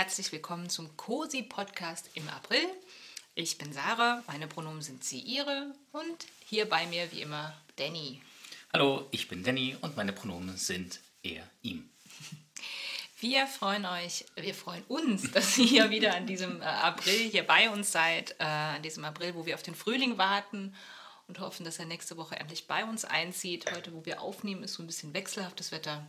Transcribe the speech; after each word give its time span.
herzlich 0.00 0.32
willkommen 0.32 0.70
zum 0.70 0.96
COSI 0.96 1.42
Podcast 1.42 2.08
im 2.14 2.26
April. 2.30 2.64
Ich 3.34 3.58
bin 3.58 3.70
Sarah, 3.70 4.22
meine 4.26 4.46
Pronomen 4.46 4.80
sind 4.80 5.04
sie, 5.04 5.20
ihre 5.20 5.74
und 5.92 6.26
hier 6.46 6.66
bei 6.66 6.86
mir 6.86 7.12
wie 7.12 7.20
immer 7.20 7.52
Danny. 7.76 8.22
Hallo, 8.72 9.06
ich 9.10 9.28
bin 9.28 9.44
Danny 9.44 9.76
und 9.82 9.98
meine 9.98 10.14
Pronomen 10.14 10.56
sind 10.56 11.00
er, 11.22 11.46
ihm. 11.60 11.90
Wir 13.20 13.46
freuen 13.46 13.84
euch, 13.84 14.24
wir 14.36 14.54
freuen 14.54 14.84
uns, 14.84 15.30
dass 15.32 15.58
ihr 15.58 15.90
wieder 15.90 16.14
an 16.14 16.26
diesem 16.26 16.62
äh, 16.62 16.64
April 16.64 17.28
hier 17.28 17.46
bei 17.46 17.68
uns 17.68 17.92
seid, 17.92 18.34
äh, 18.38 18.44
an 18.44 18.82
diesem 18.82 19.04
April, 19.04 19.34
wo 19.34 19.44
wir 19.44 19.54
auf 19.54 19.62
den 19.62 19.74
Frühling 19.74 20.16
warten 20.16 20.74
und 21.28 21.40
hoffen, 21.40 21.66
dass 21.66 21.78
er 21.78 21.84
nächste 21.84 22.16
Woche 22.16 22.36
endlich 22.36 22.66
bei 22.66 22.86
uns 22.86 23.04
einzieht. 23.04 23.70
Heute, 23.70 23.92
wo 23.92 24.06
wir 24.06 24.22
aufnehmen, 24.22 24.62
ist 24.62 24.72
so 24.72 24.82
ein 24.82 24.86
bisschen 24.86 25.12
wechselhaftes 25.12 25.72
Wetter. 25.72 26.08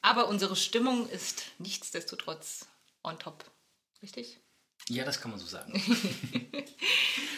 Aber 0.00 0.28
unsere 0.28 0.54
Stimmung 0.54 1.08
ist 1.08 1.46
nichtsdestotrotz 1.58 2.68
on 3.02 3.18
top. 3.18 3.44
Richtig? 4.02 4.40
Ja, 4.88 5.04
das 5.04 5.20
kann 5.20 5.30
man 5.30 5.38
so 5.38 5.46
sagen. 5.46 5.72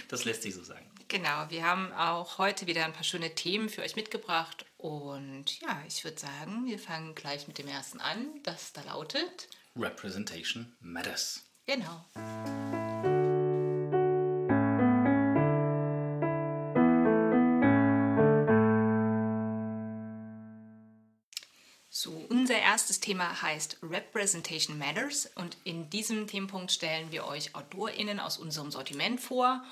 das 0.09 0.25
lässt 0.25 0.43
sich 0.43 0.55
so 0.55 0.63
sagen. 0.63 0.91
Genau, 1.09 1.51
wir 1.51 1.65
haben 1.65 1.93
auch 1.93 2.39
heute 2.39 2.67
wieder 2.67 2.85
ein 2.85 2.93
paar 2.93 3.05
schöne 3.05 3.35
Themen 3.35 3.69
für 3.69 3.83
euch 3.83 3.97
mitgebracht. 3.97 4.65
Und 4.79 5.61
ja, 5.61 5.83
ich 5.87 6.05
würde 6.05 6.19
sagen, 6.19 6.67
wir 6.67 6.79
fangen 6.79 7.15
gleich 7.15 7.47
mit 7.47 7.59
dem 7.59 7.69
ersten 7.69 8.01
an, 8.01 8.43
das 8.43 8.73
da 8.73 8.83
lautet 8.83 9.49
Representation 9.77 10.75
Matters. 10.81 11.43
Genau. 11.67 12.05
Erstes 22.75 22.99
Thema 22.99 23.41
heißt 23.41 23.79
Representation 23.85 24.77
Matters 24.79 25.31
und 25.37 25.57
in 25.63 25.91
diesem 25.91 26.27
Themenpunkt 26.27 26.73
stellen 26.73 27.13
wir 27.13 27.25
euch 27.25 27.55
AutorInnen 27.55 28.19
aus 28.19 28.37
unserem 28.37 28.73
Sortiment 28.73 29.21
vor 29.21 29.65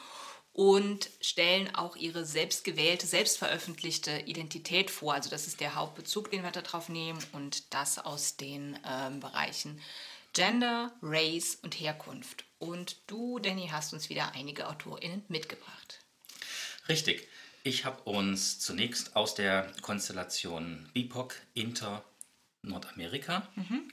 und 0.53 1.11
stellen 1.20 1.75
auch 1.75 1.97
ihre 1.97 2.25
selbstgewählte, 2.25 3.09
selbstveröffentlichte 3.09 4.20
Identität 4.27 4.89
vor. 4.89 5.14
Also 5.14 5.31
das 5.31 5.48
ist 5.48 5.59
der 5.59 5.75
Hauptbezug, 5.75 6.31
den 6.31 6.44
wir 6.44 6.53
darauf 6.53 6.89
nehmen 6.89 7.19
und 7.33 7.75
das 7.75 7.98
aus 7.98 8.36
den 8.36 8.78
ähm, 8.89 9.19
Bereichen 9.19 9.81
Gender, 10.33 10.92
Race 11.03 11.59
und 11.61 11.81
Herkunft. 11.81 12.44
Und 12.61 12.98
du, 13.09 13.41
Danny, 13.41 13.70
hast 13.72 13.92
uns 13.92 14.11
wieder 14.11 14.31
einige 14.37 14.69
AutorInnen 14.69 15.25
mitgebracht. 15.27 15.98
Richtig. 16.89 17.27
Ich 17.64 17.84
habe 17.84 18.00
uns 18.03 18.61
zunächst 18.61 19.16
aus 19.16 19.34
der 19.34 19.72
Konstellation 19.83 20.89
BIPOC 20.94 21.34
Inter 21.55 22.05
Nordamerika 22.62 23.48
mhm. 23.55 23.91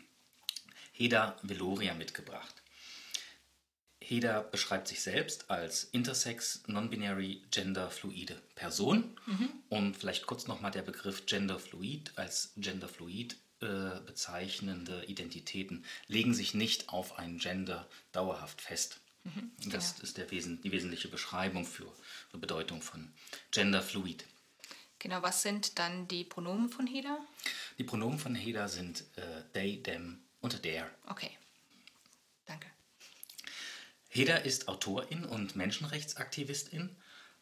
Heda 0.93 1.37
Veloria 1.43 1.93
mitgebracht. 1.93 2.55
Heda 4.01 4.41
beschreibt 4.41 4.87
sich 4.87 5.01
selbst 5.01 5.51
als 5.51 5.83
intersex, 5.83 6.63
non-binary, 6.67 7.43
genderfluide 7.51 8.41
Person. 8.55 9.15
Mhm. 9.25 9.49
Und 9.69 9.97
vielleicht 9.97 10.25
kurz 10.25 10.47
nochmal 10.47 10.71
der 10.71 10.81
Begriff 10.81 11.25
genderfluid 11.25 12.13
als 12.15 12.53
genderfluid 12.57 13.37
äh, 13.61 13.99
bezeichnende 14.05 15.03
Identitäten 15.05 15.83
legen 16.07 16.33
sich 16.33 16.53
nicht 16.53 16.89
auf 16.89 17.19
ein 17.19 17.39
Gender 17.39 17.87
dauerhaft 18.11 18.61
fest. 18.61 19.01
Mhm, 19.25 19.51
das 19.69 19.95
genau. 19.95 20.03
ist 20.03 20.17
der 20.17 20.31
Wesen, 20.31 20.61
die 20.61 20.71
wesentliche 20.71 21.09
Beschreibung 21.09 21.65
für 21.65 21.91
die 22.33 22.37
Bedeutung 22.37 22.81
von 22.81 23.11
genderfluid. 23.51 24.25
Genau, 24.99 25.21
was 25.21 25.41
sind 25.41 25.79
dann 25.79 26.07
die 26.09 26.25
Pronomen 26.25 26.69
von 26.69 26.85
Heda? 26.85 27.17
Die 27.77 27.85
Pronomen 27.85 28.19
von 28.19 28.35
Heda 28.35 28.67
sind 28.67 29.05
äh, 29.15 29.43
they, 29.53 29.81
them 29.81 30.19
und 30.41 30.61
their. 30.61 30.89
Okay, 31.07 31.31
danke. 32.45 32.67
Heda 34.09 34.35
ist 34.35 34.67
Autorin 34.67 35.23
und 35.23 35.55
Menschenrechtsaktivistin. 35.55 36.97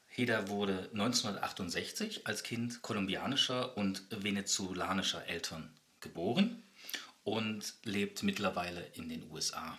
Heda 0.07 0.49
wurde 0.49 0.89
1968 0.93 2.27
als 2.27 2.43
Kind 2.43 2.81
kolumbianischer 2.83 3.75
und 3.75 4.03
venezolanischer 4.09 5.25
Eltern 5.27 5.75
geboren 5.99 6.63
und 7.23 7.73
lebt 7.83 8.21
mittlerweile 8.23 8.85
in 8.93 9.09
den 9.09 9.29
USA. 9.31 9.77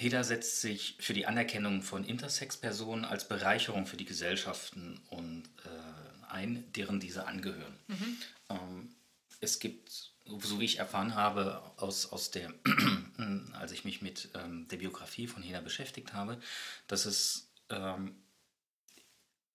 Heda 0.00 0.24
setzt 0.24 0.62
sich 0.62 0.96
für 0.98 1.12
die 1.12 1.26
Anerkennung 1.26 1.82
von 1.82 2.04
Intersex-Personen 2.04 3.04
als 3.04 3.28
Bereicherung 3.28 3.84
für 3.84 3.98
die 3.98 4.06
Gesellschaften 4.06 4.98
und, 5.10 5.44
äh, 5.64 6.30
ein, 6.30 6.64
deren 6.72 7.00
diese 7.00 7.26
angehören. 7.26 7.76
Mhm. 7.88 8.16
Ähm, 8.48 8.94
es 9.40 9.58
gibt, 9.58 10.12
so 10.24 10.58
wie 10.58 10.64
ich 10.64 10.78
erfahren 10.78 11.14
habe, 11.14 11.60
aus, 11.76 12.10
aus 12.12 12.30
der, 12.30 12.54
als 13.52 13.72
ich 13.72 13.84
mich 13.84 14.00
mit 14.00 14.30
ähm, 14.34 14.66
der 14.68 14.78
Biografie 14.78 15.26
von 15.26 15.42
Heda 15.42 15.60
beschäftigt 15.60 16.14
habe, 16.14 16.40
dass 16.86 17.04
es 17.04 17.50
ähm, 17.68 18.14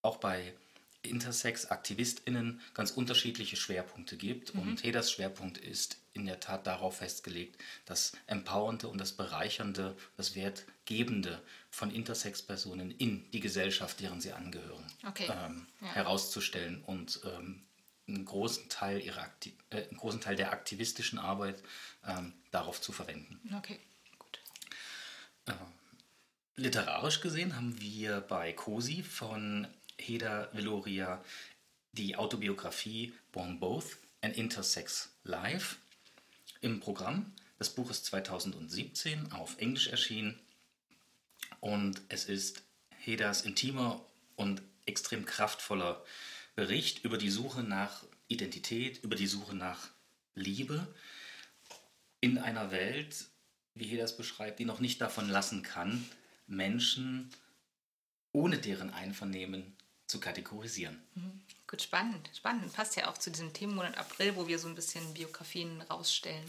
auch 0.03 0.17
bei 0.17 0.53
Intersex-AktivistInnen 1.05 2.61
ganz 2.73 2.91
unterschiedliche 2.91 3.55
Schwerpunkte 3.55 4.17
gibt. 4.17 4.53
Mhm. 4.53 4.61
Und 4.61 4.83
Hedas 4.83 5.11
Schwerpunkt 5.11 5.57
ist 5.57 5.97
in 6.15 6.25
der 6.25 6.39
Tat 6.39 6.65
darauf 6.65 6.97
festgelegt, 6.97 7.61
das 7.85 8.13
Empowernde 8.25 8.87
und 8.87 8.99
das 8.99 9.11
Bereichernde, 9.11 9.95
das 10.17 10.35
Wertgebende 10.35 11.41
von 11.69 11.91
Intersex-Personen 11.91 12.91
in 12.91 13.29
die 13.31 13.41
Gesellschaft, 13.41 13.99
deren 13.99 14.21
sie 14.21 14.31
angehören, 14.31 14.85
okay. 15.05 15.27
ähm, 15.29 15.67
ja. 15.81 15.87
herauszustellen 15.93 16.81
und 16.83 17.19
ähm, 17.25 17.63
einen, 18.07 18.23
großen 18.23 18.69
Teil 18.69 19.01
ihrer 19.01 19.21
Akti 19.23 19.53
äh, 19.71 19.87
einen 19.87 19.97
großen 19.97 20.21
Teil 20.21 20.37
der 20.37 20.53
aktivistischen 20.53 21.19
Arbeit 21.19 21.61
ähm, 22.07 22.33
darauf 22.51 22.79
zu 22.79 22.93
verwenden. 22.93 23.39
Okay, 23.57 23.79
gut. 24.17 24.39
Äh, 25.47 25.53
literarisch 26.55 27.19
gesehen 27.19 27.57
haben 27.57 27.79
wir 27.81 28.21
bei 28.21 28.53
COSI 28.53 29.03
von 29.03 29.67
Heda 29.97 30.49
Veloria 30.53 31.23
die 31.93 32.15
Autobiografie 32.15 33.13
Born 33.31 33.59
Both, 33.59 33.97
an 34.21 34.31
Intersex 34.33 35.15
Life 35.23 35.77
im 36.61 36.79
Programm. 36.79 37.33
Das 37.57 37.73
Buch 37.73 37.89
ist 37.89 38.05
2017 38.05 39.31
auf 39.31 39.57
Englisch 39.59 39.87
erschienen 39.87 40.39
und 41.61 42.01
es 42.09 42.25
ist 42.25 42.63
Hedas 42.97 43.41
intimer 43.43 44.05
und 44.35 44.61
extrem 44.85 45.25
kraftvoller 45.25 46.03
Bericht 46.55 47.03
über 47.03 47.17
die 47.17 47.29
Suche 47.29 47.63
nach 47.63 48.03
Identität, 48.27 49.03
über 49.03 49.15
die 49.15 49.27
Suche 49.27 49.55
nach 49.55 49.89
Liebe 50.33 50.93
in 52.19 52.37
einer 52.37 52.71
Welt, 52.71 53.25
wie 53.73 53.85
Heda 53.85 54.03
es 54.03 54.17
beschreibt, 54.17 54.59
die 54.59 54.65
noch 54.65 54.79
nicht 54.79 54.99
davon 54.99 55.29
lassen 55.29 55.63
kann, 55.63 56.03
Menschen 56.47 57.29
ohne 58.31 58.57
deren 58.57 58.93
Einvernehmen 58.93 59.74
zu 60.07 60.19
kategorisieren. 60.19 61.01
Mhm. 61.15 61.41
Gut, 61.67 61.81
spannend, 61.81 62.29
spannend. 62.35 62.71
Passt 62.73 62.95
ja 62.95 63.09
auch 63.09 63.17
zu 63.17 63.31
diesem 63.31 63.53
Themenmonat 63.53 63.97
April, 63.97 64.35
wo 64.35 64.47
wir 64.47 64.59
so 64.59 64.67
ein 64.67 64.75
bisschen 64.75 65.13
Biografien 65.13 65.81
rausstellen. 65.83 66.45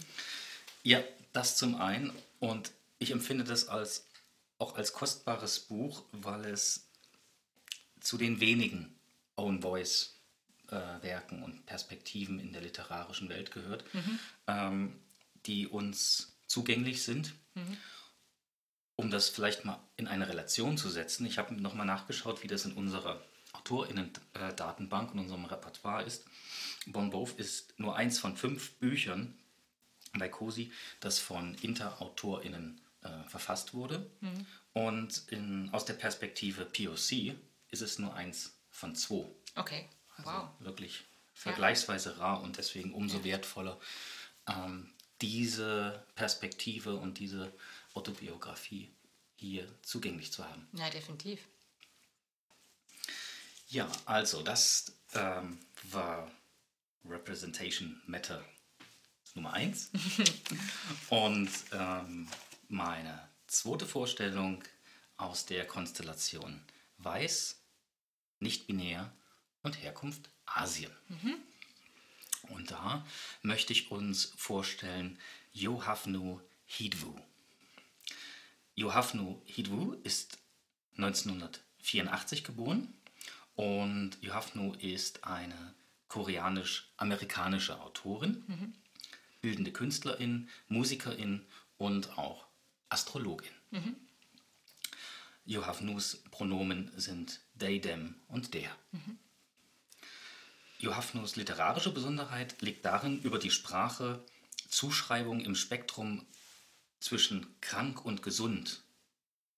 Ja, 0.83 1.03
das 1.33 1.57
zum 1.57 1.75
einen. 1.75 2.13
Und 2.39 2.71
ich 2.99 3.11
empfinde 3.11 3.43
das 3.43 3.67
als, 3.67 4.07
auch 4.59 4.75
als 4.75 4.93
kostbares 4.93 5.59
Buch, 5.59 6.03
weil 6.11 6.45
es 6.45 6.87
zu 7.99 8.17
den 8.17 8.39
wenigen 8.39 8.95
Own 9.35 9.61
Voice 9.61 10.15
äh, 10.69 11.01
Werken 11.01 11.43
und 11.43 11.65
Perspektiven 11.65 12.39
in 12.39 12.53
der 12.53 12.61
literarischen 12.61 13.29
Welt 13.29 13.51
gehört, 13.51 13.83
mhm. 13.93 14.19
ähm, 14.47 14.99
die 15.45 15.67
uns 15.67 16.37
zugänglich 16.45 17.03
sind. 17.03 17.33
Mhm. 17.55 17.77
Um 18.95 19.11
das 19.11 19.29
vielleicht 19.29 19.63
mal 19.63 19.79
in 19.95 20.07
eine 20.07 20.27
Relation 20.27 20.77
zu 20.77 20.89
setzen, 20.89 21.25
ich 21.25 21.37
habe 21.37 21.53
nochmal 21.53 21.85
nachgeschaut, 21.85 22.41
wie 22.43 22.47
das 22.47 22.65
in 22.65 22.73
unserer 22.73 23.21
AutorInnen-Datenbank 23.67 25.13
in 25.13 25.19
unserem 25.19 25.45
Repertoire 25.45 26.03
ist. 26.03 26.25
Bon 26.85 27.09
Both 27.09 27.33
ist 27.33 27.77
nur 27.79 27.95
eins 27.95 28.19
von 28.19 28.35
fünf 28.35 28.73
Büchern 28.75 29.37
bei 30.17 30.29
COSI, 30.29 30.71
das 30.99 31.19
von 31.19 31.55
Inter-AutorInnen 31.55 32.81
äh, 33.01 33.23
verfasst 33.27 33.73
wurde. 33.73 34.09
Mhm. 34.21 34.45
Und 34.73 35.23
in, 35.29 35.69
aus 35.73 35.85
der 35.85 35.93
Perspektive 35.93 36.65
POC 36.65 37.35
ist 37.69 37.81
es 37.81 37.99
nur 37.99 38.13
eins 38.13 38.57
von 38.69 38.95
zwei. 38.95 39.25
Okay, 39.55 39.89
wow. 40.17 40.27
Also 40.27 40.49
wirklich 40.59 41.03
vergleichsweise 41.33 42.11
ja. 42.11 42.17
rar 42.17 42.41
und 42.41 42.57
deswegen 42.57 42.93
umso 42.93 43.23
wertvoller, 43.23 43.79
ähm, 44.47 44.91
diese 45.21 46.05
Perspektive 46.15 46.95
und 46.95 47.19
diese 47.19 47.51
Autobiografie 47.93 48.91
hier 49.35 49.67
zugänglich 49.81 50.31
zu 50.31 50.47
haben. 50.47 50.67
Ja, 50.73 50.89
definitiv. 50.89 51.47
Ja, 53.69 53.91
also 54.05 54.41
das 54.43 54.93
ähm, 55.13 55.59
war 55.83 56.31
Representation 57.03 58.01
Matter 58.05 58.43
Nummer 59.33 59.53
1. 59.53 59.91
Und 61.09 61.49
ähm, 61.73 62.29
meine 62.69 63.27
zweite 63.47 63.85
Vorstellung 63.85 64.63
aus 65.17 65.45
der 65.45 65.67
Konstellation 65.67 66.63
Weiß, 66.99 67.59
nicht-binär 68.39 69.11
und 69.63 69.81
Herkunft 69.83 70.29
Asien. 70.45 70.91
Mhm. 71.09 71.35
Und 72.49 72.71
da 72.71 73.05
möchte 73.41 73.73
ich 73.73 73.91
uns 73.91 74.33
vorstellen 74.37 75.19
Johafnu 75.51 76.41
Hidwu. 76.65 77.19
Yohavnu 78.75 79.41
Hidwu 79.45 79.93
ist 80.03 80.37
1984 80.97 82.43
geboren 82.43 82.93
und 83.57 84.11
Yohavnu 84.21 84.73
ist 84.73 85.23
eine 85.23 85.73
koreanisch-amerikanische 86.09 87.81
Autorin, 87.81 88.43
mhm. 88.47 88.73
bildende 89.41 89.71
Künstlerin, 89.71 90.47
Musikerin 90.67 91.43
und 91.77 92.19
auch 92.19 92.45
Astrologin. 92.89 93.51
Mhm. 93.71 93.95
Yohavnus 95.45 96.23
Pronomen 96.29 96.91
sind 96.97 97.41
they, 97.57 97.81
them 97.81 98.15
und 98.27 98.53
der. 98.53 98.69
Mhm. 98.91 99.17
Yohavnus 100.77 101.35
literarische 101.35 101.91
Besonderheit 101.91 102.61
liegt 102.61 102.85
darin, 102.85 103.19
über 103.23 103.39
die 103.39 103.49
Sprache 103.49 104.23
Zuschreibung 104.69 105.39
im 105.39 105.55
Spektrum 105.55 106.27
zwischen 106.99 107.59
krank 107.59 108.05
und 108.05 108.21
gesund 108.21 108.83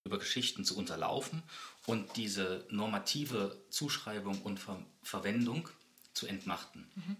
über 0.10 0.18
Geschichten 0.18 0.66
zu 0.66 0.76
unterlaufen 0.76 1.44
und 1.86 2.16
diese 2.18 2.66
normative 2.70 3.56
Zuschreibung 3.70 4.42
und 4.42 4.60
Ver 4.60 4.84
Verwendung 5.04 5.70
zu 6.14 6.26
entmachten. 6.26 6.90
Mhm. 6.96 7.18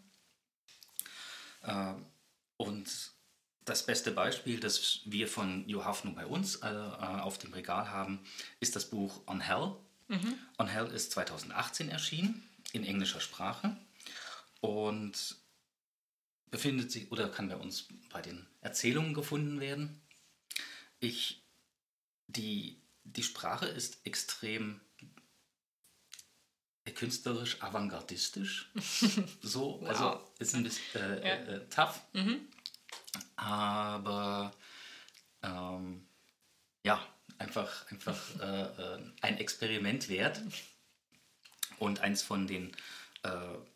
Äh, 1.62 1.94
und 2.58 3.12
das 3.64 3.86
beste 3.86 4.12
Beispiel, 4.12 4.60
das 4.60 5.02
wir 5.06 5.28
von 5.28 5.70
Johavnu 5.70 6.14
bei 6.16 6.26
uns 6.26 6.58
äh, 6.58 6.66
auf 6.66 7.38
dem 7.38 7.54
Regal 7.54 7.92
haben, 7.92 8.20
ist 8.60 8.76
das 8.76 8.90
Buch 8.90 9.22
On 9.28 9.40
Hell. 9.40 9.76
Mhm. 10.08 10.34
On 10.58 10.68
Hell 10.68 10.88
ist 10.88 11.12
2018 11.12 11.90
erschienen 11.90 12.44
in 12.74 12.84
englischer 12.84 13.22
Sprache 13.22 13.78
und 14.62 15.38
befindet 16.50 16.92
sich 16.92 17.12
oder 17.12 17.30
kann 17.30 17.50
bei 17.50 17.58
uns 17.58 17.88
bei 18.10 18.22
den 18.22 18.48
Erzählungen 18.62 19.14
gefunden 19.14 19.60
werden. 19.60 20.02
Ich, 21.00 21.44
die, 22.30 22.82
die 23.04 23.24
Sprache 23.24 23.66
ist 23.66 24.06
extrem 24.06 24.82
künstlerisch 26.96 27.62
avantgardistisch. 27.62 28.72
so, 29.42 29.80
wow. 29.82 29.88
also 29.88 30.34
ist 30.40 30.56
ein 30.56 30.64
bisschen 30.64 31.02
äh, 31.02 31.28
ja. 31.28 31.36
äh, 31.56 31.70
tough. 31.70 32.02
Mhm. 32.14 32.48
Aber 33.36 34.52
ähm, 35.44 36.08
ja, 36.84 37.06
einfach, 37.38 37.90
einfach 37.92 38.20
äh, 38.40 38.64
äh 38.64 39.12
ein 39.22 39.38
Experiment 39.38 40.10
wert 40.10 40.42
und 41.78 42.00
eins 42.00 42.22
von 42.22 42.48
den 42.48 42.72
äh, 43.24 43.30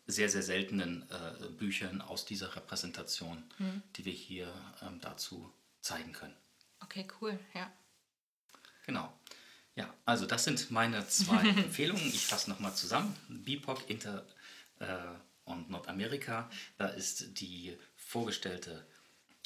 sehr, 0.06 0.28
sehr 0.28 0.42
seltenen 0.42 1.08
äh, 1.10 1.48
Büchern 1.50 2.00
aus 2.00 2.24
dieser 2.24 2.54
Repräsentation, 2.56 3.44
mhm. 3.58 3.82
die 3.96 4.04
wir 4.04 4.12
hier 4.12 4.52
ähm, 4.82 5.00
dazu 5.00 5.52
zeigen 5.80 6.12
können. 6.12 6.34
Okay, 6.80 7.06
cool, 7.20 7.38
ja. 7.54 7.70
Genau. 8.84 9.12
Ja, 9.76 9.92
also 10.04 10.26
das 10.26 10.44
sind 10.44 10.70
meine 10.70 11.06
zwei 11.08 11.48
Empfehlungen. 11.48 12.06
Ich 12.06 12.26
fasse 12.26 12.50
nochmal 12.50 12.74
zusammen. 12.74 13.16
BIPOC 13.28 13.90
Inter 13.90 14.26
äh, 14.78 14.86
und 15.44 15.70
Nordamerika, 15.70 16.48
da 16.78 16.86
ist 16.86 17.40
die 17.40 17.76
vorgestellte 17.96 18.86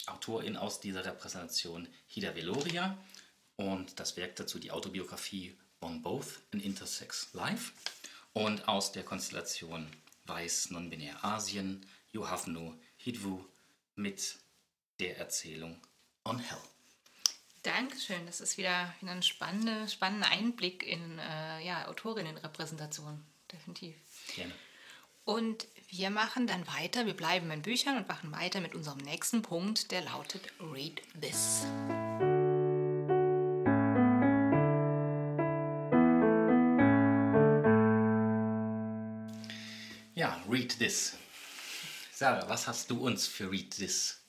Autorin 0.06 0.56
aus 0.56 0.80
dieser 0.80 1.04
Repräsentation 1.04 1.88
Hida 2.06 2.34
Veloria 2.34 2.96
und 3.56 3.98
das 3.98 4.16
Werk 4.16 4.36
dazu 4.36 4.58
die 4.58 4.70
Autobiografie 4.70 5.56
On 5.80 6.02
Both, 6.02 6.40
an 6.52 6.60
Intersex 6.60 7.32
Life 7.32 7.72
und 8.32 8.68
aus 8.68 8.92
der 8.92 9.04
Konstellation 9.04 9.86
Weiß 10.26 10.70
Non-Binär 10.70 11.24
Asien, 11.24 11.84
Yohavnu 12.12 12.74
Hidwu 12.98 13.44
mit 13.96 14.36
der 15.00 15.18
Erzählung 15.18 15.80
On 16.24 16.38
Hell. 16.38 16.58
Dankeschön, 17.68 18.24
das 18.24 18.40
ist 18.40 18.56
wieder, 18.56 18.94
ein 19.02 19.22
spannender, 19.22 19.86
spannender 19.88 20.30
Einblick 20.30 20.82
in 20.86 21.18
äh, 21.18 21.62
ja, 21.62 21.86
Autorinnenrepräsentation, 21.88 23.22
definitiv. 23.52 23.94
Gerne. 24.34 24.54
Und 25.26 25.66
wir 25.90 26.08
machen 26.08 26.46
dann 26.46 26.66
weiter, 26.66 27.04
wir 27.04 27.12
bleiben 27.12 27.50
in 27.50 27.60
Büchern 27.60 27.98
und 27.98 28.08
machen 28.08 28.32
weiter 28.32 28.62
mit 28.62 28.74
unserem 28.74 28.96
nächsten 29.00 29.42
Punkt, 29.42 29.90
der 29.90 30.00
lautet 30.00 30.50
Read 30.58 31.02
This. 31.20 31.66
Ja, 40.14 40.42
Read 40.48 40.78
This. 40.78 41.18
Sarah, 42.14 42.48
was 42.48 42.66
hast 42.66 42.90
du 42.90 43.06
uns 43.06 43.26
für 43.26 43.50
Read 43.50 43.76
This 43.76 44.22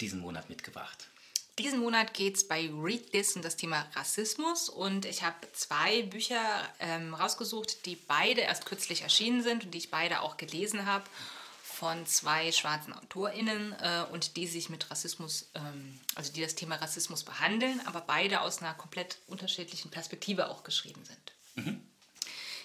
diesen 0.00 0.20
Monat 0.20 0.48
mitgebracht? 0.48 1.10
Diesen 1.58 1.80
Monat 1.80 2.14
geht 2.14 2.36
es 2.36 2.46
bei 2.46 2.70
Read 2.72 3.10
This 3.10 3.34
um 3.34 3.42
das 3.42 3.56
Thema 3.56 3.84
Rassismus 3.94 4.68
und 4.68 5.04
ich 5.04 5.24
habe 5.24 5.34
zwei 5.52 6.02
Bücher 6.02 6.40
ähm, 6.78 7.14
rausgesucht, 7.14 7.84
die 7.84 7.96
beide 7.96 8.42
erst 8.42 8.64
kürzlich 8.64 9.02
erschienen 9.02 9.42
sind 9.42 9.64
und 9.64 9.74
die 9.74 9.78
ich 9.78 9.90
beide 9.90 10.20
auch 10.20 10.36
gelesen 10.36 10.86
habe 10.86 11.04
von 11.64 12.06
zwei 12.06 12.52
schwarzen 12.52 12.92
AutorInnen 12.92 13.74
äh, 13.80 14.04
und 14.12 14.36
die 14.36 14.46
sich 14.46 14.68
mit 14.68 14.88
Rassismus, 14.88 15.48
ähm, 15.56 15.98
also 16.14 16.32
die 16.32 16.42
das 16.42 16.54
Thema 16.54 16.76
Rassismus 16.76 17.24
behandeln, 17.24 17.80
aber 17.86 18.02
beide 18.02 18.40
aus 18.40 18.62
einer 18.62 18.74
komplett 18.74 19.18
unterschiedlichen 19.26 19.90
Perspektive 19.90 20.50
auch 20.50 20.62
geschrieben 20.62 21.04
sind. 21.04 21.32
Mhm. 21.66 21.80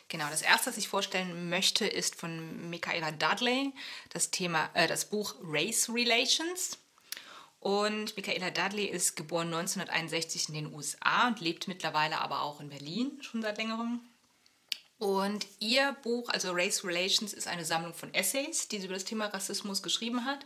Genau, 0.08 0.30
das 0.30 0.44
erste, 0.44 0.70
was 0.70 0.78
ich 0.78 0.88
vorstellen 0.88 1.50
möchte, 1.50 1.88
ist 1.88 2.16
von 2.16 2.70
Michaela 2.70 3.12
Dudley, 3.12 3.74
das 4.10 4.30
Thema, 4.30 4.70
äh, 4.76 4.88
das 4.88 5.06
Buch 5.06 5.34
Race 5.42 5.90
Relations. 5.90 6.78
Und 7.64 8.18
Michaela 8.18 8.52
Dudley 8.52 8.88
ist 8.88 9.16
geboren 9.16 9.54
1961 9.54 10.50
in 10.50 10.56
den 10.56 10.74
USA 10.74 11.30
und 11.30 11.40
lebt 11.40 11.70
mittlerweile 11.70 12.20
aber 12.20 12.42
auch 12.42 12.60
in 12.60 12.68
Berlin 12.68 13.18
schon 13.22 13.42
seit 13.42 13.58
längerem. 13.58 14.02
Und 14.98 15.48
ihr 15.62 15.96
Buch, 16.04 16.28
also 16.28 16.52
Race 16.52 16.84
Relations, 16.84 17.32
ist 17.32 17.48
eine 17.48 17.64
Sammlung 17.64 17.94
von 17.94 18.14
Essays, 18.14 18.68
die 18.68 18.80
sie 18.80 18.88
über 18.88 18.96
das 18.96 19.06
Thema 19.06 19.28
Rassismus 19.28 19.82
geschrieben 19.82 20.26
hat. 20.26 20.46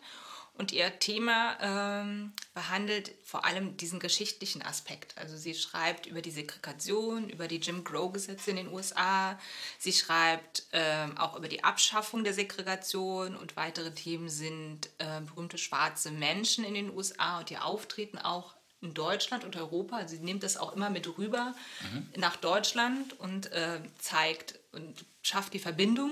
Und 0.60 0.72
ihr 0.72 1.00
Thema 1.00 1.58
ähm, 1.60 2.34
behandelt 2.58 3.12
vor 3.24 3.46
allem 3.46 3.78
diesen 3.78 4.00
geschichtlichen 4.00 4.64
Aspekt. 4.64 5.16
Also 5.20 5.38
sie 5.38 5.54
schreibt 5.54 6.08
über 6.08 6.24
die 6.24 6.32
Segregation, 6.32 7.30
über 7.30 7.48
die 7.48 7.58
Jim 7.58 7.84
Crow-Gesetze 7.84 8.50
in 8.50 8.58
den 8.58 8.74
USA. 8.74 9.38
Sie 9.78 9.94
schreibt 9.94 10.64
ähm, 10.72 11.16
auch 11.20 11.38
über 11.38 11.50
die 11.50 11.64
Abschaffung 11.64 12.24
der 12.24 12.34
Segregation 12.34 13.38
und 13.38 13.56
weitere 13.58 13.92
Themen 13.92 14.28
sind 14.28 14.90
äh, 14.98 15.22
berühmte 15.22 15.60
schwarze 15.60 16.10
Menschen 16.10 16.66
in 16.66 16.74
den 16.74 16.90
USA 16.90 17.38
und 17.38 17.52
ihr 17.52 17.64
Auftreten 17.64 18.18
auch 18.18 18.56
in 18.82 18.96
Deutschland 18.96 19.44
und 19.44 19.56
Europa. 19.56 20.08
Sie 20.08 20.18
nimmt 20.18 20.42
das 20.42 20.58
auch 20.58 20.76
immer 20.76 20.90
mit 20.90 21.16
rüber 21.20 21.54
mhm. 21.92 22.08
nach 22.16 22.38
Deutschland 22.38 23.20
und 23.20 23.52
äh, 23.52 23.82
zeigt 24.00 24.60
und 24.72 25.06
schafft 25.22 25.54
die 25.54 25.60
Verbindung 25.60 26.10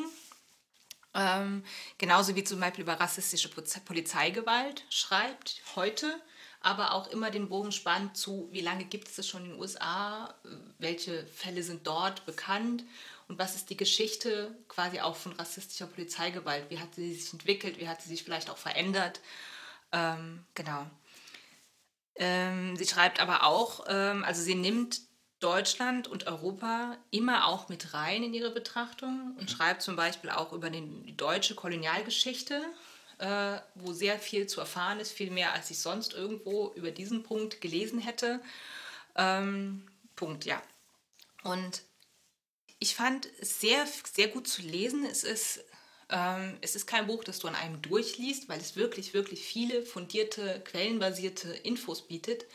ähm, 1.16 1.64
genauso 1.98 2.36
wie 2.36 2.44
zum 2.44 2.60
Beispiel 2.60 2.84
über 2.84 3.00
rassistische 3.00 3.50
Polizeigewalt 3.50 4.84
schreibt 4.90 5.62
heute, 5.76 6.14
aber 6.66 6.94
auch 6.94 7.08
immer 7.08 7.30
den 7.30 7.48
Bogen 7.48 7.72
spannt 7.72 8.18
zu, 8.18 8.50
wie 8.52 8.62
lange 8.62 8.86
gibt 8.86 9.08
es 9.08 9.18
das 9.18 9.28
schon 9.28 9.46
in 9.46 9.52
den 9.52 9.60
USA, 9.60 10.34
welche 10.80 11.28
Fälle 11.28 11.62
sind 11.62 11.86
dort 11.86 12.26
bekannt 12.26 12.84
und 13.28 13.38
was 13.38 13.56
ist 13.56 13.70
die 13.70 13.78
Geschichte 13.78 14.58
quasi 14.68 15.00
auch 15.00 15.16
von 15.16 15.34
rassistischer 15.34 15.86
Polizeigewalt, 15.86 16.72
wie 16.72 16.80
hat 16.80 16.96
sie 16.96 17.14
sich 17.14 17.32
entwickelt, 17.32 17.80
wie 17.80 17.88
hat 17.88 18.02
sie 18.02 18.10
sich 18.10 18.24
vielleicht 18.24 18.50
auch 18.50 18.58
verändert. 18.58 19.20
Ähm, 19.92 20.44
genau. 20.56 20.88
Ähm, 22.16 22.76
sie 22.76 22.88
schreibt 22.88 23.20
aber 23.20 23.44
auch, 23.44 23.86
ähm, 23.88 24.24
also 24.24 24.42
sie 24.42 24.56
nimmt 24.56 25.02
Deutschland 25.42 26.08
und 26.08 26.26
Europa 26.26 26.98
immer 27.12 27.46
auch 27.46 27.70
mit 27.70 27.94
rein 27.94 28.24
in 28.24 28.34
ihre 28.34 28.50
Betrachtung 28.50 29.36
und 29.38 29.44
mhm. 29.44 29.48
schreibt 29.56 29.84
zum 29.84 29.96
Beispiel 29.96 30.32
auch 30.32 30.52
über 30.52 30.72
den, 30.72 31.06
die 31.06 31.16
deutsche 31.16 31.54
Kolonialgeschichte, 31.54 32.60
äh, 33.20 33.60
wo 33.76 33.94
sehr 33.94 34.20
viel 34.20 34.48
zu 34.48 34.60
erfahren 34.60 35.00
ist, 35.00 35.12
viel 35.12 35.32
mehr 35.32 35.54
als 35.54 35.70
ich 35.72 35.80
sonst 35.80 36.14
irgendwo 36.14 36.74
über 36.76 36.92
diesen 36.92 37.24
Punkt 37.24 37.62
gelesen 37.62 38.00
hätte. 38.00 38.42
Ähm, 39.16 39.88
Punkt, 40.16 40.46
ja. 40.46 40.62
Und 41.44 41.84
ich 42.80 42.96
fand 42.96 43.28
es 43.40 43.60
sehr, 43.62 43.88
sehr 44.12 44.28
gut 44.28 44.48
zu 44.48 44.62
lesen. 44.62 45.06
Es 45.06 45.24
ist, 45.24 45.64
ähm, 46.10 46.58
es 46.62 46.76
ist 46.76 46.88
kein 46.88 47.08
Buch, 47.08 47.24
das 47.24 47.40
du 47.40 47.48
an 47.48 47.56
einem 47.56 47.82
durchliest, 47.82 48.50
weil 48.50 48.60
es 48.60 48.76
wirklich, 48.76 49.14
wirklich 49.14 49.44
viele 49.46 49.84
fundierte, 49.84 50.62
quellenbasierte 50.66 51.50
Infos 51.54 52.08
bietet. 52.08 52.46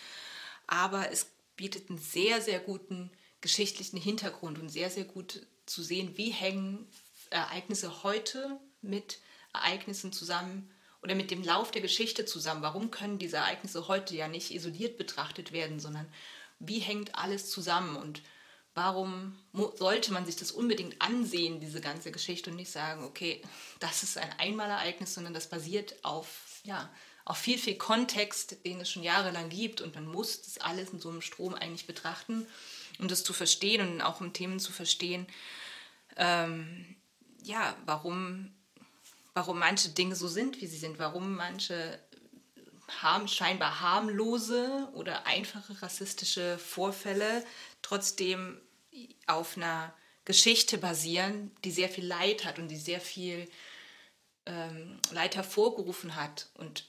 Aber 0.66 1.10
es 1.10 1.26
bietet 1.56 1.90
einen 1.90 1.98
sehr, 1.98 2.40
sehr 2.40 2.60
guten 2.60 3.10
geschichtlichen 3.40 3.98
Hintergrund 3.98 4.58
und 4.58 4.68
sehr, 4.68 4.90
sehr 4.90 5.04
gut 5.04 5.46
zu 5.66 5.82
sehen, 5.82 6.16
wie 6.16 6.30
hängen 6.30 6.86
Ereignisse 7.30 8.02
heute 8.02 8.58
mit 8.82 9.18
Ereignissen 9.52 10.12
zusammen 10.12 10.70
oder 11.02 11.14
mit 11.14 11.30
dem 11.30 11.42
Lauf 11.42 11.70
der 11.70 11.82
Geschichte 11.82 12.24
zusammen. 12.24 12.62
Warum 12.62 12.90
können 12.90 13.18
diese 13.18 13.38
Ereignisse 13.38 13.88
heute 13.88 14.14
ja 14.14 14.28
nicht 14.28 14.50
isoliert 14.50 14.98
betrachtet 14.98 15.52
werden, 15.52 15.80
sondern 15.80 16.06
wie 16.58 16.78
hängt 16.78 17.14
alles 17.14 17.50
zusammen 17.50 17.96
und 17.96 18.22
warum 18.74 19.36
sollte 19.74 20.12
man 20.12 20.26
sich 20.26 20.36
das 20.36 20.52
unbedingt 20.52 21.00
ansehen, 21.02 21.60
diese 21.60 21.80
ganze 21.80 22.12
Geschichte 22.12 22.50
und 22.50 22.56
nicht 22.56 22.70
sagen, 22.70 23.04
okay, 23.04 23.42
das 23.80 24.02
ist 24.02 24.16
ein 24.16 24.32
Einmalereignis, 24.38 25.14
sondern 25.14 25.34
das 25.34 25.48
basiert 25.48 25.96
auf 26.04 26.60
ja, 26.64 26.88
auch 27.24 27.36
viel, 27.36 27.58
viel 27.58 27.76
Kontext, 27.76 28.64
den 28.64 28.80
es 28.80 28.90
schon 28.90 29.02
jahrelang 29.02 29.48
gibt 29.48 29.80
und 29.80 29.94
man 29.94 30.06
muss 30.06 30.42
das 30.42 30.58
alles 30.58 30.90
in 30.90 31.00
so 31.00 31.08
einem 31.08 31.22
Strom 31.22 31.54
eigentlich 31.54 31.86
betrachten, 31.86 32.46
um 32.98 33.08
das 33.08 33.24
zu 33.24 33.32
verstehen 33.32 33.80
und 33.80 34.00
auch 34.02 34.20
um 34.20 34.32
Themen 34.32 34.60
zu 34.60 34.72
verstehen, 34.72 35.26
ähm, 36.16 36.96
ja, 37.42 37.76
warum, 37.86 38.52
warum 39.34 39.58
manche 39.58 39.90
Dinge 39.90 40.16
so 40.16 40.28
sind, 40.28 40.60
wie 40.60 40.66
sie 40.66 40.78
sind, 40.78 40.98
warum 40.98 41.36
manche 41.36 41.98
harm, 43.02 43.28
scheinbar 43.28 43.80
harmlose 43.80 44.88
oder 44.94 45.26
einfache 45.26 45.80
rassistische 45.82 46.58
Vorfälle 46.58 47.44
trotzdem 47.82 48.60
auf 49.26 49.56
einer 49.56 49.94
Geschichte 50.24 50.78
basieren, 50.78 51.50
die 51.64 51.70
sehr 51.70 51.88
viel 51.88 52.06
Leid 52.06 52.44
hat 52.44 52.58
und 52.58 52.68
die 52.68 52.76
sehr 52.76 53.00
viel 53.00 53.48
ähm, 54.46 54.98
Leid 55.10 55.36
hervorgerufen 55.36 56.16
hat. 56.16 56.50
Und 56.54 56.88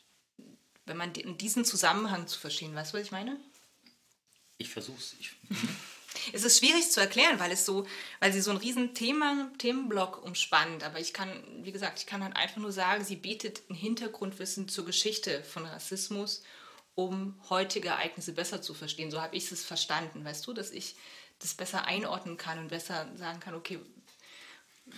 wenn 0.85 0.97
man 0.97 1.13
in 1.13 1.37
diesen 1.37 1.65
Zusammenhang 1.65 2.27
zu 2.27 2.39
verstehen, 2.39 2.75
weißt 2.75 2.93
du, 2.93 2.97
was 2.97 3.05
ich 3.05 3.11
meine? 3.11 3.39
Ich 4.57 4.69
versuch's. 4.69 5.15
Ich, 5.19 5.31
es 6.33 6.43
ist 6.43 6.59
schwierig 6.59 6.91
zu 6.91 6.99
erklären, 6.99 7.39
weil 7.39 7.51
es 7.51 7.65
so, 7.65 7.87
weil 8.19 8.33
sie 8.33 8.41
so 8.41 8.51
einen 8.51 8.59
riesen 8.59 8.93
Thema, 8.93 9.51
Themenblock 9.57 10.23
umspannt. 10.23 10.83
Aber 10.83 10.99
ich 10.99 11.13
kann, 11.13 11.31
wie 11.63 11.71
gesagt, 11.71 11.99
ich 11.99 12.05
kann 12.05 12.23
halt 12.23 12.35
einfach 12.35 12.57
nur 12.57 12.71
sagen, 12.71 13.03
sie 13.03 13.15
bietet 13.15 13.61
ein 13.69 13.75
Hintergrundwissen 13.75 14.67
zur 14.67 14.85
Geschichte 14.85 15.43
von 15.43 15.65
Rassismus, 15.65 16.43
um 16.95 17.39
heutige 17.49 17.89
Ereignisse 17.89 18.33
besser 18.33 18.61
zu 18.61 18.73
verstehen. 18.73 19.11
So 19.11 19.21
habe 19.21 19.35
ich 19.35 19.51
es 19.51 19.63
verstanden, 19.63 20.25
weißt 20.25 20.45
du, 20.45 20.53
dass 20.53 20.71
ich 20.71 20.95
das 21.39 21.53
besser 21.53 21.85
einordnen 21.85 22.37
kann 22.37 22.59
und 22.59 22.67
besser 22.67 23.07
sagen 23.15 23.39
kann, 23.39 23.55
okay, 23.55 23.79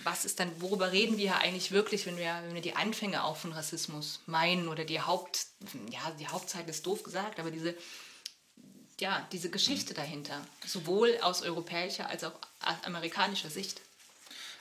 was 0.02 0.24
ist 0.24 0.40
dann, 0.40 0.50
worüber 0.60 0.90
reden 0.90 1.18
wir 1.18 1.36
eigentlich 1.36 1.70
wirklich, 1.70 2.06
wenn 2.06 2.16
wir, 2.16 2.42
wenn 2.44 2.54
wir 2.54 2.62
die 2.62 2.74
Anfänge 2.74 3.22
auch 3.22 3.36
von 3.36 3.52
Rassismus 3.52 4.20
meinen 4.26 4.68
oder 4.68 4.84
die 4.84 5.00
Haupt, 5.00 5.46
ja, 5.90 6.10
die 6.18 6.26
Hauptzeit 6.26 6.68
ist 6.68 6.84
doof 6.84 7.04
gesagt, 7.04 7.38
aber 7.38 7.52
diese, 7.52 7.76
ja, 9.00 9.26
diese 9.32 9.50
Geschichte 9.50 9.94
dahinter, 9.94 10.46
sowohl 10.66 11.18
aus 11.20 11.42
europäischer 11.42 12.08
als 12.08 12.24
auch 12.24 12.38
amerikanischer 12.84 13.50
Sicht. 13.50 13.80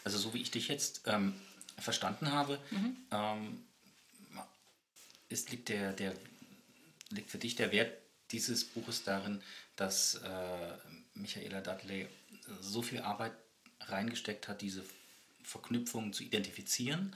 Also 0.04 0.18
so 0.18 0.34
wie 0.34 0.42
ich 0.42 0.52
dich 0.52 0.68
jetzt 0.68 1.02
ähm, 1.06 1.34
verstanden 1.78 2.32
habe, 2.32 2.60
mhm. 2.72 2.98
ähm, 3.12 3.66
ist, 5.30 5.52
liegt, 5.52 5.70
der, 5.70 5.94
der, 5.94 6.14
liegt 7.10 7.30
für 7.30 7.38
dich 7.38 7.56
der 7.56 7.72
Wert 7.72 7.98
dieses 8.32 8.66
Buches 8.66 9.04
darin, 9.04 9.42
dass 9.76 10.16
äh, 10.16 10.78
Michaela 11.14 11.62
Dudley 11.62 12.08
so 12.62 12.82
viel 12.82 13.02
Arbeit 13.02 13.34
reingesteckt 13.82 14.48
hat, 14.48 14.62
diese 14.62 14.84
Verknüpfungen 15.44 16.14
zu 16.14 16.24
identifizieren, 16.24 17.16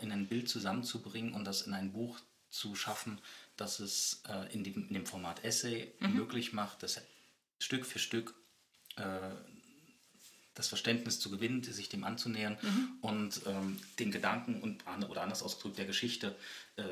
in 0.00 0.12
ein 0.12 0.26
Bild 0.26 0.48
zusammenzubringen 0.48 1.34
und 1.34 1.44
das 1.44 1.62
in 1.62 1.74
ein 1.74 1.92
Buch 1.92 2.18
zu 2.50 2.74
schaffen, 2.74 3.20
das 3.60 3.80
es 3.80 4.22
äh, 4.28 4.52
in, 4.52 4.64
dem, 4.64 4.88
in, 4.88 4.94
dem, 4.94 5.06
Format 5.06 5.44
Essay 5.44 5.92
mhm. 6.00 6.14
möglich 6.14 6.52
macht, 6.52 6.82
das 6.82 7.00
Stück 7.58 7.84
für 7.84 7.98
Stück 7.98 8.34
äh, 8.96 9.30
das 10.54 10.68
Verständnis 10.68 11.20
zu 11.20 11.30
gewinnen, 11.30 11.62
sich 11.62 11.88
dem 11.88 12.04
anzunähern 12.04 12.58
mhm. 12.60 12.92
und 13.00 13.40
ähm, 13.46 13.78
den 13.98 14.10
Gedanken 14.10 14.60
und 14.60 14.84
oder 15.08 15.22
anders 15.22 15.42
ausgedrückt 15.42 15.78
der 15.78 15.86
Geschichte 15.86 16.36
äh, 16.76 16.82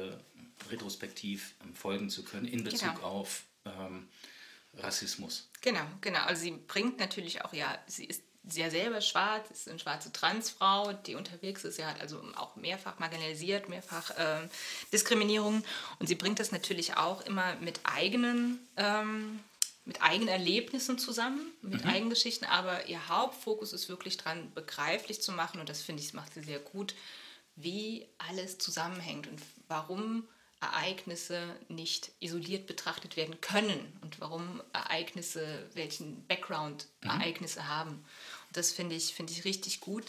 retrospektiv 0.70 1.54
ähm, 1.62 1.74
folgen 1.74 2.08
zu 2.08 2.22
können 2.22 2.46
in 2.46 2.64
Bezug 2.64 2.94
genau. 2.94 3.06
auf 3.06 3.44
ähm, 3.64 4.08
Rassismus. 4.74 5.50
Genau, 5.60 5.86
genau. 6.00 6.20
Also 6.20 6.42
sie 6.42 6.52
bringt 6.52 6.98
natürlich 6.98 7.44
auch, 7.44 7.52
ja, 7.52 7.78
sie 7.86 8.04
ist 8.04 8.22
sehr 8.48 8.70
selber 8.70 9.00
schwarz, 9.00 9.50
ist 9.50 9.68
eine 9.68 9.78
schwarze 9.78 10.12
Transfrau, 10.12 10.92
die 10.92 11.14
unterwegs 11.14 11.64
ist. 11.64 11.76
Sie 11.76 11.84
hat 11.84 12.00
also 12.00 12.22
auch 12.36 12.56
mehrfach 12.56 12.98
marginalisiert, 12.98 13.68
mehrfach 13.68 14.10
äh, 14.10 14.48
Diskriminierung. 14.92 15.64
Und 15.98 16.06
sie 16.06 16.14
bringt 16.14 16.40
das 16.40 16.52
natürlich 16.52 16.96
auch 16.96 17.20
immer 17.22 17.54
mit 17.56 17.80
eigenen, 17.84 18.58
ähm, 18.76 19.40
mit 19.84 20.02
eigenen 20.02 20.28
Erlebnissen 20.28 20.98
zusammen, 20.98 21.52
mit 21.62 21.84
mhm. 21.84 21.90
eigenen 21.90 22.10
Geschichten. 22.10 22.44
Aber 22.44 22.86
ihr 22.88 23.08
Hauptfokus 23.08 23.72
ist 23.72 23.88
wirklich 23.88 24.16
daran, 24.16 24.52
begreiflich 24.54 25.22
zu 25.22 25.32
machen. 25.32 25.60
Und 25.60 25.68
das 25.68 25.82
finde 25.82 26.02
ich, 26.02 26.14
macht 26.14 26.34
sie 26.34 26.42
sehr 26.42 26.58
gut, 26.58 26.94
wie 27.56 28.06
alles 28.18 28.58
zusammenhängt 28.58 29.26
und 29.26 29.42
warum 29.66 30.26
Ereignisse 30.60 31.54
nicht 31.68 32.10
isoliert 32.20 32.66
betrachtet 32.66 33.16
werden 33.16 33.40
können 33.40 33.96
und 34.00 34.20
warum 34.20 34.60
Ereignisse, 34.72 35.68
welchen 35.74 36.26
Background 36.26 36.86
mhm. 37.02 37.10
Ereignisse 37.10 37.60
mhm. 37.60 37.68
haben. 37.68 38.04
Das 38.52 38.72
finde 38.72 38.94
ich, 38.94 39.14
find 39.14 39.30
ich 39.30 39.44
richtig 39.44 39.80
gut. 39.80 40.04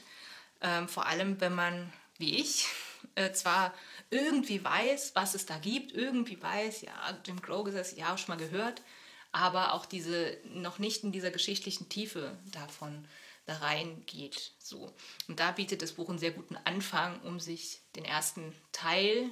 Ähm, 0.62 0.88
vor 0.88 1.06
allem, 1.06 1.40
wenn 1.42 1.56
man, 1.56 1.92
wie 2.18 2.38
ich, 2.38 2.66
äh, 3.16 3.32
zwar 3.32 3.74
irgendwie 4.10 4.64
weiß, 4.64 5.12
was 5.16 5.36
es 5.36 5.46
da 5.46 5.58
gibt, 5.58 5.92
irgendwie 5.92 6.42
weiß, 6.42 6.82
ja, 6.82 7.18
Jim 7.26 7.42
Crow 7.42 7.64
Gesetz, 7.64 7.96
ja, 7.96 8.18
schon 8.18 8.36
mal 8.36 8.44
gehört, 8.44 8.82
aber 9.32 9.74
auch 9.74 9.86
diese 9.86 10.38
noch 10.46 10.80
nicht 10.80 11.04
in 11.04 11.12
dieser 11.12 11.32
geschichtlichen 11.32 11.90
Tiefe 11.90 12.38
davon 12.52 13.06
da 13.46 13.58
reingeht. 13.58 14.52
So. 14.60 14.94
Und 15.28 15.40
da 15.40 15.52
bietet 15.52 15.82
das 15.82 15.94
Buch 15.94 16.10
einen 16.10 16.20
sehr 16.20 16.32
guten 16.32 16.58
Anfang, 16.66 17.20
um 17.22 17.40
sich 17.40 17.82
den 17.96 18.06
ersten 18.06 18.54
Teil 18.72 19.30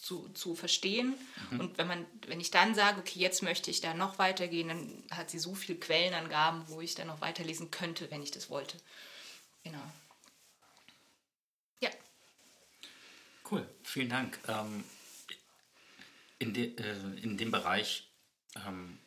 zu, 0.00 0.28
zu 0.30 0.54
verstehen. 0.54 1.14
Mhm. 1.50 1.60
Und 1.60 1.78
wenn, 1.78 1.86
man, 1.86 2.06
wenn 2.26 2.40
ich 2.40 2.50
dann 2.50 2.74
sage, 2.74 3.00
okay, 3.00 3.18
jetzt 3.18 3.42
möchte 3.42 3.70
ich 3.70 3.80
da 3.80 3.94
noch 3.94 4.18
weitergehen, 4.18 4.68
dann 4.68 5.04
hat 5.10 5.30
sie 5.30 5.38
so 5.38 5.54
viele 5.54 5.78
Quellenangaben, 5.78 6.68
wo 6.68 6.80
ich 6.80 6.94
dann 6.94 7.06
noch 7.06 7.20
weiterlesen 7.20 7.70
könnte, 7.70 8.10
wenn 8.10 8.22
ich 8.22 8.30
das 8.30 8.50
wollte. 8.50 8.76
Genau. 9.62 9.82
Ja. 11.80 11.90
Cool, 13.50 13.68
vielen 13.82 14.10
Dank. 14.10 14.38
Ähm, 14.48 14.84
in, 16.38 16.52
de, 16.52 16.76
äh, 16.76 17.20
in 17.22 17.38
dem 17.38 17.50
Bereich 17.50 18.08
ähm, 18.66 18.98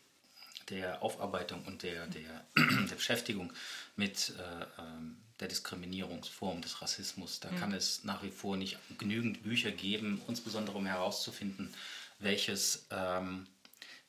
der 0.69 1.01
Aufarbeitung 1.01 1.63
und 1.65 1.83
der, 1.83 2.07
der, 2.07 2.45
der 2.55 2.95
Beschäftigung 2.95 3.53
mit 3.97 4.33
äh, 4.37 4.81
ähm, 4.81 5.17
der 5.39 5.47
Diskriminierungsform 5.47 6.61
des 6.61 6.81
Rassismus. 6.81 7.39
Da 7.39 7.51
mhm. 7.51 7.59
kann 7.59 7.73
es 7.73 8.03
nach 8.03 8.23
wie 8.23 8.31
vor 8.31 8.57
nicht 8.57 8.77
genügend 8.97 9.43
Bücher 9.43 9.71
geben, 9.71 10.21
insbesondere 10.27 10.77
um 10.77 10.85
herauszufinden, 10.85 11.73
welches, 12.19 12.87
ähm, 12.91 13.47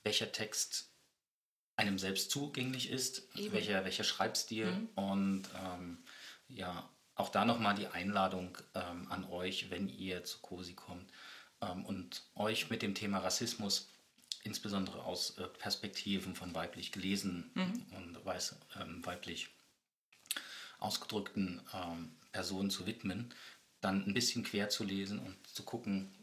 welcher 0.02 0.33
Text 0.33 0.90
einem 1.76 1.99
selbst 1.99 2.30
zugänglich 2.30 2.90
ist, 2.90 3.23
welcher, 3.52 3.85
welcher 3.85 4.04
Schreibstil 4.04 4.66
mhm. 4.66 4.88
und 4.95 5.42
ähm, 5.64 5.99
ja, 6.49 6.88
auch 7.14 7.28
da 7.28 7.45
nochmal 7.45 7.75
die 7.75 7.87
Einladung 7.87 8.57
ähm, 8.75 9.07
an 9.11 9.25
euch, 9.25 9.71
wenn 9.71 9.88
ihr 9.88 10.25
zu 10.25 10.38
COSI 10.38 10.75
kommt 10.75 11.11
ähm, 11.61 11.85
und 11.85 12.23
euch 12.35 12.71
mit 12.71 12.83
dem 12.83 12.95
Thema 12.95 13.18
Rassismus 13.18 13.90
insbesondere 14.45 15.04
aus 15.04 15.37
äh, 15.38 15.47
Perspektiven 15.47 16.35
von 16.35 16.54
weiblich 16.54 16.92
gelesen 16.92 17.50
mhm. 17.54 17.87
und 17.97 18.25
weiß, 18.25 18.57
ähm, 18.80 19.04
weiblich 19.04 19.49
ausgedrückten 20.78 21.61
ähm, 21.75 22.12
Personen 22.32 22.70
zu 22.70 22.87
widmen, 22.87 23.35
dann 23.80 24.06
ein 24.06 24.14
bisschen 24.14 24.44
quer 24.44 24.68
zu 24.68 24.85
lesen 24.85 25.18
und 25.18 25.37
zu 25.47 25.62
gucken, 25.62 26.14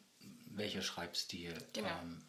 welcher 0.48 0.82
Schreibstil 0.82 1.54
genau. 1.74 1.90
ähm, 1.90 2.22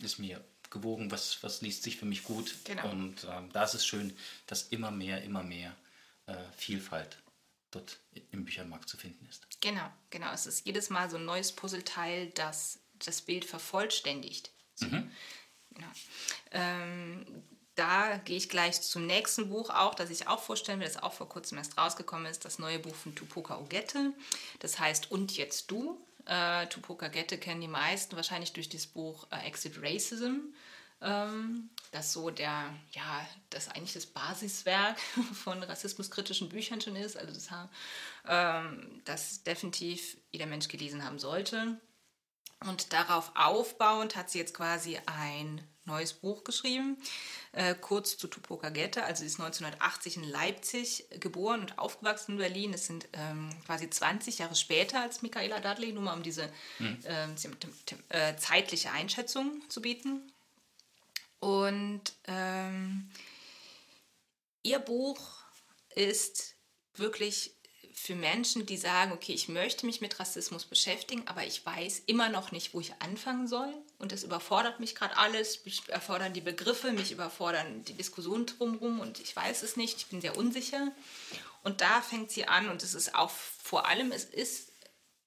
ist 0.00 0.18
mir 0.18 0.42
gewogen, 0.70 1.10
was, 1.10 1.42
was 1.42 1.62
liest 1.62 1.82
sich 1.82 1.96
für 1.96 2.04
mich 2.04 2.24
gut. 2.24 2.54
Genau. 2.64 2.90
Und 2.90 3.24
ähm, 3.30 3.50
da 3.52 3.64
ist 3.64 3.74
es 3.74 3.86
schön, 3.86 4.16
dass 4.46 4.68
immer 4.68 4.90
mehr, 4.90 5.22
immer 5.22 5.42
mehr 5.42 5.74
äh, 6.26 6.36
Vielfalt 6.56 7.18
dort 7.70 7.98
im 8.32 8.44
Büchermarkt 8.44 8.88
zu 8.88 8.96
finden 8.96 9.26
ist. 9.28 9.46
Genau, 9.60 9.90
genau. 10.10 10.32
Es 10.32 10.46
ist 10.46 10.66
jedes 10.66 10.90
Mal 10.90 11.10
so 11.10 11.16
ein 11.16 11.24
neues 11.24 11.52
Puzzleteil, 11.52 12.30
das 12.30 12.80
das 13.04 13.22
Bild 13.22 13.44
vervollständigt. 13.44 14.50
So. 14.74 14.86
Mhm. 14.86 15.10
Genau. 15.70 15.88
Ähm, 16.50 17.26
da 17.78 18.16
gehe 18.24 18.36
ich 18.36 18.48
gleich 18.48 18.80
zum 18.82 19.06
nächsten 19.06 19.48
Buch 19.48 19.70
auch, 19.70 19.94
das 19.94 20.10
ich 20.10 20.26
auch 20.26 20.40
vorstellen 20.40 20.80
will, 20.80 20.86
das 20.86 21.02
auch 21.02 21.12
vor 21.12 21.28
kurzem 21.28 21.58
erst 21.58 21.78
rausgekommen 21.78 22.26
ist, 22.26 22.44
das 22.44 22.58
neue 22.58 22.78
Buch 22.78 22.94
von 22.94 23.14
Tupoka 23.14 23.58
Ogette. 23.58 24.12
Das 24.58 24.78
heißt 24.78 25.10
Und 25.10 25.36
jetzt 25.36 25.70
du. 25.70 26.00
Äh, 26.26 26.66
Tupoka 26.66 27.06
Ogette 27.06 27.38
kennen 27.38 27.60
die 27.60 27.68
meisten 27.68 28.16
wahrscheinlich 28.16 28.52
durch 28.52 28.68
das 28.68 28.86
Buch 28.86 29.26
äh, 29.30 29.46
Exit 29.46 29.80
Racism. 29.80 30.52
Ähm, 31.00 31.70
das 31.92 32.12
so 32.12 32.30
der, 32.30 32.74
ja, 32.90 33.26
das 33.50 33.68
eigentlich 33.68 33.94
das 33.94 34.06
Basiswerk 34.06 34.98
von 35.44 35.62
rassismuskritischen 35.62 36.48
Büchern 36.48 36.80
schon 36.80 36.96
ist. 36.96 37.16
Also 37.16 37.32
das, 37.32 37.48
ähm, 38.26 39.00
das 39.04 39.44
definitiv 39.44 40.16
jeder 40.32 40.46
Mensch 40.46 40.66
gelesen 40.66 41.04
haben 41.04 41.18
sollte. 41.18 41.80
Und 42.66 42.92
darauf 42.92 43.30
aufbauend 43.36 44.16
hat 44.16 44.30
sie 44.30 44.38
jetzt 44.38 44.54
quasi 44.54 44.98
ein 45.06 45.62
neues 45.88 46.12
Buch 46.12 46.44
geschrieben, 46.44 46.96
äh, 47.52 47.74
kurz 47.74 48.16
zu 48.16 48.28
Tupoka 48.28 48.68
Gette. 48.68 49.02
Also 49.04 49.20
sie 49.20 49.26
ist 49.26 49.40
1980 49.40 50.18
in 50.18 50.24
Leipzig 50.24 51.06
geboren 51.18 51.62
und 51.62 51.78
aufgewachsen 51.78 52.32
in 52.32 52.38
Berlin. 52.38 52.72
Es 52.72 52.86
sind 52.86 53.08
ähm, 53.14 53.50
quasi 53.66 53.90
20 53.90 54.38
Jahre 54.38 54.54
später 54.54 55.02
als 55.02 55.22
Michaela 55.22 55.58
Dudley, 55.58 55.92
nur 55.92 56.04
mal 56.04 56.14
um 56.14 56.22
diese 56.22 56.52
mhm. 56.78 56.98
äh, 58.10 58.36
zeitliche 58.36 58.92
Einschätzung 58.92 59.62
zu 59.68 59.82
bieten. 59.82 60.32
Und 61.40 62.02
ähm, 62.26 63.10
ihr 64.62 64.78
Buch 64.78 65.20
ist 65.94 66.54
wirklich 66.94 67.54
für 67.92 68.14
Menschen, 68.14 68.66
die 68.66 68.76
sagen, 68.76 69.12
okay, 69.12 69.32
ich 69.32 69.48
möchte 69.48 69.86
mich 69.86 70.00
mit 70.00 70.18
Rassismus 70.20 70.64
beschäftigen, 70.64 71.26
aber 71.26 71.44
ich 71.44 71.64
weiß 71.64 72.02
immer 72.06 72.28
noch 72.28 72.52
nicht, 72.52 72.74
wo 72.74 72.80
ich 72.80 72.94
anfangen 73.00 73.48
soll. 73.48 73.72
Und 73.98 74.12
das 74.12 74.22
überfordert 74.22 74.78
mich 74.78 74.94
gerade 74.94 75.16
alles. 75.16 75.64
Mich 75.64 75.86
überfordern 75.88 76.32
die 76.32 76.40
Begriffe, 76.40 76.92
mich 76.92 77.10
überfordern 77.10 77.84
die 77.84 77.94
Diskussionen 77.94 78.46
drumherum 78.46 79.00
und 79.00 79.18
ich 79.20 79.34
weiß 79.34 79.62
es 79.62 79.76
nicht. 79.76 79.96
Ich 79.98 80.06
bin 80.06 80.20
sehr 80.20 80.36
unsicher. 80.36 80.92
Und 81.64 81.80
da 81.80 82.00
fängt 82.00 82.30
sie 82.30 82.46
an 82.46 82.68
und 82.68 82.82
es 82.82 82.94
ist 82.94 83.14
auch 83.14 83.30
vor 83.30 83.86
allem, 83.86 84.12
es 84.12 84.24
ist 84.24 84.72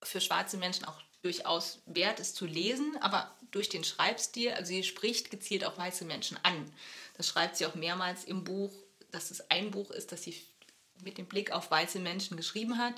für 0.02 0.22
schwarze 0.22 0.58
Menschen 0.58 0.86
auch 0.86 1.00
durchaus 1.22 1.80
wert, 1.86 2.20
es 2.20 2.34
zu 2.34 2.46
lesen, 2.46 2.98
aber 3.02 3.36
durch 3.52 3.70
den 3.70 3.84
Schreibstil, 3.84 4.52
also 4.52 4.70
sie 4.70 4.84
spricht 4.84 5.30
gezielt 5.30 5.66
auch 5.66 5.78
weiße 5.78 6.06
Menschen 6.06 6.40
an. 6.44 6.72
Das 7.18 7.28
schreibt 7.28 7.58
sie 7.58 7.66
auch 7.66 7.76
mehrmals 7.76 8.24
im 8.24 8.44
Buch, 8.44 8.72
dass 9.12 9.30
es 9.30 9.52
ein 9.52 9.72
Buch 9.72 9.92
ist, 9.92 10.12
das 10.12 10.24
sie 10.24 10.42
mit 11.04 11.18
dem 11.18 11.28
Blick 11.28 11.52
auf 11.52 11.70
weiße 11.70 12.00
Menschen 12.00 12.38
geschrieben 12.38 12.78
hat, 12.78 12.96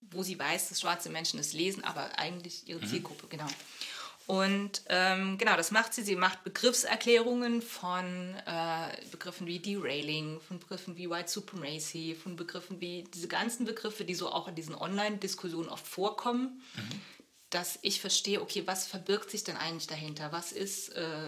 wo 0.00 0.22
sie 0.22 0.38
weiß, 0.38 0.70
dass 0.70 0.80
schwarze 0.80 1.10
Menschen 1.10 1.38
es 1.38 1.52
lesen, 1.52 1.84
aber 1.84 2.18
eigentlich 2.18 2.66
ihre 2.66 2.80
mhm. 2.80 2.86
Zielgruppe, 2.86 3.26
genau. 3.28 3.46
Und 4.28 4.82
ähm, 4.90 5.38
genau, 5.38 5.56
das 5.56 5.70
macht 5.70 5.94
sie. 5.94 6.02
Sie 6.02 6.14
macht 6.14 6.44
Begriffserklärungen 6.44 7.62
von 7.62 8.34
äh, 8.44 9.06
Begriffen 9.10 9.46
wie 9.46 9.58
Derailing, 9.58 10.38
von 10.42 10.58
Begriffen 10.58 10.98
wie 10.98 11.08
White 11.08 11.30
Supremacy, 11.30 12.14
von 12.14 12.36
Begriffen 12.36 12.78
wie 12.78 13.04
diese 13.04 13.26
ganzen 13.26 13.64
Begriffe, 13.64 14.04
die 14.04 14.14
so 14.14 14.30
auch 14.30 14.46
in 14.46 14.54
diesen 14.54 14.74
Online-Diskussionen 14.74 15.70
oft 15.70 15.86
vorkommen, 15.86 16.62
mhm. 16.76 17.00
dass 17.48 17.78
ich 17.80 18.02
verstehe, 18.02 18.42
okay, 18.42 18.64
was 18.66 18.86
verbirgt 18.86 19.30
sich 19.30 19.44
denn 19.44 19.56
eigentlich 19.56 19.86
dahinter? 19.86 20.30
Was 20.30 20.52
ist 20.52 20.90
äh, 20.90 21.26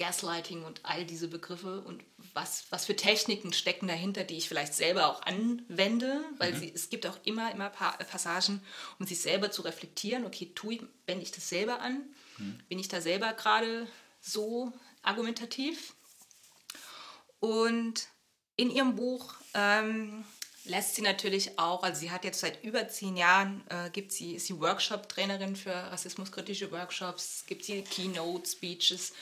Gaslighting 0.00 0.64
und 0.64 0.80
all 0.82 1.04
diese 1.04 1.28
Begriffe 1.28 1.82
und 1.82 2.02
was, 2.34 2.64
was 2.70 2.84
für 2.84 2.96
Techniken 2.96 3.52
stecken 3.52 3.86
dahinter, 3.86 4.24
die 4.24 4.38
ich 4.38 4.48
vielleicht 4.48 4.74
selber 4.74 5.06
auch 5.06 5.22
anwende, 5.22 6.24
weil 6.38 6.52
mhm. 6.54 6.58
sie, 6.58 6.72
es 6.74 6.90
gibt 6.90 7.06
auch 7.06 7.18
immer, 7.22 7.52
immer 7.52 7.70
Passagen, 7.70 8.60
um 8.98 9.06
sich 9.06 9.20
selber 9.20 9.52
zu 9.52 9.62
reflektieren, 9.62 10.26
okay, 10.26 10.50
tue 10.52 10.74
ich, 10.74 10.82
wende 11.06 11.22
ich 11.22 11.30
das 11.30 11.48
selber 11.48 11.80
an? 11.80 12.02
Mhm. 12.40 12.58
Bin 12.68 12.78
ich 12.78 12.88
da 12.88 13.00
selber 13.00 13.32
gerade 13.34 13.86
so 14.20 14.72
argumentativ? 15.02 15.94
Und 17.38 18.08
in 18.56 18.70
ihrem 18.70 18.96
Buch 18.96 19.34
ähm, 19.54 20.24
lässt 20.64 20.94
sie 20.94 21.02
natürlich 21.02 21.58
auch, 21.58 21.82
also 21.82 22.00
sie 22.00 22.10
hat 22.10 22.24
jetzt 22.24 22.40
seit 22.40 22.62
über 22.62 22.88
zehn 22.88 23.16
Jahren, 23.16 23.64
äh, 23.68 23.90
gibt 23.90 24.12
sie, 24.12 24.34
ist 24.34 24.46
sie 24.46 24.60
Workshop-Trainerin 24.60 25.56
für 25.56 25.72
rassismuskritische 25.72 26.70
Workshops, 26.70 27.44
gibt 27.46 27.64
sie 27.64 27.82
Keynote-Speeches 27.82 29.12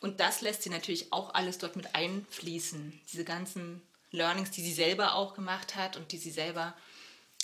und 0.00 0.20
das 0.20 0.42
lässt 0.42 0.62
sie 0.62 0.70
natürlich 0.70 1.12
auch 1.12 1.34
alles 1.34 1.58
dort 1.58 1.76
mit 1.76 1.94
einfließen. 1.94 3.00
Diese 3.12 3.24
ganzen 3.24 3.80
Learnings, 4.10 4.50
die 4.50 4.62
sie 4.62 4.74
selber 4.74 5.14
auch 5.14 5.34
gemacht 5.34 5.74
hat 5.74 5.96
und 5.96 6.12
die 6.12 6.18
sie 6.18 6.30
selber, 6.30 6.74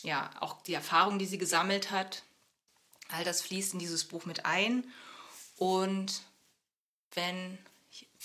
ja, 0.02 0.30
auch 0.40 0.62
die 0.62 0.74
Erfahrung, 0.74 1.18
die 1.18 1.26
sie 1.26 1.38
gesammelt 1.38 1.90
hat, 1.90 2.22
all 3.12 3.24
das 3.24 3.42
fließt 3.42 3.74
in 3.74 3.78
dieses 3.78 4.04
Buch 4.04 4.24
mit 4.24 4.46
ein. 4.46 4.84
Und 5.56 6.22
wenn 7.14 7.58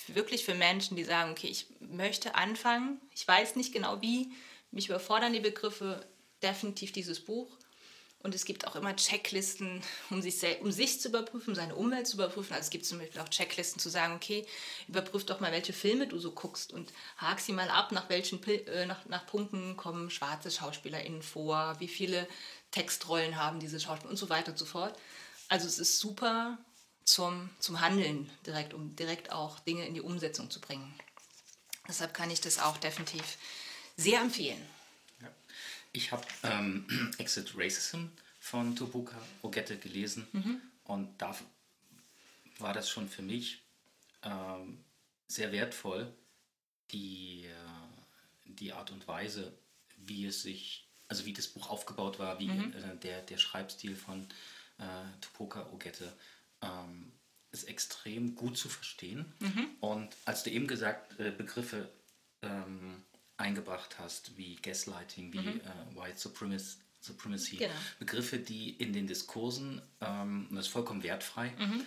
wirklich 0.08 0.44
für 0.44 0.54
Menschen, 0.54 0.96
die 0.96 1.04
sagen, 1.04 1.32
okay, 1.32 1.48
ich 1.48 1.66
möchte 1.80 2.34
anfangen, 2.34 3.00
ich 3.14 3.26
weiß 3.26 3.56
nicht 3.56 3.72
genau 3.72 4.00
wie, 4.00 4.32
mich 4.70 4.88
überfordern 4.88 5.32
die 5.32 5.40
Begriffe, 5.40 6.06
definitiv 6.42 6.92
dieses 6.92 7.20
Buch. 7.20 7.48
Und 8.20 8.34
es 8.34 8.44
gibt 8.44 8.66
auch 8.66 8.74
immer 8.74 8.96
Checklisten, 8.96 9.80
um 10.10 10.20
sich, 10.22 10.42
um 10.60 10.72
sich 10.72 11.00
zu 11.00 11.08
überprüfen, 11.08 11.54
seine 11.54 11.76
Umwelt 11.76 12.08
zu 12.08 12.16
überprüfen. 12.16 12.52
Also 12.52 12.64
es 12.64 12.70
gibt 12.70 12.84
zum 12.84 12.98
Beispiel 12.98 13.20
auch 13.20 13.28
Checklisten 13.28 13.80
zu 13.80 13.88
sagen, 13.90 14.14
okay, 14.14 14.44
überprüf 14.88 15.24
doch 15.24 15.38
mal, 15.38 15.52
welche 15.52 15.72
Filme 15.72 16.08
du 16.08 16.18
so 16.18 16.32
guckst 16.32 16.72
und 16.72 16.92
hak 17.16 17.38
sie 17.38 17.52
mal 17.52 17.70
ab, 17.70 17.92
nach 17.92 18.08
welchen 18.08 18.42
äh, 18.44 18.86
nach, 18.86 19.06
nach 19.06 19.24
Punkten 19.26 19.76
kommen 19.76 20.10
schwarze 20.10 20.50
SchauspielerInnen 20.50 21.22
vor, 21.22 21.76
wie 21.78 21.86
viele 21.86 22.26
Textrollen 22.70 23.36
haben 23.36 23.60
diese 23.60 23.80
Schauspieler 23.80 24.10
und 24.10 24.16
so 24.16 24.28
weiter 24.28 24.52
und 24.52 24.58
so 24.58 24.64
fort. 24.64 24.98
Also 25.48 25.66
es 25.66 25.78
ist 25.78 25.98
super 25.98 26.58
zum, 27.04 27.50
zum 27.58 27.80
Handeln 27.80 28.30
direkt, 28.46 28.74
um 28.74 28.94
direkt 28.96 29.32
auch 29.32 29.58
Dinge 29.60 29.86
in 29.86 29.94
die 29.94 30.02
Umsetzung 30.02 30.50
zu 30.50 30.60
bringen. 30.60 30.94
Deshalb 31.88 32.12
kann 32.12 32.30
ich 32.30 32.40
das 32.40 32.58
auch 32.58 32.76
definitiv 32.76 33.38
sehr 33.96 34.20
empfehlen. 34.20 34.62
Ich 35.92 36.12
habe 36.12 36.26
ähm, 36.42 36.86
Exit 37.18 37.52
Racism 37.56 38.06
von 38.40 38.76
Tupuka 38.76 39.16
Ogette 39.42 39.78
gelesen 39.78 40.28
mhm. 40.32 40.60
und 40.84 41.20
da 41.20 41.36
war 42.58 42.72
das 42.72 42.90
schon 42.90 43.08
für 43.08 43.22
mich 43.22 43.62
ähm, 44.22 44.84
sehr 45.26 45.52
wertvoll, 45.52 46.12
die, 46.90 47.46
äh, 47.46 48.52
die 48.52 48.72
Art 48.72 48.90
und 48.90 49.06
Weise, 49.08 49.52
wie 49.96 50.26
es 50.26 50.42
sich, 50.42 50.87
also 51.08 51.24
wie 51.24 51.32
das 51.32 51.48
Buch 51.48 51.70
aufgebaut 51.70 52.18
war, 52.18 52.38
wie 52.38 52.48
mhm. 52.48 52.72
äh, 52.72 52.96
der, 52.96 53.22
der 53.22 53.38
Schreibstil 53.38 53.96
von 53.96 54.26
äh, 54.78 54.84
Tupoka 55.20 55.70
Ogette 55.72 56.12
ähm, 56.62 57.12
ist 57.50 57.64
extrem 57.64 58.34
gut 58.34 58.56
zu 58.58 58.68
verstehen. 58.68 59.32
Mhm. 59.40 59.68
Und 59.80 60.16
als 60.24 60.42
du 60.42 60.50
eben 60.50 60.66
gesagt 60.66 61.18
äh, 61.18 61.30
Begriffe 61.30 61.90
ähm, 62.42 63.02
eingebracht 63.38 63.98
hast, 63.98 64.36
wie 64.36 64.56
Gaslighting, 64.56 65.32
wie 65.32 65.38
mhm. 65.38 65.60
äh, 65.60 65.96
White 65.96 66.18
Supremacy, 66.18 66.78
Supremacy 67.00 67.56
genau. 67.56 67.72
Begriffe, 67.98 68.38
die 68.38 68.70
in 68.70 68.92
den 68.92 69.06
Diskursen, 69.06 69.80
ähm, 70.00 70.48
das 70.50 70.66
ist 70.66 70.72
vollkommen 70.72 71.02
wertfrei, 71.02 71.54
mhm. 71.58 71.84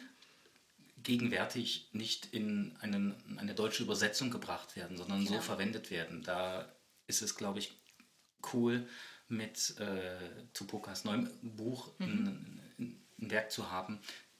gegenwärtig 1.03 1.89
nicht 1.91 2.33
in 2.33 2.75
einen, 2.79 3.37
eine 3.37 3.53
deutsche 3.53 3.83
Übersetzung 3.83 4.31
gebracht 4.31 4.75
werden, 4.75 4.97
sondern 4.97 5.25
genau. 5.25 5.37
so 5.37 5.41
verwendet 5.41 5.91
werden. 5.91 6.23
Da 6.23 6.73
ist 7.07 7.21
es, 7.21 7.35
glaube 7.35 7.59
ich, 7.59 7.73
cool, 8.53 8.87
mit 9.31 9.77
äh, 9.79 10.17
Tupokas 10.53 11.05
neuem 11.05 11.29
Buch 11.41 11.89
mhm. 11.99 12.05
ein, 12.05 12.61
ein, 12.79 13.29
Werk 13.29 13.51
zu 13.51 13.71
haben, 13.71 13.99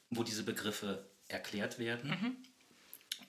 wo 0.10 0.24
diese 0.24 0.44
Begriffe 0.44 1.06
erklärt 1.28 1.80
werden 1.80 2.10
mhm 2.10 2.36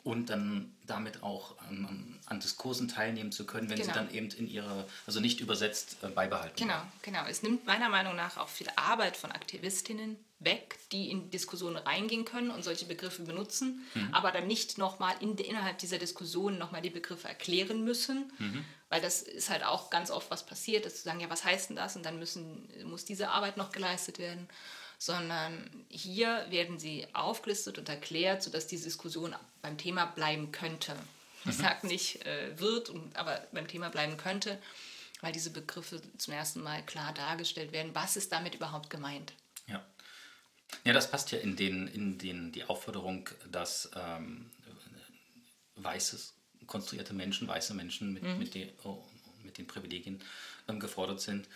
und 0.04 0.30
dann 0.30 0.74
damit 0.86 1.22
auch 1.22 1.58
an, 1.60 2.18
an, 2.26 2.40
Diskursen 2.40 2.88
teilnehmen 2.88 3.30
zu 3.30 3.46
können, 3.46 3.70
wenn 3.70 3.76
genau. 3.76 3.92
sie 3.92 3.94
dann 3.94 4.10
eben 4.12 4.28
in 4.30 4.48
ihre, 4.48 4.88
also 5.06 5.20
nicht 5.20 5.40
übersetzt 5.40 5.98
äh, 6.02 6.08
beibehalten. 6.08 6.56
Genau, 6.56 6.74
werden. 6.74 6.92
genau. 7.02 7.24
Es 7.26 7.42
nimmt 7.42 7.66
meiner 7.66 7.88
Meinung 7.88 8.16
nach 8.16 8.36
auch 8.36 8.48
viel 8.48 8.68
Arbeit 8.74 9.16
von 9.16 9.30
Aktivistinnen 9.30 10.16
weg, 10.44 10.78
die 10.92 11.10
in 11.10 11.30
Diskussionen 11.30 11.76
reingehen 11.76 12.24
können 12.24 12.50
und 12.50 12.64
solche 12.64 12.86
Begriffe 12.86 13.22
benutzen, 13.22 13.84
mhm. 13.94 14.12
aber 14.12 14.32
dann 14.32 14.46
nicht 14.46 14.78
nochmal 14.78 15.14
in, 15.20 15.36
innerhalb 15.36 15.78
dieser 15.78 15.98
Diskussion 15.98 16.58
nochmal 16.58 16.82
die 16.82 16.90
Begriffe 16.90 17.28
erklären 17.28 17.84
müssen, 17.84 18.32
mhm. 18.38 18.64
weil 18.88 19.00
das 19.00 19.22
ist 19.22 19.50
halt 19.50 19.64
auch 19.64 19.90
ganz 19.90 20.10
oft 20.10 20.30
was 20.30 20.44
passiert, 20.44 20.86
dass 20.86 20.96
sie 20.96 21.02
sagen, 21.02 21.20
ja, 21.20 21.30
was 21.30 21.44
heißt 21.44 21.70
denn 21.70 21.76
das? 21.76 21.96
Und 21.96 22.04
dann 22.04 22.18
müssen, 22.18 22.68
muss 22.84 23.04
diese 23.04 23.30
Arbeit 23.30 23.56
noch 23.56 23.72
geleistet 23.72 24.18
werden 24.18 24.48
sondern 25.04 25.68
hier 25.88 26.46
werden 26.50 26.78
sie 26.78 27.08
aufgelistet 27.12 27.76
und 27.76 27.88
erklärt, 27.88 28.40
sodass 28.40 28.68
die 28.68 28.80
Diskussion 28.80 29.34
beim 29.60 29.76
Thema 29.76 30.06
bleiben 30.06 30.52
könnte. 30.52 30.94
Ich 31.44 31.58
mhm. 31.58 31.62
sage 31.62 31.86
nicht 31.88 32.24
äh, 32.24 32.56
wird, 32.60 32.92
aber 33.14 33.44
beim 33.50 33.66
Thema 33.66 33.88
bleiben 33.88 34.16
könnte, 34.16 34.62
weil 35.20 35.32
diese 35.32 35.50
Begriffe 35.50 36.00
zum 36.18 36.34
ersten 36.34 36.62
Mal 36.62 36.86
klar 36.86 37.12
dargestellt 37.14 37.72
werden. 37.72 37.94
Was 37.94 38.16
ist 38.16 38.30
damit 38.30 38.54
überhaupt 38.54 38.90
gemeint? 38.90 39.32
Ja. 40.84 40.92
Das 40.92 41.10
passt 41.10 41.30
ja 41.32 41.38
in, 41.38 41.56
den, 41.56 41.86
in 41.88 42.18
den, 42.18 42.52
die 42.52 42.64
Aufforderung, 42.64 43.28
dass 43.50 43.90
ähm, 43.94 44.50
weißes, 45.76 46.34
konstruierte 46.66 47.14
Menschen, 47.14 47.48
weiße 47.48 47.74
Menschen 47.74 48.12
mit, 48.12 48.22
mhm. 48.22 48.38
mit, 48.38 48.54
den, 48.54 48.70
oh, 48.84 49.02
mit 49.44 49.58
den 49.58 49.66
Privilegien 49.66 50.20
ähm, 50.68 50.80
gefordert 50.80 51.20
sind, 51.20 51.48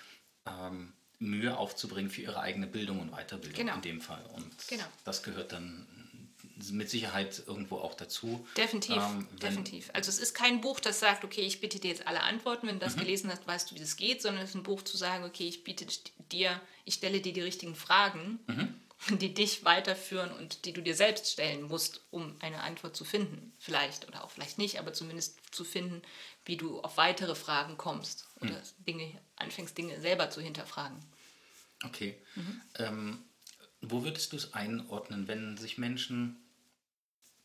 ähm, 0.47 0.93
Mühe 1.19 1.57
aufzubringen 1.57 2.11
für 2.11 2.23
ihre 2.23 2.41
eigene 2.41 2.67
Bildung 2.67 3.01
und 3.01 3.11
Weiterbildung 3.13 3.57
genau. 3.57 3.75
in 3.77 3.83
dem 3.83 4.01
Fall. 4.01 4.25
Und 4.35 4.69
genau. 4.69 4.85
das 5.05 5.23
gehört 5.23 5.53
dann 5.53 5.87
mit 6.71 6.89
Sicherheit 6.89 7.43
irgendwo 7.47 7.77
auch 7.77 7.95
dazu. 7.95 8.47
Definitiv, 8.57 8.97
ähm, 8.97 9.27
definitiv. 9.43 9.91
Also 9.93 10.09
es 10.09 10.19
ist 10.19 10.35
kein 10.35 10.61
Buch, 10.61 10.81
das 10.81 11.01
sagt, 11.01 11.25
okay, 11.25 11.43
ich 11.43 11.61
biete 11.61 11.79
dir 11.79 11.91
jetzt 11.91 12.07
alle 12.07 12.23
Antworten, 12.23 12.67
wenn 12.67 12.79
du 12.79 12.85
das 12.85 12.97
mhm. 12.97 13.01
gelesen 13.01 13.31
hast, 13.31 13.47
weißt 13.47 13.71
du, 13.71 13.75
wie 13.75 13.81
das 13.81 13.97
geht, 13.97 14.23
sondern 14.23 14.43
es 14.43 14.51
ist 14.51 14.57
ein 14.57 14.63
Buch 14.63 14.83
zu 14.83 14.97
sagen, 14.97 15.25
okay, 15.25 15.47
ich 15.47 15.65
biete 15.65 15.87
dir, 16.33 16.61
ich 16.85 16.95
stelle 16.95 17.21
dir 17.21 17.33
die 17.33 17.43
richtigen 17.43 17.75
Fragen, 17.75 18.39
mhm. 18.47 18.75
die 19.11 19.35
dich 19.35 19.65
weiterführen 19.65 20.33
und 20.33 20.65
die 20.65 20.73
du 20.73 20.83
dir 20.83 20.95
selbst 20.95 21.31
stellen 21.31 21.63
musst, 21.63 22.01
um 22.11 22.37
eine 22.41 22.63
Antwort 22.63 22.97
zu 22.97 23.05
finden. 23.05 23.53
Vielleicht 23.59 24.09
oder 24.09 24.25
auch 24.25 24.31
vielleicht 24.31 24.59
nicht, 24.59 24.79
aber 24.79 24.93
zumindest 24.93 25.39
zu 25.55 25.65
finden, 25.65 26.03
wie 26.45 26.57
du 26.57 26.81
auf 26.81 26.97
weitere 26.97 27.35
Fragen 27.35 27.77
kommst 27.77 28.29
oder 28.41 28.59
mhm. 28.59 28.85
Dinge, 28.87 29.21
anfängst, 29.37 29.77
Dinge 29.77 30.01
selber 30.01 30.31
zu 30.31 30.41
hinterfragen. 30.41 30.99
Okay. 31.85 32.21
Mhm. 32.35 32.63
Ähm, 32.79 33.25
wo 33.83 34.03
würdest 34.03 34.33
du 34.33 34.37
es 34.37 34.55
einordnen, 34.55 35.29
wenn 35.29 35.57
sich 35.57 35.79
Menschen 35.79 36.37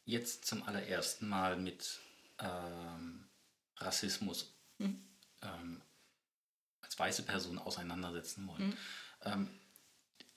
jetzt 0.05 0.45
zum 0.45 0.63
allerersten 0.63 1.27
Mal 1.27 1.57
mit 1.57 1.99
ähm, 2.39 3.27
Rassismus 3.77 4.55
mhm. 4.77 5.03
ähm, 5.41 5.81
als 6.81 6.97
weiße 6.97 7.23
Person 7.23 7.59
auseinandersetzen 7.59 8.47
wollen? 8.47 8.69
Mhm. 8.69 8.77
Ähm, 9.23 9.49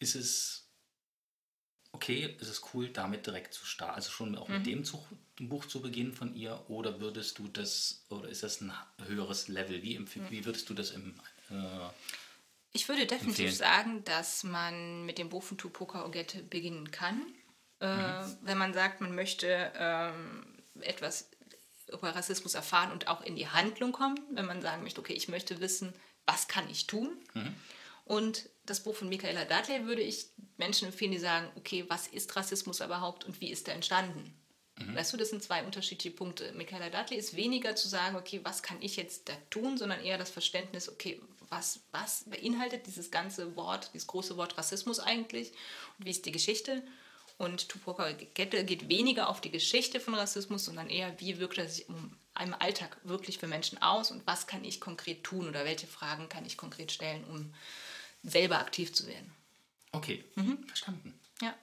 ist 0.00 0.16
es 0.16 0.63
okay, 1.94 2.36
ist 2.40 2.48
es 2.48 2.62
cool, 2.74 2.88
damit 2.88 3.26
direkt 3.26 3.54
zu 3.54 3.64
starten, 3.64 3.94
also 3.94 4.10
schon 4.10 4.36
auch 4.36 4.48
mhm. 4.48 4.56
mit 4.56 4.66
dem, 4.66 4.84
zu, 4.84 5.02
dem, 5.38 5.48
Buch 5.48 5.64
zu 5.66 5.80
beginnen 5.80 6.12
von 6.12 6.34
ihr, 6.34 6.68
oder 6.68 7.00
würdest 7.00 7.38
du 7.38 7.48
das, 7.48 8.04
oder 8.10 8.28
ist 8.28 8.42
das 8.42 8.60
ein 8.60 8.72
höheres 9.06 9.48
Level? 9.48 9.82
Wie, 9.82 9.98
mhm. 9.98 10.08
wie 10.28 10.44
würdest 10.44 10.68
du 10.68 10.74
das 10.74 10.90
im, 10.90 11.14
äh, 11.50 11.54
Ich 12.72 12.88
würde 12.88 13.06
definitiv 13.06 13.46
empfehlen? 13.46 13.52
sagen, 13.52 14.04
dass 14.04 14.42
man 14.42 15.06
mit 15.06 15.18
dem 15.18 15.28
Buch 15.28 15.42
von 15.42 15.56
Tupoka 15.56 16.04
Ogette 16.04 16.42
beginnen 16.42 16.90
kann. 16.90 17.22
Äh, 17.78 17.86
Wenn 18.42 18.58
man 18.58 18.74
sagt, 18.74 19.00
man 19.00 19.14
möchte 19.14 19.72
ähm, 19.76 20.46
etwas 20.80 21.30
über 21.92 22.14
Rassismus 22.14 22.54
erfahren 22.54 22.90
und 22.90 23.08
auch 23.08 23.20
in 23.20 23.36
die 23.36 23.48
Handlung 23.48 23.92
kommen. 23.92 24.18
Wenn 24.30 24.46
man 24.46 24.62
sagen 24.62 24.82
möchte, 24.82 25.00
okay, 25.00 25.12
ich 25.12 25.28
möchte 25.28 25.60
wissen, 25.60 25.92
was 26.26 26.48
kann 26.48 26.68
ich 26.70 26.86
tun. 26.86 27.16
Und 28.04 28.48
das 28.66 28.80
Buch 28.80 28.94
von 28.94 29.08
Michaela 29.08 29.44
Dudley 29.44 29.86
würde 29.86 30.02
ich 30.02 30.26
Menschen 30.56 30.86
empfehlen, 30.86 31.12
die 31.12 31.18
sagen, 31.18 31.50
okay, 31.56 31.84
was 31.88 32.06
ist 32.06 32.34
Rassismus 32.34 32.80
überhaupt 32.80 33.24
und 33.24 33.40
wie 33.40 33.50
ist 33.50 33.68
er 33.68 33.74
entstanden? 33.74 34.34
Weißt 34.76 35.12
du, 35.12 35.16
das 35.16 35.30
sind 35.30 35.40
zwei 35.40 35.62
unterschiedliche 35.62 36.16
Punkte. 36.16 36.52
Michaela 36.52 36.90
Dudley 36.90 37.16
ist 37.16 37.36
weniger 37.36 37.76
zu 37.76 37.88
sagen, 37.88 38.16
okay, 38.16 38.40
was 38.42 38.62
kann 38.62 38.82
ich 38.82 38.96
jetzt 38.96 39.28
da 39.28 39.32
tun, 39.48 39.78
sondern 39.78 40.00
eher 40.00 40.18
das 40.18 40.30
Verständnis, 40.30 40.88
okay, 40.88 41.20
was, 41.48 41.80
was 41.92 42.24
beinhaltet 42.28 42.86
dieses 42.88 43.12
ganze 43.12 43.54
Wort, 43.54 43.90
dieses 43.94 44.08
große 44.08 44.36
Wort 44.36 44.58
Rassismus 44.58 44.98
eigentlich 44.98 45.52
und 45.98 46.06
wie 46.06 46.10
ist 46.10 46.26
die 46.26 46.32
Geschichte? 46.32 46.82
Und 47.38 47.68
Tupoka 47.68 48.10
Gette 48.12 48.64
geht 48.64 48.88
weniger 48.88 49.28
auf 49.28 49.40
die 49.40 49.50
Geschichte 49.50 50.00
von 50.00 50.14
Rassismus, 50.14 50.64
sondern 50.64 50.88
eher, 50.88 51.20
wie 51.20 51.38
wirkt 51.38 51.58
er 51.58 51.68
sich 51.68 51.88
im 51.88 52.16
im 52.42 52.54
Alltag 52.54 52.96
wirklich 53.04 53.38
für 53.38 53.46
Menschen 53.46 53.80
aus 53.80 54.10
und 54.10 54.26
was 54.26 54.46
kann 54.46 54.64
ich 54.64 54.80
konkret 54.80 55.22
tun 55.22 55.48
oder 55.48 55.64
welche 55.64 55.86
Fragen 55.86 56.28
kann 56.28 56.44
ich 56.44 56.56
konkret 56.56 56.90
stellen, 56.90 57.24
um 57.24 57.54
selber 58.24 58.58
aktiv 58.58 58.92
zu 58.92 59.06
werden. 59.06 59.30
Okay, 59.92 60.24
verstanden. 60.66 61.18
Ja, 61.40 61.54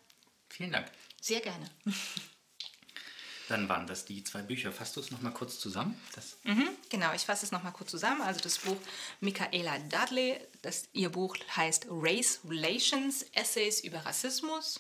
Vielen 0.50 0.72
Dank. 0.72 0.90
sehr 1.20 1.42
gerne. 1.42 1.70
Dann 3.50 3.68
waren 3.68 3.86
das 3.86 4.06
die 4.06 4.24
zwei 4.24 4.42
Bücher. 4.42 4.72
Fasst 4.72 4.96
du 4.96 5.02
es 5.02 5.12
nochmal 5.12 5.34
kurz 5.34 5.60
zusammen? 5.60 6.00
Das, 6.16 6.38
Mhm, 6.44 6.70
genau, 6.90 7.14
ich 7.14 7.24
fasse 7.24 7.46
es 7.46 7.52
nochmal 7.52 7.74
kurz 7.74 7.92
zusammen. 7.92 8.22
Also 8.22 8.40
das 8.40 8.60
Buch 8.60 8.78
Michaela 9.20 9.78
Dudley, 9.80 10.40
das, 10.62 10.88
ihr 10.94 11.10
Buch 11.10 11.36
heißt 11.58 11.88
Race 11.90 12.40
Relations, 12.48 13.24
Essays 13.34 13.82
über 13.82 14.00
Rassismus, 14.06 14.80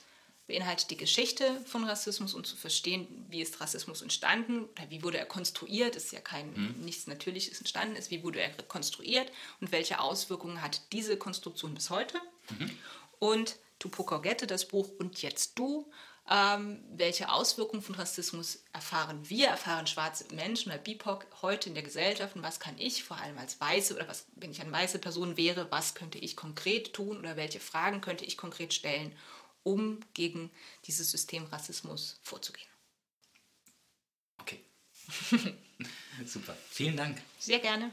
beinhaltet 0.51 0.91
die 0.91 0.97
Geschichte 0.97 1.45
von 1.65 1.85
Rassismus 1.85 2.33
und 2.33 2.45
zu 2.45 2.57
verstehen, 2.57 3.07
wie 3.29 3.41
ist 3.41 3.61
Rassismus 3.61 4.01
entstanden 4.01 4.65
oder 4.65 4.89
wie 4.89 5.01
wurde 5.01 5.17
er 5.17 5.25
konstruiert, 5.25 5.95
ist 5.95 6.11
ja 6.11 6.19
kein 6.19 6.75
nichts 6.81 7.07
Natürliches 7.07 7.59
entstanden 7.59 7.95
ist, 7.95 8.11
wie 8.11 8.23
wurde 8.23 8.41
er 8.41 8.51
konstruiert 8.63 9.31
und 9.61 9.71
welche 9.71 9.99
Auswirkungen 9.99 10.61
hat 10.61 10.81
diese 10.91 11.15
Konstruktion 11.15 11.73
bis 11.73 11.89
heute. 11.89 12.17
Und 13.19 13.55
Tupoka 13.79 14.17
Ogette, 14.17 14.45
das 14.45 14.67
Buch 14.67 14.89
Und 14.99 15.21
jetzt 15.21 15.57
du, 15.57 15.89
ähm, 16.29 16.83
welche 16.95 17.31
Auswirkungen 17.31 17.81
von 17.81 17.95
Rassismus 17.95 18.63
erfahren 18.73 19.29
wir, 19.29 19.47
erfahren 19.47 19.87
schwarze 19.87 20.25
Menschen 20.33 20.71
oder 20.71 20.79
BIPOC 20.79 21.25
heute 21.41 21.69
in 21.69 21.75
der 21.75 21.83
Gesellschaft 21.83 22.35
und 22.35 22.43
was 22.43 22.59
kann 22.59 22.75
ich 22.77 23.03
vor 23.03 23.17
allem 23.17 23.37
als 23.37 23.59
Weiße 23.59 23.95
oder 23.95 24.07
was, 24.07 24.25
wenn 24.35 24.51
ich 24.51 24.61
eine 24.61 24.71
weiße 24.71 24.99
Person 24.99 25.35
wäre, 25.35 25.71
was 25.71 25.95
könnte 25.95 26.19
ich 26.19 26.35
konkret 26.35 26.93
tun 26.93 27.17
oder 27.17 27.37
welche 27.37 27.59
Fragen 27.59 28.01
könnte 28.01 28.25
ich 28.25 28.37
konkret 28.37 28.73
stellen, 28.73 29.13
um 29.63 29.99
gegen 30.13 30.51
dieses 30.85 31.11
System 31.11 31.45
Rassismus 31.45 32.19
vorzugehen. 32.23 32.67
okay. 34.39 34.63
Super. 36.25 36.55
Vielen 36.69 36.97
Dank. 36.97 37.21
Sehr 37.39 37.59
gerne. 37.59 37.91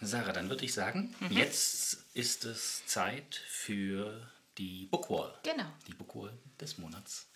Sarah, 0.00 0.32
dann 0.32 0.48
würde 0.48 0.64
ich 0.64 0.74
sagen, 0.74 1.14
jetzt 1.30 1.98
ist 2.14 2.44
es 2.44 2.84
Zeit 2.86 3.36
für 3.46 4.28
die 4.58 4.86
Bookwall. 4.86 5.38
Genau. 5.44 5.70
Die 5.86 5.94
Bookwall 5.94 6.36
des 6.60 6.78
Monats 6.78 7.26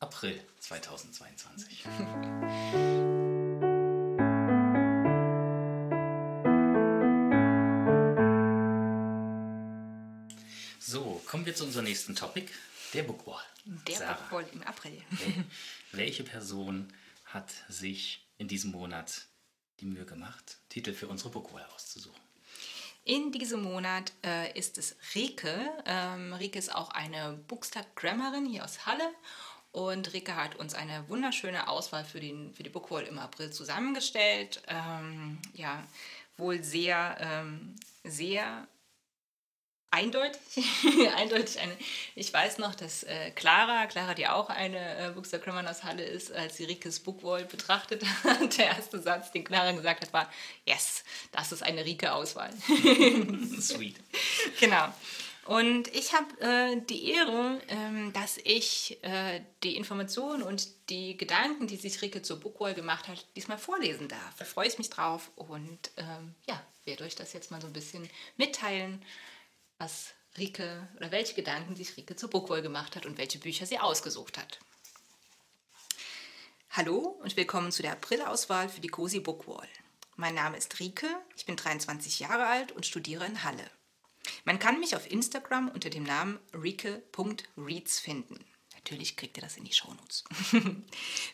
April 0.00 0.42
2022. 0.58 1.84
kommen 11.36 11.44
wir 11.44 11.54
zu 11.54 11.64
unserem 11.64 11.84
nächsten 11.84 12.16
Topic, 12.16 12.50
der 12.94 13.02
Bookwall. 13.02 13.42
Der 13.86 13.96
Sarah, 13.96 14.14
Bockwoll 14.14 14.46
im 14.54 14.62
April. 14.62 15.02
welche 15.92 16.24
Person 16.24 16.90
hat 17.26 17.52
sich 17.68 18.26
in 18.38 18.48
diesem 18.48 18.70
Monat 18.70 19.26
die 19.80 19.84
Mühe 19.84 20.06
gemacht, 20.06 20.56
Titel 20.70 20.94
für 20.94 21.08
unsere 21.08 21.28
Bookwall 21.28 21.62
auszusuchen? 21.74 22.18
In 23.04 23.32
diesem 23.32 23.62
Monat 23.62 24.14
äh, 24.24 24.58
ist 24.58 24.78
es 24.78 24.96
Rike. 25.14 25.60
Ähm, 25.84 26.32
Rike 26.32 26.58
ist 26.58 26.74
auch 26.74 26.88
eine 26.88 27.34
Bookstag-Grammerin 27.48 28.46
hier 28.46 28.64
aus 28.64 28.86
Halle. 28.86 29.12
Und 29.72 30.14
Rike 30.14 30.36
hat 30.36 30.56
uns 30.56 30.72
eine 30.72 31.06
wunderschöne 31.10 31.68
Auswahl 31.68 32.06
für, 32.06 32.18
den, 32.18 32.54
für 32.54 32.62
die 32.62 32.70
Bookwall 32.70 33.02
im 33.02 33.18
April 33.18 33.52
zusammengestellt. 33.52 34.62
Ähm, 34.68 35.36
ja, 35.52 35.86
wohl 36.38 36.64
sehr, 36.64 37.18
ähm, 37.20 37.76
sehr 38.04 38.66
eindeutig. 39.96 40.40
eindeutig 41.16 41.58
eine. 41.58 41.76
Ich 42.14 42.32
weiß 42.32 42.58
noch, 42.58 42.74
dass 42.74 43.02
äh, 43.04 43.30
Clara, 43.30 43.86
Clara, 43.86 44.14
die 44.14 44.28
auch 44.28 44.50
eine 44.50 44.98
äh, 44.98 45.10
Bookstag-Grammerin 45.10 45.66
aus 45.66 45.84
Halle 45.84 46.04
ist, 46.04 46.32
als 46.32 46.58
sie 46.58 46.64
Rikes 46.64 47.00
Bookwall 47.00 47.44
betrachtet 47.46 48.04
hat, 48.24 48.58
der 48.58 48.66
erste 48.66 49.00
Satz, 49.00 49.32
den 49.32 49.44
Clara 49.44 49.72
gesagt 49.72 50.02
hat, 50.02 50.12
war: 50.12 50.30
Yes, 50.66 51.02
das 51.32 51.52
ist 51.52 51.62
eine 51.62 51.84
Rike-Auswahl. 51.84 52.52
Sweet. 53.60 53.96
Genau. 54.60 54.92
Und 55.46 55.94
ich 55.94 56.12
habe 56.12 56.40
äh, 56.40 56.80
die 56.88 57.12
Ehre, 57.12 57.60
ähm, 57.68 58.12
dass 58.12 58.36
ich 58.42 58.98
äh, 59.02 59.40
die 59.62 59.76
Informationen 59.76 60.42
und 60.42 60.66
die 60.90 61.16
Gedanken, 61.16 61.68
die 61.68 61.76
sich 61.76 62.02
Rike 62.02 62.20
zur 62.22 62.40
Bookwall 62.40 62.74
gemacht 62.74 63.06
hat, 63.06 63.24
diesmal 63.36 63.56
vorlesen 63.56 64.08
darf. 64.08 64.34
Da 64.38 64.44
freue 64.44 64.66
ich 64.66 64.76
mich 64.76 64.90
drauf 64.90 65.30
und 65.36 65.78
ähm, 65.98 66.34
ja, 66.48 66.60
werde 66.84 67.04
euch 67.04 67.14
das 67.14 67.32
jetzt 67.32 67.52
mal 67.52 67.60
so 67.60 67.68
ein 67.68 67.72
bisschen 67.72 68.10
mitteilen, 68.36 69.00
was 69.78 70.14
Rike 70.38 70.88
oder 70.96 71.10
welche 71.10 71.34
Gedanken 71.34 71.76
sich 71.76 71.96
Rike 71.96 72.16
zur 72.16 72.30
Bookwall 72.30 72.62
gemacht 72.62 72.96
hat 72.96 73.06
und 73.06 73.18
welche 73.18 73.38
Bücher 73.38 73.66
sie 73.66 73.78
ausgesucht 73.78 74.38
hat. 74.38 74.58
Hallo 76.70 77.18
und 77.22 77.36
willkommen 77.36 77.72
zu 77.72 77.82
der 77.82 77.92
Aprilauswahl 77.92 78.68
für 78.68 78.80
die 78.80 78.88
Cosi 78.88 79.20
Bookwall. 79.20 79.68
Mein 80.16 80.34
Name 80.34 80.56
ist 80.56 80.78
Rike, 80.80 81.08
ich 81.36 81.46
bin 81.46 81.56
23 81.56 82.20
Jahre 82.20 82.46
alt 82.46 82.72
und 82.72 82.86
studiere 82.86 83.26
in 83.26 83.44
Halle. 83.44 83.70
Man 84.44 84.58
kann 84.58 84.80
mich 84.80 84.96
auf 84.96 85.10
Instagram 85.10 85.68
unter 85.68 85.90
dem 85.90 86.04
Namen 86.04 86.38
rike.reads 86.54 88.00
finden. 88.00 88.44
Natürlich 88.86 89.16
kriegt 89.16 89.36
ihr 89.36 89.42
das 89.42 89.56
in 89.56 89.64
die 89.64 89.72
Shownotes. 89.72 90.22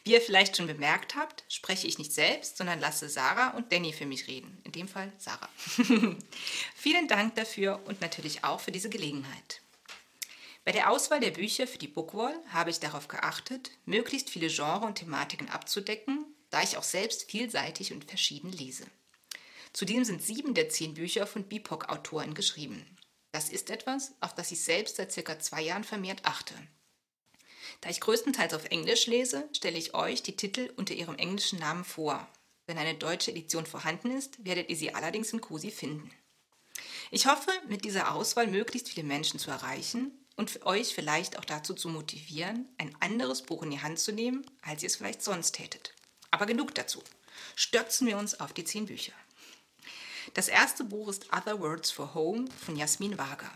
Wie 0.05 0.12
ihr 0.12 0.23
vielleicht 0.23 0.57
schon 0.57 0.67
bemerkt 0.67 1.17
habt, 1.17 1.45
spreche 1.49 1.87
ich 1.87 1.99
nicht 1.99 2.11
selbst, 2.11 2.57
sondern 2.57 2.81
lasse 2.81 3.11
Sarah 3.11 3.51
und 3.51 3.71
Danny 3.71 3.93
für 3.93 4.07
mich 4.07 4.27
reden. 4.27 4.59
In 4.65 4.73
dem 4.73 4.88
Fall 4.88 5.12
Sarah. 5.19 5.51
Vielen 6.75 7.09
Dank 7.09 7.35
dafür 7.35 7.83
und 7.85 8.01
natürlich 8.01 8.43
auch 8.43 8.59
für 8.59 8.73
diese 8.73 8.88
Gelegenheit. 8.88 9.61
Bei 10.65 10.73
der 10.73 10.91
Auswahl 10.91 11.21
der 11.21 11.33
Bücher 11.33 11.67
für 11.67 11.77
die 11.77 11.88
Bookwall 11.88 12.35
habe 12.49 12.71
ich 12.71 12.81
darauf 12.81 13.07
geachtet, 13.07 13.71
möglichst 13.85 14.31
viele 14.31 14.49
Genre 14.49 14.87
und 14.87 14.95
Thematiken 14.95 15.51
abzudecken, 15.51 16.25
da 16.49 16.62
ich 16.62 16.79
auch 16.79 16.83
selbst 16.83 17.31
vielseitig 17.31 17.93
und 17.93 18.07
verschieden 18.07 18.51
lese. 18.51 18.87
Zudem 19.75 20.05
sind 20.05 20.23
sieben 20.23 20.55
der 20.55 20.71
zehn 20.71 20.95
Bücher 20.95 21.27
von 21.27 21.45
BIPOC-Autoren 21.45 22.33
geschrieben. 22.33 22.97
Das 23.31 23.51
ist 23.51 23.69
etwas, 23.69 24.15
auf 24.21 24.35
das 24.35 24.53
ich 24.53 24.62
selbst 24.62 24.97
seit 24.97 25.12
circa 25.12 25.38
zwei 25.38 25.61
Jahren 25.61 25.85
vermehrt 25.85 26.25
achte. 26.25 26.55
Da 27.83 27.90
ich 27.90 28.01
größtenteils 28.01 28.55
auf 28.55 28.64
Englisch 28.66 29.07
lese, 29.07 29.49
stelle 29.53 29.77
ich 29.77 29.92
euch 29.92 30.23
die 30.23 30.37
Titel 30.37 30.73
unter 30.77 30.95
ihrem 30.95 31.16
englischen 31.16 31.59
Namen 31.59 31.85
vor. 31.85 32.27
Wenn 32.66 32.79
eine 32.79 32.95
deutsche 32.95 33.33
Edition 33.33 33.66
vorhanden 33.66 34.12
ist, 34.12 34.45
werdet 34.45 34.71
ihr 34.71 34.77
sie 34.77 34.95
allerdings 34.95 35.33
in 35.33 35.40
Cosi 35.40 35.73
finden. 35.73 36.11
Ich 37.11 37.27
hoffe, 37.27 37.51
mit 37.68 37.85
dieser 37.85 38.14
Auswahl 38.14 38.47
möglichst 38.47 38.88
viele 38.88 39.07
Menschen 39.07 39.40
zu 39.40 39.51
erreichen 39.51 40.12
und 40.37 40.64
euch 40.64 40.95
vielleicht 40.95 41.38
auch 41.38 41.45
dazu 41.45 41.75
zu 41.75 41.88
motivieren, 41.88 42.68
ein 42.79 42.97
anderes 43.01 43.42
Buch 43.42 43.64
in 43.64 43.73
die 43.73 43.83
Hand 43.83 43.99
zu 43.99 44.12
nehmen, 44.12 44.47
als 44.62 44.85
ihr 44.85 44.87
es 44.87 44.97
vielleicht 44.97 45.23
sonst 45.23 45.53
tätet. 45.53 45.92
Aber 46.31 46.47
genug 46.47 46.77
dazu. 46.77 47.03
Stürzen 47.57 48.07
wir 48.07 48.16
uns 48.16 48.38
auf 48.38 48.53
die 48.53 48.64
zehn 48.64 48.87
Bücher. 48.87 49.12
Das 50.35 50.47
erste 50.47 50.85
Buch 50.85 51.09
ist 51.09 51.33
Other 51.33 51.61
Words 51.61 51.90
for 51.90 52.14
Home 52.14 52.45
von 52.64 52.77
Jasmin 52.77 53.18
Wager. 53.18 53.51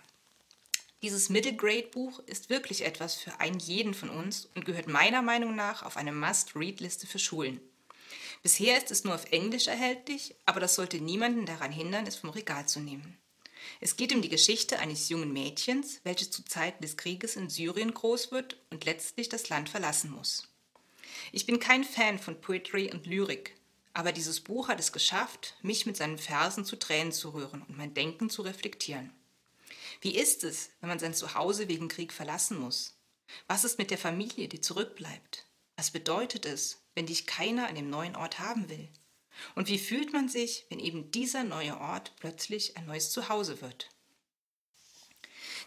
Dieses 1.02 1.28
Middle-Grade-Buch 1.28 2.20
ist 2.20 2.48
wirklich 2.48 2.84
etwas 2.84 3.16
für 3.16 3.38
einen 3.38 3.58
jeden 3.58 3.92
von 3.92 4.08
uns 4.08 4.48
und 4.54 4.64
gehört 4.64 4.88
meiner 4.88 5.20
Meinung 5.20 5.54
nach 5.54 5.82
auf 5.82 5.98
eine 5.98 6.12
Must-Read-Liste 6.12 7.06
für 7.06 7.18
Schulen. 7.18 7.60
Bisher 8.42 8.78
ist 8.78 8.90
es 8.90 9.04
nur 9.04 9.14
auf 9.14 9.30
Englisch 9.30 9.66
erhältlich, 9.66 10.34
aber 10.46 10.58
das 10.58 10.74
sollte 10.74 10.98
niemanden 10.98 11.44
daran 11.44 11.70
hindern, 11.70 12.06
es 12.06 12.16
vom 12.16 12.30
Regal 12.30 12.66
zu 12.66 12.80
nehmen. 12.80 13.18
Es 13.80 13.96
geht 13.96 14.14
um 14.14 14.22
die 14.22 14.30
Geschichte 14.30 14.78
eines 14.78 15.08
jungen 15.10 15.32
Mädchens, 15.32 16.00
welches 16.04 16.30
zu 16.30 16.44
Zeiten 16.44 16.82
des 16.82 16.96
Krieges 16.96 17.36
in 17.36 17.50
Syrien 17.50 17.92
groß 17.92 18.32
wird 18.32 18.56
und 18.70 18.84
letztlich 18.86 19.28
das 19.28 19.48
Land 19.50 19.68
verlassen 19.68 20.10
muss. 20.10 20.48
Ich 21.30 21.44
bin 21.44 21.60
kein 21.60 21.84
Fan 21.84 22.18
von 22.18 22.40
Poetry 22.40 22.90
und 22.90 23.06
Lyrik, 23.06 23.54
aber 23.92 24.12
dieses 24.12 24.40
Buch 24.40 24.68
hat 24.68 24.80
es 24.80 24.92
geschafft, 24.92 25.56
mich 25.62 25.84
mit 25.84 25.96
seinen 25.96 26.18
Versen 26.18 26.64
zu 26.64 26.76
Tränen 26.76 27.12
zu 27.12 27.30
rühren 27.30 27.62
und 27.62 27.76
mein 27.76 27.92
Denken 27.92 28.30
zu 28.30 28.42
reflektieren. 28.42 29.12
Wie 30.06 30.14
ist 30.14 30.44
es, 30.44 30.70
wenn 30.78 30.88
man 30.88 31.00
sein 31.00 31.14
Zuhause 31.14 31.66
wegen 31.66 31.88
Krieg 31.88 32.12
verlassen 32.12 32.60
muss? 32.60 32.94
Was 33.48 33.64
ist 33.64 33.76
mit 33.76 33.90
der 33.90 33.98
Familie, 33.98 34.46
die 34.46 34.60
zurückbleibt? 34.60 35.44
Was 35.74 35.90
bedeutet 35.90 36.46
es, 36.46 36.80
wenn 36.94 37.06
dich 37.06 37.26
keiner 37.26 37.66
an 37.66 37.74
dem 37.74 37.90
neuen 37.90 38.14
Ort 38.14 38.38
haben 38.38 38.68
will? 38.68 38.88
Und 39.56 39.66
wie 39.66 39.80
fühlt 39.80 40.12
man 40.12 40.28
sich, 40.28 40.64
wenn 40.68 40.78
eben 40.78 41.10
dieser 41.10 41.42
neue 41.42 41.76
Ort 41.80 42.12
plötzlich 42.20 42.76
ein 42.76 42.86
neues 42.86 43.10
Zuhause 43.10 43.60
wird? 43.60 43.88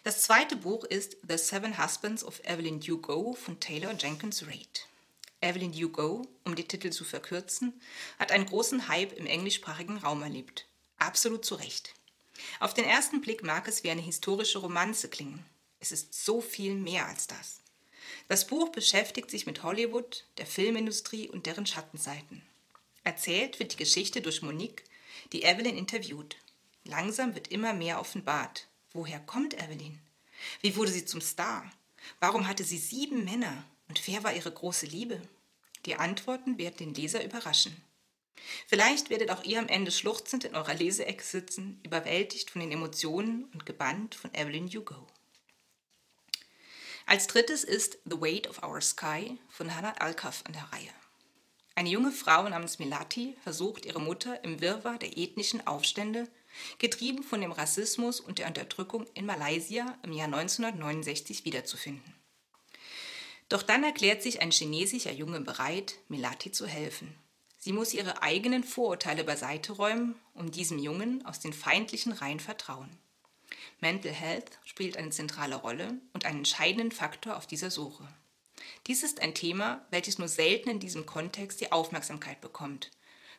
Das 0.05 0.21
zweite 0.21 0.55
Buch 0.55 0.85
ist 0.85 1.17
The 1.27 1.37
Seven 1.37 1.77
Husbands 1.77 2.23
of 2.23 2.39
Evelyn 2.45 2.79
Hugo 2.79 3.33
von 3.33 3.59
Taylor 3.59 3.93
Jenkins 3.93 4.47
Reid. 4.47 4.87
Evelyn 5.41 5.73
Hugo, 5.73 6.25
um 6.45 6.55
die 6.55 6.65
Titel 6.65 6.91
zu 6.91 7.03
verkürzen, 7.03 7.81
hat 8.17 8.31
einen 8.31 8.45
großen 8.45 8.87
Hype 8.87 9.11
im 9.11 9.25
englischsprachigen 9.25 9.97
Raum 9.97 10.23
erlebt. 10.23 10.65
Absolut 10.97 11.43
zu 11.43 11.55
Recht. 11.55 11.93
Auf 12.59 12.73
den 12.73 12.85
ersten 12.85 13.21
Blick 13.21 13.43
mag 13.43 13.67
es 13.67 13.83
wie 13.83 13.89
eine 13.89 14.01
historische 14.01 14.59
Romanze 14.59 15.09
klingen. 15.09 15.45
Es 15.79 15.91
ist 15.91 16.13
so 16.13 16.41
viel 16.41 16.75
mehr 16.75 17.07
als 17.07 17.27
das. 17.27 17.59
Das 18.27 18.47
Buch 18.47 18.69
beschäftigt 18.69 19.31
sich 19.31 19.45
mit 19.45 19.63
Hollywood, 19.63 20.25
der 20.37 20.45
Filmindustrie 20.45 21.29
und 21.29 21.45
deren 21.45 21.65
Schattenseiten. 21.65 22.41
Erzählt 23.03 23.59
wird 23.59 23.73
die 23.73 23.77
Geschichte 23.77 24.21
durch 24.21 24.41
Monique, 24.41 24.83
die 25.31 25.43
Evelyn 25.43 25.77
interviewt. 25.77 26.35
Langsam 26.83 27.35
wird 27.35 27.49
immer 27.49 27.73
mehr 27.73 27.99
offenbart. 27.99 28.67
Woher 28.93 29.19
kommt 29.19 29.53
Evelyn? 29.53 29.99
Wie 30.61 30.75
wurde 30.75 30.91
sie 30.91 31.05
zum 31.05 31.21
Star? 31.21 31.69
Warum 32.19 32.47
hatte 32.47 32.63
sie 32.63 32.77
sieben 32.77 33.25
Männer? 33.25 33.63
Und 33.87 34.05
wer 34.07 34.23
war 34.23 34.33
ihre 34.33 34.51
große 34.51 34.85
Liebe? 34.85 35.21
Die 35.85 35.95
Antworten 35.95 36.57
werden 36.57 36.77
den 36.77 36.93
Leser 36.93 37.23
überraschen. 37.23 37.75
Vielleicht 38.67 39.09
werdet 39.09 39.31
auch 39.31 39.43
ihr 39.43 39.59
am 39.59 39.67
Ende 39.67 39.91
schluchzend 39.91 40.43
in 40.43 40.55
eurer 40.55 40.73
Leseecke 40.73 41.23
sitzen, 41.23 41.79
überwältigt 41.83 42.49
von 42.51 42.61
den 42.61 42.71
Emotionen 42.71 43.45
und 43.53 43.65
gebannt 43.65 44.15
von 44.15 44.33
Evelyn 44.33 44.67
Hugo. 44.67 45.07
Als 47.05 47.27
drittes 47.27 47.63
ist 47.63 47.97
The 48.05 48.21
Weight 48.21 48.47
of 48.47 48.61
Our 48.61 48.81
Sky 48.81 49.39
von 49.49 49.75
Hannah 49.75 49.95
Alkaf 49.99 50.43
an 50.45 50.53
der 50.53 50.71
Reihe. 50.71 50.93
Eine 51.73 51.89
junge 51.89 52.11
Frau 52.11 52.47
namens 52.47 52.77
Melati 52.77 53.35
versucht, 53.41 53.85
ihre 53.85 54.01
Mutter 54.01 54.43
im 54.43 54.59
Wirrwarr 54.59 54.97
der 54.97 55.17
ethnischen 55.17 55.65
Aufstände, 55.65 56.27
getrieben 56.77 57.23
von 57.23 57.41
dem 57.41 57.51
Rassismus 57.51 58.19
und 58.19 58.37
der 58.37 58.47
Unterdrückung 58.47 59.07
in 59.13 59.25
Malaysia 59.25 59.97
im 60.03 60.11
Jahr 60.11 60.25
1969 60.25 61.45
wiederzufinden. 61.45 62.13
Doch 63.47 63.63
dann 63.63 63.83
erklärt 63.83 64.21
sich 64.21 64.41
ein 64.41 64.51
chinesischer 64.51 65.11
Junge 65.11 65.39
bereit, 65.39 65.95
Melati 66.09 66.51
zu 66.51 66.67
helfen. 66.67 67.15
Sie 67.69 67.73
muss 67.73 67.93
ihre 67.93 68.23
eigenen 68.23 68.63
Vorurteile 68.63 69.23
beiseite 69.23 69.73
räumen, 69.73 70.19
um 70.33 70.49
diesem 70.49 70.79
Jungen 70.79 71.23
aus 71.27 71.39
den 71.39 71.53
feindlichen 71.53 72.13
Reihen 72.13 72.39
vertrauen. 72.39 72.89
Mental 73.79 74.11
Health 74.11 74.57
spielt 74.65 74.97
eine 74.97 75.11
zentrale 75.11 75.53
Rolle 75.53 76.01
und 76.11 76.25
einen 76.25 76.39
entscheidenden 76.39 76.91
Faktor 76.91 77.37
auf 77.37 77.45
dieser 77.45 77.69
Suche. 77.69 78.07
Dies 78.87 79.03
ist 79.03 79.21
ein 79.21 79.35
Thema, 79.35 79.85
welches 79.91 80.17
nur 80.17 80.29
selten 80.29 80.71
in 80.71 80.79
diesem 80.79 81.05
Kontext 81.05 81.61
die 81.61 81.71
Aufmerksamkeit 81.71 82.41
bekommt, 82.41 82.89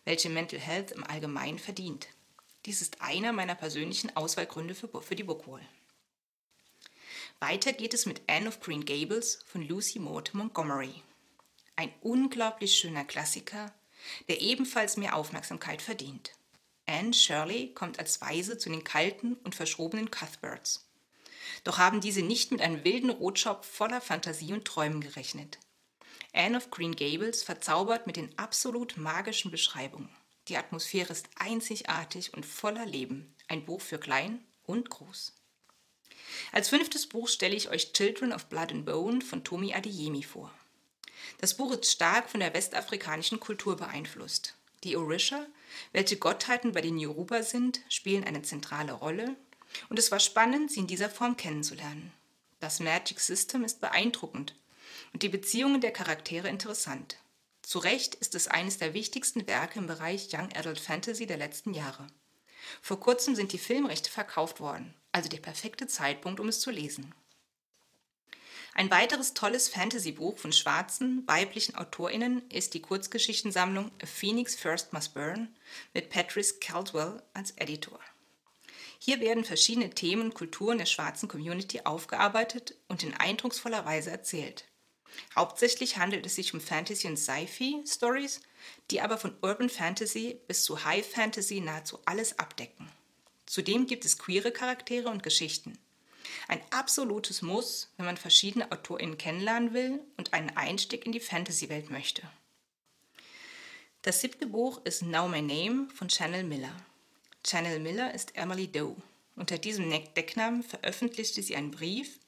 welche 0.04 0.30
Mental 0.30 0.60
Health 0.60 0.92
im 0.92 1.02
Allgemeinen 1.02 1.58
verdient. 1.58 2.06
Dies 2.66 2.82
ist 2.82 3.02
einer 3.02 3.32
meiner 3.32 3.56
persönlichen 3.56 4.16
Auswahlgründe 4.16 4.76
für, 4.76 5.02
für 5.02 5.16
die 5.16 5.24
Bookwall. 5.24 5.66
Weiter 7.40 7.72
geht 7.72 7.94
es 7.94 8.06
mit 8.06 8.22
Anne 8.28 8.46
of 8.46 8.60
Green 8.60 8.84
Gables 8.84 9.42
von 9.44 9.66
Lucy 9.66 9.98
Maud 9.98 10.30
Montgomery. 10.34 11.02
Ein 11.74 11.92
unglaublich 12.00 12.76
schöner 12.76 13.04
Klassiker, 13.04 13.74
der 14.28 14.40
ebenfalls 14.40 14.96
mehr 14.96 15.16
Aufmerksamkeit 15.16 15.82
verdient. 15.82 16.32
Anne 16.86 17.14
Shirley 17.14 17.72
kommt 17.74 17.98
als 17.98 18.20
Weise 18.20 18.58
zu 18.58 18.68
den 18.68 18.84
kalten 18.84 19.34
und 19.44 19.54
verschrobenen 19.54 20.10
Cuthberts. 20.10 20.88
Doch 21.64 21.78
haben 21.78 22.00
diese 22.00 22.22
nicht 22.22 22.52
mit 22.52 22.60
einem 22.60 22.84
wilden 22.84 23.10
Rotschopf 23.10 23.66
voller 23.66 24.00
Fantasie 24.00 24.52
und 24.52 24.64
Träumen 24.64 25.00
gerechnet. 25.00 25.58
Anne 26.32 26.56
of 26.56 26.70
Green 26.70 26.94
Gables 26.94 27.42
verzaubert 27.42 28.06
mit 28.06 28.16
den 28.16 28.36
absolut 28.38 28.96
magischen 28.96 29.50
Beschreibungen. 29.50 30.08
Die 30.48 30.56
Atmosphäre 30.56 31.12
ist 31.12 31.28
einzigartig 31.36 32.34
und 32.34 32.46
voller 32.46 32.86
Leben. 32.86 33.34
Ein 33.48 33.64
Buch 33.64 33.80
für 33.80 33.98
klein 33.98 34.44
und 34.64 34.90
groß. 34.90 35.34
Als 36.52 36.68
fünftes 36.68 37.08
Buch 37.08 37.28
stelle 37.28 37.56
ich 37.56 37.70
euch 37.70 37.92
Children 37.92 38.32
of 38.32 38.46
Blood 38.46 38.72
and 38.72 38.84
Bone 38.84 39.20
von 39.20 39.44
Tomi 39.44 39.74
Adeyemi 39.74 40.22
vor. 40.22 40.52
Das 41.38 41.54
Buch 41.54 41.72
ist 41.72 41.90
stark 41.90 42.28
von 42.28 42.40
der 42.40 42.54
westafrikanischen 42.54 43.40
Kultur 43.40 43.76
beeinflusst. 43.76 44.54
Die 44.84 44.96
Orisha, 44.96 45.46
welche 45.92 46.16
Gottheiten 46.16 46.72
bei 46.72 46.80
den 46.80 46.98
Yoruba 46.98 47.42
sind, 47.42 47.80
spielen 47.88 48.24
eine 48.24 48.42
zentrale 48.42 48.92
Rolle 48.92 49.36
und 49.88 49.98
es 49.98 50.10
war 50.10 50.20
spannend, 50.20 50.70
sie 50.70 50.80
in 50.80 50.86
dieser 50.86 51.10
Form 51.10 51.36
kennenzulernen. 51.36 52.12
Das 52.60 52.80
Magic 52.80 53.20
System 53.20 53.64
ist 53.64 53.80
beeindruckend 53.80 54.54
und 55.12 55.22
die 55.22 55.28
Beziehungen 55.28 55.80
der 55.80 55.92
Charaktere 55.92 56.48
interessant. 56.48 57.18
Zu 57.62 57.78
Recht 57.78 58.14
ist 58.16 58.34
es 58.34 58.48
eines 58.48 58.78
der 58.78 58.94
wichtigsten 58.94 59.46
Werke 59.46 59.78
im 59.78 59.86
Bereich 59.86 60.28
Young 60.32 60.48
Adult 60.56 60.80
Fantasy 60.80 61.26
der 61.26 61.36
letzten 61.36 61.74
Jahre. 61.74 62.06
Vor 62.82 63.00
kurzem 63.00 63.34
sind 63.34 63.52
die 63.52 63.58
Filmrechte 63.58 64.10
verkauft 64.10 64.60
worden 64.60 64.94
also 65.12 65.28
der 65.28 65.38
perfekte 65.38 65.86
Zeitpunkt, 65.86 66.40
um 66.40 66.48
es 66.48 66.60
zu 66.60 66.70
lesen. 66.70 67.14
Ein 68.74 68.90
weiteres 68.90 69.34
tolles 69.34 69.68
Fantasy-Buch 69.68 70.38
von 70.38 70.52
schwarzen, 70.52 71.26
weiblichen 71.26 71.74
AutorInnen 71.74 72.48
ist 72.50 72.74
die 72.74 72.82
Kurzgeschichtensammlung 72.82 73.90
A 74.02 74.06
Phoenix 74.06 74.54
First 74.54 74.92
Must 74.92 75.12
Burn 75.14 75.54
mit 75.92 76.08
Patrice 76.08 76.58
Caldwell 76.60 77.22
als 77.34 77.50
Editor. 77.52 77.98
Hier 78.98 79.20
werden 79.20 79.44
verschiedene 79.44 79.90
Themen 79.90 80.24
und 80.24 80.34
Kulturen 80.34 80.78
der 80.78 80.86
schwarzen 80.86 81.28
Community 81.28 81.80
aufgearbeitet 81.84 82.76
und 82.86 83.02
in 83.02 83.14
eindrucksvoller 83.14 83.84
Weise 83.84 84.10
erzählt. 84.10 84.66
Hauptsächlich 85.34 85.96
handelt 85.96 86.24
es 86.26 86.36
sich 86.36 86.54
um 86.54 86.60
Fantasy- 86.60 87.08
und 87.08 87.16
Sci-Fi-Stories, 87.16 88.40
die 88.90 89.00
aber 89.00 89.18
von 89.18 89.34
Urban 89.42 89.68
Fantasy 89.68 90.40
bis 90.46 90.62
zu 90.64 90.84
High 90.84 91.04
Fantasy 91.04 91.60
nahezu 91.60 91.98
alles 92.04 92.38
abdecken. 92.38 92.90
Zudem 93.46 93.86
gibt 93.86 94.04
es 94.04 94.18
queere 94.18 94.52
Charaktere 94.52 95.08
und 95.08 95.24
Geschichten. 95.24 95.78
Ein 96.48 96.60
absolutes 96.70 97.42
Muss, 97.42 97.92
wenn 97.96 98.06
man 98.06 98.16
verschiedene 98.16 98.70
AutorInnen 98.70 99.18
kennenlernen 99.18 99.72
will 99.72 100.00
und 100.16 100.32
einen 100.32 100.56
Einstieg 100.56 101.06
in 101.06 101.12
die 101.12 101.20
Fantasy-Welt 101.20 101.90
möchte. 101.90 102.22
Das 104.02 104.20
siebte 104.20 104.46
Buch 104.46 104.80
ist 104.84 105.02
Now 105.02 105.28
My 105.28 105.42
Name 105.42 105.88
von 105.94 106.08
Chanel 106.08 106.44
Miller. 106.44 106.74
Chanel 107.46 107.80
Miller 107.80 108.14
ist 108.14 108.36
Emily 108.36 108.66
Doe. 108.70 108.96
Unter 109.36 109.58
diesem 109.58 109.90
Decknamen 109.90 110.62
veröffentlichte 110.62 111.42
sie 111.42 111.56
einen 111.56 111.70
Brief, 111.70 112.18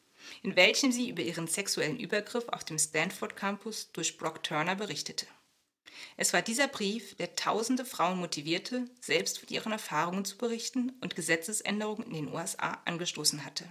in 0.43 0.57
welchem 0.57 0.93
sie 0.93 1.09
über 1.09 1.23
ihren 1.23 1.47
sexuellen 1.47 1.99
Übergriff 1.99 2.49
auf 2.49 2.65
dem 2.65 2.79
Stanford 2.79 3.37
Campus 3.37 3.91
durch 3.93 4.17
Brock 4.19 4.43
Turner 4.43 4.77
berichtete. 4.77 5.27
Es 6.17 6.33
war 6.33 6.43
dieser 6.43 6.69
Brief, 6.69 7.15
der 7.17 7.37
tausende 7.37 7.85
Frauen 7.85 8.19
motivierte, 8.19 8.89
selbst 9.01 9.39
von 9.39 9.49
ihren 9.49 9.73
Erfahrungen 9.73 10.25
zu 10.25 10.37
berichten 10.37 10.93
und 11.01 11.17
Gesetzesänderungen 11.17 12.07
in 12.07 12.15
den 12.15 12.33
USA 12.33 12.81
angestoßen 12.85 13.45
hatte. 13.45 13.65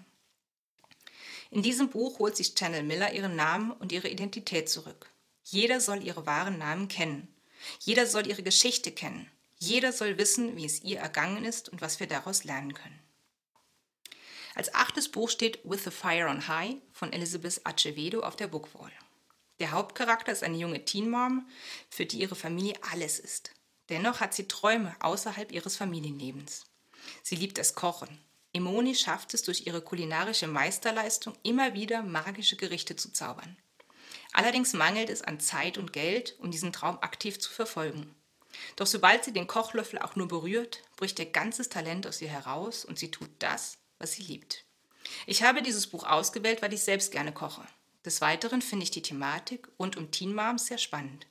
In 1.52 1.62
diesem 1.62 1.90
Buch 1.90 2.20
holt 2.20 2.38
sich 2.38 2.56
Channel 2.56 2.82
Miller 2.82 3.14
ihren 3.14 3.36
Namen 3.36 3.72
und 3.72 3.92
ihre 3.92 4.08
Identität 4.08 4.70
zurück. 4.70 5.12
Jeder 5.44 5.82
soll 5.82 6.02
ihre 6.02 6.26
wahren 6.26 6.58
Namen 6.58 6.88
kennen. 6.88 7.28
Jeder 7.82 8.08
soll 8.08 8.26
ihre 8.26 8.42
Geschichte 8.42 8.92
kennen. 8.92 9.30
Jeder 9.60 9.92
soll 9.92 10.18
wissen, 10.18 10.56
wie 10.56 10.66
es 10.66 10.82
ihr 10.82 11.00
ergangen 11.00 11.44
ist 11.44 11.68
und 11.68 11.82
was 11.82 12.00
wir 12.00 12.08
daraus 12.08 12.46
lernen 12.46 12.74
können. 12.74 13.00
Als 14.56 14.74
achtes 14.74 15.10
Buch 15.10 15.30
steht 15.30 15.60
With 15.64 15.84
the 15.84 15.92
Fire 15.92 16.30
on 16.30 16.48
High 16.48 16.78
von 16.94 17.12
Elizabeth 17.12 17.62
Acevedo 17.66 18.22
auf 18.22 18.38
der 18.38 18.48
Bookwall. 18.48 18.92
Der 19.60 19.72
Hauptcharakter 19.72 20.32
ist 20.32 20.44
eine 20.44 20.58
junge 20.58 20.86
Teen 20.86 21.10
Mom, 21.10 21.48
für 21.90 22.06
die 22.06 22.20
ihre 22.20 22.36
Familie 22.36 22.76
alles 22.92 23.20
ist. 23.20 23.52
Dennoch 23.90 24.22
hat 24.22 24.34
sie 24.34 24.48
Träume 24.48 24.96
außerhalb 25.02 25.52
ihres 25.52 25.76
Familienlebens. 25.76 26.66
Sie 27.24 27.36
liebt 27.36 27.58
das 27.58 27.76
Kochen. 27.76 28.20
Emoni 28.54 28.96
schafft 28.96 29.34
es 29.34 29.44
durch 29.44 29.66
ihre 29.66 29.82
kulinarische 29.82 30.48
Meisterleistung 30.48 31.34
immer 31.44 31.74
wieder 31.74 32.04
magische 32.04 32.58
Gerichte 32.58 32.96
zu 32.96 33.12
zaubern. 33.12 33.58
Allerdings 34.34 34.74
mangelt 34.74 35.10
es 35.10 35.22
an 35.22 35.40
Zeit 35.40 35.78
und 35.78 35.94
Geld, 35.94 36.36
um 36.40 36.52
diesen 36.52 36.74
Traum 36.74 36.98
aktiv 37.02 37.40
zu 37.40 37.52
verfolgen. 37.52 38.14
Doch 38.76 38.88
sobald 38.88 39.24
sie 39.24 39.34
den 39.34 39.48
Kochlöffel 39.48 40.00
auch 40.00 40.16
nur 40.16 40.28
berührt, 40.28 40.84
bricht 40.98 41.20
ihr 41.20 41.26
ganzes 41.26 41.70
Talent 41.70 42.06
aus 42.08 42.22
ihr 42.22 42.30
heraus 42.30 42.84
und 42.84 43.00
sie 43.00 43.12
tut 43.12 43.30
das, 43.40 43.78
was 43.98 44.14
sie 44.14 44.24
liebt. 44.24 44.66
Ich 45.26 45.44
habe 45.44 45.62
dieses 45.62 45.88
Buch 45.88 46.04
ausgewählt, 46.04 46.62
weil 46.62 46.74
ich 46.74 46.84
selbst 46.84 47.12
gerne 47.12 47.34
koche. 47.34 47.66
Des 48.06 48.22
Weiteren 48.22 48.62
finde 48.62 48.84
ich 48.84 48.92
die 48.92 49.02
Thematik 49.02 49.68
rund 49.80 49.96
um 49.96 50.12
Teen 50.12 50.34
Moms 50.34 50.66
sehr 50.68 50.78
spannend. 50.78 51.28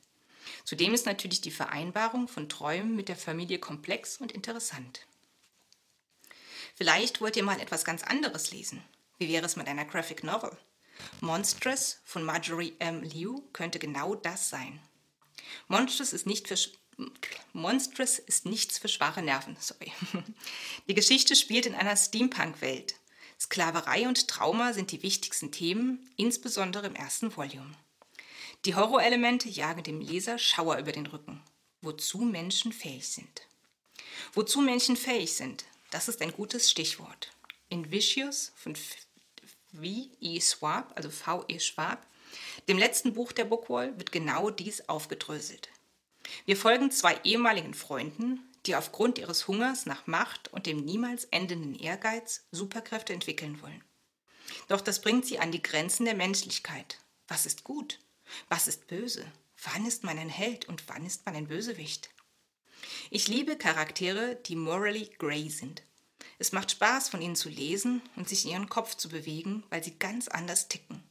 Zudem 0.64 0.94
ist 0.94 1.06
natürlich 1.06 1.40
die 1.40 1.50
Vereinbarung 1.50 2.28
von 2.28 2.48
Träumen 2.48 2.96
mit 2.96 3.08
der 3.08 3.16
Familie 3.16 3.58
komplex 3.58 4.18
und 4.18 4.32
interessant. 4.32 5.06
Vielleicht 6.80 7.20
wollt 7.20 7.36
ihr 7.36 7.42
mal 7.42 7.60
etwas 7.60 7.84
ganz 7.84 8.02
anderes 8.02 8.52
lesen. 8.52 8.82
Wie 9.18 9.28
wäre 9.28 9.44
es 9.44 9.54
mit 9.54 9.68
einer 9.68 9.84
Graphic 9.84 10.24
Novel? 10.24 10.56
Monstrous 11.20 12.00
von 12.04 12.22
Marjorie 12.24 12.74
M. 12.78 13.02
Liu 13.02 13.42
könnte 13.52 13.78
genau 13.78 14.14
das 14.14 14.48
sein. 14.48 14.80
Monstrous 15.68 16.14
ist, 16.14 16.24
nicht 16.24 16.48
für, 16.48 16.56
Monstrous 17.52 18.18
ist 18.18 18.46
nichts 18.46 18.78
für 18.78 18.88
schwache 18.88 19.20
Nerven. 19.20 19.58
Sorry. 19.60 19.92
Die 20.88 20.94
Geschichte 20.94 21.36
spielt 21.36 21.66
in 21.66 21.74
einer 21.74 21.98
Steampunk-Welt. 21.98 22.94
Sklaverei 23.38 24.08
und 24.08 24.26
Trauma 24.28 24.72
sind 24.72 24.90
die 24.90 25.02
wichtigsten 25.02 25.52
Themen, 25.52 26.10
insbesondere 26.16 26.86
im 26.86 26.94
ersten 26.94 27.36
Volume. 27.36 27.74
Die 28.64 28.74
Horrorelemente 28.74 29.50
jagen 29.50 29.82
dem 29.82 30.00
Leser 30.00 30.38
Schauer 30.38 30.78
über 30.78 30.92
den 30.92 31.04
Rücken. 31.04 31.42
wozu 31.82 32.20
Menschen 32.20 32.72
fähig 32.72 33.06
sind. 33.06 33.42
Wozu 34.32 34.62
Menschen 34.62 34.96
fähig 34.96 35.34
sind, 35.34 35.64
das 35.90 36.08
ist 36.08 36.22
ein 36.22 36.32
gutes 36.32 36.70
Stichwort. 36.70 37.30
In 37.68 37.90
Vicious 37.90 38.52
von 38.56 38.74
V. 38.74 39.02
E. 39.82 40.40
Schwab, 40.40 40.92
also 40.96 41.10
V. 41.10 41.44
E. 41.48 41.58
Schwab, 41.60 42.06
dem 42.68 42.78
letzten 42.78 43.14
Buch 43.14 43.32
der 43.32 43.44
Bookwall, 43.44 43.96
wird 43.98 44.12
genau 44.12 44.50
dies 44.50 44.88
aufgedröselt. 44.88 45.68
Wir 46.44 46.56
folgen 46.56 46.90
zwei 46.90 47.18
ehemaligen 47.24 47.74
Freunden, 47.74 48.40
die 48.66 48.76
aufgrund 48.76 49.18
ihres 49.18 49.48
Hungers 49.48 49.86
nach 49.86 50.06
Macht 50.06 50.52
und 50.52 50.66
dem 50.66 50.84
niemals 50.84 51.24
endenden 51.26 51.74
Ehrgeiz 51.74 52.44
Superkräfte 52.52 53.12
entwickeln 53.12 53.60
wollen. 53.62 53.82
Doch 54.68 54.80
das 54.80 55.00
bringt 55.00 55.26
sie 55.26 55.38
an 55.38 55.52
die 55.52 55.62
Grenzen 55.62 56.04
der 56.04 56.14
Menschlichkeit. 56.14 56.98
Was 57.28 57.46
ist 57.46 57.64
gut? 57.64 58.00
Was 58.48 58.68
ist 58.68 58.86
böse? 58.86 59.24
Wann 59.62 59.86
ist 59.86 60.04
man 60.04 60.18
ein 60.18 60.28
Held 60.28 60.68
und 60.68 60.88
wann 60.88 61.06
ist 61.06 61.26
man 61.26 61.34
ein 61.34 61.48
Bösewicht? 61.48 62.10
Ich 63.10 63.28
liebe 63.28 63.56
Charaktere, 63.56 64.36
die 64.46 64.56
morally 64.56 65.10
grey 65.18 65.48
sind. 65.48 65.82
Es 66.38 66.52
macht 66.52 66.70
Spaß, 66.70 67.08
von 67.08 67.20
ihnen 67.20 67.36
zu 67.36 67.48
lesen 67.48 68.02
und 68.16 68.28
sich 68.28 68.44
in 68.44 68.52
ihren 68.52 68.68
Kopf 68.68 68.94
zu 68.94 69.08
bewegen, 69.08 69.64
weil 69.68 69.84
sie 69.84 69.98
ganz 69.98 70.28
anders 70.28 70.68
ticken. 70.68 71.02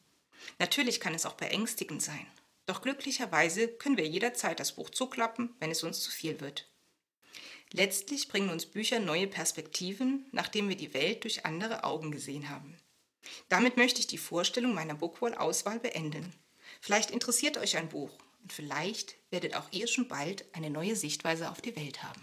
Natürlich 0.58 0.99
kann 0.99 1.13
es 1.13 1.25
auch 1.25 1.36
beängstigend 1.36 2.01
sein. 2.01 2.25
Doch 2.65 2.82
glücklicherweise 2.82 3.67
können 3.67 3.97
wir 3.97 4.08
jederzeit 4.08 4.60
das 4.60 4.73
Buch 4.73 4.89
zuklappen, 4.89 5.55
wenn 5.60 5.71
es 5.71 5.84
uns 5.84 5.99
zu 5.99 6.12
viel 6.12 6.39
wird. 6.39 6.67
Letztlich 7.71 8.27
bringen 8.27 8.49
uns 8.49 8.65
Bücher 8.65 8.99
neue 8.99 9.27
Perspektiven, 9.27 10.25
nachdem 10.32 10.69
wir 10.69 10.77
die 10.77 10.93
Welt 10.93 11.23
durch 11.23 11.45
andere 11.45 11.84
Augen 11.84 12.12
gesehen 12.12 12.49
haben. 12.49 12.77
Damit 13.47 13.77
möchte 13.77 13.99
ich 13.99 14.08
die 14.08 14.17
Vorstellung 14.17 14.73
meiner 14.73 14.95
Bookwall-Auswahl 14.95 15.79
beenden. 15.79 16.34
Vielleicht 16.82 17.12
interessiert 17.12 17.58
euch 17.58 17.77
ein 17.77 17.89
Buch 17.89 18.17
und 18.41 18.54
vielleicht 18.54 19.15
werdet 19.32 19.56
auch 19.56 19.71
ihr 19.71 19.88
schon 19.88 20.08
bald 20.08 20.45
eine 20.54 20.69
neue 20.69 20.95
Sichtweise 20.95 21.49
auf 21.49 21.62
die 21.62 21.75
Welt 21.75 22.04
haben. 22.04 22.21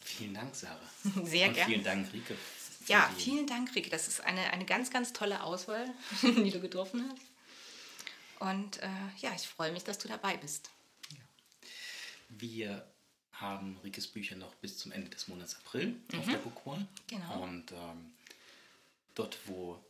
Vielen 0.00 0.34
Dank, 0.34 0.54
Sarah. 0.54 0.78
Sehr 1.24 1.48
gerne. 1.48 1.72
Vielen 1.72 1.84
Dank, 1.84 2.12
Rike. 2.12 2.36
Ja, 2.86 3.10
vielen 3.16 3.46
Dank, 3.46 3.74
Rike. 3.74 3.90
Das 3.90 4.08
ist 4.08 4.20
eine, 4.20 4.50
eine 4.52 4.64
ganz, 4.64 4.90
ganz 4.90 5.12
tolle 5.12 5.42
Auswahl, 5.42 5.88
die 6.22 6.50
du 6.50 6.60
getroffen 6.60 7.08
hast. 7.10 7.22
Und 8.40 8.82
äh, 8.82 8.88
ja, 9.18 9.32
ich 9.34 9.48
freue 9.48 9.72
mich, 9.72 9.84
dass 9.84 9.98
du 9.98 10.08
dabei 10.08 10.36
bist. 10.36 10.70
Wir 12.28 12.86
haben 13.32 13.78
Rikes 13.84 14.06
Bücher 14.08 14.36
noch 14.36 14.54
bis 14.56 14.78
zum 14.78 14.92
Ende 14.92 15.08
des 15.10 15.28
Monats 15.28 15.56
April 15.56 15.96
auf 16.16 16.26
der 16.26 16.38
Bookwall. 16.38 16.86
Genau. 17.06 17.42
Und 17.42 17.72
ähm, 17.72 18.12
dort, 19.14 19.38
wo 19.46 19.82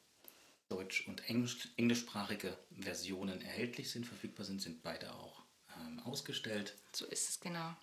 deutsch- 0.73 1.07
und 1.07 1.29
englisch, 1.29 1.69
englischsprachige 1.77 2.57
Versionen 2.81 3.41
erhältlich 3.43 3.91
sind, 3.91 4.07
verfügbar 4.07 4.47
sind, 4.47 4.63
sind 4.63 4.83
beide 4.83 5.13
auch 5.15 5.43
ähm, 5.77 6.01
ausgestellt. 6.01 6.75
So 6.93 7.07
ist 7.07 7.29
es, 7.29 7.41
genau. 7.41 7.75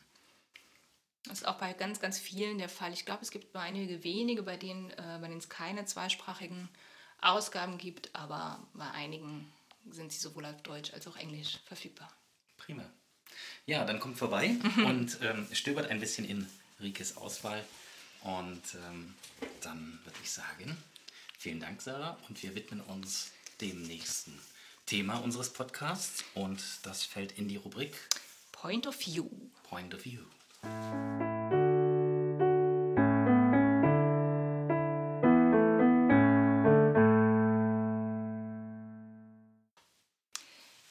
Das 1.25 1.39
ist 1.39 1.47
auch 1.47 1.57
bei 1.57 1.73
ganz, 1.73 1.99
ganz 1.99 2.17
vielen 2.17 2.57
der 2.57 2.69
Fall. 2.69 2.93
Ich 2.93 3.05
glaube, 3.05 3.21
es 3.21 3.31
gibt 3.31 3.53
nur 3.53 3.61
einige 3.61 4.03
wenige, 4.03 4.41
bei 4.43 4.57
denen, 4.57 4.89
äh, 4.91 5.17
bei 5.21 5.27
denen 5.27 5.37
es 5.37 5.49
keine 5.49 5.85
zweisprachigen 5.85 6.69
Ausgaben 7.21 7.77
gibt, 7.77 8.15
aber 8.15 8.65
bei 8.73 8.89
einigen 8.91 9.51
sind 9.91 10.11
sie 10.11 10.19
sowohl 10.19 10.45
auf 10.45 10.61
Deutsch 10.63 10.93
als 10.93 11.07
auch 11.07 11.17
Englisch 11.17 11.59
verfügbar. 11.65 12.11
Prima. 12.57 12.83
Ja, 13.65 13.85
dann 13.85 13.99
kommt 13.99 14.17
vorbei 14.17 14.55
und 14.85 15.19
ähm, 15.21 15.47
stöbert 15.51 15.89
ein 15.89 15.99
bisschen 15.99 16.25
in 16.25 16.49
Rikes 16.79 17.17
Auswahl. 17.17 17.63
Und 18.21 18.61
ähm, 18.75 19.13
dann 19.61 19.99
würde 20.03 20.17
ich 20.23 20.31
sagen, 20.31 20.77
vielen 21.39 21.61
Dank, 21.61 21.81
Sarah. 21.81 22.17
Und 22.27 22.43
wir 22.43 22.53
widmen 22.53 22.81
uns 22.81 23.31
dem 23.61 23.81
nächsten 23.83 24.37
Thema 24.85 25.17
unseres 25.17 25.51
Podcasts. 25.51 26.23
Und 26.35 26.61
das 26.83 27.03
fällt 27.03 27.31
in 27.37 27.47
die 27.47 27.55
Rubrik 27.55 27.95
Point 28.51 28.85
of 28.85 28.99
View. 28.99 29.25
Point 29.63 29.95
of 29.95 30.03
View. 30.03 30.21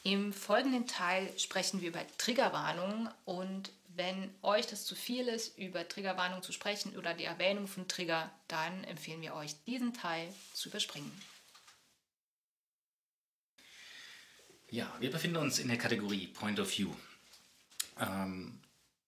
Im 0.02 0.32
folgenden 0.32 0.86
Teil 0.86 1.38
sprechen 1.38 1.82
wir 1.82 1.90
über 1.90 2.00
Triggerwarnungen 2.16 3.10
und 3.26 3.70
wenn 3.98 4.34
euch 4.42 4.66
das 4.66 4.86
zu 4.86 4.94
viel 4.94 5.28
ist, 5.28 5.58
über 5.58 5.86
Triggerwarnungen 5.86 6.42
zu 6.42 6.52
sprechen 6.52 6.96
oder 6.96 7.12
die 7.12 7.24
Erwähnung 7.24 7.66
von 7.66 7.88
Trigger, 7.88 8.30
dann 8.46 8.84
empfehlen 8.84 9.20
wir 9.20 9.34
euch, 9.34 9.62
diesen 9.64 9.92
Teil 9.92 10.32
zu 10.54 10.70
überspringen. 10.70 11.12
Ja, 14.70 14.94
wir 15.00 15.10
befinden 15.10 15.38
uns 15.38 15.58
in 15.58 15.68
der 15.68 15.78
Kategorie 15.78 16.28
Point 16.28 16.60
of 16.60 16.78
View. 16.78 16.94
Ähm, 17.98 18.60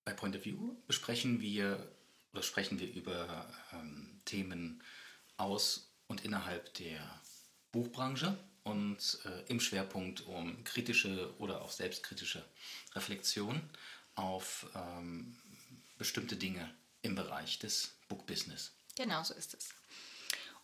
bei 0.04 0.12
Point 0.12 0.36
of 0.36 0.44
View 0.44 0.74
besprechen 0.86 1.40
wir 1.40 1.90
oder 2.32 2.42
sprechen 2.42 2.78
wir 2.80 2.92
über 2.92 3.52
ähm, 3.72 4.20
Themen 4.24 4.82
aus 5.36 5.92
und 6.06 6.24
innerhalb 6.24 6.74
der 6.74 7.20
Buchbranche 7.72 8.38
und 8.62 9.18
äh, 9.24 9.50
im 9.50 9.60
Schwerpunkt 9.60 10.22
um 10.22 10.64
kritische 10.64 11.34
oder 11.38 11.62
auch 11.62 11.70
selbstkritische 11.70 12.44
Reflexion 12.94 13.60
auf 14.20 14.66
ähm, 14.74 15.36
bestimmte 15.98 16.36
Dinge 16.36 16.68
im 17.02 17.14
Bereich 17.14 17.58
des 17.58 17.90
Bookbusiness. 18.08 18.72
Genau 18.96 19.22
so 19.22 19.34
ist 19.34 19.54
es. 19.54 19.70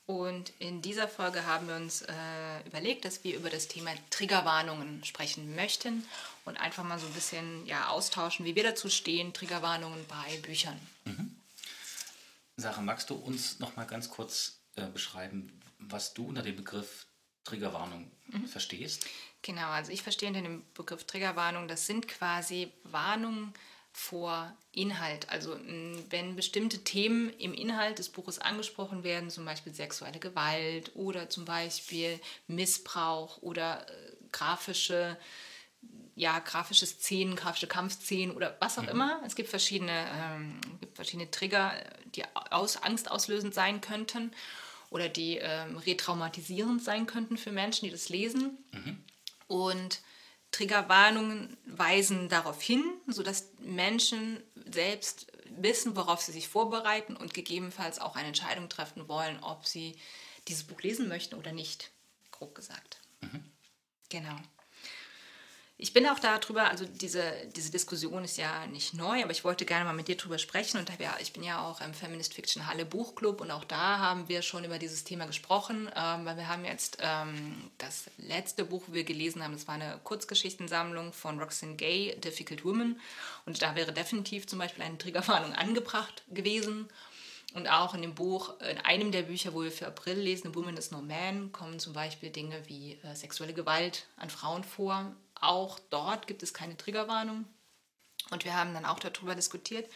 Und 0.07 0.53
in 0.61 0.83
dieser 0.83 1.09
Folge 1.09 1.47
haben 1.47 1.67
wir 1.67 1.75
uns 1.75 2.03
äh, 2.03 2.61
überlegt, 2.65 3.05
dass 3.05 3.25
wir 3.25 3.37
über 3.37 3.51
das 3.51 3.67
Thema 3.67 3.91
Triggerwarnungen 4.11 5.03
sprechen 5.05 5.57
möchten 5.57 6.07
und 6.45 6.57
einfach 6.59 6.85
mal 6.85 6.99
so 7.01 7.07
ein 7.07 7.13
bisschen 7.13 7.67
ja, 7.67 7.89
austauschen, 7.89 8.47
wie 8.47 8.55
wir 8.55 8.63
dazu 8.63 8.89
stehen, 8.89 9.33
Triggerwarnungen 9.33 10.07
bei 10.07 10.37
Büchern. 10.43 10.79
Sarah, 12.57 12.83
magst 12.83 13.11
du 13.11 13.15
uns 13.15 13.59
noch 13.59 13.75
mal 13.75 13.85
ganz 13.85 14.09
kurz 14.09 14.59
äh, 14.77 14.87
beschreiben, 14.87 15.61
was 15.79 16.15
du 16.15 16.29
unter 16.29 16.43
dem 16.43 16.57
Begriff 16.57 17.07
Triggerwarnung 17.45 18.11
verstehst? 18.47 19.07
Genau, 19.43 19.69
also 19.69 19.93
ich 19.93 20.03
verstehe 20.03 20.29
unter 20.29 20.43
dem 20.43 20.65
Begriff 20.75 21.05
Triggerwarnung, 21.05 21.69
das 21.69 21.87
sind 21.87 22.09
quasi 22.09 22.73
Warnungen 22.85 23.53
vor 23.93 24.55
Inhalt. 24.73 25.29
Also 25.31 25.57
mh, 25.57 25.99
wenn 26.11 26.37
bestimmte 26.37 26.85
Themen 26.85 27.31
im 27.39 27.55
Inhalt 27.55 27.99
des 27.99 28.11
Buches 28.11 28.39
angesprochen 28.39 29.05
werden, 29.05 29.31
zum 29.31 29.45
Beispiel 29.47 29.73
sexuelle 29.73 30.19
Gewalt 30.19 30.91
oder 30.95 31.31
zum 31.31 31.45
Beispiel 31.47 32.21
Missbrauch 32.47 33.41
oder 33.41 33.89
äh, 33.89 34.13
grafische, 34.33 35.17
ja, 36.15 36.39
grafische 36.41 36.85
Szenen, 36.87 37.37
grafische 37.37 37.69
Kampfszenen 37.69 38.37
oder 38.37 38.57
was 38.61 38.79
auch 38.79 38.87
immer. 38.89 39.21
Es 39.25 39.35
gibt 39.35 39.49
verschiedene, 39.49 40.07
ähm, 40.15 40.61
gibt 40.81 40.97
verschiedene 40.97 41.31
Trigger, 41.31 41.73
die 42.15 42.25
aus, 42.51 42.77
angstauslösend 42.83 43.55
sein 43.55 43.81
könnten 43.81 44.33
oder 44.91 45.09
die 45.09 45.39
ähm, 45.39 45.79
retraumatisierend 45.79 46.83
sein 46.83 47.07
könnten 47.07 47.39
für 47.39 47.51
Menschen, 47.53 47.87
die 47.87 47.91
das 47.93 48.09
lesen. 48.11 48.59
Und 49.47 50.01
Triggerwarnungen 50.51 51.57
weisen 51.67 52.29
darauf 52.29 52.63
hin, 52.63 52.83
sodass 53.07 53.51
Menschen 53.61 54.43
selbst 54.71 55.27
wissen, 55.51 55.97
worauf 55.97 56.21
sie 56.21 56.33
sich 56.33 56.49
vorbereiten 56.49 57.17
und 57.17 57.35
gegebenenfalls 57.35 57.99
auch 57.99 58.17
eine 58.17 58.29
Entscheidung 58.29 58.69
treffen 58.69 59.09
wollen, 59.09 59.39
ob 59.43 59.67
sie 59.67 59.97
dieses 60.49 60.65
Buch 60.65 60.81
lesen 60.81 61.09
möchten 61.09 61.35
oder 61.35 61.53
nicht, 61.53 61.91
grob 62.31 62.55
gesagt. 62.55 63.01
Genau. 64.09 64.37
Ich 65.79 65.93
bin 65.93 66.07
auch 66.07 66.19
darüber, 66.19 66.71
also 66.71 66.87
diese, 66.87 67.35
diese 67.55 67.71
Diskussion 67.71 68.25
ist 68.25 68.39
ja 68.39 68.67
nicht 68.67 68.95
neu, 68.95 69.23
aber 69.23 69.33
ich 69.33 69.45
wollte 69.45 69.67
gerne 69.67 69.85
mal 69.85 69.93
mit 69.93 70.09
dir 70.09 70.17
drüber 70.17 70.39
sprechen 70.39 70.79
und 70.79 70.91
ja, 70.99 71.15
ich 71.21 71.35
bin 71.35 71.43
ja 71.43 71.67
auch 71.67 71.83
im 71.83 71.93
Feminist 71.93 72.33
Fiction 72.33 72.67
Halle 72.67 72.87
Buchclub 72.87 73.43
und 73.43 73.51
auch 73.51 73.65
da 73.65 73.99
haben 73.99 74.27
wir 74.27 74.41
schon 74.41 74.65
über 74.65 74.79
dieses 74.79 75.05
Thema 75.05 75.27
gesprochen, 75.27 75.91
ähm, 75.95 76.25
weil 76.25 76.39
wir 76.39 76.49
haben 76.49 76.65
jetzt 76.65 76.97
ähm, 77.03 77.71
das 77.77 78.07
letzte 78.17 78.65
Buch, 78.65 78.85
wo 78.87 78.95
wir 78.95 79.05
gelesen 79.05 79.45
haben, 79.45 79.53
das 79.53 79.69
war 79.69 79.75
eine 79.75 80.01
Kurzgeschichtensammlung 80.03 81.13
von 81.13 81.39
Roxane 81.39 81.77
Gay, 81.77 82.17
Difficult 82.25 82.65
Women 82.65 82.99
und 83.45 83.61
da 83.61 83.75
wäre 83.75 83.93
definitiv 83.93 84.47
zum 84.47 84.59
Beispiel 84.59 84.83
eine 84.83 84.97
Triggerwarnung 84.97 85.53
angebracht 85.53 86.23
gewesen. 86.31 86.89
Und 87.55 87.69
auch 87.69 87.95
in 87.95 88.03
dem 88.03 88.15
Buch, 88.15 88.61
in 88.61 88.79
einem 88.79 89.13
der 89.13 89.23
Bücher, 89.23 89.55
wo 89.55 89.63
wir 89.63 89.73
für 89.73 89.87
April 89.87 90.19
lesen, 90.19 90.55
Woman 90.55 90.77
is 90.77 90.91
No 90.91 91.01
Man, 91.01 91.53
kommen 91.53 91.79
zum 91.79 91.95
Beispiel 91.95 92.29
Dinge 92.29 92.61
wie 92.67 92.99
äh, 93.03 93.15
sexuelle 93.15 93.55
Gewalt 93.55 94.07
an 94.17 94.29
Frauen 94.29 94.63
vor. 94.63 95.15
Auch 95.41 95.79
dort 95.91 96.27
gibt 96.27 96.43
es 96.43 96.55
keine 96.55 96.77
Triggerwarnung. 96.77 97.45
Und 98.31 98.45
wir 98.45 98.55
haben 98.55 98.75
dann 98.75 98.85
auch 98.85 98.99
darüber 98.99 99.35
diskutiert. 99.35 99.89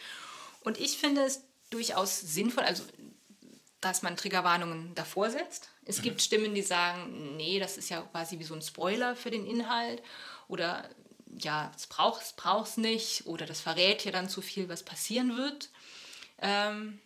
Und 0.61 0.79
ich 0.79 0.97
finde 0.97 1.23
es 1.23 1.41
durchaus 1.69 2.19
sinnvoll, 2.19 2.63
also 2.63 2.83
dass 3.81 4.03
man 4.03 4.15
Triggerwarnungen 4.15 4.93
davor 4.93 5.31
setzt. 5.31 5.69
Es 5.85 6.03
gibt 6.03 6.21
Stimmen, 6.21 6.53
die 6.53 6.61
sagen, 6.61 7.35
nee, 7.35 7.59
das 7.59 7.77
ist 7.77 7.89
ja 7.89 8.01
quasi 8.01 8.37
wie 8.37 8.43
so 8.43 8.53
ein 8.53 8.61
Spoiler 8.61 9.15
für 9.15 9.31
den 9.31 9.47
Inhalt. 9.47 10.03
Oder 10.47 10.87
ja, 11.39 11.71
es 11.75 11.87
braucht 11.87 12.21
es 12.21 12.33
braucht's 12.33 12.77
nicht. 12.77 13.25
Oder 13.25 13.47
das 13.47 13.59
verrät 13.59 14.05
ja 14.05 14.11
dann 14.11 14.29
zu 14.29 14.41
viel, 14.41 14.69
was 14.69 14.83
passieren 14.83 15.35
wird. 15.35 15.69
Ähm, 16.37 16.99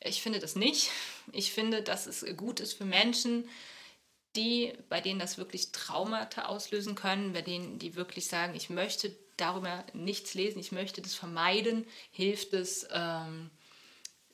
ich 0.00 0.20
finde 0.20 0.40
das 0.40 0.56
nicht. 0.56 0.90
Ich 1.32 1.52
finde, 1.52 1.82
dass 1.82 2.06
es 2.06 2.24
gut 2.36 2.60
ist 2.60 2.74
für 2.74 2.84
Menschen, 2.84 3.48
die, 4.36 4.72
bei 4.88 5.00
denen 5.00 5.18
das 5.18 5.38
wirklich 5.38 5.72
Traumata 5.72 6.46
auslösen 6.46 6.94
können, 6.94 7.32
bei 7.32 7.42
denen 7.42 7.78
die 7.78 7.96
wirklich 7.96 8.26
sagen, 8.26 8.54
ich 8.54 8.70
möchte 8.70 9.14
darüber 9.36 9.84
nichts 9.92 10.34
lesen, 10.34 10.60
ich 10.60 10.72
möchte 10.72 11.02
das 11.02 11.14
vermeiden, 11.14 11.86
hilft 12.10 12.52
es, 12.52 12.86
ähm, 12.92 13.50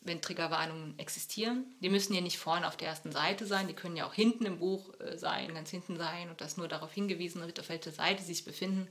wenn 0.00 0.22
Triggerwarnungen 0.22 0.98
existieren. 0.98 1.64
Die 1.80 1.88
müssen 1.88 2.14
ja 2.14 2.20
nicht 2.20 2.38
vorne 2.38 2.66
auf 2.68 2.76
der 2.76 2.88
ersten 2.88 3.12
Seite 3.12 3.46
sein, 3.46 3.68
die 3.68 3.74
können 3.74 3.96
ja 3.96 4.06
auch 4.06 4.14
hinten 4.14 4.46
im 4.46 4.58
Buch 4.58 4.98
äh, 5.00 5.16
sein, 5.16 5.54
ganz 5.54 5.70
hinten 5.70 5.96
sein 5.96 6.30
und 6.30 6.40
das 6.40 6.56
nur 6.56 6.68
darauf 6.68 6.92
hingewiesen 6.92 7.40
wird, 7.42 7.58
auf 7.60 7.68
welcher 7.68 7.92
Seite 7.92 8.22
sie 8.22 8.34
sich 8.34 8.44
befinden. 8.44 8.88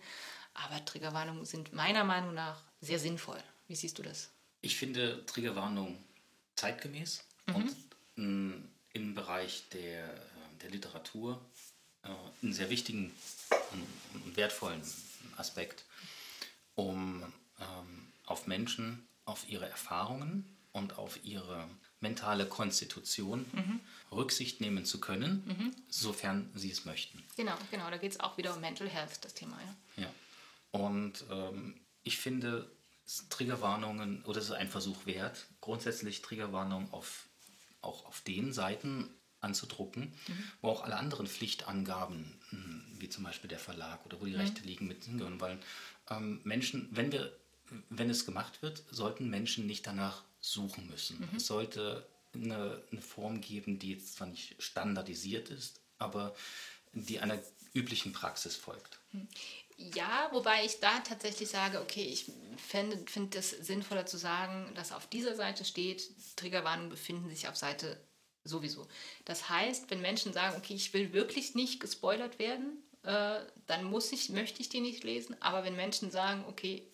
Aber 0.54 0.84
Triggerwarnungen 0.84 1.46
sind 1.46 1.74
meiner 1.74 2.04
Meinung 2.04 2.34
nach 2.34 2.62
sehr 2.82 3.00
sinnvoll. 3.00 3.42
Wie 3.68 3.76
siehst 3.76 3.98
du 4.00 4.04
das? 4.04 4.30
Ich 4.62 4.78
finde 4.78 5.26
Triggerwarnungen 5.26 5.98
zeitgemäß 6.56 7.24
mhm. 7.48 7.56
und 7.56 7.76
mh, 8.16 8.56
im 8.94 9.16
Bereich 9.16 9.68
der, 9.74 10.10
der 10.62 10.70
Literatur 10.70 11.44
äh, 12.04 12.10
einen 12.42 12.54
sehr 12.54 12.70
wichtigen 12.70 13.12
und 14.14 14.38
wertvollen 14.38 14.82
Aspekt, 15.38 15.86
um 16.76 17.24
ähm, 17.60 18.08
auf 18.26 18.48
Menschen, 18.48 19.08
auf 19.26 19.48
ihre 19.50 19.68
Erfahrungen 19.68 20.58
und 20.72 20.98
auf 20.98 21.24
ihre 21.24 21.68
mentale 22.00 22.46
Konstitution 22.46 23.46
mhm. 23.52 23.80
Rücksicht 24.12 24.62
nehmen 24.62 24.86
zu 24.86 25.00
können, 25.00 25.44
mhm. 25.46 25.76
sofern 25.90 26.52
sie 26.54 26.70
es 26.70 26.86
möchten. 26.86 27.24
Genau, 27.36 27.58
genau, 27.72 27.90
da 27.90 27.98
geht 27.98 28.12
es 28.12 28.20
auch 28.20 28.38
wieder 28.38 28.54
um 28.54 28.62
Mental 28.62 28.88
Health, 28.88 29.24
das 29.24 29.34
Thema. 29.34 29.58
Ja, 29.98 30.04
ja. 30.04 30.10
und 30.72 31.24
ähm, 31.32 31.80
ich 32.04 32.18
finde 32.18 32.70
Triggerwarnungen, 33.30 34.24
oder 34.26 34.40
es 34.40 34.46
ist 34.46 34.52
ein 34.52 34.70
Versuch 34.70 35.06
wert, 35.06 35.46
grundsätzlich 35.62 36.22
Triggerwarnungen 36.22 36.92
auf, 36.92 37.28
auch 37.82 38.06
auf 38.06 38.22
den 38.22 38.54
Seiten 38.54 39.10
anzudrucken, 39.46 40.14
mhm. 40.28 40.44
wo 40.62 40.70
auch 40.70 40.84
alle 40.84 40.98
anderen 40.98 41.28
Pflichtangaben, 41.28 42.34
hm, 42.50 42.84
wie 43.00 43.10
zum 43.10 43.24
Beispiel 43.24 43.50
der 43.50 43.60
Verlag 43.60 44.06
oder 44.06 44.20
wo 44.20 44.26
die 44.26 44.34
mhm. 44.34 44.42
Rechte 44.42 44.64
liegen, 44.64 44.88
mit 44.88 45.06
hingehören. 45.06 45.40
Weil 45.40 45.60
ähm, 46.10 46.42
Menschen, 46.44 46.90
wenn 46.92 47.12
wir, 47.12 47.32
wenn 47.90 48.10
es 48.10 48.26
gemacht 48.26 48.62
wird, 48.62 48.84
sollten 48.92 49.30
Menschen 49.30 49.68
nicht 49.68 49.88
danach 49.88 50.24
suchen 50.42 50.88
müssen. 50.88 51.20
Mhm. 51.20 51.38
Es 51.38 51.48
sollte 51.48 52.06
eine, 52.34 52.82
eine, 52.92 53.02
Form 53.02 53.42
geben, 53.42 53.80
die 53.80 53.92
jetzt 53.92 54.16
zwar 54.16 54.28
nicht 54.28 54.62
standardisiert 54.62 55.50
ist, 55.50 55.80
aber 55.98 56.36
die 56.94 57.20
einer 57.20 57.40
üblichen 57.74 58.14
Praxis 58.14 58.56
folgt. 58.56 59.00
Mhm. 59.12 59.28
Ja, 59.78 60.30
wobei 60.32 60.64
ich 60.64 60.80
da 60.80 61.00
tatsächlich 61.00 61.50
sage, 61.50 61.82
okay, 61.82 62.04
ich 62.04 62.32
finde 62.58 62.98
find 63.08 63.36
es 63.36 63.50
sinnvoller 63.50 64.06
zu 64.06 64.18
sagen, 64.18 64.72
dass 64.74 64.94
auf 64.94 65.08
dieser 65.08 65.36
Seite 65.36 65.66
steht, 65.66 66.10
Triggerwarnungen 66.38 66.90
befinden 66.90 67.30
sich 67.30 67.50
auf 67.50 67.58
Seite 67.58 68.00
sowieso. 68.46 68.88
Das 69.26 69.50
heißt, 69.50 69.90
wenn 69.90 70.02
Menschen 70.02 70.32
sagen, 70.32 70.56
okay, 70.58 70.76
ich 70.76 70.94
will 70.94 71.12
wirklich 71.12 71.56
nicht 71.56 71.80
gespoilert 71.82 72.40
werden, 72.40 72.78
äh, 73.04 73.40
dann 73.68 73.84
muss 73.84 74.12
ich, 74.12 74.30
möchte 74.30 74.62
ich 74.62 74.70
die 74.70 74.80
nicht 74.80 75.04
lesen. 75.04 75.36
Aber 75.42 75.64
wenn 75.64 75.76
Menschen 75.76 76.12
sagen, 76.12 76.46
okay, 76.48 76.88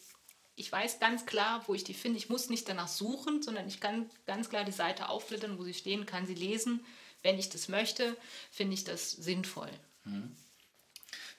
ich 0.55 0.71
weiß 0.71 0.99
ganz 0.99 1.25
klar, 1.25 1.63
wo 1.67 1.73
ich 1.73 1.83
die 1.83 1.93
finde, 1.93 2.17
ich 2.17 2.29
muss 2.29 2.49
nicht 2.49 2.67
danach 2.67 2.87
suchen, 2.87 3.41
sondern 3.41 3.67
ich 3.67 3.79
kann 3.79 4.09
ganz 4.25 4.49
klar 4.49 4.63
die 4.63 4.71
Seite 4.71 5.09
aufblättern, 5.09 5.57
wo 5.57 5.63
sie 5.63 5.73
stehen, 5.73 6.05
kann 6.05 6.25
sie 6.25 6.35
lesen. 6.35 6.85
Wenn 7.23 7.37
ich 7.37 7.49
das 7.49 7.67
möchte, 7.67 8.17
finde 8.49 8.73
ich 8.73 8.83
das 8.83 9.11
sinnvoll. 9.11 9.71
Mhm. 10.05 10.35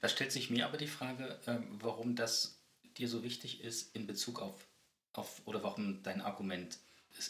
Da 0.01 0.09
stellt 0.09 0.33
sich 0.33 0.51
mir 0.51 0.67
aber 0.67 0.77
die 0.77 0.87
Frage, 0.87 1.39
ähm, 1.47 1.79
warum 1.81 2.17
das 2.17 2.59
dir 2.97 3.09
so 3.09 3.23
wichtig 3.23 3.63
ist 3.63 3.95
in 3.95 4.07
Bezug 4.07 4.41
auf, 4.41 4.55
auf 5.13 5.43
oder 5.45 5.63
warum 5.63 6.03
dein 6.03 6.21
Argument 6.21 6.79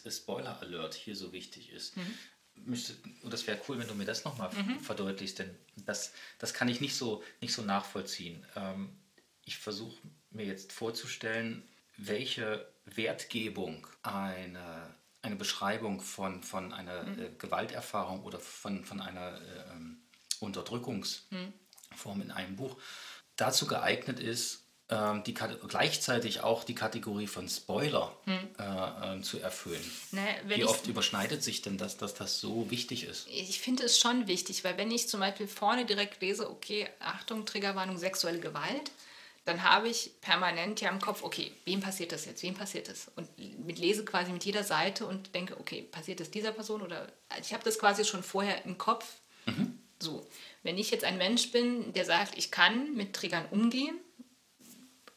Spoiler 0.09 0.61
Alert 0.61 0.95
hier 0.95 1.17
so 1.17 1.33
wichtig 1.33 1.71
ist. 1.71 1.97
Mhm. 1.97 2.19
Müsste, 2.55 2.95
und 3.23 3.33
das 3.33 3.47
wäre 3.47 3.61
cool, 3.69 3.79
wenn 3.79 3.89
du 3.89 3.95
mir 3.95 4.05
das 4.05 4.25
nochmal 4.25 4.51
mhm. 4.55 4.79
verdeutlichst, 4.81 5.41
denn 5.41 5.51
das, 5.85 6.13
das 6.39 6.55
kann 6.55 6.69
ich 6.69 6.81
nicht 6.81 6.95
so, 6.95 7.23
nicht 7.41 7.53
so 7.53 7.63
nachvollziehen. 7.63 8.47
Ähm, 8.55 8.97
ich 9.45 9.59
versuche 9.59 9.97
mir 10.31 10.47
jetzt 10.47 10.73
vorzustellen, 10.73 11.69
welche 11.97 12.67
Wertgebung 12.85 13.87
eine, 14.03 14.95
eine 15.23 15.37
Beschreibung 15.37 16.01
von, 16.01 16.43
von 16.43 16.73
einer 16.73 17.05
mhm. 17.05 17.19
äh, 17.21 17.31
Gewalterfahrung 17.39 18.23
oder 18.23 18.39
von, 18.39 18.85
von 18.85 19.01
einer 19.01 19.41
äh, 19.41 19.73
ähm, 19.73 20.03
Unterdrückungsform 20.41 21.53
mhm. 22.17 22.23
in 22.23 22.31
einem 22.31 22.57
Buch 22.57 22.81
dazu 23.37 23.67
geeignet 23.67 24.21
ist, 24.21 24.62
ähm, 24.93 25.23
die, 25.25 25.33
gleichzeitig 25.33 26.41
auch 26.41 26.65
die 26.65 26.75
Kategorie 26.75 27.27
von 27.27 27.49
Spoiler 27.49 28.15
hm. 28.25 28.39
äh, 28.59 29.17
äh, 29.19 29.23
zu 29.23 29.39
erfüllen. 29.39 29.91
Ne, 30.11 30.21
Wie 30.47 30.65
oft 30.65 30.87
überschneidet 30.87 31.43
sich 31.43 31.63
denn 31.63 31.79
das, 31.79 31.97
dass 31.97 32.13
das 32.13 32.41
so 32.41 32.71
wichtig 32.71 33.05
ist? 33.05 33.27
Ich 33.29 33.61
finde 33.61 33.85
es 33.85 33.99
schon 33.99 34.27
wichtig, 34.27 34.65
weil 34.65 34.77
wenn 34.77 34.91
ich 34.91 35.09
zum 35.09 35.21
Beispiel 35.21 35.49
vorne 35.49 35.87
direkt 35.87 36.21
lese, 36.21 36.51
okay, 36.51 36.89
Achtung, 37.01 37.47
Triggerwarnung, 37.47 37.97
sexuelle 37.97 38.39
Gewalt, 38.41 38.91
dann 39.47 39.63
habe 39.63 39.89
ich 39.89 40.11
permanent 40.21 40.81
ja 40.83 40.91
im 40.91 41.01
Kopf, 41.01 41.23
okay, 41.23 41.53
wem 41.65 41.81
passiert 41.81 42.13
das 42.13 42.27
jetzt, 42.27 42.43
wem 42.43 42.55
passiert 42.55 42.89
das? 42.89 43.11
Und 43.17 43.29
mit 43.65 43.79
lese 43.79 44.05
quasi 44.05 44.31
mit 44.31 44.45
jeder 44.45 44.63
Seite 44.63 45.07
und 45.07 45.35
denke, 45.35 45.59
okay, 45.59 45.83
passiert 45.83 46.21
das 46.21 46.31
dieser 46.31 46.53
Person 46.53 46.83
oder 46.83 47.11
ich 47.41 47.55
habe 47.55 47.65
das 47.65 47.79
quasi 47.79 48.05
schon 48.05 48.23
vorher 48.23 48.65
im 48.67 48.77
Kopf. 48.77 49.07
Mhm. 49.47 49.79
So, 49.99 50.27
wenn 50.63 50.79
ich 50.79 50.91
jetzt 50.91 51.05
ein 51.05 51.17
Mensch 51.17 51.51
bin, 51.51 51.93
der 51.93 52.05
sagt, 52.05 52.37
ich 52.37 52.51
kann 52.51 52.95
mit 52.95 53.15
Triggern 53.15 53.47
umgehen 53.51 53.99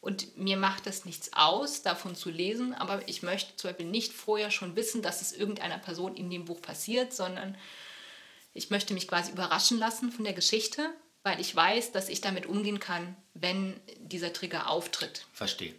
und 0.06 0.38
mir 0.38 0.56
macht 0.56 0.86
das 0.86 1.04
nichts 1.04 1.32
aus, 1.34 1.82
davon 1.82 2.14
zu 2.14 2.30
lesen, 2.30 2.72
aber 2.72 3.06
ich 3.08 3.22
möchte 3.22 3.56
zum 3.56 3.70
Beispiel 3.70 3.86
nicht 3.86 4.12
vorher 4.12 4.50
schon 4.50 4.76
wissen, 4.76 5.02
dass 5.02 5.20
es 5.20 5.32
irgendeiner 5.32 5.78
Person 5.78 6.16
in 6.16 6.30
dem 6.30 6.46
Buch 6.46 6.62
passiert, 6.62 7.12
sondern 7.12 7.56
ich 8.54 8.70
möchte 8.70 8.94
mich 8.94 9.08
quasi 9.08 9.32
überraschen 9.32 9.78
lassen 9.78 10.10
von 10.10 10.24
der 10.24 10.32
Geschichte 10.32 10.90
weil 11.26 11.40
ich 11.40 11.56
weiß, 11.56 11.90
dass 11.90 12.08
ich 12.08 12.20
damit 12.20 12.46
umgehen 12.46 12.78
kann, 12.78 13.16
wenn 13.34 13.80
dieser 13.98 14.32
Trigger 14.32 14.70
auftritt. 14.70 15.26
Verstehe. 15.32 15.74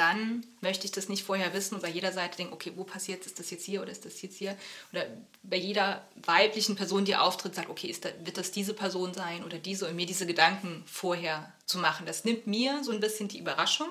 Dann 0.00 0.46
möchte 0.62 0.86
ich 0.86 0.92
das 0.92 1.10
nicht 1.10 1.24
vorher 1.24 1.52
wissen 1.52 1.74
und 1.74 1.82
bei 1.82 1.90
jeder 1.90 2.10
Seite 2.10 2.38
denken, 2.38 2.54
okay, 2.54 2.72
wo 2.74 2.84
passiert 2.84 3.26
ist 3.26 3.38
das 3.38 3.50
jetzt 3.50 3.66
hier 3.66 3.82
oder 3.82 3.92
ist 3.92 4.06
das 4.06 4.22
jetzt 4.22 4.38
hier? 4.38 4.56
Oder 4.94 5.06
bei 5.42 5.58
jeder 5.58 6.08
weiblichen 6.14 6.74
Person, 6.74 7.04
die 7.04 7.16
auftritt, 7.16 7.54
sagt, 7.54 7.68
okay, 7.68 7.94
da, 8.00 8.08
wird 8.24 8.38
das 8.38 8.50
diese 8.50 8.72
Person 8.72 9.12
sein 9.12 9.44
oder 9.44 9.58
diese 9.58 9.86
und 9.86 9.96
mir 9.96 10.06
diese 10.06 10.24
Gedanken 10.24 10.82
vorher 10.86 11.52
zu 11.66 11.76
machen. 11.76 12.06
Das 12.06 12.24
nimmt 12.24 12.46
mir 12.46 12.82
so 12.82 12.92
ein 12.92 13.00
bisschen 13.00 13.28
die 13.28 13.40
Überraschung 13.40 13.88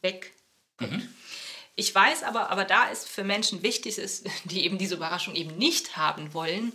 weg. 0.00 0.32
Mhm. 0.80 1.06
Ich 1.74 1.94
weiß 1.94 2.22
aber, 2.22 2.48
aber 2.48 2.64
da 2.64 2.88
ist 2.88 3.06
für 3.06 3.22
Menschen 3.22 3.62
wichtig, 3.62 3.98
ist, 3.98 4.26
die 4.44 4.64
eben 4.64 4.78
diese 4.78 4.94
Überraschung 4.94 5.34
eben 5.34 5.58
nicht 5.58 5.98
haben 5.98 6.32
wollen, 6.32 6.72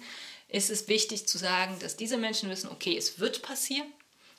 ist 0.49 0.69
es 0.69 0.87
wichtig 0.87 1.27
zu 1.27 1.39
sagen, 1.39 1.79
dass 1.79 1.97
diese 1.97 2.17
Menschen 2.17 2.51
wissen, 2.51 2.69
okay, 2.69 2.95
es 2.95 3.17
wird 3.17 3.41
passieren, 3.41 3.91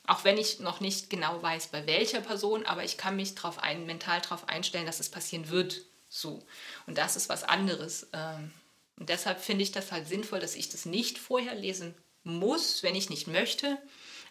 auch 0.09 0.23
wenn 0.23 0.39
ich 0.39 0.59
noch 0.59 0.79
nicht 0.79 1.11
genau 1.11 1.41
weiß, 1.41 1.67
bei 1.67 1.85
welcher 1.85 2.21
Person, 2.21 2.65
aber 2.65 2.83
ich 2.83 2.97
kann 2.97 3.15
mich 3.15 3.35
drauf 3.35 3.59
ein, 3.59 3.85
mental 3.85 4.19
darauf 4.21 4.49
einstellen, 4.49 4.87
dass 4.87 4.99
es 4.99 5.09
passieren 5.09 5.49
wird. 5.49 5.81
So. 6.09 6.43
Und 6.87 6.97
das 6.97 7.15
ist 7.15 7.29
was 7.29 7.43
anderes. 7.43 8.07
Ähm, 8.13 8.51
und 8.97 9.09
deshalb 9.09 9.39
finde 9.39 9.63
ich 9.63 9.71
das 9.71 9.91
halt 9.91 10.07
sinnvoll, 10.07 10.39
dass 10.39 10.55
ich 10.55 10.69
das 10.69 10.85
nicht 10.85 11.19
vorher 11.19 11.53
lesen 11.53 11.93
muss, 12.23 12.81
wenn 12.81 12.95
ich 12.95 13.11
nicht 13.11 13.27
möchte, 13.27 13.77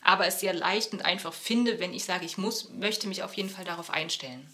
aber 0.02 0.26
es 0.26 0.40
sehr 0.40 0.52
leicht 0.52 0.92
und 0.92 1.04
einfach 1.04 1.32
finde, 1.32 1.78
wenn 1.78 1.94
ich 1.94 2.04
sage, 2.04 2.26
ich 2.26 2.38
muss, 2.38 2.70
möchte 2.70 3.06
mich 3.06 3.22
auf 3.22 3.34
jeden 3.34 3.48
Fall 3.48 3.64
darauf 3.64 3.90
einstellen. 3.90 4.50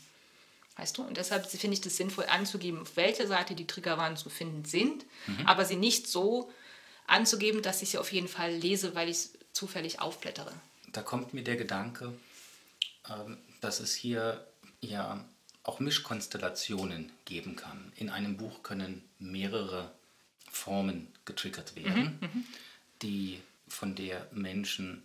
Weißt 0.77 0.99
du? 0.99 1.03
Und 1.03 1.17
deshalb 1.17 1.47
finde 1.47 1.75
ich 1.75 1.81
das 1.81 1.97
sinnvoll 1.97 2.27
anzugeben, 2.27 2.83
auf 2.83 2.97
welcher 2.97 3.27
Seite 3.27 3.55
die 3.55 3.67
Triggerwarnungen 3.67 4.19
zu 4.19 4.29
finden 4.29 4.67
sind, 4.67 5.07
mhm. 5.27 5.47
aber 5.47 5.65
sie 5.65 5.77
nicht 5.77 6.07
so 6.07 6.53
anzugeben, 7.07 7.63
dass 7.63 7.81
ich 7.81 7.91
sie 7.91 7.99
auf 7.99 8.13
jeden 8.13 8.29
Fall 8.29 8.53
lese, 8.53 8.95
weil 8.95 9.09
ich 9.09 9.17
es 9.17 9.33
zufällig 9.55 10.01
aufblättere. 10.01 10.53
Da 10.95 11.03
kommt 11.03 11.35
mir 11.35 11.45
der 11.45 11.57
Gedanke, 11.57 12.13
ähm, 13.11 13.37
dass 13.61 13.81
es 13.81 13.95
hier 13.95 14.47
ja 14.81 15.25
auch 15.65 15.81
Mischkonstellationen 15.81 17.11
geben 17.25 17.57
kann. 17.57 17.93
In 17.97 18.11
einem 18.11 18.37
Buch 18.37 18.63
können 18.63 19.03
mehrere 19.19 19.91
Formen 20.51 21.09
getriggert 21.25 21.75
werden, 21.75 22.19
mhm, 22.21 22.29
mhm. 22.29 22.45
die 23.03 23.41
von 23.67 23.97
der 23.97 24.29
Menschen, 24.31 25.03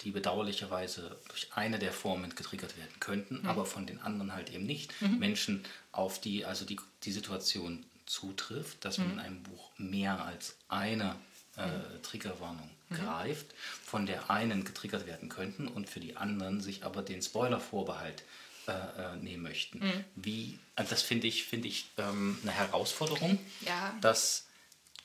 die 0.00 0.10
bedauerlicherweise 0.10 1.16
durch 1.28 1.48
eine 1.54 1.78
der 1.78 1.92
Formen 1.92 2.34
getriggert 2.34 2.76
werden 2.76 2.98
könnten, 2.98 3.42
mhm. 3.42 3.46
aber 3.46 3.66
von 3.66 3.86
den 3.86 4.00
anderen 4.00 4.32
halt 4.32 4.50
eben 4.50 4.64
nicht. 4.64 5.00
Mhm. 5.00 5.18
Menschen, 5.18 5.64
auf 5.92 6.20
die 6.20 6.44
also 6.44 6.64
die, 6.64 6.80
die 7.04 7.12
Situation 7.12 7.84
zutrifft, 8.06 8.84
dass 8.84 8.98
man 8.98 9.08
mhm. 9.08 9.12
in 9.12 9.20
einem 9.20 9.42
Buch 9.44 9.70
mehr 9.76 10.24
als 10.24 10.56
eine 10.68 11.14
äh, 11.56 11.98
Triggerwarnung 12.02 12.66
mhm. 12.66 12.79
Greift, 12.96 13.46
von 13.84 14.06
der 14.06 14.30
einen 14.30 14.64
getriggert 14.64 15.06
werden 15.06 15.28
könnten 15.28 15.68
und 15.68 15.88
für 15.88 16.00
die 16.00 16.16
anderen 16.16 16.60
sich 16.60 16.84
aber 16.84 17.02
den 17.02 17.22
Spoiler-Vorbehalt 17.22 18.22
äh, 18.66 18.72
äh 18.72 19.16
nehmen 19.16 19.42
möchten. 19.42 19.78
Mhm. 19.78 20.04
Wie, 20.16 20.58
also 20.76 20.90
das 20.90 21.02
finde 21.02 21.26
ich, 21.26 21.44
find 21.44 21.64
ich 21.64 21.86
ähm, 21.98 22.38
eine 22.42 22.52
Herausforderung, 22.52 23.38
ja. 23.60 23.94
das, 24.00 24.46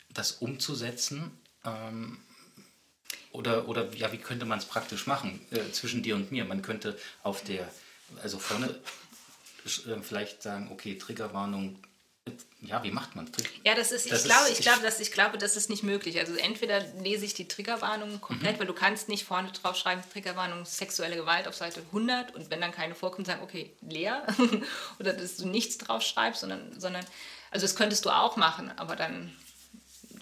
das 0.09 0.33
umzusetzen. 0.33 1.31
Ähm, 1.63 2.17
oder, 3.31 3.67
oder 3.67 3.93
ja, 3.93 4.11
wie 4.13 4.17
könnte 4.17 4.45
man 4.45 4.59
es 4.59 4.65
praktisch 4.65 5.07
machen 5.07 5.45
äh, 5.51 5.71
zwischen 5.71 6.03
dir 6.03 6.15
und 6.15 6.31
mir? 6.31 6.45
Man 6.45 6.61
könnte 6.61 6.97
auf 7.21 7.43
der, 7.43 7.69
also 8.23 8.39
vorne 8.39 8.79
äh, 9.65 10.01
vielleicht 10.01 10.41
sagen, 10.41 10.69
okay, 10.71 10.97
Triggerwarnung 10.97 11.77
ja, 12.61 12.83
wie 12.83 12.91
macht 12.91 13.15
man 13.15 13.29
Ja, 13.63 13.75
das 13.75 13.91
ist, 13.91 14.11
das 14.11 14.21
ich, 14.21 14.25
glaube, 14.25 14.49
ich, 14.49 14.59
glaube, 14.59 14.81
dass, 14.81 14.99
ich 14.99 15.11
glaube, 15.11 15.37
das 15.37 15.55
ist 15.55 15.69
nicht 15.69 15.83
möglich. 15.83 16.19
Also 16.19 16.33
entweder 16.33 16.79
lese 17.01 17.25
ich 17.25 17.35
die 17.35 17.47
Triggerwarnung 17.47 18.19
komplett, 18.21 18.55
mhm. 18.55 18.59
weil 18.59 18.67
du 18.67 18.73
kannst 18.73 19.09
nicht 19.09 19.25
vorne 19.25 19.51
drauf 19.51 19.75
schreiben, 19.75 20.01
Triggerwarnung 20.11 20.65
sexuelle 20.65 21.15
Gewalt 21.15 21.47
auf 21.47 21.55
Seite 21.55 21.81
100 21.87 22.33
und 22.33 22.49
wenn 22.49 22.61
dann 22.61 22.71
keine 22.71 22.95
vorkommt, 22.95 23.27
sagen, 23.27 23.43
okay, 23.43 23.71
leer. 23.81 24.25
Oder 24.99 25.13
dass 25.13 25.37
du 25.37 25.47
nichts 25.47 25.77
drauf 25.77 26.01
schreibst, 26.01 26.41
sondern, 26.41 26.79
sondern, 26.79 27.05
also 27.51 27.65
das 27.65 27.75
könntest 27.75 28.05
du 28.05 28.09
auch 28.09 28.37
machen, 28.37 28.71
aber 28.77 28.95
dann 28.95 29.31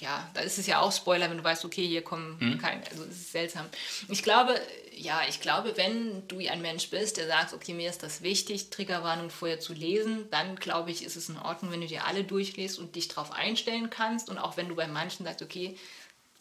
ja, 0.03 0.29
da 0.33 0.41
ist 0.41 0.57
es 0.57 0.67
ja 0.67 0.81
auch 0.81 0.91
Spoiler, 0.91 1.29
wenn 1.29 1.37
du 1.37 1.43
weißt, 1.43 1.63
okay, 1.63 1.87
hier 1.87 2.03
kommen 2.03 2.37
mhm. 2.39 2.57
keine, 2.57 2.85
also 2.91 3.03
es 3.05 3.15
ist 3.15 3.31
seltsam. 3.31 3.65
Ich 4.09 4.21
glaube, 4.21 4.59
ja, 4.93 5.21
ich 5.29 5.39
glaube, 5.39 5.77
wenn 5.77 6.27
du 6.27 6.39
ein 6.39 6.61
Mensch 6.61 6.89
bist, 6.89 7.15
der 7.15 7.27
sagt, 7.27 7.53
okay, 7.53 7.73
mir 7.73 7.89
ist 7.89 8.03
das 8.03 8.21
wichtig, 8.21 8.69
Triggerwarnung 8.69 9.29
vorher 9.29 9.61
zu 9.61 9.73
lesen, 9.73 10.29
dann 10.29 10.57
glaube 10.57 10.91
ich, 10.91 11.05
ist 11.05 11.15
es 11.15 11.29
in 11.29 11.37
Ordnung, 11.37 11.71
wenn 11.71 11.81
du 11.81 11.87
dir 11.87 12.05
alle 12.05 12.25
durchliest 12.25 12.79
und 12.79 12.97
dich 12.97 13.07
darauf 13.07 13.31
einstellen 13.31 13.89
kannst. 13.89 14.29
Und 14.29 14.37
auch 14.37 14.57
wenn 14.57 14.67
du 14.67 14.75
bei 14.75 14.87
manchen 14.87 15.25
sagst, 15.25 15.41
okay, 15.41 15.77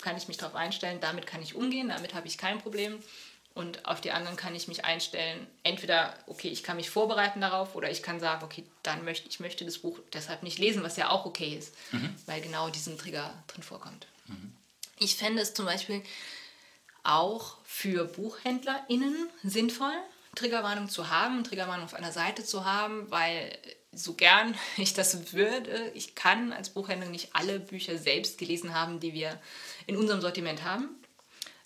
kann 0.03 0.17
ich 0.17 0.27
mich 0.27 0.39
darauf 0.39 0.57
einstellen, 0.57 0.99
damit 1.01 1.29
kann 1.29 1.41
ich 1.41 1.55
umgehen, 1.55 1.89
damit 1.89 2.15
habe 2.15 2.27
ich 2.27 2.37
kein 2.37 2.59
Problem. 2.59 2.99
Und 3.55 3.85
auf 3.85 4.01
die 4.01 4.13
anderen 4.13 4.37
kann 4.37 4.55
ich 4.55 4.69
mich 4.69 4.85
einstellen. 4.85 5.47
Entweder, 5.63 6.15
okay, 6.27 6.49
ich 6.49 6.63
kann 6.63 6.77
mich 6.77 6.89
vorbereiten 6.89 7.41
darauf 7.41 7.75
oder 7.75 7.91
ich 7.91 8.03
kann 8.03 8.19
sagen, 8.19 8.45
okay, 8.45 8.65
dann 8.83 9.05
möchte 9.05 9.29
ich 9.29 9.41
möchte 9.41 9.65
das 9.65 9.79
Buch 9.79 9.99
deshalb 10.13 10.43
nicht 10.43 10.59
lesen, 10.59 10.83
was 10.83 10.97
ja 10.97 11.11
auch 11.11 11.27
okay 11.27 11.57
ist, 11.57 11.75
mhm. 11.93 12.15
weil 12.27 12.41
genau 12.41 12.71
diesen 12.71 12.97
Trigger 12.97 13.33
drin 13.49 13.63
vorkommt. 13.63 14.07
Mhm. 14.27 14.55
Ich 14.99 15.17
fände 15.17 15.43
es 15.43 15.53
zum 15.53 15.67
Beispiel 15.67 16.03
auch 17.03 17.59
für 17.65 18.05
BuchhändlerInnen 18.05 19.29
sinnvoll, 19.43 19.95
Triggerwarnung 20.35 20.89
zu 20.89 21.11
haben, 21.11 21.45
Triggerwarnung 21.45 21.85
auf 21.85 21.95
einer 21.95 22.13
Seite 22.13 22.45
zu 22.45 22.65
haben, 22.65 23.11
weil 23.11 23.59
so 23.93 24.15
gern 24.15 24.55
ich 24.77 24.95
das 24.95 25.33
würde, 25.33 25.91
ich 25.95 26.15
kann 26.15 26.53
als 26.53 26.71
Buchhändler 26.71 27.09
nicht 27.09 27.35
alle 27.35 27.61
Bücher 27.61 27.99
selbst 27.99 28.39
gelesen 28.39 28.75
haben, 28.75 29.01
die 29.01 29.13
wir 29.13 29.39
in 29.87 29.97
unserem 29.97 30.21
Sortiment 30.21 30.65
haben. 30.65 30.89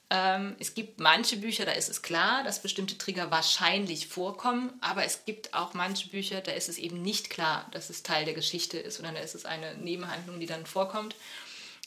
Ähm, 0.08 0.54
es 0.60 0.74
gibt 0.74 1.00
manche 1.00 1.36
Bücher, 1.36 1.64
da 1.64 1.72
ist 1.72 1.88
es 1.88 2.02
klar, 2.02 2.44
dass 2.44 2.62
bestimmte 2.62 2.96
Trigger 2.96 3.30
wahrscheinlich 3.32 4.06
vorkommen, 4.06 4.72
aber 4.80 5.04
es 5.04 5.24
gibt 5.24 5.52
auch 5.52 5.74
manche 5.74 6.08
Bücher, 6.08 6.40
da 6.40 6.52
ist 6.52 6.68
es 6.68 6.78
eben 6.78 7.02
nicht 7.02 7.28
klar, 7.28 7.68
dass 7.72 7.90
es 7.90 8.04
Teil 8.04 8.24
der 8.24 8.34
Geschichte 8.34 8.78
ist, 8.78 8.96
sondern 8.96 9.16
da 9.16 9.20
ist 9.20 9.34
es 9.34 9.44
eine 9.44 9.76
Nebenhandlung, 9.76 10.38
die 10.38 10.46
dann 10.46 10.64
vorkommt. 10.64 11.16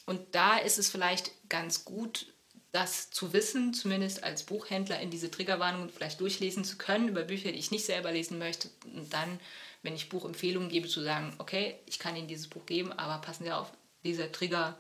Und 0.06 0.36
da 0.36 0.58
ist 0.58 0.80
es 0.80 0.90
vielleicht 0.90 1.32
ganz 1.50 1.86
gut, 1.86 2.26
das 2.72 3.10
zu 3.10 3.32
wissen, 3.32 3.74
zumindest 3.74 4.24
als 4.24 4.44
Buchhändler 4.44 5.00
in 5.00 5.10
diese 5.10 5.32
Triggerwarnungen 5.32 5.90
vielleicht 5.90 6.20
durchlesen 6.20 6.64
zu 6.64 6.78
können 6.78 7.08
über 7.08 7.24
Bücher, 7.24 7.52
die 7.52 7.58
ich 7.58 7.72
nicht 7.72 7.86
selber 7.86 8.12
lesen 8.12 8.38
möchte. 8.38 8.70
Und 8.84 9.14
dann, 9.14 9.40
wenn 9.82 9.96
ich 9.96 10.10
Buchempfehlungen 10.10 10.70
gebe, 10.70 10.88
zu 10.88 11.02
sagen, 11.02 11.34
okay, 11.38 11.80
ich 11.86 12.00
kann 12.00 12.16
Ihnen 12.16 12.28
dieses 12.28 12.48
Buch 12.48 12.66
geben, 12.66 12.92
aber 12.92 13.22
passen 13.22 13.46
Sie 13.46 13.52
auf, 13.52 13.72
dieser 14.04 14.32
Trigger 14.32 14.78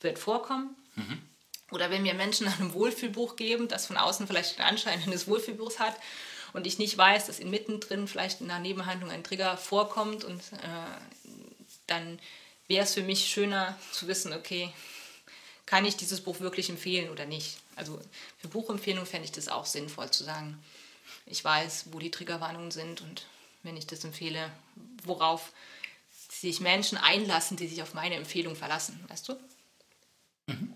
wird 0.00 0.18
vorkommen. 0.18 0.76
Mhm. 0.94 1.22
Oder 1.72 1.90
wenn 1.90 2.02
mir 2.02 2.14
Menschen 2.14 2.46
ein 2.46 2.74
Wohlfühlbuch 2.74 3.36
geben, 3.36 3.66
das 3.66 3.86
von 3.86 3.96
außen 3.96 4.26
vielleicht 4.26 4.58
den 4.58 4.64
Anschein 4.64 5.02
eines 5.02 5.26
Wohlfühlbuchs 5.26 5.78
hat 5.78 5.96
und 6.52 6.66
ich 6.66 6.78
nicht 6.78 6.96
weiß, 6.96 7.26
dass 7.26 7.38
inmitten 7.38 7.80
drin 7.80 8.06
vielleicht 8.06 8.40
in 8.40 8.50
einer 8.50 8.60
Nebenhandlung 8.60 9.10
ein 9.10 9.24
Trigger 9.24 9.56
vorkommt 9.56 10.24
und 10.24 10.40
äh, 10.52 11.28
dann 11.86 12.18
wäre 12.68 12.84
es 12.84 12.94
für 12.94 13.02
mich 13.02 13.26
schöner 13.26 13.76
zu 13.92 14.06
wissen, 14.06 14.32
okay, 14.32 14.72
kann 15.66 15.84
ich 15.84 15.96
dieses 15.96 16.20
Buch 16.20 16.40
wirklich 16.40 16.68
empfehlen 16.68 17.10
oder 17.10 17.24
nicht. 17.24 17.58
Also 17.76 17.98
für 18.38 18.48
Buchempfehlungen 18.48 19.06
fände 19.06 19.24
ich 19.24 19.32
das 19.32 19.48
auch 19.48 19.64
sinnvoll 19.64 20.10
zu 20.10 20.24
sagen, 20.24 20.62
ich 21.24 21.42
weiß, 21.42 21.86
wo 21.92 21.98
die 21.98 22.10
Triggerwarnungen 22.10 22.70
sind 22.70 23.00
und 23.00 23.26
wenn 23.62 23.76
ich 23.76 23.86
das 23.86 24.04
empfehle, 24.04 24.50
worauf 25.04 25.52
sich 26.30 26.60
Menschen 26.60 26.98
einlassen, 26.98 27.56
die 27.56 27.68
sich 27.68 27.82
auf 27.82 27.94
meine 27.94 28.16
Empfehlung 28.16 28.56
verlassen, 28.56 29.02
weißt 29.08 29.28
du? 29.28 29.36
Mhm. 30.48 30.74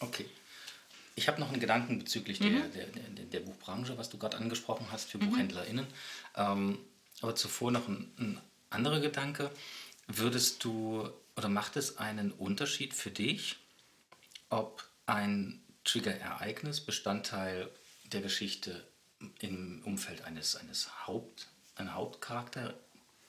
Okay. 0.00 0.26
Ich 1.16 1.28
habe 1.28 1.40
noch 1.40 1.48
einen 1.48 1.60
Gedanken 1.60 1.98
bezüglich 1.98 2.40
mhm. 2.40 2.72
der, 2.74 2.86
der, 2.86 3.24
der, 3.24 3.40
Buchbranche, 3.40 3.96
was 3.96 4.10
du 4.10 4.18
gerade 4.18 4.36
angesprochen 4.36 4.86
hast 4.90 5.10
für 5.10 5.18
mhm. 5.18 5.30
BuchhändlerInnen. 5.30 5.86
Ähm, 6.36 6.78
aber 7.20 7.36
zuvor 7.36 7.70
noch 7.70 7.86
ein, 7.88 8.10
ein 8.18 8.40
anderer 8.70 9.00
Gedanke. 9.00 9.50
Würdest 10.08 10.64
du 10.64 11.08
oder 11.36 11.48
macht 11.48 11.76
es 11.76 11.98
einen 11.98 12.32
Unterschied 12.32 12.94
für 12.94 13.10
dich, 13.10 13.56
ob 14.50 14.86
ein 15.06 15.60
Trigger-Ereignis 15.84 16.80
Bestandteil 16.80 17.70
der 18.04 18.20
Geschichte 18.20 18.86
im 19.40 19.82
Umfeld 19.84 20.22
eines, 20.22 20.56
eines 20.56 21.06
Haupt, 21.06 21.48
einer 21.76 21.94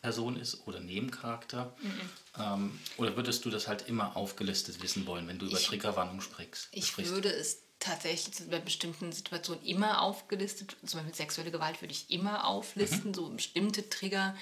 Hauptcharakterperson 0.06 0.38
ist 0.38 0.68
oder 0.68 0.80
Nebencharakter? 0.80 1.76
Mhm. 1.82 2.10
Ähm, 2.40 2.80
oder 2.98 3.16
würdest 3.16 3.46
du 3.46 3.50
das 3.50 3.68
halt 3.68 3.88
immer 3.88 4.16
aufgelistet 4.16 4.82
wissen 4.82 5.06
wollen, 5.06 5.28
wenn 5.28 5.40
du 5.40 5.48
über 5.48 5.58
ich, 5.58 5.68
Triggerwarnung 5.68 6.22
sprichst? 6.22 6.70
Ich 6.72 6.88
sprichst? 6.88 7.12
würde 7.12 7.30
es 7.30 7.62
tatsächlich 7.80 8.50
bei 8.50 8.60
bestimmten 8.60 9.12
Situationen 9.12 9.64
immer 9.66 10.02
aufgelistet, 10.02 10.76
zum 10.86 11.00
Beispiel 11.00 11.16
sexuelle 11.16 11.52
Gewalt 11.52 11.82
würde 11.82 11.94
ich 11.94 12.10
immer 12.10 12.48
auflisten, 12.48 13.10
mhm. 13.10 13.14
so 13.14 13.30
bestimmte 13.30 13.90
Trigger, 13.90 14.36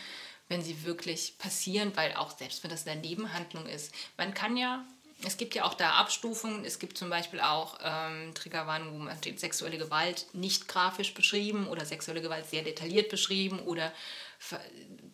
wenn 0.49 0.61
sie 0.61 0.85
wirklich 0.85 1.37
passieren, 1.37 1.91
weil 1.95 2.13
auch 2.13 2.37
selbst 2.37 2.63
wenn 2.63 2.71
das 2.71 2.85
eine 2.85 3.01
Nebenhandlung 3.01 3.65
ist, 3.65 3.93
man 4.17 4.33
kann 4.33 4.55
ja 4.57 4.85
es 5.25 5.37
gibt 5.37 5.55
ja 5.55 5.63
auch 5.63 5.73
da 5.73 5.91
Abstufungen. 5.93 6.65
Es 6.65 6.79
gibt 6.79 6.97
zum 6.97 7.09
Beispiel 7.09 7.39
auch 7.39 7.77
ähm, 7.81 8.33
Triggerwarnungen, 8.33 8.93
wo 8.93 8.97
man 9.05 9.17
steht 9.17 9.39
sexuelle 9.39 9.77
Gewalt 9.77 10.25
nicht 10.33 10.67
grafisch 10.67 11.13
beschrieben 11.13 11.67
oder 11.67 11.85
sexuelle 11.85 12.21
Gewalt 12.21 12.45
sehr 12.49 12.63
detailliert 12.63 13.09
beschrieben 13.09 13.59
oder 13.59 13.93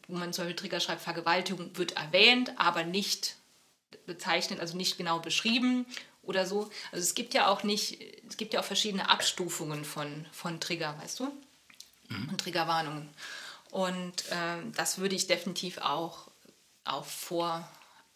wo 0.10 0.18
man 0.18 0.34
zum 0.34 0.46
Beispiel 0.46 0.56
Trigger 0.56 0.80
schreibt, 0.80 1.02
Vergewaltigung 1.02 1.78
wird 1.78 1.94
erwähnt, 1.94 2.52
aber 2.58 2.84
nicht 2.84 3.36
bezeichnet, 4.06 4.60
also 4.60 4.76
nicht 4.76 4.98
genau 4.98 5.20
beschrieben 5.20 5.86
oder 6.24 6.46
so. 6.46 6.70
Also 6.92 7.04
es 7.04 7.16
gibt 7.16 7.34
ja 7.34 7.48
auch 7.48 7.64
nicht, 7.64 8.02
es 8.28 8.38
gibt 8.38 8.54
ja 8.54 8.60
auch 8.60 8.66
verschiedene 8.66 9.10
Abstufungen 9.10 9.86
von, 9.86 10.26
von 10.32 10.60
Trigger, 10.60 10.98
weißt 11.00 11.20
du? 11.20 11.32
Mhm. 12.10 12.30
Und 12.30 12.42
Triggerwarnungen. 12.42 13.10
Und 13.72 14.24
ähm, 14.32 14.74
das 14.76 14.98
würde 14.98 15.16
ich 15.16 15.28
definitiv 15.28 15.78
auch, 15.78 16.28
auch 16.86 17.06
vor, 17.06 17.70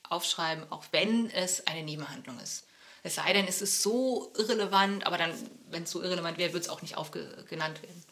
aufschreiben, 0.09 0.65
auch 0.71 0.83
wenn 0.91 1.29
es 1.29 1.67
eine 1.67 1.83
Nebenhandlung 1.83 2.39
ist. 2.39 2.65
Es 3.03 3.15
sei 3.15 3.33
denn, 3.33 3.47
es 3.47 3.61
ist 3.61 3.83
so 3.83 4.31
irrelevant, 4.37 5.05
aber 5.05 5.17
dann, 5.17 5.31
wenn 5.69 5.83
es 5.83 5.91
so 5.91 6.01
irrelevant 6.01 6.37
wäre, 6.37 6.53
würde 6.53 6.63
es 6.63 6.69
auch 6.69 6.81
nicht 6.81 6.97
aufgenannt 6.97 7.83
werden. 7.83 8.03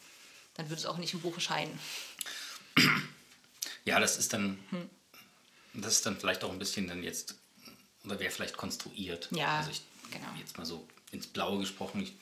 Dann 0.54 0.68
würde 0.68 0.80
es 0.80 0.86
auch 0.86 0.98
nicht 0.98 1.14
im 1.14 1.20
Buch 1.20 1.34
erscheinen. 1.34 1.78
Ja, 3.84 4.00
das 4.00 4.16
ist 4.18 4.32
dann, 4.32 4.58
hm. 4.70 4.90
das 5.74 5.94
ist 5.94 6.06
dann 6.06 6.16
vielleicht 6.16 6.44
auch 6.44 6.52
ein 6.52 6.58
bisschen 6.58 6.88
dann 6.88 7.02
jetzt, 7.02 7.34
oder 8.04 8.18
wäre 8.18 8.30
vielleicht 8.30 8.56
konstruiert. 8.56 9.28
Ja, 9.32 9.58
also 9.58 9.70
ich, 9.70 9.82
genau. 10.10 10.28
Jetzt 10.38 10.58
mal 10.58 10.64
so 10.64 10.86
ins 11.10 11.26
Blaue 11.26 11.60
gesprochen, 11.60 12.02
ich 12.02 12.14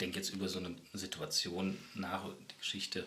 denke 0.00 0.18
jetzt 0.18 0.30
über 0.30 0.48
so 0.48 0.58
eine 0.58 0.74
Situation 0.92 1.78
nach, 1.94 2.24
die 2.50 2.58
Geschichte, 2.58 3.06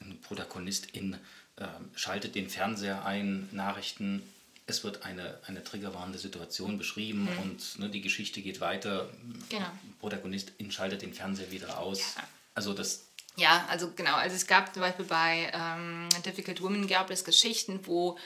ein 0.00 0.20
Protagonistin 0.20 1.18
äh, 1.56 1.66
schaltet 1.94 2.34
den 2.34 2.48
Fernseher 2.48 3.04
ein, 3.04 3.48
Nachrichten, 3.52 4.22
es 4.66 4.82
wird 4.82 5.04
eine, 5.04 5.38
eine 5.46 5.62
triggerwarnende 5.62 6.18
Situation 6.18 6.78
beschrieben 6.78 7.28
mhm. 7.30 7.38
und 7.38 7.78
ne, 7.78 7.90
die 7.90 8.00
Geschichte 8.00 8.40
geht 8.40 8.60
weiter. 8.60 9.10
Genau. 9.50 9.70
Protagonist 10.00 10.52
schaltet 10.70 11.02
den 11.02 11.12
Fernseher 11.12 11.50
wieder 11.50 11.78
aus. 11.78 11.98
Ja. 12.16 12.24
Also 12.54 12.72
das. 12.72 13.08
Ja, 13.36 13.66
also 13.68 13.90
genau. 13.94 14.14
Also 14.14 14.36
es 14.36 14.46
gab 14.46 14.72
zum 14.72 14.82
Beispiel 14.82 15.06
bei 15.06 15.50
ähm, 15.52 16.08
Difficult 16.24 16.62
Women 16.62 16.86
gab 16.86 17.10
es 17.10 17.24
Geschichten, 17.24 17.80
wo 17.84 18.16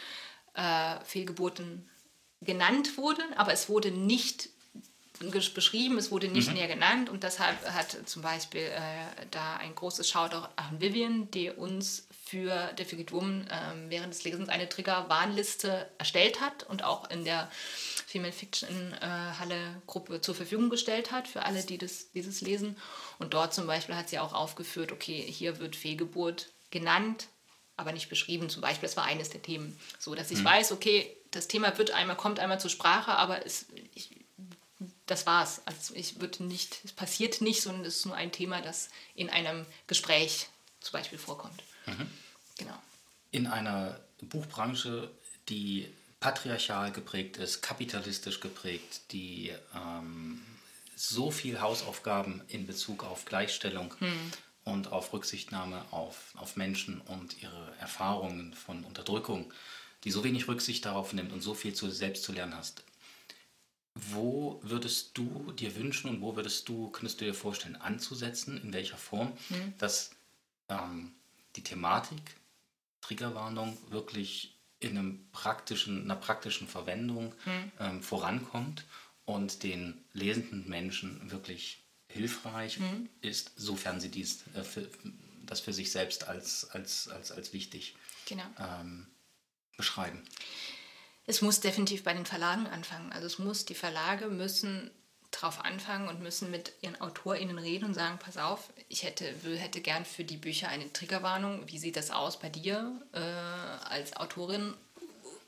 äh, 0.54 0.96
Fehlgeburten 1.04 1.88
genannt 2.40 2.96
wurden, 2.96 3.22
aber 3.36 3.52
es 3.52 3.68
wurde 3.68 3.90
nicht 3.90 4.50
beschrieben, 5.54 5.98
es 5.98 6.10
wurde 6.10 6.28
nicht 6.28 6.48
mhm. 6.48 6.54
näher 6.54 6.68
genannt 6.68 7.10
und 7.10 7.24
deshalb 7.24 7.56
hat 7.72 7.96
zum 8.08 8.22
Beispiel 8.22 8.62
äh, 8.62 9.26
da 9.30 9.56
ein 9.56 9.74
großes 9.74 10.08
Shoutout 10.08 10.46
an 10.56 10.80
Vivian, 10.80 11.30
die 11.30 11.50
uns 11.50 12.06
für 12.28 12.72
Difficult 12.74 13.12
Woman 13.12 13.46
äh, 13.46 13.90
während 13.90 14.12
des 14.12 14.22
Lesens 14.24 14.50
eine 14.50 14.68
Trigger-Warnliste 14.68 15.88
erstellt 15.96 16.42
hat 16.42 16.62
und 16.64 16.84
auch 16.84 17.08
in 17.10 17.24
der 17.24 17.50
Female 18.06 18.32
Fiction 18.32 18.92
äh, 19.00 19.06
Halle 19.06 19.80
Gruppe 19.86 20.20
zur 20.20 20.34
Verfügung 20.34 20.68
gestellt 20.68 21.10
hat 21.10 21.26
für 21.26 21.44
alle, 21.44 21.62
die 21.62 21.78
das, 21.78 22.12
dieses 22.12 22.42
lesen. 22.42 22.76
Und 23.18 23.32
dort 23.32 23.54
zum 23.54 23.66
Beispiel 23.66 23.96
hat 23.96 24.10
sie 24.10 24.18
auch 24.18 24.34
aufgeführt, 24.34 24.92
okay, 24.92 25.22
hier 25.22 25.58
wird 25.58 25.74
Fehlgeburt 25.74 26.50
genannt, 26.70 27.28
aber 27.78 27.92
nicht 27.92 28.10
beschrieben. 28.10 28.50
Zum 28.50 28.60
Beispiel, 28.60 28.88
das 28.88 28.98
war 28.98 29.04
eines 29.04 29.30
der 29.30 29.40
Themen. 29.40 29.78
So, 29.98 30.14
dass 30.14 30.30
ich 30.30 30.40
mhm. 30.40 30.44
weiß, 30.44 30.72
okay, 30.72 31.16
das 31.30 31.48
Thema 31.48 31.78
wird 31.78 31.92
einmal, 31.92 32.16
kommt 32.16 32.40
einmal 32.40 32.60
zur 32.60 32.70
Sprache, 32.70 33.12
aber 33.12 33.46
es, 33.46 33.66
ich, 33.94 34.10
das 35.06 35.24
war's. 35.24 35.62
Also 35.64 35.94
ich 35.94 36.20
würde 36.20 36.44
nicht, 36.44 36.80
es 36.84 36.92
passiert 36.92 37.40
nicht, 37.40 37.62
sondern 37.62 37.86
es 37.86 37.98
ist 37.98 38.06
nur 38.06 38.16
ein 38.16 38.32
Thema, 38.32 38.60
das 38.60 38.90
in 39.14 39.30
einem 39.30 39.64
Gespräch 39.86 40.48
zum 40.80 40.92
Beispiel 40.92 41.18
vorkommt. 41.18 41.62
Mhm. 41.88 42.06
Genau. 42.58 42.82
In 43.30 43.46
einer 43.46 43.98
Buchbranche, 44.22 45.10
die 45.48 45.88
patriarchal 46.20 46.92
geprägt 46.92 47.36
ist, 47.36 47.62
kapitalistisch 47.62 48.40
geprägt, 48.40 49.12
die 49.12 49.52
ähm, 49.74 50.40
so 50.96 51.30
viel 51.30 51.60
Hausaufgaben 51.60 52.42
in 52.48 52.66
Bezug 52.66 53.04
auf 53.04 53.24
Gleichstellung 53.24 53.94
mhm. 54.00 54.32
und 54.64 54.90
auf 54.90 55.12
Rücksichtnahme 55.12 55.84
auf, 55.92 56.34
auf 56.36 56.56
Menschen 56.56 57.00
und 57.02 57.40
ihre 57.40 57.72
Erfahrungen 57.78 58.54
von 58.54 58.82
Unterdrückung 58.84 59.52
die 60.04 60.10
so 60.10 60.24
wenig 60.24 60.48
Rücksicht 60.48 60.84
darauf 60.84 61.12
nimmt 61.12 61.32
und 61.32 61.40
so 61.40 61.54
viel 61.54 61.74
zu 61.74 61.90
selbst 61.90 62.22
zu 62.22 62.32
lernen 62.32 62.56
hast, 62.56 62.84
wo 63.94 64.60
würdest 64.62 65.16
du 65.18 65.52
dir 65.52 65.74
wünschen 65.76 66.08
und 66.08 66.20
wo 66.20 66.36
würdest 66.36 66.68
du, 66.68 66.90
könntest 66.90 67.20
du 67.20 67.24
dir 67.24 67.34
vorstellen, 67.34 67.76
anzusetzen, 67.76 68.62
in 68.62 68.72
welcher 68.72 68.96
Form, 68.96 69.32
mhm. 69.48 69.74
dass 69.78 70.10
ähm, 70.68 71.14
die 71.58 71.64
Thematik, 71.64 72.22
Triggerwarnung 73.00 73.76
wirklich 73.90 74.56
in 74.78 74.96
einem 74.96 75.28
praktischen, 75.32 76.04
einer 76.04 76.14
praktischen 76.14 76.68
Verwendung 76.68 77.34
mhm. 77.44 77.72
ähm, 77.80 78.02
vorankommt 78.02 78.84
und 79.24 79.64
den 79.64 80.04
lesenden 80.12 80.68
Menschen 80.68 81.30
wirklich 81.32 81.82
hilfreich 82.06 82.78
mhm. 82.78 83.08
ist, 83.20 83.52
sofern 83.56 84.00
sie 84.00 84.08
dies, 84.08 84.44
äh, 84.54 84.62
für, 84.62 84.88
das 85.46 85.60
für 85.60 85.72
sich 85.72 85.90
selbst 85.90 86.28
als, 86.28 86.70
als, 86.70 87.08
als, 87.08 87.32
als 87.32 87.52
wichtig 87.52 87.96
genau. 88.26 88.44
ähm, 88.58 89.08
beschreiben. 89.76 90.22
Es 91.26 91.42
muss 91.42 91.60
definitiv 91.60 92.04
bei 92.04 92.14
den 92.14 92.24
Verlagen 92.24 92.68
anfangen. 92.68 93.12
Also 93.12 93.26
es 93.26 93.38
muss, 93.38 93.64
die 93.64 93.74
Verlage 93.74 94.28
müssen 94.28 94.90
drauf 95.30 95.64
anfangen 95.64 96.08
und 96.08 96.20
müssen 96.20 96.50
mit 96.50 96.72
ihren 96.80 97.00
AutorInnen 97.00 97.58
reden 97.58 97.84
und 97.84 97.94
sagen, 97.94 98.18
pass 98.18 98.38
auf, 98.38 98.72
ich 98.88 99.02
hätte, 99.02 99.26
hätte 99.56 99.80
gern 99.80 100.04
für 100.04 100.24
die 100.24 100.36
Bücher 100.36 100.68
eine 100.68 100.92
Triggerwarnung. 100.92 101.62
Wie 101.66 101.78
sieht 101.78 101.96
das 101.96 102.10
aus 102.10 102.38
bei 102.38 102.48
dir 102.48 103.00
äh, 103.12 103.18
als 103.18 104.16
Autorin? 104.16 104.74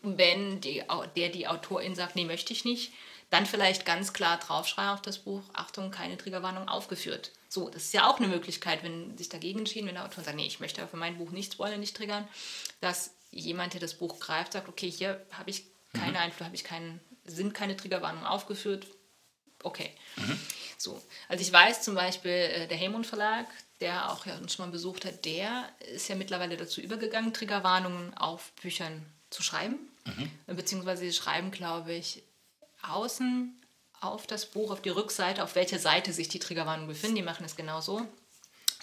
Wenn 0.03 0.61
die, 0.61 0.83
der 1.17 1.29
die 1.29 1.49
Autorin 1.49 1.95
sagt, 1.95 2.17
nee, 2.17 2.25
möchte 2.25 2.53
ich 2.53 2.65
nicht, 2.65 2.93
dann 3.31 3.47
vielleicht 3.47 3.87
ganz 3.87 4.13
klar 4.13 4.39
draufschreiben 4.39 4.93
auf 4.93 5.03
das 5.03 5.19
Buch, 5.19 5.43
Achtung, 5.53 5.91
keine 5.91 6.17
Triggerwarnung 6.17 6.69
aufgeführt. 6.69 7.33
So, 7.49 7.69
das 7.69 7.85
ist 7.85 7.95
ja 7.95 8.09
auch 8.09 8.19
eine 8.19 8.29
Möglichkeit, 8.29 8.83
wenn 8.83 9.17
sich 9.17 9.29
dagegen 9.29 9.61
entschieden, 9.61 9.87
wenn 9.87 9.95
der 9.95 10.05
Autor 10.05 10.25
sagt, 10.25 10.37
nee, 10.37 10.47
ich 10.47 10.61
möchte 10.61 10.87
für 10.87 10.97
mein 10.97 11.17
Buch 11.17 11.31
nicht 11.31 11.55
spoilern, 11.55 11.81
nicht 11.81 11.97
triggern, 11.97 12.27
dass 12.81 13.15
jemand, 13.31 13.75
der 13.75 13.81
das 13.81 13.95
Buch 13.95 14.19
greift, 14.21 14.53
sagt, 14.53 14.69
okay, 14.69 14.91
hier 14.91 15.25
habe 15.31 15.51
ich 15.51 15.65
keine 15.93 16.13
mhm. 16.13 16.17
Einfluss, 16.17 16.47
habe 16.47 16.57
ich 16.57 16.65
keinen, 16.65 17.01
sind 17.25 17.55
keine 17.55 17.77
Triggerwarnungen 17.77 18.27
aufgeführt, 18.27 18.87
okay. 19.63 19.91
Mhm. 20.17 20.39
So, 20.79 21.01
also 21.29 21.43
ich 21.43 21.53
weiß 21.53 21.83
zum 21.83 21.95
Beispiel, 21.95 22.31
äh, 22.31 22.67
der 22.67 22.79
Heymund 22.79 23.07
Verlag, 23.07 23.47
der 23.81 24.11
auch 24.11 24.27
ja 24.27 24.37
uns 24.39 24.55
schon 24.55 24.67
mal 24.67 24.73
besucht 24.73 25.05
hat, 25.05 25.25
der 25.25 25.69
ist 25.95 26.09
ja 26.09 26.15
mittlerweile 26.15 26.57
dazu 26.57 26.81
übergegangen, 26.81 27.33
Triggerwarnungen 27.33 28.17
auf 28.17 28.53
Büchern 28.53 29.05
zu 29.31 29.43
schreiben. 29.43 29.79
Mhm. 30.05 30.57
Beziehungsweise 30.57 31.03
sie 31.03 31.13
schreiben, 31.13 31.51
glaube 31.51 31.93
ich, 31.93 32.23
außen 32.83 33.55
auf 34.01 34.27
das 34.27 34.47
Buch, 34.47 34.71
auf 34.71 34.81
die 34.81 34.89
Rückseite, 34.89 35.45
auf 35.45 35.55
welcher 35.55 35.79
Seite 35.79 36.13
sich 36.13 36.29
die 36.29 36.39
Triggerwarnungen 36.39 36.89
befinden. 36.89 37.17
Die 37.17 37.23
machen 37.23 37.45
es 37.45 37.57
genau 37.57 37.81
so. 37.81 38.07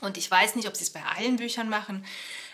Und 0.01 0.17
ich 0.17 0.29
weiß 0.29 0.55
nicht, 0.55 0.67
ob 0.67 0.75
sie 0.75 0.83
es 0.83 0.91
bei 0.91 1.03
allen 1.03 1.37
Büchern 1.37 1.69
machen, 1.69 2.05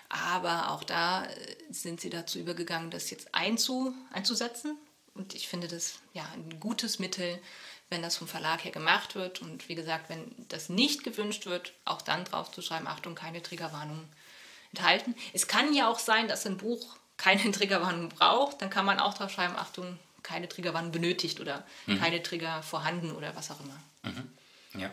aber 0.07 0.71
auch 0.71 0.83
da 0.83 1.25
äh, 1.25 1.55
sind 1.69 1.99
sie 1.99 2.09
dazu 2.09 2.39
übergegangen, 2.39 2.91
das 2.91 3.09
jetzt 3.09 3.33
einzu, 3.35 3.93
einzusetzen. 4.11 4.77
Und 5.13 5.35
ich 5.35 5.47
finde 5.47 5.67
das 5.67 5.95
ja 6.13 6.25
ein 6.33 6.59
gutes 6.59 6.99
Mittel, 6.99 7.39
wenn 7.89 8.01
das 8.01 8.17
vom 8.17 8.27
Verlag 8.27 8.63
her 8.63 8.71
gemacht 8.71 9.15
wird. 9.15 9.41
Und 9.41 9.69
wie 9.69 9.75
gesagt, 9.75 10.09
wenn 10.09 10.33
das 10.49 10.69
nicht 10.69 11.03
gewünscht 11.03 11.45
wird, 11.45 11.73
auch 11.85 12.01
dann 12.01 12.25
drauf 12.25 12.51
zu 12.51 12.61
schreiben, 12.61 12.87
Achtung, 12.87 13.15
keine 13.15 13.41
Triggerwarnung 13.41 14.07
enthalten. 14.71 15.15
Es 15.33 15.47
kann 15.47 15.73
ja 15.73 15.87
auch 15.87 15.99
sein, 15.99 16.27
dass 16.27 16.45
ein 16.45 16.57
Buch 16.57 16.97
keine 17.17 17.51
Triggerwarnung 17.51 18.09
braucht. 18.09 18.61
Dann 18.61 18.69
kann 18.69 18.85
man 18.85 18.99
auch 18.99 19.13
drauf 19.13 19.31
schreiben, 19.31 19.55
Achtung, 19.55 19.99
keine 20.23 20.47
Triggerwarnung 20.47 20.91
benötigt 20.91 21.39
oder 21.39 21.65
mhm. 21.85 21.99
keine 21.99 22.23
Trigger 22.23 22.63
vorhanden 22.63 23.11
oder 23.11 23.35
was 23.35 23.51
auch 23.51 23.59
immer. 23.59 23.83
Mhm. 24.03 24.81
Ja. 24.81 24.91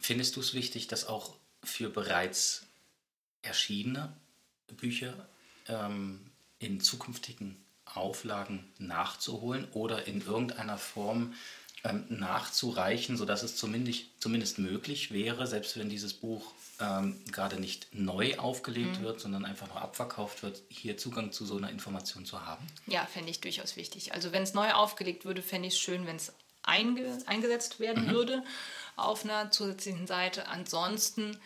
Findest 0.00 0.36
du 0.36 0.40
es 0.40 0.54
wichtig, 0.54 0.88
dass 0.88 1.06
auch 1.06 1.34
für 1.62 1.88
bereits 1.88 2.66
erschienene 3.42 4.16
Bücher 4.76 5.28
ähm, 5.66 6.30
in 6.58 6.80
zukünftigen 6.80 7.62
Auflagen 7.96 8.70
nachzuholen 8.78 9.66
oder 9.72 10.06
in 10.06 10.20
irgendeiner 10.20 10.78
Form 10.78 11.34
ähm, 11.84 12.04
nachzureichen, 12.08 13.16
sodass 13.16 13.42
es 13.42 13.56
zumindest, 13.56 14.04
zumindest 14.20 14.58
möglich 14.58 15.12
wäre, 15.12 15.46
selbst 15.46 15.78
wenn 15.78 15.88
dieses 15.88 16.12
Buch 16.12 16.52
ähm, 16.80 17.20
gerade 17.30 17.60
nicht 17.60 17.88
neu 17.92 18.36
aufgelegt 18.38 18.98
mhm. 18.98 19.04
wird, 19.04 19.20
sondern 19.20 19.44
einfach 19.44 19.68
nur 19.68 19.80
abverkauft 19.80 20.42
wird, 20.42 20.62
hier 20.68 20.96
Zugang 20.96 21.32
zu 21.32 21.44
so 21.44 21.56
einer 21.56 21.70
Information 21.70 22.24
zu 22.24 22.44
haben? 22.44 22.66
Ja, 22.86 23.06
fände 23.06 23.30
ich 23.30 23.40
durchaus 23.40 23.76
wichtig. 23.76 24.12
Also 24.12 24.32
wenn 24.32 24.42
es 24.42 24.54
neu 24.54 24.72
aufgelegt 24.72 25.24
würde, 25.24 25.42
fände 25.42 25.68
ich 25.68 25.74
es 25.74 25.80
schön, 25.80 26.06
wenn 26.06 26.16
es 26.16 26.32
einge 26.62 27.18
eingesetzt 27.26 27.80
werden 27.80 28.06
mhm. 28.06 28.10
würde 28.10 28.44
auf 28.96 29.24
einer 29.24 29.50
zusätzlichen 29.50 30.06
Seite. 30.06 30.48
Ansonsten 30.48 31.38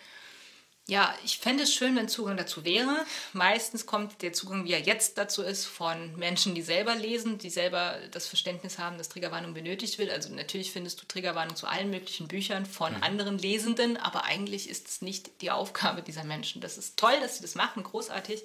ja, 0.88 1.14
ich 1.24 1.38
fände 1.38 1.62
es 1.62 1.72
schön, 1.72 1.94
wenn 1.94 2.08
Zugang 2.08 2.36
dazu 2.36 2.64
wäre. 2.64 3.06
Meistens 3.32 3.86
kommt 3.86 4.20
der 4.20 4.32
Zugang, 4.32 4.64
wie 4.64 4.72
er 4.72 4.80
jetzt 4.80 5.16
dazu 5.16 5.42
ist, 5.42 5.64
von 5.64 6.16
Menschen, 6.16 6.56
die 6.56 6.62
selber 6.62 6.96
lesen, 6.96 7.38
die 7.38 7.50
selber 7.50 7.98
das 8.10 8.26
Verständnis 8.26 8.78
haben, 8.78 8.98
dass 8.98 9.08
Triggerwarnung 9.08 9.54
benötigt 9.54 9.98
wird. 9.98 10.10
Also 10.10 10.34
natürlich 10.34 10.72
findest 10.72 11.00
du 11.00 11.06
Triggerwarnung 11.06 11.54
zu 11.54 11.68
allen 11.68 11.90
möglichen 11.90 12.26
Büchern 12.26 12.66
von 12.66 12.96
mhm. 12.96 13.02
anderen 13.04 13.38
Lesenden, 13.38 13.96
aber 13.96 14.24
eigentlich 14.24 14.68
ist 14.68 14.88
es 14.88 15.02
nicht 15.02 15.40
die 15.40 15.52
Aufgabe 15.52 16.02
dieser 16.02 16.24
Menschen. 16.24 16.60
Das 16.60 16.76
ist 16.78 16.96
toll, 16.96 17.14
dass 17.20 17.36
sie 17.36 17.42
das 17.42 17.54
machen, 17.54 17.84
großartig, 17.84 18.42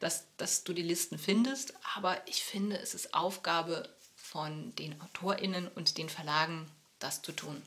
dass, 0.00 0.24
dass 0.38 0.64
du 0.64 0.72
die 0.72 0.82
Listen 0.82 1.18
findest, 1.18 1.74
aber 1.94 2.26
ich 2.26 2.42
finde, 2.42 2.78
es 2.78 2.94
ist 2.94 3.12
Aufgabe 3.12 3.86
von 4.14 4.74
den 4.76 4.98
AutorInnen 5.02 5.68
und 5.68 5.98
den 5.98 6.08
Verlagen, 6.08 6.70
das 6.98 7.20
zu 7.20 7.32
tun. 7.32 7.62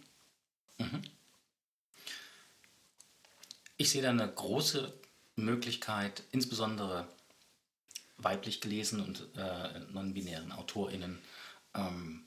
Mhm. 0.79 1.03
Ich 3.81 3.91
sehe 3.91 4.01
da 4.01 4.09
eine 4.09 4.29
große 4.29 4.93
Möglichkeit, 5.37 6.23
insbesondere 6.31 7.07
weiblich 8.17 8.59
gelesenen 8.59 9.05
und 9.05 9.29
äh, 9.37 9.79
non-binären 9.93 10.51
AutorInnen 10.51 11.17
ähm, 11.73 12.25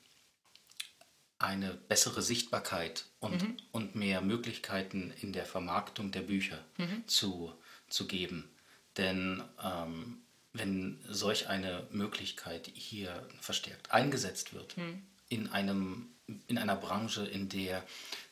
eine 1.38 1.74
bessere 1.74 2.22
Sichtbarkeit 2.22 3.04
und, 3.20 3.42
mhm. 3.42 3.56
und 3.70 3.94
mehr 3.94 4.22
Möglichkeiten 4.22 5.12
in 5.20 5.34
der 5.34 5.44
Vermarktung 5.44 6.10
der 6.10 6.22
Bücher 6.22 6.64
mhm. 6.78 7.06
zu, 7.06 7.52
zu 7.86 8.06
geben. 8.06 8.48
Denn 8.96 9.44
ähm, 9.62 10.22
wenn 10.54 11.04
solch 11.06 11.48
eine 11.48 11.86
Möglichkeit 11.90 12.70
hier 12.72 13.28
verstärkt 13.42 13.92
eingesetzt 13.92 14.54
wird, 14.54 14.78
mhm. 14.78 15.02
in, 15.28 15.52
einem, 15.52 16.08
in 16.46 16.56
einer 16.56 16.76
Branche, 16.76 17.26
in 17.26 17.50
der 17.50 17.84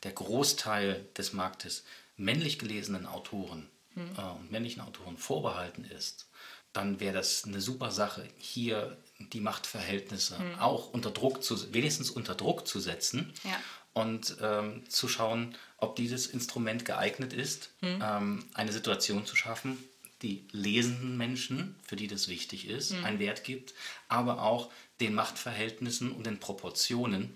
der 0.04 0.12
Großteil 0.12 1.06
des 1.18 1.34
Marktes 1.34 1.84
männlich 2.20 2.58
gelesenen 2.58 3.06
Autoren 3.06 3.68
mhm. 3.94 4.10
äh, 4.16 4.22
und 4.22 4.50
männlichen 4.50 4.82
Autoren 4.82 5.16
vorbehalten 5.16 5.84
ist, 5.84 6.28
dann 6.72 7.00
wäre 7.00 7.14
das 7.14 7.44
eine 7.44 7.60
super 7.60 7.90
Sache, 7.90 8.28
hier 8.38 8.96
die 9.18 9.40
Machtverhältnisse 9.40 10.38
mhm. 10.38 10.58
auch 10.60 10.92
unter 10.92 11.10
Druck 11.10 11.42
zu, 11.42 11.72
wenigstens 11.74 12.10
unter 12.10 12.34
Druck 12.34 12.66
zu 12.66 12.78
setzen 12.78 13.32
ja. 13.42 13.58
und 13.92 14.36
ähm, 14.40 14.88
zu 14.88 15.08
schauen, 15.08 15.56
ob 15.78 15.96
dieses 15.96 16.26
Instrument 16.26 16.84
geeignet 16.84 17.32
ist, 17.32 17.70
mhm. 17.80 18.02
ähm, 18.02 18.44
eine 18.54 18.72
Situation 18.72 19.26
zu 19.26 19.34
schaffen, 19.34 19.82
die 20.22 20.46
lesenden 20.52 21.16
Menschen, 21.16 21.74
für 21.82 21.96
die 21.96 22.06
das 22.06 22.28
wichtig 22.28 22.68
ist, 22.68 22.92
mhm. 22.92 23.04
einen 23.04 23.18
Wert 23.18 23.42
gibt, 23.42 23.74
aber 24.08 24.42
auch 24.42 24.70
den 25.00 25.14
Machtverhältnissen 25.14 26.12
und 26.12 26.26
den 26.26 26.38
Proportionen 26.38 27.34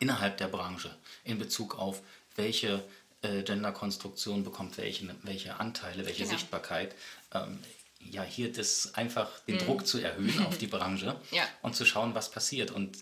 innerhalb 0.00 0.38
der 0.38 0.48
Branche 0.48 0.96
in 1.24 1.38
Bezug 1.38 1.78
auf 1.78 2.02
welche 2.36 2.82
äh, 3.22 3.42
Genderkonstruktion 3.42 4.44
bekommt 4.44 4.78
welche, 4.78 5.14
welche 5.22 5.58
Anteile, 5.60 6.06
welche 6.06 6.24
genau. 6.24 6.36
Sichtbarkeit. 6.36 6.94
Ähm, 7.34 7.58
ja, 8.00 8.22
hier 8.22 8.50
das 8.50 8.94
einfach 8.94 9.40
den 9.40 9.56
mhm. 9.56 9.60
Druck 9.60 9.86
zu 9.86 9.98
erhöhen 9.98 10.46
auf 10.46 10.56
die 10.56 10.66
Branche 10.66 11.20
ja. 11.30 11.46
und 11.62 11.76
zu 11.76 11.84
schauen, 11.84 12.14
was 12.14 12.30
passiert. 12.30 12.70
Und 12.70 12.98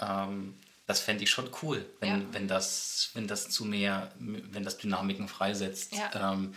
ähm, 0.00 0.58
das 0.86 1.00
fände 1.00 1.24
ich 1.24 1.30
schon 1.30 1.50
cool, 1.62 1.84
wenn, 2.00 2.08
ja. 2.08 2.26
wenn, 2.32 2.48
das, 2.48 3.10
wenn 3.12 3.28
das 3.28 3.50
zu 3.50 3.64
mehr, 3.64 4.10
wenn 4.18 4.64
das 4.64 4.78
Dynamiken 4.78 5.28
freisetzt, 5.28 5.92
ja. 5.92 6.32
ähm, 6.32 6.54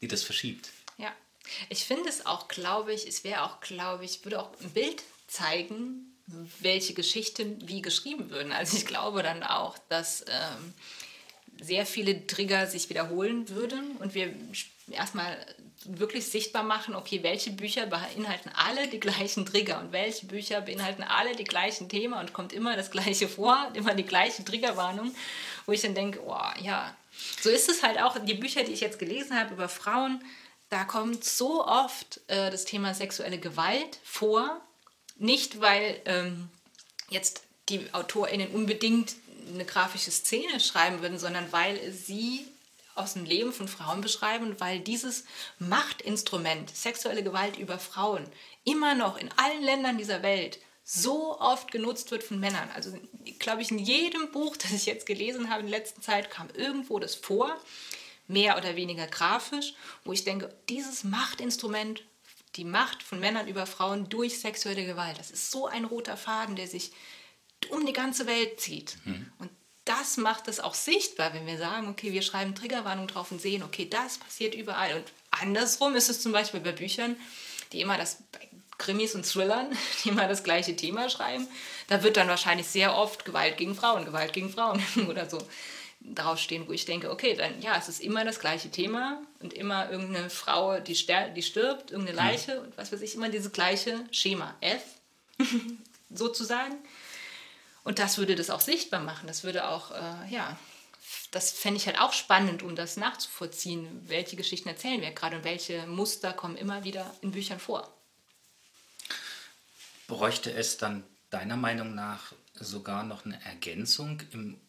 die 0.00 0.08
das 0.08 0.22
verschiebt. 0.22 0.70
Ja, 0.98 1.12
ich 1.68 1.84
finde 1.84 2.08
es 2.08 2.26
auch, 2.26 2.46
glaube 2.46 2.92
ich, 2.92 3.08
es 3.08 3.24
wäre 3.24 3.42
auch, 3.42 3.60
glaube 3.60 4.04
ich, 4.04 4.24
würde 4.24 4.40
auch 4.40 4.52
ein 4.60 4.70
Bild 4.70 5.02
zeigen, 5.26 6.16
welche 6.60 6.94
Geschichten 6.94 7.68
wie 7.68 7.82
geschrieben 7.82 8.30
würden. 8.30 8.52
Also 8.52 8.76
ich 8.76 8.86
glaube 8.86 9.22
dann 9.22 9.42
auch, 9.42 9.76
dass 9.88 10.24
ähm, 10.28 10.74
sehr 11.60 11.86
viele 11.86 12.26
Trigger 12.26 12.66
sich 12.66 12.88
wiederholen 12.88 13.48
würden 13.48 13.96
und 13.98 14.14
wir 14.14 14.32
erstmal 14.90 15.36
wirklich 15.84 16.26
sichtbar 16.26 16.62
machen, 16.62 16.94
okay, 16.94 17.22
welche 17.22 17.50
Bücher 17.50 17.86
beinhalten 17.86 18.50
alle 18.54 18.88
die 18.88 19.00
gleichen 19.00 19.46
Trigger 19.46 19.80
und 19.80 19.92
welche 19.92 20.26
Bücher 20.26 20.60
beinhalten 20.60 21.02
alle 21.02 21.34
die 21.34 21.44
gleichen 21.44 21.88
Themen 21.88 22.14
und 22.14 22.32
kommt 22.32 22.52
immer 22.52 22.76
das 22.76 22.90
gleiche 22.90 23.28
vor, 23.28 23.70
immer 23.74 23.94
die 23.94 24.04
gleiche 24.04 24.44
Triggerwarnung, 24.44 25.14
wo 25.66 25.72
ich 25.72 25.80
dann 25.80 25.94
denke, 25.94 26.20
oh 26.26 26.38
ja, 26.62 26.94
so 27.40 27.50
ist 27.50 27.68
es 27.68 27.82
halt 27.82 28.00
auch, 28.00 28.18
die 28.18 28.34
Bücher, 28.34 28.62
die 28.62 28.72
ich 28.72 28.80
jetzt 28.80 28.98
gelesen 28.98 29.38
habe 29.38 29.54
über 29.54 29.68
Frauen, 29.68 30.22
da 30.68 30.84
kommt 30.84 31.24
so 31.24 31.66
oft 31.66 32.20
äh, 32.28 32.50
das 32.50 32.64
Thema 32.64 32.94
sexuelle 32.94 33.38
Gewalt 33.38 33.98
vor, 34.04 34.60
nicht 35.16 35.60
weil 35.60 36.00
ähm, 36.04 36.48
jetzt 37.08 37.42
die 37.68 37.92
AutorInnen 37.92 38.48
unbedingt 38.48 39.14
eine 39.54 39.64
grafische 39.64 40.10
Szene 40.10 40.60
schreiben 40.60 41.02
würden, 41.02 41.18
sondern 41.18 41.50
weil 41.52 41.92
sie 41.92 42.46
aus 42.94 43.14
dem 43.14 43.24
Leben 43.24 43.52
von 43.52 43.68
Frauen 43.68 44.00
beschreiben, 44.00 44.56
weil 44.58 44.80
dieses 44.80 45.24
Machtinstrument, 45.58 46.74
sexuelle 46.74 47.22
Gewalt 47.22 47.58
über 47.58 47.78
Frauen, 47.78 48.26
immer 48.64 48.94
noch 48.94 49.16
in 49.16 49.30
allen 49.36 49.62
Ländern 49.62 49.98
dieser 49.98 50.22
Welt 50.22 50.58
so 50.84 51.38
oft 51.40 51.70
genutzt 51.70 52.10
wird 52.10 52.24
von 52.24 52.40
Männern. 52.40 52.68
Also 52.74 52.92
glaube 53.38 53.62
ich, 53.62 53.70
in 53.70 53.78
jedem 53.78 54.32
Buch, 54.32 54.56
das 54.56 54.72
ich 54.72 54.86
jetzt 54.86 55.06
gelesen 55.06 55.50
habe 55.50 55.60
in 55.60 55.70
der 55.70 55.78
letzten 55.78 56.02
Zeit, 56.02 56.30
kam 56.30 56.48
irgendwo 56.50 56.98
das 56.98 57.14
vor, 57.14 57.56
mehr 58.26 58.56
oder 58.56 58.76
weniger 58.76 59.06
grafisch, 59.06 59.74
wo 60.04 60.12
ich 60.12 60.24
denke, 60.24 60.54
dieses 60.68 61.04
Machtinstrument, 61.04 62.02
die 62.56 62.64
Macht 62.64 63.02
von 63.02 63.20
Männern 63.20 63.48
über 63.48 63.66
Frauen 63.66 64.08
durch 64.08 64.40
sexuelle 64.40 64.84
Gewalt, 64.84 65.18
das 65.18 65.30
ist 65.30 65.50
so 65.50 65.66
ein 65.66 65.84
roter 65.84 66.16
Faden, 66.16 66.56
der 66.56 66.66
sich 66.66 66.92
um 67.68 67.84
die 67.84 67.92
ganze 67.92 68.26
Welt 68.26 68.60
zieht. 68.60 68.96
Mhm. 69.04 69.30
Und 69.38 69.50
das 69.84 70.16
macht 70.16 70.48
es 70.48 70.60
auch 70.60 70.74
sichtbar, 70.74 71.34
wenn 71.34 71.46
wir 71.46 71.58
sagen, 71.58 71.88
okay, 71.88 72.12
wir 72.12 72.22
schreiben 72.22 72.54
Triggerwarnung 72.54 73.06
drauf 73.06 73.30
und 73.30 73.40
sehen, 73.40 73.62
okay, 73.62 73.88
das 73.88 74.18
passiert 74.18 74.54
überall. 74.54 74.94
Und 74.96 75.04
andersrum 75.30 75.96
ist 75.96 76.08
es 76.08 76.22
zum 76.22 76.32
Beispiel 76.32 76.60
bei 76.60 76.72
Büchern, 76.72 77.16
die 77.72 77.80
immer 77.80 77.98
das 77.98 78.18
Krimis 78.78 79.14
und 79.14 79.26
Thrillern, 79.26 79.76
die 80.04 80.10
immer 80.10 80.28
das 80.28 80.42
gleiche 80.42 80.76
Thema 80.76 81.08
schreiben, 81.08 81.46
da 81.88 82.02
wird 82.02 82.16
dann 82.16 82.28
wahrscheinlich 82.28 82.66
sehr 82.66 82.96
oft 82.96 83.24
Gewalt 83.24 83.56
gegen 83.56 83.74
Frauen, 83.74 84.04
Gewalt 84.04 84.32
gegen 84.32 84.50
Frauen 84.50 84.82
oder 85.08 85.28
so 85.28 85.38
draufstehen, 86.02 86.66
wo 86.66 86.72
ich 86.72 86.86
denke, 86.86 87.10
okay, 87.10 87.34
dann 87.34 87.60
ja, 87.60 87.76
es 87.76 87.88
ist 87.88 88.00
immer 88.00 88.24
das 88.24 88.40
gleiche 88.40 88.70
Thema 88.70 89.20
und 89.40 89.52
immer 89.52 89.90
irgendeine 89.90 90.30
Frau, 90.30 90.80
die, 90.80 90.94
die 91.36 91.42
stirbt, 91.42 91.90
irgendeine 91.90 92.16
Leiche 92.16 92.52
ja. 92.52 92.60
und 92.60 92.76
was 92.78 92.90
weiß 92.90 93.02
ich, 93.02 93.14
immer 93.14 93.28
dieses 93.28 93.52
gleiche 93.52 94.04
Schema 94.10 94.54
F 94.60 94.82
sozusagen. 96.10 96.76
Und 97.84 97.98
das 97.98 98.18
würde 98.18 98.34
das 98.34 98.50
auch 98.50 98.60
sichtbar 98.60 99.00
machen. 99.00 99.26
Das 99.26 99.44
würde 99.44 99.68
auch, 99.68 99.90
äh, 99.90 100.32
ja, 100.32 100.58
das 101.30 101.50
fände 101.52 101.78
ich 101.78 101.86
halt 101.86 102.00
auch 102.00 102.12
spannend, 102.12 102.62
um 102.62 102.76
das 102.76 102.96
nachzuvollziehen, 102.96 104.02
welche 104.08 104.36
Geschichten 104.36 104.68
erzählen 104.68 105.00
wir 105.00 105.12
gerade 105.12 105.36
und 105.36 105.44
welche 105.44 105.86
Muster 105.86 106.32
kommen 106.32 106.56
immer 106.56 106.84
wieder 106.84 107.12
in 107.22 107.30
Büchern 107.30 107.58
vor 107.58 107.92
bräuchte 110.10 110.52
es 110.52 110.76
dann 110.76 111.04
deiner 111.30 111.56
Meinung 111.56 111.94
nach 111.94 112.32
sogar 112.54 113.04
noch 113.04 113.24
eine 113.24 113.42
Ergänzung 113.44 114.20
im 114.32 114.60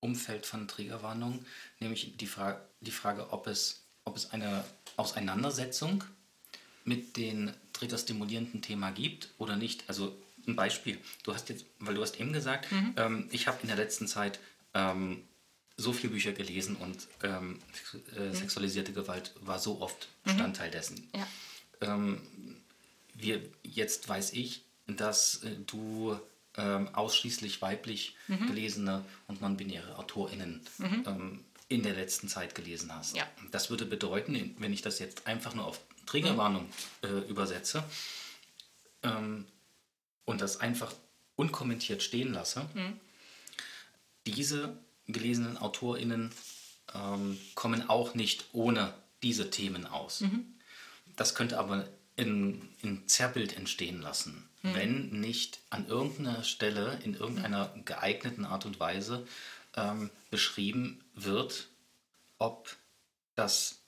Umfeld 0.00 0.44
von 0.44 0.66
Triggerwarnungen, 0.66 1.46
nämlich 1.78 2.16
die, 2.16 2.26
Fra 2.26 2.60
die 2.80 2.90
Frage, 2.90 3.32
ob 3.32 3.46
es, 3.46 3.84
ob 4.04 4.16
es 4.16 4.32
eine 4.32 4.64
Auseinandersetzung 4.96 6.02
mit 6.84 7.16
dem 7.16 7.52
triggerstimulierenden 7.72 8.60
Thema 8.60 8.90
gibt 8.90 9.30
oder 9.38 9.54
nicht. 9.54 9.84
Also 9.86 10.16
ein 10.46 10.56
Beispiel, 10.56 10.98
du 11.24 11.34
hast 11.34 11.48
jetzt, 11.48 11.66
weil 11.78 11.94
du 11.94 12.02
hast 12.02 12.18
eben 12.20 12.32
gesagt, 12.32 12.70
mhm. 12.72 12.94
ähm, 12.96 13.28
ich 13.30 13.46
habe 13.46 13.58
in 13.62 13.68
der 13.68 13.76
letzten 13.76 14.06
Zeit 14.06 14.40
ähm, 14.74 15.22
so 15.76 15.92
viele 15.92 16.12
Bücher 16.12 16.32
gelesen 16.32 16.76
und 16.76 17.06
ähm, 17.22 17.60
äh, 18.16 18.20
mhm. 18.20 18.34
sexualisierte 18.34 18.92
Gewalt 18.92 19.32
war 19.40 19.58
so 19.58 19.80
oft 19.80 20.08
mhm. 20.24 20.30
Bestandteil 20.30 20.70
dessen. 20.70 21.08
Ja. 21.14 21.26
Ähm, 21.80 22.20
wir, 23.14 23.40
jetzt 23.62 24.08
weiß 24.08 24.32
ich, 24.32 24.64
dass 24.86 25.42
äh, 25.44 25.50
du 25.66 26.18
ähm, 26.56 26.88
ausschließlich 26.94 27.62
weiblich 27.62 28.16
mhm. 28.26 28.46
gelesene 28.48 29.04
und 29.28 29.40
non-binäre 29.40 29.96
AutorInnen 29.98 30.60
mhm. 30.78 31.04
ähm, 31.06 31.44
in 31.68 31.82
der 31.82 31.94
letzten 31.94 32.28
Zeit 32.28 32.54
gelesen 32.54 32.92
hast. 32.94 33.16
Ja. 33.16 33.24
Das 33.52 33.70
würde 33.70 33.84
bedeuten, 33.84 34.56
wenn 34.58 34.72
ich 34.72 34.82
das 34.82 34.98
jetzt 34.98 35.26
einfach 35.26 35.54
nur 35.54 35.66
auf 35.66 35.80
Triggerwarnung 36.06 36.66
mhm. 37.02 37.08
äh, 37.08 37.20
übersetze 37.28 37.84
und 40.28 40.40
das 40.40 40.60
einfach 40.60 40.94
unkommentiert 41.36 42.02
stehen 42.02 42.32
lasse, 42.32 42.68
mhm. 42.74 43.00
diese 44.26 44.76
gelesenen 45.06 45.56
AutorInnen 45.56 46.30
ähm, 46.94 47.38
kommen 47.54 47.88
auch 47.88 48.14
nicht 48.14 48.46
ohne 48.52 48.94
diese 49.22 49.50
Themen 49.50 49.86
aus. 49.86 50.20
Mhm. 50.20 50.46
Das 51.16 51.34
könnte 51.34 51.58
aber 51.58 51.88
in, 52.16 52.68
in 52.82 53.06
Zerrbild 53.08 53.56
entstehen 53.56 54.00
lassen 54.00 54.48
hm. 54.62 54.74
wenn 54.74 55.20
nicht 55.20 55.60
an 55.70 55.86
irgendeiner 55.86 56.42
Stelle 56.42 56.98
in 57.04 57.14
irgendeiner 57.14 57.72
geeigneten 57.84 58.44
Art 58.44 58.66
und 58.66 58.80
Weise 58.80 59.26
ähm, 59.76 60.10
beschrieben 60.30 61.00
wird, 61.14 61.68
ob 62.38 62.74
das 63.34 63.78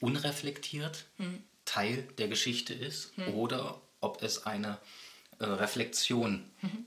unreflektiert 0.00 1.04
hm. 1.16 1.42
Teil 1.64 2.02
der 2.18 2.28
Geschichte 2.28 2.74
ist 2.74 3.16
hm. 3.16 3.34
oder 3.34 3.80
ob 4.00 4.22
es 4.22 4.46
eine 4.46 4.78
äh, 5.38 5.44
Reflexion 5.44 6.44
mhm. 6.62 6.86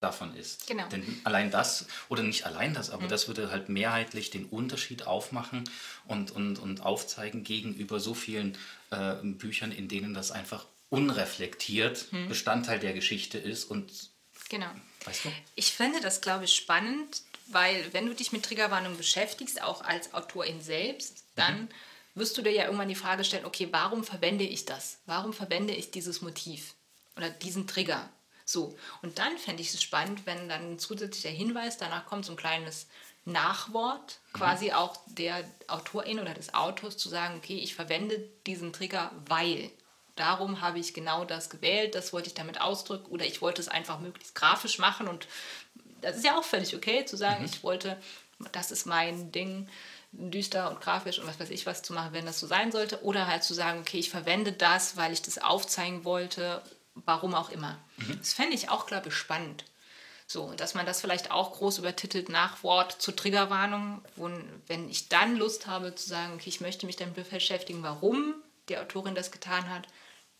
davon 0.00 0.34
ist. 0.36 0.66
Genau. 0.66 0.88
Denn 0.88 1.20
allein 1.24 1.50
das, 1.50 1.86
oder 2.08 2.22
nicht 2.22 2.46
allein 2.46 2.74
das, 2.74 2.90
aber 2.90 3.04
mhm. 3.04 3.08
das 3.08 3.28
würde 3.28 3.50
halt 3.50 3.68
mehrheitlich 3.68 4.30
den 4.30 4.44
Unterschied 4.46 5.06
aufmachen 5.06 5.64
und, 6.06 6.30
und, 6.30 6.58
und 6.58 6.80
aufzeigen 6.80 7.44
gegenüber 7.44 8.00
so 8.00 8.14
vielen 8.14 8.56
äh, 8.90 9.14
Büchern, 9.22 9.72
in 9.72 9.88
denen 9.88 10.14
das 10.14 10.30
einfach 10.30 10.66
unreflektiert 10.90 12.06
hm. 12.10 12.28
Bestandteil 12.28 12.78
der 12.78 12.94
Geschichte 12.94 13.36
ist 13.36 13.64
und 13.64 13.92
genau. 14.48 14.70
Weißt 15.04 15.26
du? 15.26 15.32
Ich 15.54 15.72
finde 15.72 16.00
das, 16.00 16.20
glaube 16.20 16.44
ich, 16.46 16.54
spannend, 16.54 17.22
weil 17.46 17.92
wenn 17.92 18.06
du 18.06 18.14
dich 18.14 18.32
mit 18.32 18.44
Triggerwarnung 18.44 18.96
beschäftigst, 18.96 19.62
auch 19.62 19.82
als 19.82 20.14
Autorin 20.14 20.60
selbst, 20.60 21.24
dann 21.34 21.62
mhm. 21.62 21.68
wirst 22.14 22.36
du 22.38 22.42
dir 22.42 22.52
ja 22.52 22.64
irgendwann 22.64 22.88
die 22.88 22.94
Frage 22.94 23.24
stellen, 23.24 23.44
okay, 23.44 23.68
warum 23.70 24.04
verwende 24.04 24.44
ich 24.44 24.64
das? 24.64 24.98
Warum 25.06 25.32
verwende 25.32 25.74
ich 25.74 25.90
dieses 25.90 26.22
Motiv 26.22 26.74
oder 27.18 27.28
diesen 27.28 27.66
Trigger? 27.66 28.08
So, 28.46 28.78
und 29.02 29.18
dann 29.18 29.36
fände 29.36 29.60
ich 29.60 29.74
es 29.74 29.82
spannend, 29.82 30.24
wenn 30.24 30.48
dann 30.48 30.72
ein 30.72 30.78
zusätzlicher 30.78 31.28
Hinweis, 31.28 31.76
danach 31.76 32.06
kommt 32.06 32.24
so 32.24 32.32
ein 32.32 32.38
kleines 32.38 32.86
Nachwort, 33.26 34.20
mhm. 34.32 34.38
quasi 34.38 34.72
auch 34.72 34.96
der 35.06 35.44
Autorin 35.66 36.18
oder 36.18 36.32
des 36.32 36.54
Autors 36.54 36.96
zu 36.96 37.10
sagen, 37.10 37.36
okay, 37.36 37.58
ich 37.58 37.74
verwende 37.74 38.18
diesen 38.46 38.72
Trigger, 38.72 39.12
weil 39.26 39.70
darum 40.16 40.62
habe 40.62 40.78
ich 40.78 40.94
genau 40.94 41.24
das 41.24 41.50
gewählt, 41.50 41.94
das 41.94 42.14
wollte 42.14 42.28
ich 42.28 42.34
damit 42.34 42.60
ausdrücken 42.60 43.10
oder 43.10 43.26
ich 43.26 43.42
wollte 43.42 43.60
es 43.60 43.68
einfach 43.68 44.00
möglichst 44.00 44.34
grafisch 44.34 44.78
machen 44.78 45.08
und 45.08 45.28
das 46.00 46.16
ist 46.16 46.24
ja 46.24 46.38
auch 46.38 46.44
völlig 46.44 46.74
okay 46.74 47.04
zu 47.04 47.16
sagen, 47.16 47.40
mhm. 47.40 47.50
ich 47.52 47.62
wollte, 47.62 48.00
das 48.52 48.70
ist 48.70 48.86
mein 48.86 49.30
Ding, 49.30 49.68
düster 50.10 50.70
und 50.70 50.80
grafisch 50.80 51.18
und 51.18 51.26
was 51.26 51.38
weiß 51.38 51.50
ich 51.50 51.66
was 51.66 51.82
zu 51.82 51.92
machen, 51.92 52.12
wenn 52.12 52.24
das 52.24 52.40
so 52.40 52.46
sein 52.46 52.72
sollte 52.72 53.02
oder 53.04 53.26
halt 53.26 53.44
zu 53.44 53.52
sagen, 53.52 53.80
okay, 53.80 53.98
ich 53.98 54.10
verwende 54.10 54.52
das, 54.52 54.96
weil 54.96 55.12
ich 55.12 55.20
das 55.20 55.38
aufzeigen 55.38 56.04
wollte, 56.04 56.62
warum 57.04 57.34
auch 57.34 57.50
immer. 57.50 57.78
Mhm. 57.96 58.18
Das 58.18 58.32
fände 58.32 58.54
ich 58.54 58.70
auch, 58.70 58.86
glaube 58.86 59.08
ich, 59.08 59.14
spannend. 59.14 59.64
So, 60.26 60.52
dass 60.52 60.74
man 60.74 60.84
das 60.84 61.00
vielleicht 61.00 61.30
auch 61.30 61.54
groß 61.54 61.78
übertitelt 61.78 62.28
nach 62.28 62.62
Wort 62.62 63.00
zur 63.00 63.16
Triggerwarnung, 63.16 64.02
wo, 64.14 64.30
wenn 64.66 64.90
ich 64.90 65.08
dann 65.08 65.36
Lust 65.36 65.66
habe 65.66 65.94
zu 65.94 66.06
sagen, 66.06 66.34
okay, 66.34 66.50
ich 66.50 66.60
möchte 66.60 66.84
mich 66.84 66.96
damit 66.96 67.14
beschäftigen, 67.30 67.82
warum 67.82 68.34
die 68.68 68.76
Autorin 68.76 69.14
das 69.14 69.30
getan 69.30 69.70
hat, 69.70 69.88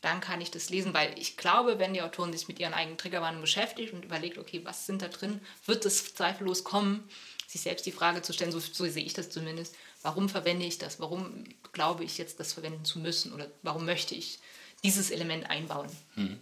dann 0.01 0.21
kann 0.21 0.41
ich 0.41 0.51
das 0.51 0.71
lesen, 0.71 0.95
weil 0.95 1.19
ich 1.19 1.37
glaube, 1.37 1.79
wenn 1.79 1.95
die 1.95 2.03
Autorin 2.03 2.33
sich 2.33 2.47
mit 2.49 2.61
ihren 2.61 2.75
eigenen 2.75 2.99
Triggerwarnungen 2.99 3.41
beschäftigt 3.41 3.93
und 3.93 4.05
überlegt, 4.05 4.39
okay, 4.39 4.61
was 4.65 4.87
sind 4.87 5.03
da 5.03 5.09
drin, 5.09 5.41
wird 5.65 5.85
es 5.87 6.15
zweifellos 6.15 6.65
kommen, 6.65 7.09
sich 7.47 7.63
selbst 7.63 7.87
die 7.87 7.93
Frage 7.93 8.23
zu 8.23 8.33
stellen, 8.33 8.53
so, 8.53 8.61
so 8.61 8.87
sehe 8.87 9.05
ich 9.05 9.15
das 9.15 9.31
zumindest, 9.31 9.75
warum 10.03 10.29
verwende 10.29 10.67
ich 10.67 10.79
das, 10.79 11.01
warum 11.01 11.45
glaube 11.73 12.05
ich 12.05 12.19
jetzt, 12.19 12.39
das 12.39 12.53
verwenden 12.53 12.85
zu 12.85 12.99
müssen 12.99 13.33
oder 13.33 13.51
warum 13.63 13.87
möchte 13.87 14.15
ich 14.15 14.39
dieses 14.85 15.11
Element 15.11 15.51
einbauen. 15.51 15.89
Hm. 16.15 16.39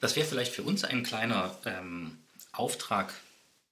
Das 0.00 0.16
wäre 0.16 0.26
vielleicht 0.26 0.52
für 0.52 0.62
uns 0.62 0.84
ein 0.84 1.02
kleiner 1.02 1.56
ähm, 1.64 2.18
Auftrag 2.52 3.12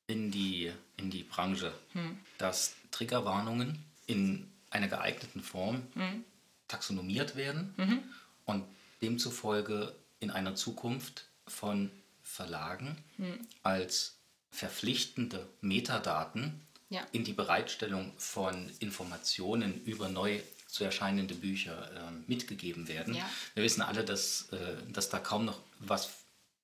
in 0.07 0.31
die, 0.31 0.73
in 0.97 1.11
die 1.11 1.23
Branche, 1.23 1.73
hm. 1.93 2.19
dass 2.39 2.75
Triggerwarnungen 2.91 3.85
in 4.07 4.51
einer 4.71 4.89
geeigneten 4.89 5.43
Form 5.43 5.83
hm. 5.95 6.25
taxonomiert 6.69 7.37
werden 7.37 7.75
mhm. 7.77 8.03
und 8.45 8.65
demzufolge 9.03 9.95
in 10.21 10.31
einer 10.31 10.55
Zukunft 10.55 11.27
von 11.47 11.91
Verlagen 12.23 12.97
hm. 13.17 13.39
als 13.63 14.17
verpflichtende 14.51 15.47
Metadaten 15.61 16.61
ja. 16.89 17.07
in 17.13 17.25
die 17.25 17.33
Bereitstellung 17.33 18.13
von 18.17 18.71
Informationen 18.79 19.85
über 19.85 20.09
neu 20.09 20.41
zu 20.77 20.85
erscheinende 20.85 21.35
Bücher 21.35 21.91
äh, 21.93 22.31
mitgegeben 22.31 22.87
werden. 22.87 23.15
Ja. 23.15 23.29
Wir 23.55 23.65
wissen 23.65 23.81
alle, 23.81 24.05
dass, 24.05 24.49
äh, 24.53 24.77
dass 24.93 25.09
da 25.09 25.19
kaum 25.19 25.47
noch 25.47 25.59
was 25.79 26.11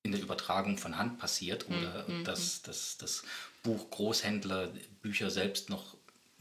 in 0.02 0.12
der 0.12 0.20
Übertragung 0.20 0.76
von 0.76 0.98
Hand 0.98 1.18
passiert 1.18 1.66
hm, 1.68 1.78
oder 1.78 2.06
hm, 2.06 2.24
dass, 2.24 2.56
hm. 2.56 2.60
dass 2.64 2.98
das 2.98 3.22
Buch 3.62 3.90
Großhändler 3.90 4.68
Bücher 5.00 5.30
selbst 5.30 5.70
noch 5.70 5.96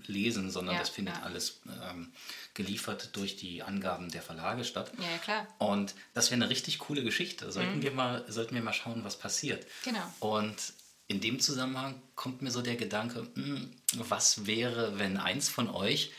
lesen, 0.07 0.49
sondern 0.51 0.76
ja, 0.76 0.82
das 0.82 0.89
findet 0.89 1.15
ja. 1.15 1.22
alles 1.22 1.61
ähm, 1.89 2.11
geliefert 2.55 3.15
durch 3.15 3.38
die 3.38 3.61
Angaben 3.63 4.09
der 4.09 4.24
Verlage 4.24 4.65
statt. 4.65 4.91
Ja, 4.97 5.17
klar. 5.19 5.47
Und 5.59 5.93
das 6.13 6.32
wäre 6.32 6.41
eine 6.41 6.49
richtig 6.49 6.80
coole 6.80 7.03
Geschichte. 7.03 7.51
Sollten, 7.51 7.78
mhm. 7.78 7.84
wir 7.84 7.91
mal, 7.91 8.26
sollten 8.28 8.55
wir 8.55 8.63
mal 8.63 8.74
schauen, 8.74 9.03
was 9.03 9.17
passiert. 9.17 9.65
Genau. 9.86 10.03
Und 10.19 10.57
in 11.07 11.22
dem 11.22 11.39
Zusammenhang 11.39 12.01
kommt 12.15 12.41
mir 12.41 12.51
so 12.51 12.63
der 12.63 12.76
Gedanke, 12.76 13.28
mh, 13.36 13.45
hm, 13.45 13.72
was 13.93 14.47
wäre, 14.47 14.97
wenn 14.97 15.17
eins 15.17 15.47
von 15.49 15.69
euch, 15.69 16.11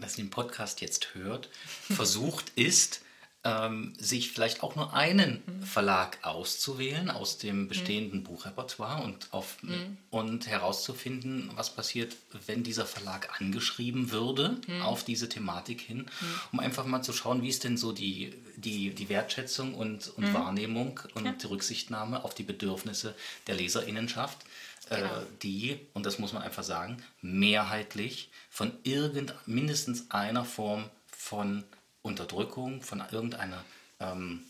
das 0.00 0.14
den 0.14 0.30
Podcast 0.30 0.80
jetzt 0.80 1.14
hört, 1.14 1.48
versucht 1.90 2.52
ist, 2.56 3.02
ähm, 3.44 3.94
sich 3.98 4.32
vielleicht 4.32 4.62
auch 4.62 4.74
nur 4.74 4.94
einen 4.94 5.42
mhm. 5.46 5.62
Verlag 5.62 6.18
auszuwählen 6.22 7.10
aus 7.10 7.38
dem 7.38 7.62
mhm. 7.62 7.68
bestehenden 7.68 8.20
mhm. 8.20 8.24
Buchrepertoire 8.24 9.02
und, 9.02 9.32
auf, 9.32 9.62
mhm. 9.62 9.96
und 10.10 10.48
herauszufinden, 10.48 11.50
was 11.54 11.70
passiert, 11.74 12.16
wenn 12.46 12.64
dieser 12.64 12.84
Verlag 12.84 13.40
angeschrieben 13.40 14.10
würde 14.10 14.60
mhm. 14.66 14.82
auf 14.82 15.04
diese 15.04 15.28
Thematik 15.28 15.80
hin, 15.80 15.98
mhm. 15.98 16.40
um 16.52 16.60
einfach 16.60 16.84
mal 16.84 17.02
zu 17.02 17.12
schauen, 17.12 17.42
wie 17.42 17.48
ist 17.48 17.64
denn 17.64 17.76
so 17.76 17.92
die, 17.92 18.34
die, 18.56 18.90
die 18.90 19.08
Wertschätzung 19.08 19.74
und, 19.74 20.08
und 20.16 20.34
Wahrnehmung 20.34 21.00
und 21.14 21.24
ja. 21.24 21.32
die 21.32 21.46
Rücksichtnahme 21.46 22.24
auf 22.24 22.34
die 22.34 22.42
Bedürfnisse 22.42 23.14
der 23.46 23.54
Leserinnenschaft. 23.54 24.38
Äh, 24.42 24.67
genau. 24.88 25.20
Äh, 25.20 25.26
die, 25.42 25.86
und 25.94 26.06
das 26.06 26.18
muss 26.18 26.32
man 26.32 26.42
einfach 26.42 26.62
sagen, 26.62 27.02
mehrheitlich 27.20 28.30
von 28.50 28.72
irgend 28.82 29.34
mindestens 29.46 30.10
einer 30.10 30.44
Form 30.44 30.88
von 31.10 31.64
Unterdrückung, 32.02 32.82
von 32.82 33.02
irgendeiner 33.10 33.64
ähm, 34.00 34.44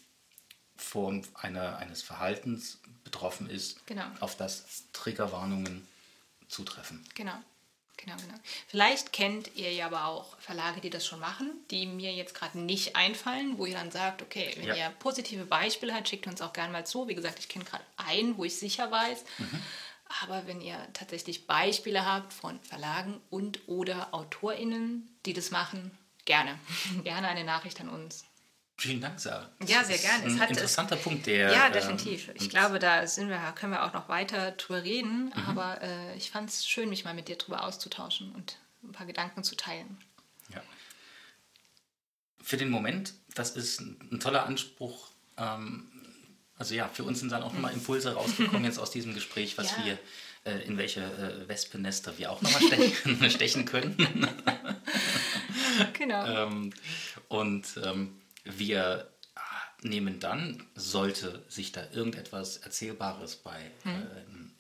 Form 0.77 1.23
einer, 1.35 1.79
eines 1.79 2.03
Verhaltens 2.03 2.79
betroffen 3.05 3.49
ist, 3.51 3.85
genau. 3.87 4.05
auf 4.21 4.37
das 4.37 4.85
Triggerwarnungen 4.93 5.87
zutreffen. 6.49 7.05
Genau. 7.15 7.35
Genau, 7.99 8.15
genau. 8.17 8.39
Vielleicht 8.69 9.13
kennt 9.13 9.57
ihr 9.57 9.73
ja 9.73 9.87
aber 9.87 10.05
auch 10.07 10.39
Verlage, 10.39 10.81
die 10.81 10.89
das 10.89 11.05
schon 11.05 11.19
machen, 11.19 11.51
die 11.73 11.85
mir 11.85 12.15
jetzt 12.15 12.33
gerade 12.33 12.57
nicht 12.57 12.95
einfallen, 12.95 13.59
wo 13.59 13.67
ihr 13.67 13.75
dann 13.75 13.91
sagt, 13.91 14.23
okay, 14.23 14.55
wenn 14.57 14.69
ja. 14.69 14.77
ihr 14.77 14.91
positive 15.01 15.45
Beispiele 15.45 15.93
habt, 15.93 16.09
schickt 16.09 16.29
uns 16.29 16.41
auch 16.41 16.53
gerne 16.53 16.73
mal 16.73 16.87
zu. 16.87 17.09
Wie 17.09 17.17
gesagt, 17.17 17.41
ich 17.41 17.49
kenne 17.49 17.65
gerade 17.65 17.83
einen, 17.97 18.39
wo 18.39 18.45
ich 18.45 18.57
sicher 18.57 18.89
weiß. 18.91 19.25
Mhm. 19.39 19.63
Aber 20.23 20.47
wenn 20.47 20.61
ihr 20.61 20.79
tatsächlich 20.95 21.47
Beispiele 21.47 22.07
habt 22.07 22.33
von 22.33 22.61
Verlagen 22.63 23.21
und 23.31 23.69
oder 23.69 24.15
AutorInnen, 24.15 25.09
die 25.27 25.35
das 25.35 25.51
machen, 25.51 25.91
Gerne. 26.29 26.59
Gerne 27.05 27.27
eine 27.27 27.43
Nachricht 27.43 27.81
an 27.81 27.89
uns. 27.89 28.23
Vielen 28.77 29.01
Dank, 29.01 29.19
Sarah. 29.19 29.51
Das 29.61 29.71
ja, 29.71 29.83
sehr 29.83 29.97
gerne. 29.97 30.25
Ein 30.25 30.39
hat, 30.39 30.51
interessanter 30.51 30.97
es, 30.97 31.03
Punkt, 31.03 31.27
der. 31.27 31.51
Ja, 31.51 31.67
ähm, 31.69 31.73
definitiv. 31.73 32.31
ich 32.35 32.51
glaube, 32.51 32.79
da 32.79 33.07
sind 33.07 33.31
wir, 33.31 33.39
können 33.57 33.73
wir 33.73 33.83
auch 33.83 33.95
noch 33.95 34.11
weiter 34.11 34.53
drüber 34.53 34.85
reden. 34.85 35.33
Mhm. 35.35 35.43
Aber 35.47 35.81
äh, 35.81 36.17
ich 36.19 36.31
fand 36.31 36.51
es 36.51 36.69
schön, 36.69 36.91
mich 36.91 37.05
mal 37.05 37.15
mit 37.15 37.29
dir 37.29 37.37
drüber 37.37 37.65
auszutauschen 37.65 38.31
und 38.33 38.59
ein 38.85 38.93
paar 38.93 39.07
Gedanken 39.07 39.43
zu 39.43 39.57
teilen. 39.57 39.97
Ja. 40.55 40.63
Für 42.43 42.59
den 42.59 42.69
Moment, 42.69 43.15
das 43.35 43.57
ist 43.57 43.81
ein 43.81 44.21
toller 44.21 44.45
Anspruch. 44.45 45.09
Ähm, 45.39 45.91
also 46.59 46.75
ja, 46.75 46.89
für 46.89 47.05
uns 47.05 47.21
sind 47.21 47.31
dann 47.31 47.43
auch 47.43 47.53
nochmal. 47.53 47.73
Impulse 47.73 48.15
rausgekommen 48.15 48.65
jetzt 48.65 48.79
aus 48.79 48.91
diesem 48.91 49.15
Gespräch, 49.15 49.57
was 49.57 49.71
ja. 49.79 49.85
wir, 49.85 49.99
äh, 50.45 50.63
in 50.67 50.77
welche 50.77 51.01
äh, 51.01 51.49
Wespennester 51.49 52.19
wir 52.19 52.33
auch 52.33 52.43
nochmal 52.43 52.63
stechen, 52.63 53.31
stechen 53.31 53.65
können. 53.65 53.97
Genau. 55.93 56.27
ähm, 56.47 56.73
und 57.29 57.81
ähm, 57.85 58.21
wir 58.45 59.09
nehmen 59.83 60.19
dann, 60.19 60.67
sollte 60.75 61.45
sich 61.49 61.71
da 61.71 61.89
irgendetwas 61.93 62.57
Erzählbares 62.57 63.37
bei 63.37 63.71
hm. 63.85 64.07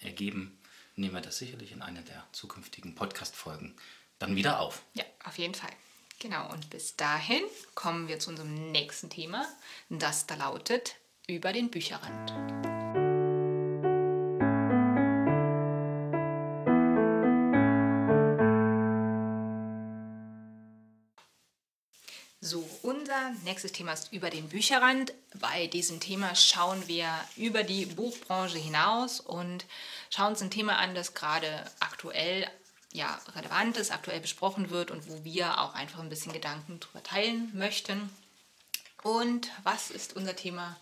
äh, 0.00 0.06
ergeben, 0.06 0.60
nehmen 0.94 1.14
wir 1.14 1.20
das 1.20 1.38
sicherlich 1.38 1.72
in 1.72 1.82
einer 1.82 2.02
der 2.02 2.24
zukünftigen 2.32 2.94
Podcast-Folgen 2.94 3.74
dann 4.20 4.36
wieder 4.36 4.60
auf. 4.60 4.82
Ja, 4.94 5.04
auf 5.24 5.38
jeden 5.38 5.54
Fall. 5.54 5.72
Genau, 6.20 6.50
und 6.52 6.70
bis 6.70 6.96
dahin 6.96 7.42
kommen 7.74 8.08
wir 8.08 8.18
zu 8.18 8.30
unserem 8.30 8.72
nächsten 8.72 9.08
Thema, 9.08 9.46
das 9.88 10.26
da 10.26 10.34
lautet 10.34 10.96
über 11.28 11.52
den 11.52 11.70
Bücherrand. 11.70 12.32
unser 22.82 23.30
nächstes 23.44 23.72
Thema 23.72 23.92
ist 23.92 24.12
über 24.12 24.30
den 24.30 24.48
Bücherrand. 24.48 25.12
Bei 25.34 25.66
diesem 25.66 26.00
Thema 26.00 26.34
schauen 26.34 26.86
wir 26.88 27.08
über 27.36 27.62
die 27.62 27.86
Buchbranche 27.86 28.58
hinaus 28.58 29.20
und 29.20 29.66
schauen 30.10 30.28
uns 30.28 30.42
ein 30.42 30.50
Thema 30.50 30.76
an, 30.76 30.94
das 30.94 31.14
gerade 31.14 31.64
aktuell 31.80 32.46
ja, 32.92 33.20
relevant 33.34 33.76
ist, 33.76 33.92
aktuell 33.92 34.20
besprochen 34.20 34.70
wird 34.70 34.90
und 34.90 35.08
wo 35.08 35.24
wir 35.24 35.60
auch 35.60 35.74
einfach 35.74 36.00
ein 36.00 36.08
bisschen 36.08 36.32
Gedanken 36.32 36.80
darüber 36.80 37.02
teilen 37.02 37.50
möchten. 37.54 38.10
Und 39.02 39.50
was 39.62 39.90
ist 39.90 40.16
unser 40.16 40.36
Thema 40.36 40.76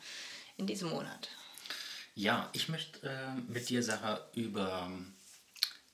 in 0.56 0.66
diesem 0.66 0.90
Monat? 0.90 1.28
Ja, 2.14 2.48
ich 2.52 2.68
möchte 2.68 3.08
äh, 3.08 3.34
mit 3.50 3.68
dir, 3.68 3.82
Sarah, 3.82 4.20
über 4.34 4.90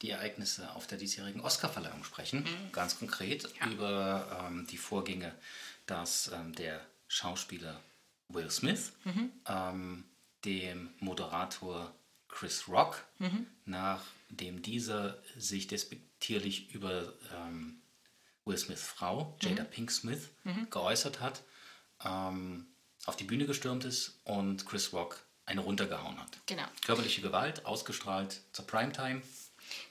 die 0.03 0.11
Ereignisse 0.11 0.73
auf 0.75 0.87
der 0.87 0.99
diesjährigen 0.99 1.41
Oscarverleihung 1.41 2.05
sprechen. 2.05 2.41
Mhm. 2.41 2.73
Ganz 2.73 2.99
konkret 2.99 3.49
ja. 3.61 3.71
über 3.71 4.47
ähm, 4.47 4.67
die 4.69 4.79
Vorgänge 4.79 5.33
dass 5.87 6.31
ähm, 6.33 6.55
der 6.55 6.81
Schauspieler 7.09 7.81
Will 8.29 8.51
Smith 8.51 8.93
mhm. 9.05 9.31
ähm, 9.47 10.05
dem 10.45 10.91
Moderator 11.01 11.93
Chris 12.29 12.67
Rock, 12.69 13.05
mhm. 13.19 13.47
nachdem 13.67 14.63
dieser 14.63 15.19
sich 15.37 15.67
despektierlich 15.67 16.73
über 16.73 17.13
ähm, 17.35 17.83
Will 18.45 18.57
Smiths 18.57 18.83
Frau, 18.83 19.37
Jada 19.41 19.65
mhm. 19.65 19.71
Pink 19.71 19.91
Smith, 19.91 20.29
mhm. 20.45 20.69
geäußert 20.71 21.21
hat, 21.21 21.43
ähm, 22.05 22.67
auf 23.07 23.17
die 23.17 23.25
Bühne 23.25 23.47
gestürmt 23.47 23.85
ist 23.85 24.21
und 24.25 24.67
Chris 24.67 24.93
Rock 24.93 25.25
eine 25.45 25.61
runtergehauen 25.61 26.19
hat. 26.21 26.39
Genau. 26.47 26.65
Körperliche 26.85 27.21
Gewalt, 27.21 27.67
ausgestrahlt 27.67 28.41
zur 28.53 28.67
Primetime. 28.67 29.23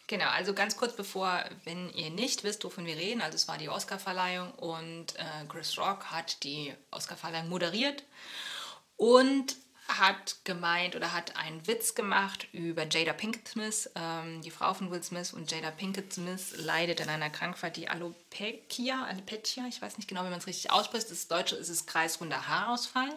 Genau, 0.07 0.27
also 0.29 0.53
ganz 0.53 0.75
kurz 0.75 0.95
bevor, 0.95 1.43
wenn 1.63 1.89
ihr 1.93 2.09
nicht 2.09 2.43
wisst, 2.43 2.63
wovon 2.63 2.85
wir 2.85 2.95
reden, 2.95 3.21
also 3.21 3.35
es 3.35 3.47
war 3.47 3.57
die 3.57 3.69
Oscarverleihung 3.69 4.51
und 4.53 5.15
äh, 5.15 5.45
Chris 5.47 5.77
Rock 5.77 6.05
hat 6.05 6.43
die 6.43 6.73
Oscarverleihung 6.91 7.49
moderiert 7.49 8.03
und 8.97 9.55
hat 9.99 10.37
gemeint 10.43 10.95
oder 10.95 11.13
hat 11.13 11.35
einen 11.35 11.65
Witz 11.67 11.95
gemacht 11.95 12.47
über 12.51 12.87
Jada 12.87 13.13
Pinkett 13.13 13.47
Smith, 13.47 13.89
ähm, 13.95 14.41
die 14.41 14.51
Frau 14.51 14.73
von 14.73 14.91
Will 14.91 15.03
Smith. 15.03 15.33
Und 15.33 15.51
Jada 15.51 15.71
Pinkett 15.71 16.13
Smith 16.13 16.53
leidet 16.57 17.01
an 17.01 17.09
einer 17.09 17.29
Krankheit, 17.29 17.77
die 17.77 17.89
Alopecia, 17.89 19.03
Alopecia, 19.03 19.65
ich 19.67 19.81
weiß 19.81 19.97
nicht 19.97 20.07
genau, 20.07 20.23
wie 20.23 20.29
man 20.29 20.39
es 20.39 20.47
richtig 20.47 20.71
ausspricht. 20.71 21.09
Das 21.09 21.27
Deutsche 21.27 21.55
ist 21.55 21.69
es 21.69 21.85
kreisrunder 21.85 22.47
Haarausfall. 22.47 23.13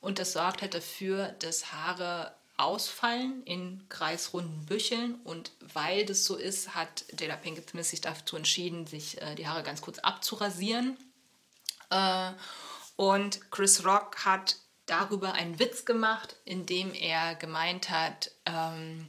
Und 0.00 0.18
das 0.18 0.32
sorgt 0.32 0.62
halt 0.62 0.74
dafür, 0.74 1.28
dass 1.38 1.72
Haare 1.72 2.34
ausfallen 2.56 3.42
in 3.44 3.88
kreisrunden 3.88 4.66
Bücheln. 4.66 5.16
Und 5.24 5.52
weil 5.60 6.04
das 6.06 6.24
so 6.24 6.36
ist, 6.36 6.74
hat 6.74 7.04
Jada 7.18 7.36
Pinkett 7.36 7.70
Smith 7.70 7.90
sich 7.90 8.00
dazu 8.00 8.36
entschieden, 8.36 8.86
sich 8.86 9.20
äh, 9.20 9.34
die 9.34 9.48
Haare 9.48 9.62
ganz 9.62 9.80
kurz 9.80 9.98
abzurasieren. 9.98 10.96
Äh, 11.90 12.32
und 12.96 13.50
Chris 13.50 13.84
Rock 13.84 14.24
hat 14.24 14.56
darüber 14.86 15.34
einen 15.34 15.58
Witz 15.58 15.84
gemacht, 15.84 16.36
indem 16.44 16.92
er 16.94 17.34
gemeint 17.34 17.90
hat, 17.90 18.30
ähm, 18.46 19.08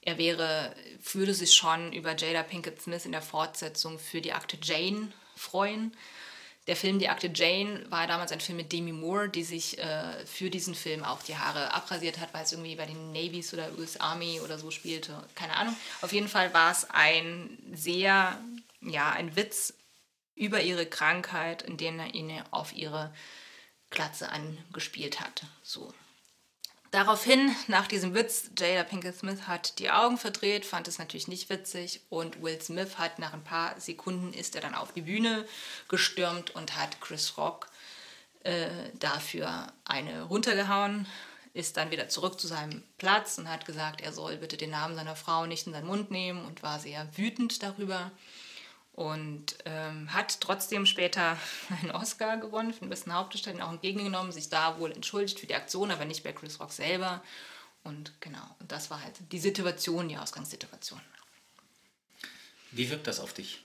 er 0.00 0.16
wäre, 0.16 0.74
würde 1.12 1.34
sich 1.34 1.54
schon 1.54 1.92
über 1.92 2.16
Jada 2.16 2.42
Pinkett 2.42 2.80
Smith 2.80 3.04
in 3.04 3.12
der 3.12 3.22
Fortsetzung 3.22 3.98
für 3.98 4.20
die 4.20 4.32
Akte 4.32 4.56
Jane 4.62 5.12
freuen. 5.36 5.94
Der 6.66 6.76
Film 6.76 6.98
Die 6.98 7.08
Akte 7.08 7.30
Jane 7.34 7.86
war 7.88 8.06
damals 8.06 8.30
ein 8.30 8.40
Film 8.40 8.58
mit 8.58 8.72
Demi 8.72 8.92
Moore, 8.92 9.30
die 9.30 9.42
sich 9.42 9.78
äh, 9.78 10.26
für 10.26 10.50
diesen 10.50 10.74
Film 10.74 11.02
auch 11.02 11.22
die 11.22 11.36
Haare 11.36 11.72
abrasiert 11.72 12.18
hat, 12.18 12.34
weil 12.34 12.44
es 12.44 12.52
irgendwie 12.52 12.76
bei 12.76 12.84
den 12.84 13.10
Navies 13.10 13.54
oder 13.54 13.70
US 13.78 13.98
Army 13.98 14.40
oder 14.40 14.58
so 14.58 14.70
spielte. 14.70 15.22
Keine 15.34 15.56
Ahnung. 15.56 15.74
Auf 16.02 16.12
jeden 16.12 16.28
Fall 16.28 16.52
war 16.52 16.70
es 16.70 16.88
ein 16.90 17.58
sehr, 17.72 18.38
ja, 18.82 19.10
ein 19.12 19.34
Witz 19.34 19.74
über 20.34 20.60
ihre 20.60 20.84
Krankheit, 20.84 21.62
in 21.62 21.78
dem 21.78 21.98
er 21.98 22.14
ihn 22.14 22.30
auf 22.50 22.74
ihre 22.74 23.14
Glatze 23.90 24.30
angespielt 24.30 25.20
hat. 25.20 25.42
So. 25.62 25.92
Daraufhin, 26.90 27.54
nach 27.66 27.86
diesem 27.86 28.14
Witz, 28.14 28.50
Jada 28.58 28.82
Pinkett 28.82 29.16
Smith 29.16 29.46
hat 29.46 29.78
die 29.78 29.90
Augen 29.90 30.16
verdreht, 30.16 30.64
fand 30.64 30.88
es 30.88 30.98
natürlich 30.98 31.28
nicht 31.28 31.50
witzig 31.50 32.00
und 32.08 32.42
Will 32.42 32.60
Smith 32.62 32.96
hat 32.96 33.18
nach 33.18 33.34
ein 33.34 33.44
paar 33.44 33.78
Sekunden 33.78 34.32
ist 34.32 34.54
er 34.54 34.62
dann 34.62 34.74
auf 34.74 34.92
die 34.92 35.02
Bühne 35.02 35.46
gestürmt 35.88 36.54
und 36.54 36.76
hat 36.76 37.00
Chris 37.02 37.36
Rock 37.36 37.68
äh, 38.42 38.68
dafür 38.94 39.70
eine 39.84 40.22
runtergehauen, 40.22 41.06
ist 41.52 41.76
dann 41.76 41.90
wieder 41.90 42.08
zurück 42.08 42.40
zu 42.40 42.46
seinem 42.46 42.82
Platz 42.96 43.36
und 43.36 43.50
hat 43.50 43.66
gesagt, 43.66 44.00
er 44.00 44.14
soll 44.14 44.38
bitte 44.38 44.56
den 44.56 44.70
Namen 44.70 44.94
seiner 44.94 45.16
Frau 45.16 45.44
nicht 45.44 45.66
in 45.66 45.74
seinen 45.74 45.86
Mund 45.86 46.10
nehmen 46.10 46.46
und 46.46 46.62
war 46.62 46.78
sehr 46.78 47.06
wütend 47.18 47.62
darüber 47.62 48.10
und 48.98 49.56
ähm, 49.64 50.12
hat 50.12 50.40
trotzdem 50.40 50.84
später 50.84 51.38
einen 51.80 51.92
Oscar 51.92 52.36
gewonnen 52.36 52.72
für 52.74 52.80
den 52.80 52.88
besten 52.88 53.14
Hauptdarsteller, 53.14 53.64
auch 53.64 53.70
entgegengenommen, 53.70 54.32
sich 54.32 54.48
da 54.48 54.80
wohl 54.80 54.90
entschuldigt 54.90 55.38
für 55.38 55.46
die 55.46 55.54
Aktion, 55.54 55.92
aber 55.92 56.04
nicht 56.04 56.24
bei 56.24 56.32
Chris 56.32 56.58
Rock 56.58 56.72
selber. 56.72 57.22
Und 57.84 58.12
genau, 58.20 58.44
und 58.58 58.72
das 58.72 58.90
war 58.90 59.00
halt 59.00 59.14
die 59.30 59.38
Situation, 59.38 60.08
die 60.08 60.16
Ausgangssituation. 60.18 61.00
Wie 62.72 62.90
wirkt 62.90 63.06
das 63.06 63.20
auf 63.20 63.32
dich? 63.32 63.62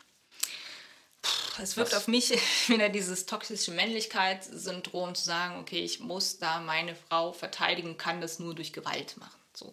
Puh, 1.24 1.64
es 1.64 1.78
wirkt 1.78 1.94
Was? 1.94 1.98
auf 2.02 2.08
mich 2.08 2.30
wieder 2.68 2.90
dieses 2.90 3.26
toxische 3.26 3.72
Männlichkeitssyndrom 3.72 5.16
zu 5.16 5.26
sagen, 5.26 5.60
okay, 5.60 5.84
ich 5.84 6.00
muss 6.00 6.38
da 6.38 6.60
meine 6.60 6.96
Frau 6.96 7.34
verteidigen, 7.34 7.98
kann 7.98 8.22
das 8.22 8.38
nur 8.38 8.54
durch 8.54 8.72
Gewalt 8.72 9.18
machen. 9.18 9.40
So. 9.56 9.72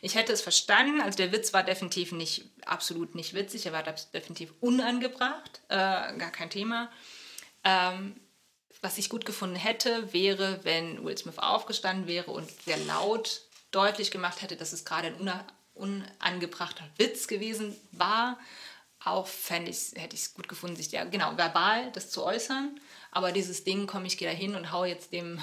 Ich 0.00 0.14
hätte 0.14 0.32
es 0.32 0.40
verstanden, 0.40 1.00
also 1.00 1.16
der 1.16 1.32
Witz 1.32 1.52
war 1.52 1.62
definitiv 1.62 2.12
nicht, 2.12 2.44
absolut 2.64 3.14
nicht 3.14 3.34
witzig, 3.34 3.66
er 3.66 3.72
war 3.72 3.82
definitiv 3.82 4.52
unangebracht, 4.60 5.60
äh, 5.68 5.76
gar 6.16 6.30
kein 6.30 6.50
Thema. 6.50 6.90
Ähm, 7.64 8.18
was 8.80 8.98
ich 8.98 9.08
gut 9.08 9.24
gefunden 9.24 9.56
hätte, 9.56 10.12
wäre, 10.12 10.60
wenn 10.62 11.04
Will 11.04 11.18
Smith 11.18 11.38
aufgestanden 11.38 12.06
wäre 12.06 12.30
und 12.30 12.48
sehr 12.62 12.76
laut 12.78 13.42
deutlich 13.70 14.10
gemacht 14.10 14.42
hätte, 14.42 14.56
dass 14.56 14.72
es 14.72 14.84
gerade 14.84 15.08
ein 15.08 15.44
unangebrachter 15.74 16.84
Witz 16.96 17.26
gewesen 17.26 17.76
war. 17.92 18.38
Auch 19.04 19.26
fände 19.26 19.70
ich, 19.70 19.92
hätte 19.94 20.14
ich 20.14 20.22
es 20.22 20.34
gut 20.34 20.48
gefunden, 20.48 20.76
sich 20.76 20.90
ja 20.90 21.04
genau 21.04 21.36
verbal 21.36 21.90
das 21.92 22.10
zu 22.10 22.24
äußern. 22.24 22.80
Aber 23.10 23.32
dieses 23.32 23.64
Ding, 23.64 23.86
komm, 23.86 24.04
ich 24.04 24.18
gehe 24.18 24.28
da 24.28 24.34
hin 24.34 24.54
und 24.54 24.72
hau 24.72 24.84
jetzt 24.84 25.12
dem, 25.12 25.40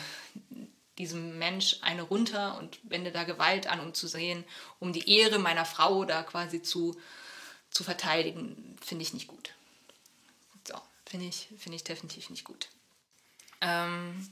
diesem 0.98 1.38
Mensch 1.38 1.78
eine 1.82 2.04
runter 2.04 2.58
und 2.58 2.80
wende 2.84 3.12
da 3.12 3.24
Gewalt 3.24 3.68
an, 3.68 3.80
um 3.80 3.94
zu 3.94 4.08
sehen, 4.08 4.44
um 4.80 4.94
die 4.94 5.10
Ehre 5.18 5.40
meiner 5.40 5.66
Frau 5.66 6.06
da 6.06 6.24
quasi 6.24 6.62
zu, 6.62 7.00
zu 7.70 7.84
verteidigen, 7.84 8.78
finde 8.82 9.04
ich 9.04 9.14
nicht 9.14 9.28
gut. 9.28 9.54
So, 10.68 10.80
finde 11.06 11.28
ich, 11.28 11.50
find 11.58 11.76
ich 11.76 11.84
definitiv 11.84 12.30
nicht 12.30 12.46
gut. 12.46 12.70
Ähm, 13.62 14.32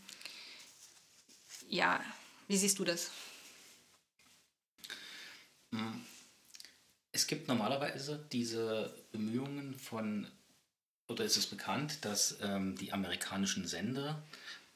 ja, 1.68 2.04
wie 2.48 2.58
siehst 2.58 2.80
du 2.80 2.84
das? 2.84 3.12
Es 7.12 7.28
gibt 7.28 7.48
normalerweise 7.48 8.26
diese 8.32 8.94
Bemühungen 9.12 9.78
von, 9.78 10.28
oder 11.08 11.24
ist 11.26 11.38
es 11.38 11.48
bekannt, 11.48 12.06
dass 12.06 12.38
ähm, 12.42 12.76
die 12.76 12.94
amerikanischen 12.94 13.68
Sender 13.68 14.24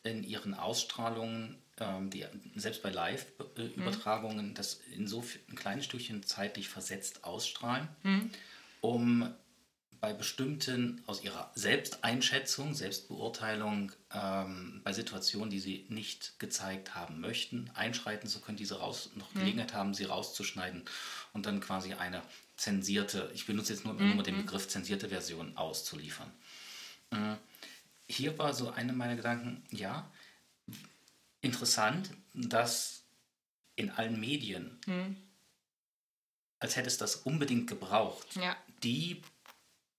in 0.03 0.23
ihren 0.23 0.53
Ausstrahlungen, 0.53 1.61
ähm, 1.79 2.09
die, 2.09 2.25
selbst 2.55 2.83
bei 2.83 2.89
Live-Übertragungen, 2.89 4.49
mhm. 4.49 4.53
das 4.53 4.81
in 4.95 5.07
so 5.07 5.23
ein 5.49 5.55
kleines 5.55 5.85
Stückchen 5.85 6.23
zeitlich 6.23 6.69
versetzt 6.69 7.23
ausstrahlen, 7.23 7.87
mhm. 8.03 8.31
um 8.81 9.33
bei 9.99 10.13
bestimmten, 10.13 11.01
aus 11.07 11.23
ihrer 11.23 11.51
Selbsteinschätzung, 11.55 12.73
Selbstbeurteilung, 12.73 13.91
ähm, 14.13 14.81
bei 14.83 14.93
Situationen, 14.93 15.49
die 15.49 15.59
sie 15.59 15.85
nicht 15.89 16.39
gezeigt 16.39 16.93
haben 16.93 17.19
möchten, 17.19 17.71
einschreiten 17.73 18.29
zu 18.29 18.39
können, 18.39 18.57
diese 18.57 18.79
raus, 18.79 19.09
noch 19.15 19.33
mhm. 19.33 19.39
Gelegenheit 19.39 19.73
haben, 19.73 19.93
sie 19.93 20.05
rauszuschneiden 20.05 20.83
und 21.33 21.45
dann 21.45 21.59
quasi 21.59 21.93
eine 21.93 22.21
zensierte, 22.57 23.31
ich 23.33 23.45
benutze 23.45 23.73
jetzt 23.73 23.85
nur, 23.85 23.93
mhm. 23.93 24.15
nur 24.15 24.23
den 24.23 24.37
Begriff 24.37 24.67
zensierte 24.67 25.09
Version 25.09 25.57
auszuliefern. 25.57 26.31
Äh, 27.11 27.35
hier 28.07 28.37
war 28.37 28.53
so 28.53 28.69
einer 28.69 28.93
meiner 28.93 29.15
Gedanken, 29.15 29.63
ja, 29.71 30.09
interessant, 31.41 32.09
dass 32.33 33.03
in 33.75 33.91
allen 33.91 34.19
Medien, 34.19 34.79
mhm. 34.85 35.15
als 36.59 36.75
hätte 36.75 36.87
es 36.87 36.97
das 36.97 37.17
unbedingt 37.17 37.67
gebraucht, 37.67 38.35
ja. 38.35 38.55
die 38.83 39.21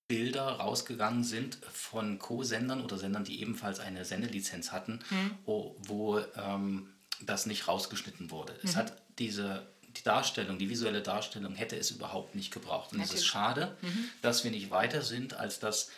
Bilder 0.09 0.53
rausgegangen 0.53 1.22
sind 1.22 1.59
von 1.70 2.18
Co-Sendern 2.18 2.82
oder 2.82 2.97
Sendern, 2.97 3.24
die 3.24 3.41
ebenfalls 3.41 3.78
eine 3.78 4.05
Sendelizenz 4.05 4.72
hatten, 4.72 5.01
mhm. 5.11 5.30
wo, 5.45 5.76
wo 5.80 6.18
ähm, 6.36 6.95
das 7.20 7.47
nicht 7.47 7.68
rausgeschnitten 7.68 8.30
wurde. 8.30 8.55
Mhm. 8.55 8.59
Es 8.68 8.76
hat 8.76 9.03
diese 9.18 9.66
die 9.99 10.03
Darstellung, 10.05 10.59
die 10.59 10.70
visuelle 10.70 11.03
Darstellung 11.03 11.55
hätte 11.55 11.76
es 11.76 11.91
überhaupt 11.91 12.34
nicht 12.34 12.53
gebraucht. 12.53 12.93
Und 12.93 12.99
Natürlich. 12.99 13.20
es 13.20 13.20
ist 13.22 13.26
schade, 13.26 13.76
mhm. 13.80 14.11
dass 14.22 14.45
wir 14.45 14.51
nicht 14.51 14.70
weiter 14.70 15.03
sind, 15.03 15.34
als 15.34 15.59
dass 15.59 15.91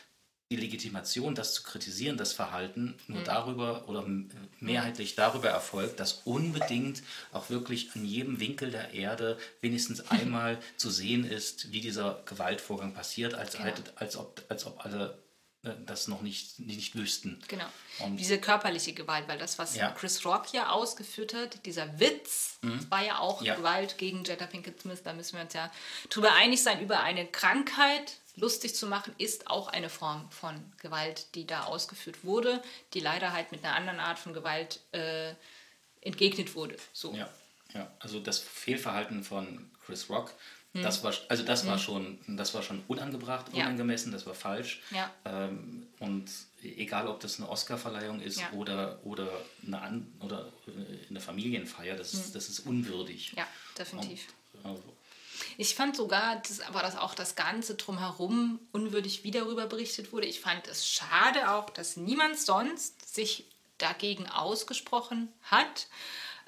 die 0.50 0.56
Legitimation, 0.56 1.36
das 1.36 1.54
zu 1.54 1.62
kritisieren, 1.62 2.16
das 2.16 2.32
Verhalten, 2.32 2.96
nur 3.06 3.20
mhm. 3.20 3.24
darüber 3.24 3.88
oder 3.88 4.04
mehrheitlich 4.58 5.14
darüber 5.14 5.48
erfolgt, 5.48 6.00
dass 6.00 6.22
unbedingt 6.24 7.02
auch 7.32 7.50
wirklich 7.50 7.90
an 7.94 8.04
jedem 8.04 8.40
Winkel 8.40 8.72
der 8.72 8.92
Erde 8.92 9.38
wenigstens 9.60 10.00
einmal 10.10 10.58
zu 10.76 10.90
sehen 10.90 11.24
ist, 11.24 11.70
wie 11.70 11.80
dieser 11.80 12.22
Gewaltvorgang 12.26 12.92
passiert, 12.92 13.34
als, 13.34 13.56
genau. 13.56 13.72
als, 13.94 14.16
ob, 14.16 14.42
als 14.48 14.66
ob 14.66 14.84
alle 14.84 15.16
das 15.62 16.08
noch 16.08 16.22
nicht, 16.22 16.58
nicht 16.58 16.94
wüssten. 16.94 17.38
Genau. 17.48 17.66
Und 17.98 18.16
Diese 18.16 18.40
körperliche 18.40 18.94
Gewalt, 18.94 19.28
weil 19.28 19.38
das, 19.38 19.58
was 19.58 19.76
ja. 19.76 19.90
Chris 19.90 20.24
Rock 20.24 20.52
ja 20.52 20.70
ausgeführt 20.70 21.34
hat, 21.34 21.66
dieser 21.66 22.00
Witz, 22.00 22.58
mhm. 22.62 22.90
war 22.90 23.04
ja 23.04 23.18
auch 23.18 23.42
ja. 23.42 23.56
Gewalt 23.56 23.98
gegen 23.98 24.24
Jada 24.24 24.46
Pinkett 24.46 24.80
Smith. 24.80 25.02
Da 25.04 25.12
müssen 25.12 25.36
wir 25.36 25.42
uns 25.42 25.52
ja 25.52 25.70
drüber 26.08 26.32
einig 26.32 26.62
sein, 26.62 26.80
über 26.80 27.00
eine 27.00 27.26
Krankheit, 27.26 28.14
lustig 28.36 28.74
zu 28.74 28.86
machen, 28.86 29.14
ist 29.18 29.48
auch 29.48 29.68
eine 29.68 29.90
Form 29.90 30.30
von 30.30 30.54
Gewalt, 30.78 31.34
die 31.34 31.46
da 31.46 31.64
ausgeführt 31.64 32.24
wurde, 32.24 32.62
die 32.94 33.00
leider 33.00 33.32
halt 33.32 33.52
mit 33.52 33.62
einer 33.62 33.74
anderen 33.74 34.00
Art 34.00 34.18
von 34.18 34.32
Gewalt 34.32 34.80
äh, 34.92 35.34
entgegnet 36.00 36.54
wurde. 36.54 36.76
So. 36.94 37.12
Ja, 37.12 37.28
ja, 37.74 37.90
also 37.98 38.18
das 38.18 38.38
Fehlverhalten 38.38 39.24
von 39.24 39.70
Chris 39.84 40.08
Rock, 40.08 40.32
hm. 40.72 40.82
das 40.82 41.02
war, 41.02 41.12
also 41.28 41.42
das 41.42 41.62
hm. 41.62 41.70
war 41.70 41.78
schon, 41.78 42.18
das 42.28 42.54
war 42.54 42.62
schon 42.62 42.82
unangebracht, 42.86 43.52
unangemessen, 43.52 44.12
ja. 44.12 44.18
das 44.18 44.26
war 44.26 44.34
falsch. 44.34 44.80
Ja. 44.90 45.10
Ähm, 45.24 45.88
und 45.98 46.30
egal, 46.62 47.08
ob 47.08 47.20
das 47.20 47.38
eine 47.38 47.48
Oscarverleihung 47.48 48.20
ist 48.20 48.40
ja. 48.40 48.50
oder, 48.52 49.00
oder, 49.04 49.28
eine 49.66 49.80
An 49.80 50.12
oder 50.20 50.52
äh, 50.66 51.08
eine 51.08 51.20
Familienfeier, 51.20 51.96
das, 51.96 52.12
hm. 52.12 52.32
das 52.34 52.48
ist 52.48 52.60
unwürdig. 52.60 53.32
Ja, 53.36 53.46
definitiv. 53.76 54.28
Und, 54.62 54.70
also, 54.70 54.82
ich 55.56 55.74
fand 55.74 55.96
sogar, 55.96 56.36
dass 56.36 56.60
aber 56.60 56.82
dass 56.82 56.96
auch 56.96 57.14
das 57.14 57.34
Ganze 57.34 57.74
drumherum 57.74 58.60
unwürdig 58.72 59.24
wieder 59.24 59.40
darüber 59.40 59.66
berichtet 59.66 60.12
wurde. 60.12 60.26
Ich 60.26 60.40
fand 60.40 60.66
es 60.68 60.86
schade 60.86 61.50
auch, 61.50 61.70
dass 61.70 61.96
niemand 61.96 62.38
sonst 62.38 63.14
sich 63.14 63.46
dagegen 63.78 64.28
ausgesprochen 64.28 65.32
hat. 65.42 65.88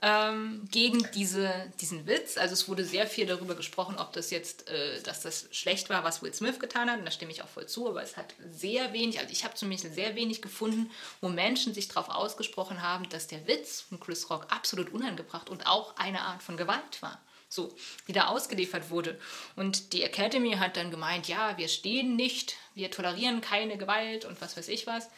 Ähm, 0.05 0.69
gegen 0.69 1.09
diese, 1.15 1.73
diesen 1.81 2.09
Witz. 2.09 2.37
Also 2.37 2.55
es 2.55 2.69
wurde 2.69 2.85
sehr 2.85 3.07
viel 3.07 3.25
darüber 3.25 3.55
gesprochen, 3.55 3.99
ob 3.99 4.13
das 4.13 4.31
jetzt, 4.31 4.69
äh, 4.69 5.01
dass 5.03 5.21
das 5.21 5.47
schlecht 5.53 5.91
war, 5.91 6.03
was 6.03 6.23
Will 6.23 6.35
Smith 6.35 6.59
getan 6.59 6.91
hat. 6.91 6.99
Und 6.99 7.05
da 7.05 7.13
stimme 7.13 7.31
ich 7.31 7.43
auch 7.43 7.49
voll 7.49 7.67
zu. 7.67 7.89
Aber 7.89 8.03
es 8.03 8.17
hat 8.17 8.35
sehr 8.51 8.93
wenig, 8.93 9.21
also 9.21 9.31
ich 9.31 9.45
habe 9.45 9.55
zumindest 9.55 9.95
sehr 9.95 10.17
wenig 10.17 10.43
gefunden, 10.43 10.91
wo 11.21 11.29
Menschen 11.29 11.73
sich 11.73 11.87
darauf 11.87 12.09
ausgesprochen 12.09 12.83
haben, 12.83 13.09
dass 13.11 13.29
der 13.29 13.47
Witz 13.47 13.83
von 13.83 14.01
Chris 14.01 14.29
Rock 14.29 14.49
absolut 14.51 14.93
unangebracht 14.93 15.49
und 15.49 15.69
auch 15.69 15.97
eine 15.97 16.23
Art 16.23 16.43
von 16.43 16.57
Gewalt 16.57 17.01
war 17.01 17.21
so 17.53 17.75
wieder 18.07 18.31
ausgeliefert 18.31 18.91
wurde. 18.91 19.19
Und 19.57 19.93
die 19.93 20.03
Academy 20.03 20.53
hat 20.53 20.77
dann 20.77 20.91
gemeint, 20.91 21.29
ja, 21.29 21.59
wir 21.59 21.69
stehen 21.69 22.17
nicht, 22.17 22.57
wir 22.75 22.91
tolerieren 22.91 23.41
keine 23.41 23.77
Gewalt 23.77 24.25
und 24.25 24.41
was 24.41 24.57
weiß 24.57 24.69
ich 24.69 24.87
was. 24.87 25.09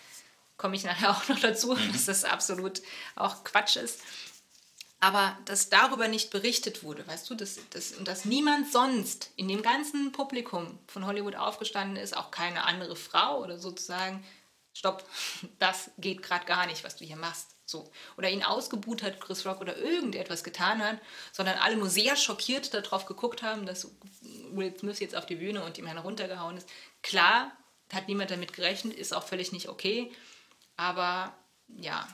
Komme 0.57 0.77
ich 0.77 0.85
nachher 0.85 1.11
auch 1.11 1.29
noch 1.29 1.39
dazu, 1.41 1.75
mhm. 1.75 1.93
dass 1.93 2.07
das 2.07 2.25
absolut 2.25 2.83
auch 3.17 3.45
Quatsch 3.45 3.77
ist. 3.77 4.01
Aber 5.05 5.37
dass 5.45 5.69
darüber 5.69 6.09
nicht 6.09 6.31
berichtet 6.31 6.83
wurde, 6.83 7.07
weißt 7.07 7.29
du, 7.29 7.35
dass, 7.35 7.59
dass, 7.69 7.93
und 7.93 8.09
dass 8.09 8.25
niemand 8.25 8.73
sonst 8.73 9.33
in 9.37 9.49
dem 9.49 9.61
ganzen 9.61 10.13
Publikum 10.13 10.79
von 10.87 11.05
Hollywood 11.05 11.37
aufgestanden 11.37 11.99
ist, 11.99 12.17
auch 12.17 12.31
keine 12.31 12.65
andere 12.65 12.97
Frau 12.97 13.43
oder 13.43 13.59
sozusagen, 13.59 14.25
stopp, 14.73 15.07
das 15.59 15.91
geht 15.99 16.23
gerade 16.23 16.47
gar 16.47 16.65
nicht, 16.65 16.85
was 16.85 16.97
du 16.97 17.05
hier 17.05 17.17
machst. 17.17 17.51
So. 17.67 17.93
Oder 18.17 18.31
ihn 18.31 18.43
ausgebuht 18.43 19.03
hat, 19.03 19.21
Chris 19.21 19.45
Rock, 19.45 19.61
oder 19.61 19.77
irgendetwas 19.77 20.43
getan 20.43 20.83
hat, 20.83 20.99
sondern 21.33 21.59
alle 21.59 21.77
nur 21.77 21.91
sehr 21.91 22.17
schockiert 22.17 22.73
darauf 22.73 23.05
geguckt 23.05 23.43
haben, 23.43 23.67
dass 23.67 23.91
Will 24.53 24.75
Smith 24.79 25.01
jetzt 25.01 25.17
auf 25.17 25.27
die 25.27 25.37
Bühne 25.37 25.63
und 25.65 25.77
ihm 25.77 25.87
einen 25.87 25.99
runtergehauen 25.99 26.57
ist. 26.57 26.67
Klar, 27.03 27.53
hat 27.93 28.09
niemand 28.09 28.31
damit 28.31 28.55
gerechnet, 28.55 28.95
ist 28.95 29.13
auch 29.13 29.25
völlig 29.25 29.53
nicht 29.53 29.69
okay. 29.69 30.11
Aber 30.79 31.35
ja, 31.69 32.09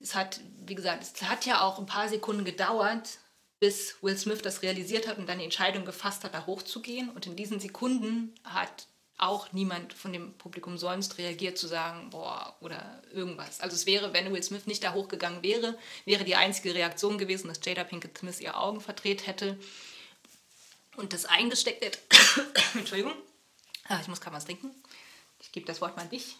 es 0.00 0.14
hat, 0.14 0.40
wie 0.66 0.74
gesagt, 0.74 1.02
es 1.02 1.22
hat 1.22 1.46
ja 1.46 1.60
auch 1.60 1.78
ein 1.78 1.86
paar 1.86 2.08
Sekunden 2.08 2.44
gedauert, 2.44 3.18
bis 3.60 3.96
Will 4.02 4.16
Smith 4.16 4.40
das 4.42 4.62
realisiert 4.62 5.06
hat 5.06 5.18
und 5.18 5.28
dann 5.28 5.38
die 5.38 5.44
Entscheidung 5.44 5.84
gefasst 5.84 6.24
hat, 6.24 6.32
da 6.32 6.46
hochzugehen. 6.46 7.10
Und 7.10 7.26
in 7.26 7.36
diesen 7.36 7.60
Sekunden 7.60 8.34
hat 8.42 8.86
auch 9.18 9.52
niemand 9.52 9.92
von 9.92 10.14
dem 10.14 10.32
Publikum 10.38 10.78
sonst 10.78 11.18
reagiert 11.18 11.58
zu 11.58 11.66
sagen, 11.66 12.08
boah, 12.08 12.56
oder 12.60 13.02
irgendwas. 13.12 13.60
Also 13.60 13.76
es 13.76 13.84
wäre, 13.84 14.14
wenn 14.14 14.32
Will 14.32 14.42
Smith 14.42 14.66
nicht 14.66 14.82
da 14.82 14.94
hochgegangen 14.94 15.42
wäre, 15.42 15.76
wäre 16.06 16.24
die 16.24 16.36
einzige 16.36 16.74
Reaktion 16.74 17.18
gewesen, 17.18 17.48
dass 17.48 17.60
Jada 17.62 17.84
Pinkett 17.84 18.16
Smith 18.16 18.40
ihr 18.40 18.58
Augen 18.58 18.80
verdreht 18.80 19.26
hätte 19.26 19.58
und 20.96 21.12
das 21.12 21.26
eingesteckt 21.26 21.84
hätte. 21.84 21.98
Entschuldigung, 22.74 23.12
ah, 23.88 23.98
ich 24.00 24.08
muss 24.08 24.22
gerade 24.22 24.36
was 24.36 24.46
trinken. 24.46 24.70
Ich 25.42 25.52
gebe 25.52 25.66
das 25.66 25.82
Wort 25.82 25.96
mal 25.96 26.02
an 26.02 26.10
dich. 26.10 26.36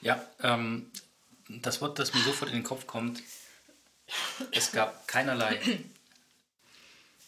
Ja, 0.00 0.24
ähm, 0.40 0.92
das 1.48 1.80
Wort, 1.80 1.98
das 1.98 2.14
mir 2.14 2.22
sofort 2.22 2.50
in 2.50 2.58
den 2.58 2.64
Kopf 2.64 2.86
kommt, 2.86 3.22
es 4.50 4.72
gab 4.72 5.06
keinerlei 5.08 5.60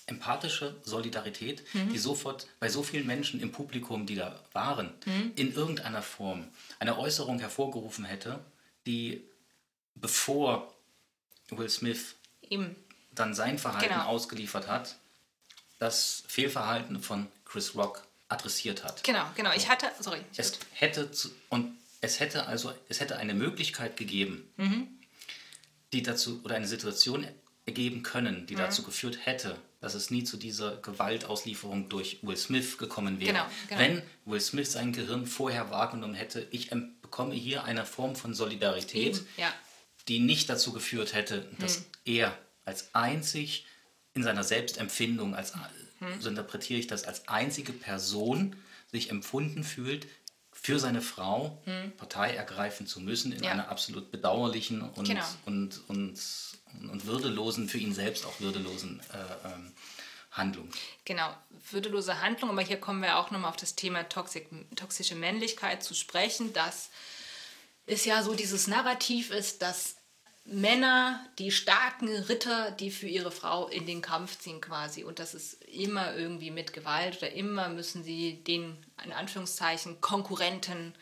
empathische 0.07 0.77
Solidarität, 0.85 1.62
mhm. 1.75 1.93
die 1.93 1.99
sofort 1.99 2.47
bei 2.61 2.69
so 2.69 2.83
vielen 2.83 3.07
Menschen 3.07 3.41
im 3.41 3.51
Publikum, 3.51 4.07
die 4.07 4.14
da 4.14 4.39
waren, 4.53 4.93
mhm. 5.05 5.33
in 5.35 5.55
irgendeiner 5.55 6.03
Form 6.03 6.47
eine 6.79 6.99
Äußerung 6.99 7.41
hervorgerufen 7.41 8.05
hätte, 8.05 8.39
die 8.87 9.25
bevor 9.95 10.73
Will 11.51 11.69
Smith 11.69 12.14
Eben. 12.49 12.77
dann 13.12 13.35
sein 13.35 13.59
Verhalten 13.59 13.95
genau. 13.95 14.07
ausgeliefert 14.07 14.69
hat, 14.69 14.97
das 15.79 16.23
Fehlverhalten 16.29 17.03
von 17.03 17.27
Chris 17.45 17.75
Rock 17.75 18.03
adressiert 18.29 18.85
hat. 18.85 19.03
Genau, 19.05 19.25
genau. 19.35 19.53
Ich 19.55 19.69
hatte, 19.69 19.91
sorry. 20.01 20.21
Ich 20.33 20.39
es 20.39 20.59
hätte 20.75 21.11
zu, 21.11 21.31
und 21.49 21.77
es 22.07 22.20
hätte 22.20 22.46
also 22.46 22.72
es 22.88 23.00
hätte 23.00 23.18
eine 23.18 23.34
Möglichkeit 23.34 23.96
gegeben, 23.96 24.50
mhm. 24.57 24.88
die 25.92 26.02
dazu 26.02 26.40
oder 26.44 26.54
eine 26.54 26.68
Situation 26.68 27.26
ergeben 27.66 28.02
können, 28.02 28.46
die 28.46 28.54
mhm. 28.54 28.61
dazu 28.61 28.82
geführt 28.84 29.18
hätte, 29.26 29.57
dass 29.80 29.94
es 29.94 30.11
nie 30.11 30.24
zu 30.24 30.36
dieser 30.36 30.76
Gewaltauslieferung 30.76 31.88
durch 31.88 32.20
Will 32.22 32.36
Smith 32.36 32.78
gekommen 32.78 33.20
wäre. 33.20 33.32
Genau, 33.32 33.46
genau. 33.68 33.80
Wenn 33.80 34.02
Will 34.24 34.40
Smith 34.40 34.72
sein 34.72 34.92
Gehirn 34.92 35.26
vorher 35.26 35.70
wahrgenommen 35.70 36.14
hätte, 36.14 36.46
ich 36.50 36.70
bekomme 37.02 37.34
hier 37.34 37.64
eine 37.64 37.84
Form 37.84 38.16
von 38.16 38.34
Solidarität, 38.34 39.22
ja. 39.36 39.52
die 40.09 40.20
nicht 40.20 40.48
dazu 40.48 40.72
geführt 40.72 41.12
hätte, 41.12 41.48
dass 41.59 41.84
er 42.04 42.36
als 42.64 42.94
einzig 42.94 43.66
in 44.14 44.22
seiner 44.22 44.44
Selbstempfindung, 44.44 45.34
als, 45.34 45.52
so 46.20 46.28
interpretiere 46.28 46.80
ich 46.80 46.86
das, 46.86 47.04
als 47.04 47.28
einzige 47.28 47.72
Person 47.72 48.57
sich 48.90 49.11
empfunden 49.11 49.62
fühlt, 49.62 50.07
für 50.67 50.81
seine 50.81 51.01
Frau 51.01 51.62
Partei 51.97 52.35
ergreifen 52.35 52.89
zu 52.89 52.99
müssen 53.01 53.31
in 53.31 53.45
Ja. 53.45 53.53
einer 53.53 53.69
absolut 53.69 54.11
bedauerlichen 54.11 54.83
und, 54.83 55.07
Genau. 55.07 55.25
und, 55.45 55.81
und, 55.87 56.19
und 56.91 57.07
würdelosen, 57.07 57.69
für 57.69 57.79
ihn 57.79 57.95
selbst 57.95 58.27
auch 58.27 58.41
würdelosen 58.41 59.01
äh, 59.12 59.49
ähm, 59.49 59.73
Handlung. 60.33 60.69
Genau, 61.05 61.33
würdelose 61.71 62.21
Handlung, 62.21 62.51
aber 62.51 62.62
hier 62.62 62.81
kommen 62.81 63.01
wir 63.01 63.17
auch 63.17 63.31
nochmal 63.31 63.51
auf 63.51 63.57
das 63.57 63.77
Thema 63.77 64.03
toxic, 64.09 64.49
toxische 64.75 65.14
Männlichkeit 65.14 65.85
zu 65.85 65.95
sprechen, 65.95 66.53
dass 66.53 66.91
es 67.87 68.05
ja 68.05 68.25
so 68.25 68.35
dieses 68.35 68.67
Narrativ 68.67 69.31
ist, 69.31 69.62
dass 69.62 69.95
Männer, 70.49 71.24
die 71.38 71.51
starken 71.51 72.09
Ritter, 72.09 72.70
die 72.70 72.90
für 72.90 73.09
ihre 73.09 73.32
Frau 73.32 73.66
in 73.68 73.86
den 73.86 74.01
Kampf 74.01 74.38
ziehen 74.38 74.61
quasi 74.61 75.03
und 75.03 75.18
das 75.18 75.34
ist 75.34 75.64
immer 75.64 76.14
irgendwie 76.14 76.51
mit 76.51 76.72
Gewalt 76.72 77.18
oder 77.18 77.32
immer 77.32 77.68
müssen 77.68 78.05
sie 78.05 78.44
den, 78.44 78.84
in 79.05 79.12
Anführungszeichen, 79.12 80.01
Konkurrenten 80.01 80.94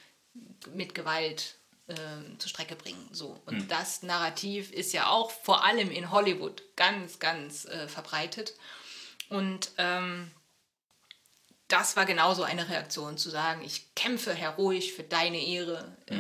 mit 0.73 0.95
Gewalt 0.95 1.59
ähm, 1.89 2.39
zur 2.39 2.49
Strecke 2.49 2.77
bringen. 2.77 3.09
So. 3.13 3.39
Und 3.45 3.71
das 3.71 4.03
Narrativ 4.03 4.73
ist 4.73 4.95
ja 4.95 5.09
auch 5.09 5.31
vor 5.31 5.65
allem 5.65 5.91
in 5.91 6.11
Hollywood 6.11 6.63
ganz, 6.77 7.19
ganz 7.19 7.67
äh, 7.67 7.89
verbreitet. 7.89 8.55
Und 9.29 9.73
ähm, 9.77 10.31
das 11.69 11.97
war 11.97 12.05
genauso 12.05 12.43
eine 12.43 12.69
Reaktion, 12.69 13.17
zu 13.17 13.31
sagen, 13.31 13.63
ich 13.65 13.95
kämpfe 13.95 14.35
heroisch 14.35 14.93
für 14.93 15.03
deine 15.03 15.39
Ehre, 15.39 15.97
äh, 16.07 16.15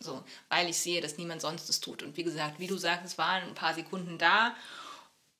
so, 0.00 0.24
weil 0.48 0.68
ich 0.68 0.78
sehe, 0.78 1.00
dass 1.00 1.18
niemand 1.18 1.42
sonst 1.42 1.68
es 1.68 1.80
tut. 1.80 2.02
Und 2.02 2.16
wie 2.16 2.24
gesagt, 2.24 2.58
wie 2.58 2.66
du 2.66 2.76
sagst, 2.76 3.04
es 3.04 3.18
waren 3.18 3.42
ein 3.42 3.54
paar 3.54 3.74
Sekunden 3.74 4.18
da, 4.18 4.54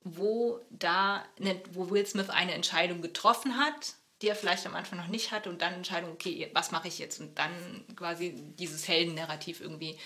wo, 0.05 0.61
da 0.71 1.25
ne, 1.39 1.61
wo 1.73 1.91
Will 1.91 2.07
Smith 2.07 2.31
eine 2.31 2.53
Entscheidung 2.53 3.01
getroffen 3.01 3.59
hat, 3.59 3.95
die 4.23 4.29
er 4.29 4.37
vielleicht 4.37 4.67
am 4.67 4.75
Anfang 4.75 4.99
noch 4.99 5.09
nicht 5.09 5.33
hatte 5.33 5.51
und 5.51 5.61
dann 5.61 5.75
Entscheidung, 5.75 6.13
okay, 6.13 6.51
was 6.53 6.71
mache 6.71 6.89
ich 6.89 6.99
jetzt? 6.99 7.21
Und 7.21 7.39
dann 7.39 7.53
quasi 7.97 8.35
dieses 8.59 8.89
Heldennarrativ 8.89 9.61
irgendwie 9.61 9.99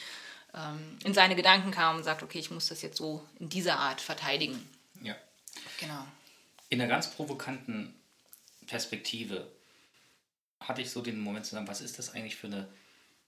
ähm, 0.55 0.99
in 1.05 1.15
seine 1.15 1.37
Gedanken 1.37 1.71
kam 1.71 1.97
und 1.97 2.05
sagt, 2.05 2.23
okay, 2.23 2.39
ich 2.39 2.51
muss 2.51 2.69
das 2.69 2.83
jetzt 2.83 2.97
so 2.97 3.25
in 3.39 3.49
dieser 3.49 3.79
Art 3.79 4.01
verteidigen. 4.01 4.69
Ja. 5.03 5.15
Genau. 5.79 6.07
In 6.69 6.81
einer 6.81 6.89
ganz 6.89 7.11
provokanten 7.11 8.00
Perspektive 8.71 9.51
hatte 10.61 10.81
ich 10.81 10.91
so 10.91 11.03
den 11.03 11.19
Moment 11.19 11.45
zu 11.45 11.53
sagen, 11.57 11.67
was 11.67 11.81
ist 11.81 11.99
das 11.99 12.15
eigentlich 12.15 12.37
für 12.37 12.47
eine 12.47 12.69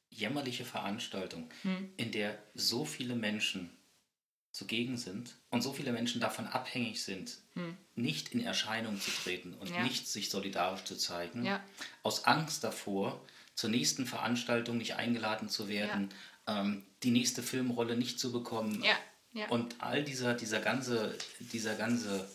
jämmerliche 0.08 0.64
Veranstaltung, 0.64 1.50
in 1.96 2.12
der 2.12 2.38
so 2.54 2.84
viele 2.84 3.16
Menschen 3.16 3.70
zugegen 4.52 4.96
sind 4.96 5.34
und 5.50 5.62
so 5.62 5.72
viele 5.72 5.92
Menschen 5.92 6.20
davon 6.20 6.46
abhängig 6.46 7.02
sind, 7.02 7.38
nicht 7.96 8.28
in 8.28 8.44
Erscheinung 8.44 9.00
zu 9.00 9.10
treten 9.10 9.54
und 9.54 9.68
Ja. 9.70 9.82
nicht 9.82 10.06
sich 10.06 10.30
solidarisch 10.30 10.84
zu 10.84 10.96
zeigen, 10.96 11.44
Ja. 11.44 11.60
aus 12.04 12.24
Angst 12.24 12.62
davor, 12.62 13.20
zur 13.56 13.70
nächsten 13.70 14.06
Veranstaltung 14.06 14.76
nicht 14.78 14.94
eingeladen 14.94 15.48
zu 15.48 15.68
werden, 15.68 16.10
ähm, 16.46 16.84
die 17.02 17.10
nächste 17.10 17.42
Filmrolle 17.42 17.96
nicht 17.96 18.20
zu 18.20 18.30
bekommen 18.30 18.80
Ja, 18.84 18.96
ja. 19.32 19.48
und 19.48 19.74
all 19.80 20.04
dieser, 20.04 20.34
dieser 20.34 20.60
ganze, 20.60 21.16
dieser 21.40 21.74
ganze 21.74 22.28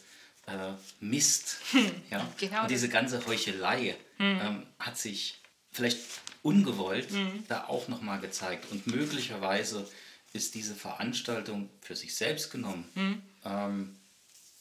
äh, 0.48 0.74
Mist, 1.00 1.58
ja, 2.10 2.28
Genau 2.38 2.64
und 2.64 2.72
diese 2.72 2.90
ganze 2.90 3.26
Heuchelei 3.26 3.96
ähm, 4.20 4.66
hat 4.80 4.98
sich 4.98 5.40
vielleicht 5.72 6.00
ungewollt 6.42 7.10
da 7.48 7.66
auch 7.66 7.88
nochmal 7.88 8.20
gezeigt. 8.20 8.72
Und 8.72 8.88
möglicherweise 8.88 9.88
ist 10.34 10.56
diese 10.56 10.76
Veranstaltung 10.76 11.70
für 11.82 11.96
sich 11.96 12.16
selbst 12.16 12.52
genommen 12.52 13.22
ähm, 13.46 13.96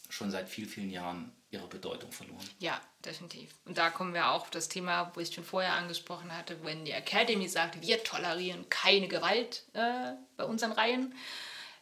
schon 0.08 0.30
seit 0.30 0.48
vielen, 0.48 0.68
vielen 0.68 0.90
Jahren 0.90 1.32
ihre 1.50 1.66
Bedeutung 1.68 2.10
verloren. 2.12 2.44
Ja, 2.58 2.80
definitiv. 3.04 3.50
Und 3.64 3.78
da 3.78 3.90
kommen 3.90 4.14
wir 4.14 4.30
auch 4.30 4.42
auf 4.42 4.50
das 4.50 4.68
Thema, 4.68 5.12
wo 5.14 5.20
ich 5.20 5.32
schon 5.32 5.44
vorher 5.44 5.74
angesprochen 5.74 6.36
hatte, 6.36 6.62
wenn 6.64 6.84
die 6.84 6.92
Academy 6.92 7.48
sagt, 7.48 7.80
wir 7.82 8.02
tolerieren 8.02 8.68
keine 8.68 9.08
Gewalt 9.08 9.64
äh, 9.72 10.12
bei 10.36 10.44
unseren 10.44 10.72
Reihen. 10.72 11.14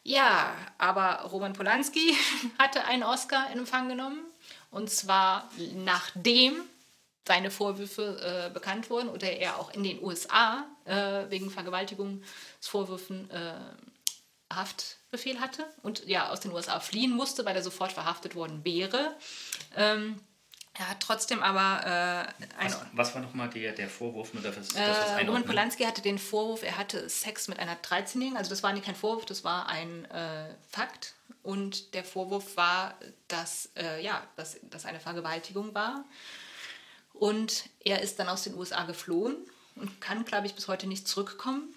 Ja, 0.07 0.55
aber 0.77 1.23
Roman 1.31 1.53
Polanski 1.53 2.15
hatte 2.59 2.85
einen 2.85 3.01
Oscar 3.01 3.51
in 3.51 3.57
Empfang 3.57 3.89
genommen. 3.89 4.23
Und 4.69 4.91
zwar 4.91 5.49
nachdem 5.73 6.61
seine 7.27 7.49
Vorwürfe 7.49 8.45
äh, 8.47 8.53
bekannt 8.53 8.91
wurden 8.91 9.09
oder 9.09 9.31
er 9.31 9.57
auch 9.57 9.73
in 9.73 9.83
den 9.83 10.03
USA 10.03 10.63
äh, 10.85 11.27
wegen 11.29 11.49
Vergewaltigungsvorwürfen 11.49 13.31
äh, 13.31 13.55
Haftbefehl 14.53 15.39
hatte 15.39 15.65
und 15.81 16.05
ja 16.05 16.29
aus 16.29 16.39
den 16.39 16.51
USA 16.51 16.79
fliehen 16.79 17.11
musste, 17.11 17.43
weil 17.43 17.55
er 17.55 17.63
sofort 17.63 17.91
verhaftet 17.91 18.35
worden 18.35 18.63
wäre. 18.63 19.15
Ähm, 19.75 20.19
er 20.77 20.89
hat 20.89 20.99
trotzdem 20.99 21.41
aber 21.41 21.85
äh, 21.85 22.45
ein, 22.57 22.71
Was, 22.71 22.81
was 22.91 23.15
war 23.15 23.21
nochmal 23.21 23.49
der, 23.49 23.71
der 23.71 23.89
Vorwurf? 23.89 24.33
Nur 24.33 24.43
dass, 24.43 24.55
dass 24.55 24.73
das 24.73 25.09
äh, 25.11 25.25
Roman? 25.25 25.45
Polanski 25.45 25.83
hatte 25.83 26.01
den 26.01 26.19
Vorwurf, 26.19 26.63
er 26.63 26.77
hatte 26.77 27.07
Sex 27.09 27.47
mit 27.47 27.59
einer 27.59 27.77
13-Jährigen. 27.77 28.35
Also 28.35 28.49
das 28.49 28.61
war 28.61 28.73
nicht 28.73 28.85
kein 28.85 28.95
Vorwurf, 28.95 29.25
das 29.25 29.45
war 29.45 29.69
ein 29.69 30.03
äh, 30.05 30.53
Fakt. 30.69 31.13
Und 31.43 31.93
der 31.93 32.03
Vorwurf 32.03 32.57
war, 32.57 32.95
dass, 33.29 33.69
äh, 33.77 34.03
ja, 34.03 34.21
dass 34.35 34.57
das 34.63 34.85
eine 34.85 34.99
Vergewaltigung 34.99 35.73
war. 35.73 36.03
Und 37.13 37.69
er 37.79 38.01
ist 38.01 38.19
dann 38.19 38.27
aus 38.27 38.43
den 38.43 38.55
USA 38.55 38.83
geflohen 38.83 39.37
und 39.75 40.01
kann, 40.01 40.25
glaube 40.25 40.47
ich, 40.47 40.55
bis 40.55 40.67
heute 40.67 40.87
nicht 40.87 41.07
zurückkommen. 41.07 41.73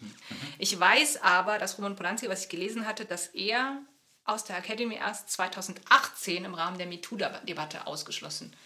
Ich 0.59 0.78
weiß 0.78 1.22
aber, 1.22 1.59
dass 1.59 1.78
Roman 1.78 1.94
Polanski, 1.94 2.28
was 2.28 2.42
ich 2.42 2.49
gelesen 2.49 2.84
hatte, 2.84 3.05
dass 3.05 3.28
er 3.28 3.80
aus 4.24 4.44
der 4.44 4.59
Academy 4.59 4.96
erst 4.96 5.30
2018 5.30 6.44
im 6.44 6.55
Rahmen 6.55 6.78
der 6.78 6.88
MeToo-Debatte 6.88 7.86
ausgeschlossen 7.86 8.51
wurde. 8.51 8.59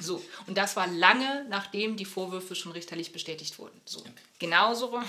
So. 0.00 0.24
Und 0.46 0.58
das 0.58 0.76
war 0.76 0.86
lange, 0.86 1.46
nachdem 1.48 1.96
die 1.96 2.04
Vorwürfe 2.04 2.54
schon 2.54 2.72
richterlich 2.72 3.12
bestätigt 3.12 3.58
wurden. 3.58 3.80
So. 3.84 4.04
Genauso 4.38 5.00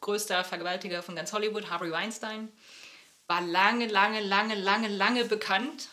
größter 0.00 0.44
Vergewaltiger 0.44 1.02
von 1.02 1.16
ganz 1.16 1.32
Hollywood, 1.32 1.70
Harvey 1.70 1.90
Weinstein, 1.90 2.48
war 3.26 3.40
lange, 3.40 3.86
lange, 3.86 4.20
lange, 4.20 4.54
lange, 4.54 4.88
lange 4.88 5.24
bekannt. 5.24 5.88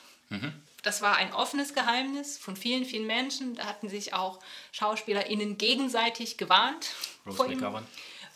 Das 0.83 1.01
war 1.01 1.15
ein 1.15 1.33
offenes 1.33 1.73
Geheimnis 1.73 2.37
von 2.37 2.55
vielen, 2.57 2.85
vielen 2.85 3.07
Menschen. 3.07 3.55
Da 3.55 3.65
hatten 3.65 3.89
sich 3.89 4.13
auch 4.13 4.39
SchauspielerInnen 4.73 5.57
gegenseitig 5.57 6.37
gewarnt. 6.37 6.91
Rose. 7.25 7.47
McGowan. 7.47 7.87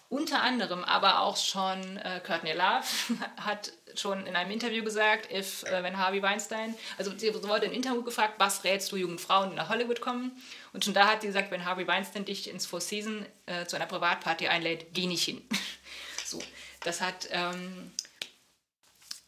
Unter 0.10 0.42
anderem 0.42 0.86
aber 0.86 1.20
auch 1.20 1.36
schon 1.36 1.98
äh, 1.98 2.22
Courtney 2.26 2.54
Love 2.54 2.86
hat 3.38 3.74
schon 3.96 4.26
in 4.26 4.38
einem 4.38 4.52
Interview 4.52 4.84
gesagt, 4.84 5.30
if, 5.32 5.64
äh, 5.64 5.84
wenn 5.84 5.98
Harvey 5.98 6.22
Weinstein, 6.22 6.76
also 6.98 7.12
sie 7.18 7.34
wurde 7.44 7.66
im 7.66 7.74
Interview 7.74 8.04
gefragt, 8.04 8.36
was 8.38 8.64
rätst 8.64 8.92
du 8.92 8.96
jungen 8.96 9.20
Frauen, 9.20 9.50
die 9.50 9.56
nach 9.58 9.68
Hollywood 9.68 10.00
kommen? 10.00 10.32
Und 10.72 10.86
schon 10.86 10.94
da 10.94 11.08
hat 11.08 11.22
sie 11.22 11.28
gesagt, 11.28 11.52
wenn 11.52 11.66
Harvey 11.66 11.88
Weinstein 11.88 12.24
dich 12.24 12.50
ins 12.50 12.66
Four 12.66 12.80
Seasons 12.80 13.26
äh, 13.48 13.66
zu 13.66 13.76
einer 13.76 13.86
Privatparty 13.86 14.48
einlädt, 14.48 14.94
geh 14.94 15.08
nicht 15.08 15.26
hin. 15.26 15.42
so, 16.26 16.42
das 16.84 17.02
hat 17.02 17.28
ähm, 17.32 17.92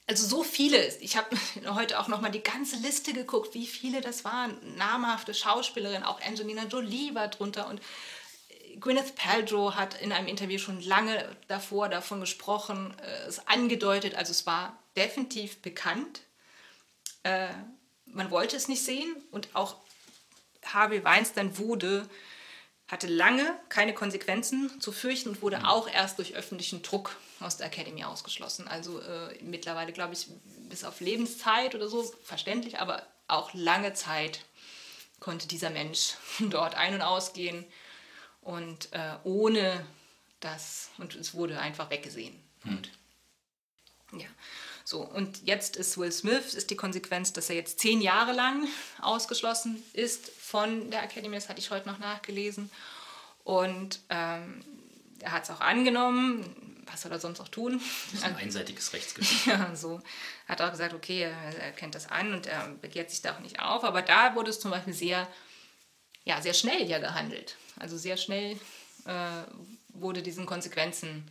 also 0.09 0.25
so 0.25 0.43
viele. 0.43 0.88
Ich 1.01 1.17
habe 1.17 1.27
heute 1.75 1.99
auch 1.99 2.07
noch 2.07 2.19
mal 2.19 2.31
die 2.31 2.41
ganze 2.41 2.77
Liste 2.77 3.14
geguckt, 3.14 3.53
wie 3.53 3.68
viele 3.68 4.01
das 4.01 4.26
waren. 4.26 4.57
Namhafte 4.76 5.34
Schauspielerinnen, 5.34 6.03
auch 6.03 6.22
Angelina 6.22 6.64
Jolie 6.65 7.14
war 7.14 7.27
drunter 7.27 7.68
und 7.68 7.80
Gwyneth 8.79 9.15
Paltrow 9.15 9.75
hat 9.75 9.99
in 10.01 10.11
einem 10.11 10.27
Interview 10.27 10.59
schon 10.59 10.81
lange 10.81 11.35
davor 11.47 11.89
davon 11.89 12.19
gesprochen, 12.19 12.95
äh, 13.01 13.27
es 13.27 13.47
angedeutet, 13.47 14.15
also 14.15 14.31
es 14.31 14.45
war 14.45 14.77
definitiv 14.95 15.61
bekannt. 15.61 16.21
Äh, 17.23 17.49
man 18.05 18.31
wollte 18.31 18.55
es 18.55 18.67
nicht 18.67 18.83
sehen 18.83 19.15
und 19.31 19.49
auch 19.53 19.75
Harvey 20.65 21.03
Weinstein 21.03 21.57
wurde, 21.57 22.07
hatte 22.87 23.07
lange 23.07 23.57
keine 23.69 23.93
Konsequenzen 23.93 24.81
zu 24.81 24.91
fürchten 24.91 25.29
und 25.29 25.41
wurde 25.41 25.67
auch 25.67 25.87
erst 25.87 26.17
durch 26.17 26.35
öffentlichen 26.35 26.81
Druck 26.81 27.15
aus 27.39 27.57
der 27.57 27.67
Academy 27.67 28.03
ausgeschlossen. 28.03 28.67
Also 28.67 28.99
äh, 28.99 29.37
mittlerweile, 29.43 29.93
glaube 29.93 30.13
ich, 30.13 30.27
bis 30.69 30.83
auf 30.83 30.99
Lebenszeit 30.99 31.75
oder 31.75 31.87
so, 31.87 32.03
verständlich, 32.23 32.79
aber 32.79 33.05
auch 33.27 33.53
lange 33.53 33.93
Zeit 33.93 34.41
konnte 35.19 35.47
dieser 35.47 35.69
Mensch 35.69 36.15
dort 36.39 36.75
ein- 36.75 36.95
und 36.95 37.01
ausgehen 37.01 37.65
und 38.41 38.91
äh, 38.94 39.16
ohne 39.24 39.86
das, 40.40 40.90
und 40.98 41.16
es 41.16 41.34
wurde 41.34 41.60
einfach 41.60 41.90
weggesehen. 41.90 42.36
Und, 42.66 42.91
ja. 44.14 44.28
So, 44.86 45.02
und 45.02 45.45
jetzt 45.45 45.76
ist 45.76 45.98
Will 45.98 46.11
Smith, 46.11 46.56
ist 46.56 46.72
die 46.72 46.76
Konsequenz, 46.76 47.32
dass 47.32 47.49
er 47.49 47.56
jetzt 47.56 47.80
zehn 47.80 48.02
Jahre 48.02 48.34
lang 48.34 48.68
ausgeschlossen 49.02 49.84
ist 49.94 50.30
von 50.32 50.90
der 50.90 51.03
Academy, 51.03 51.36
das 51.36 51.48
hatte 51.48 51.60
ich 51.60 51.70
heute 51.70 51.88
noch 51.88 51.99
nachgelesen. 51.99 52.72
Und 53.44 53.99
ähm, 54.10 54.64
er 55.20 55.32
hat 55.32 55.44
es 55.44 55.52
auch 55.52 55.61
angenommen, 55.61 56.86
was 56.91 57.02
soll 57.02 57.11
er 57.11 57.20
sonst 57.20 57.40
auch 57.40 57.48
tun? 57.49 57.80
Das 58.11 58.22
ist 58.22 58.26
ein 58.26 58.36
einseitiges 58.36 58.94
Rechtsgebiet. 58.94 59.30
Ja, 59.45 59.76
so. 59.76 60.02
Hat 60.48 60.61
auch 60.61 60.72
gesagt, 60.72 60.94
okay, 60.94 61.22
er 61.60 61.72
kennt 61.74 61.95
das 61.95 62.10
an 62.10 62.34
und 62.34 62.48
er 62.48 62.68
begehrt 62.82 63.11
sich 63.11 63.22
da 63.22 63.36
auch 63.36 63.40
nicht 63.40 63.60
auf. 63.61 63.84
Aber 63.84 64.02
da 64.02 64.36
wurde 64.36 64.49
es 64.49 64.60
zum 64.60 64.72
Beispiel 64.72 64.94
sehr, 64.94 65.28
ja, 66.25 66.41
sehr 66.41 66.53
schnell 66.53 66.87
ja 66.87 66.99
gehandelt. 66.99 67.57
Also 67.77 67.97
sehr 67.97 68.17
schnell 68.17 68.57
äh, 69.05 69.43
wurde 69.89 70.21
diesen 70.21 70.45
Konsequenzen 70.45 71.29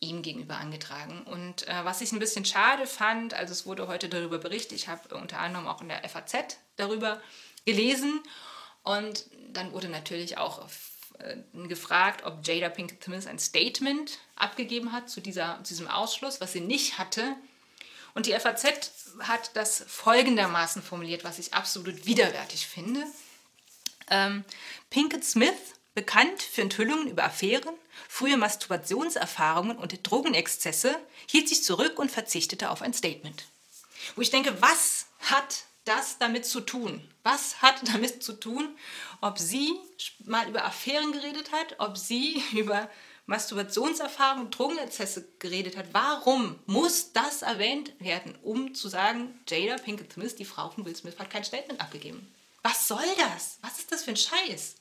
ihm 0.00 0.22
gegenüber 0.22 0.56
angetragen. 0.56 1.22
Und 1.24 1.66
äh, 1.66 1.84
was 1.84 2.00
ich 2.00 2.12
ein 2.12 2.18
bisschen 2.18 2.44
schade 2.44 2.86
fand, 2.86 3.34
also 3.34 3.52
es 3.52 3.66
wurde 3.66 3.88
heute 3.88 4.08
darüber 4.08 4.38
berichtet, 4.38 4.72
ich 4.72 4.88
habe 4.88 5.16
unter 5.16 5.40
anderem 5.40 5.66
auch 5.66 5.80
in 5.80 5.88
der 5.88 6.08
FAZ 6.08 6.58
darüber 6.76 7.20
gelesen 7.64 8.22
und 8.84 9.26
dann 9.52 9.72
wurde 9.72 9.88
natürlich 9.88 10.38
auch 10.38 10.68
äh, 11.18 11.36
gefragt, 11.66 12.24
ob 12.24 12.46
Jada 12.46 12.68
Pinkett 12.68 13.02
Smith 13.02 13.26
ein 13.26 13.38
Statement 13.38 14.18
abgegeben 14.36 14.92
hat 14.92 15.10
zu, 15.10 15.20
dieser, 15.20 15.58
zu 15.64 15.74
diesem 15.74 15.88
Ausschluss, 15.88 16.40
was 16.40 16.52
sie 16.52 16.60
nicht 16.60 16.98
hatte. 16.98 17.34
Und 18.14 18.26
die 18.26 18.32
FAZ 18.32 18.64
hat 19.20 19.50
das 19.54 19.84
folgendermaßen 19.88 20.82
formuliert, 20.82 21.24
was 21.24 21.38
ich 21.38 21.54
absolut 21.54 22.06
widerwärtig 22.06 22.66
finde. 22.66 23.04
Ähm, 24.10 24.44
Pinkett 24.90 25.24
Smith, 25.24 25.74
bekannt 25.94 26.42
für 26.42 26.62
Enthüllungen 26.62 27.08
über 27.08 27.24
Affären, 27.24 27.74
frühe 28.08 28.36
Masturbationserfahrungen 28.36 29.76
und 29.76 30.08
Drogenexzesse, 30.08 30.96
hielt 31.26 31.48
sich 31.48 31.64
zurück 31.64 31.98
und 31.98 32.10
verzichtete 32.10 32.70
auf 32.70 32.82
ein 32.82 32.94
Statement. 32.94 33.46
Wo 34.14 34.22
ich 34.22 34.30
denke, 34.30 34.60
was 34.62 35.06
hat 35.20 35.64
das 35.84 36.18
damit 36.18 36.46
zu 36.46 36.60
tun? 36.60 37.02
Was 37.22 37.62
hat 37.62 37.76
damit 37.92 38.22
zu 38.22 38.34
tun, 38.34 38.68
ob 39.20 39.38
sie 39.38 39.72
mal 40.24 40.48
über 40.48 40.64
Affären 40.64 41.12
geredet 41.12 41.52
hat, 41.52 41.76
ob 41.78 41.96
sie 41.96 42.42
über 42.52 42.88
Masturbationserfahrungen 43.26 44.46
und 44.46 44.58
Drogenexzesse 44.58 45.28
geredet 45.38 45.76
hat? 45.76 45.86
Warum 45.92 46.58
muss 46.66 47.12
das 47.12 47.42
erwähnt 47.42 47.92
werden, 47.98 48.36
um 48.42 48.74
zu 48.74 48.88
sagen, 48.88 49.38
Jada 49.48 49.82
Pinkett 49.82 50.12
Smith, 50.12 50.36
die 50.36 50.44
Frau 50.44 50.70
von 50.70 50.84
Will 50.84 50.96
Smith, 50.96 51.18
hat 51.18 51.30
kein 51.30 51.44
Statement 51.44 51.80
abgegeben? 51.80 52.26
Was 52.68 52.86
soll 52.86 53.16
das? 53.16 53.58
Was 53.62 53.78
ist 53.78 53.90
das 53.90 54.04
für 54.04 54.10
ein 54.10 54.16
Scheiß? 54.16 54.74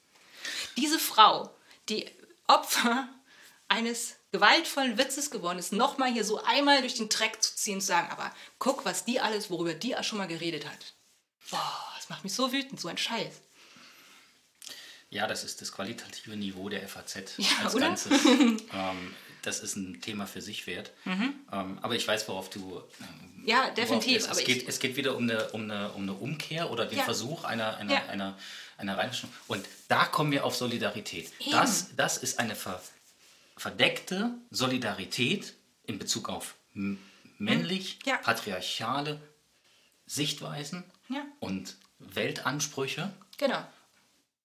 Diese 0.75 0.99
Frau, 0.99 1.49
die 1.87 2.05
Opfer 2.45 3.07
eines 3.69 4.15
gewaltvollen 4.33 4.97
Witzes 4.97 5.31
geworden 5.31 5.57
ist, 5.57 5.71
nochmal 5.71 6.11
hier 6.11 6.25
so 6.25 6.43
einmal 6.43 6.81
durch 6.81 6.95
den 6.95 7.07
Dreck 7.07 7.41
zu 7.41 7.55
ziehen 7.55 7.75
und 7.75 7.81
zu 7.81 7.87
sagen, 7.87 8.11
aber 8.11 8.33
guck, 8.59 8.83
was 8.83 9.05
die 9.05 9.21
alles, 9.21 9.49
worüber 9.49 9.73
die 9.73 9.95
schon 10.01 10.17
mal 10.17 10.27
geredet 10.27 10.65
hat. 10.65 10.95
Boah, 11.49 11.93
das 11.95 12.09
macht 12.09 12.25
mich 12.25 12.33
so 12.33 12.51
wütend, 12.51 12.77
so 12.77 12.89
ein 12.89 12.97
Scheiß. 12.97 13.35
Ja, 15.09 15.25
das 15.25 15.45
ist 15.45 15.61
das 15.61 15.71
qualitative 15.71 16.35
Niveau 16.35 16.67
der 16.67 16.85
FAZ 16.89 17.37
Ja, 17.37 17.47
als 17.63 17.73
oder? 17.73 17.87
Ganzes. 17.87 18.25
ähm, 18.25 19.15
das 19.43 19.61
ist 19.61 19.77
ein 19.77 20.01
Thema 20.01 20.27
für 20.27 20.41
sich 20.41 20.67
wert. 20.67 20.91
Ähm, 21.05 21.79
aber 21.81 21.95
ich 21.95 22.05
weiß, 22.05 22.27
worauf 22.27 22.49
du. 22.49 22.83
Ja, 23.47 23.69
definitiv, 23.71 24.17
Es, 24.17 24.25
aber 24.25 24.39
es, 24.39 24.45
geht, 24.45 24.67
es 24.67 24.79
geht 24.79 24.95
wieder 24.97 25.15
um 25.15 25.23
eine, 25.23 25.49
um 25.51 25.63
eine, 25.63 25.91
um 25.93 26.01
eine 26.03 26.13
Umkehr 26.13 26.69
oder 26.69 26.85
den 26.85 26.97
Ja. 26.99 27.03
Versuch 27.05 27.45
einer, 27.45 27.77
einer, 27.77 27.93
Ja. 27.93 28.05
einer, 28.07 28.37
einer 28.77 28.97
Reinmischung. 28.97 29.31
Und 29.47 29.65
da 29.87 30.05
kommen 30.05 30.31
wir 30.31 30.43
auf 30.45 30.55
Solidarität. 30.55 31.31
Eben. 31.39 31.51
Das, 31.51 31.95
das 31.95 32.17
ist 32.17 32.39
eine 32.39 32.55
ver, 32.55 32.81
verdeckte 33.55 34.31
Solidarität 34.51 35.53
in 35.85 35.97
Bezug 35.97 36.27
auf 36.29 36.55
männlich, 37.37 37.99
Ja. 38.05 38.17
patriarchale 38.17 39.19
Sichtweisen 40.05 40.83
und 41.39 41.75
Weltansprüche. 41.99 43.11
Genau. 43.37 43.65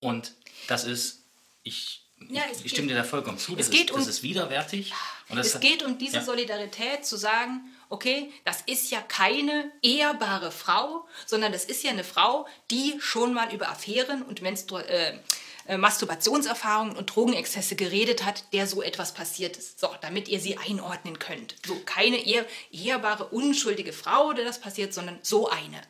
Und 0.00 0.32
das 0.68 0.84
ist, 0.84 1.22
ich, 1.64 2.04
Ja, 2.30 2.42
ich, 2.52 2.64
ich 2.64 2.72
stimme 2.72 2.88
dir 2.88 2.94
da 2.94 3.04
vollkommen 3.04 3.38
zu, 3.38 3.54
das, 3.56 3.66
es 3.66 3.70
geht 3.72 3.90
ist, 3.90 3.96
das 3.96 4.04
um- 4.04 4.10
ist 4.10 4.22
widerwärtig. 4.22 4.92
Das 5.28 5.46
Es 5.54 5.60
geht 5.60 5.82
um 5.82 5.96
diese 5.98 6.16
ja. 6.16 6.22
Solidarität 6.22 7.06
zu 7.06 7.16
sagen, 7.16 7.62
okay, 7.88 8.30
das 8.44 8.60
ist 8.62 8.90
ja 8.90 9.00
keine 9.00 9.70
ehrbare 9.82 10.50
Frau, 10.50 11.06
sondern 11.26 11.52
das 11.52 11.64
ist 11.64 11.82
ja 11.82 11.90
eine 11.90 12.04
Frau, 12.04 12.46
die 12.70 12.94
schon 13.00 13.32
mal 13.32 13.52
über 13.54 13.68
Affären 13.70 14.22
und 14.22 14.42
Menstru 14.42 14.78
äh, 14.78 15.18
äh, 15.66 15.76
Masturbationserfahrungen 15.78 16.96
und 16.96 17.06
Drogenexzesse 17.14 17.76
geredet 17.76 18.24
hat, 18.24 18.52
der 18.52 18.66
so 18.66 18.82
etwas 18.82 19.14
passiert 19.14 19.56
ist. 19.56 19.78
So, 19.80 19.88
damit 20.00 20.28
ihr 20.28 20.40
sie 20.40 20.58
einordnen 20.58 21.18
könnt. 21.18 21.54
So, 21.66 21.80
keine 21.84 22.16
ehr 22.26 22.44
ehrbare, 22.72 23.26
unschuldige 23.28 23.92
Frau, 23.92 24.32
der 24.32 24.44
das 24.44 24.60
passiert, 24.60 24.92
sondern 24.92 25.18
so 25.22 25.48
eine. 25.48 25.80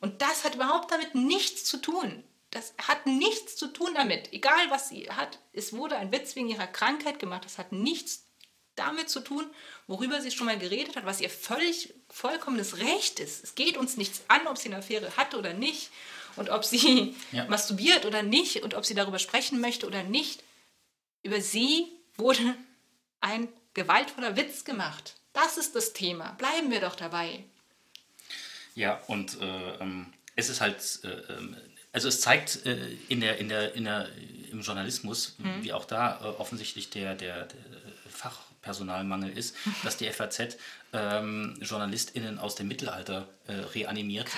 Und 0.00 0.20
das 0.20 0.44
hat 0.44 0.56
überhaupt 0.56 0.90
damit 0.90 1.14
nichts 1.14 1.64
zu 1.64 1.78
tun. 1.78 2.22
Das 2.54 2.72
hat 2.88 3.04
nichts 3.06 3.56
zu 3.56 3.66
tun 3.66 3.90
damit. 3.94 4.32
Egal, 4.32 4.70
was 4.70 4.88
sie 4.88 5.10
hat. 5.10 5.38
Es 5.52 5.72
wurde 5.72 5.96
ein 5.96 6.12
Witz 6.12 6.36
wegen 6.36 6.48
ihrer 6.48 6.68
Krankheit 6.68 7.18
gemacht. 7.18 7.44
Das 7.44 7.58
hat 7.58 7.72
nichts 7.72 8.24
damit 8.76 9.08
zu 9.10 9.20
tun, 9.20 9.44
worüber 9.86 10.20
sie 10.20 10.30
schon 10.30 10.46
mal 10.46 10.58
geredet 10.58 10.96
hat, 10.96 11.04
was 11.04 11.20
ihr 11.20 11.30
völlig 11.30 11.94
vollkommenes 12.08 12.78
Recht 12.78 13.20
ist. 13.20 13.44
Es 13.44 13.54
geht 13.54 13.76
uns 13.76 13.96
nichts 13.96 14.22
an, 14.28 14.46
ob 14.46 14.56
sie 14.58 14.68
eine 14.68 14.78
Affäre 14.78 15.16
hatte 15.16 15.36
oder 15.38 15.52
nicht 15.52 15.90
und 16.36 16.48
ob 16.50 16.64
sie 16.64 17.14
Ja. 17.32 17.44
masturbiert 17.46 18.04
oder 18.06 18.22
nicht 18.22 18.62
und 18.62 18.74
ob 18.74 18.84
sie 18.86 18.94
darüber 18.94 19.18
sprechen 19.18 19.60
möchte 19.60 19.86
oder 19.86 20.02
nicht. 20.02 20.42
Über 21.22 21.40
sie 21.40 21.86
wurde 22.16 22.56
ein 23.20 23.48
gewaltvoller 23.74 24.36
Witz 24.36 24.64
gemacht. 24.64 25.14
Das 25.32 25.56
ist 25.58 25.74
das 25.74 25.92
Thema. 25.92 26.32
Bleiben 26.38 26.70
wir 26.70 26.80
doch 26.80 26.94
dabei. 26.96 27.44
Ja, 28.76 29.00
und 29.08 29.40
äh, 29.40 29.74
ähm, 29.80 30.12
es 30.36 30.48
ist 30.48 30.60
halt, 30.60 30.78
äh, 31.04 31.08
ähm, 31.32 31.56
also 31.94 32.08
es 32.08 32.20
zeigt 32.20 32.66
äh, 32.66 32.76
in 33.08 33.20
der, 33.20 33.38
in 33.38 33.48
der, 33.48 33.74
in 33.74 33.84
der, 33.84 34.08
im 34.52 34.60
Journalismus, 34.60 35.34
Mhm. 35.38 35.62
wie 35.64 35.72
auch 35.72 35.84
da 35.86 36.20
äh, 36.20 36.24
offensichtlich 36.40 36.90
der, 36.90 37.14
der, 37.14 37.46
der 37.46 37.58
Fachpersonalmangel 38.10 39.30
ist, 39.36 39.56
dass 39.84 39.96
die 39.96 40.08
FAZ 40.10 40.56
ähm, 40.92 41.58
JournalistInnen 41.60 42.38
aus 42.38 42.54
dem 42.54 42.68
Mittelalter 42.68 43.26
äh, 43.48 43.52
reanimiert, 43.54 44.28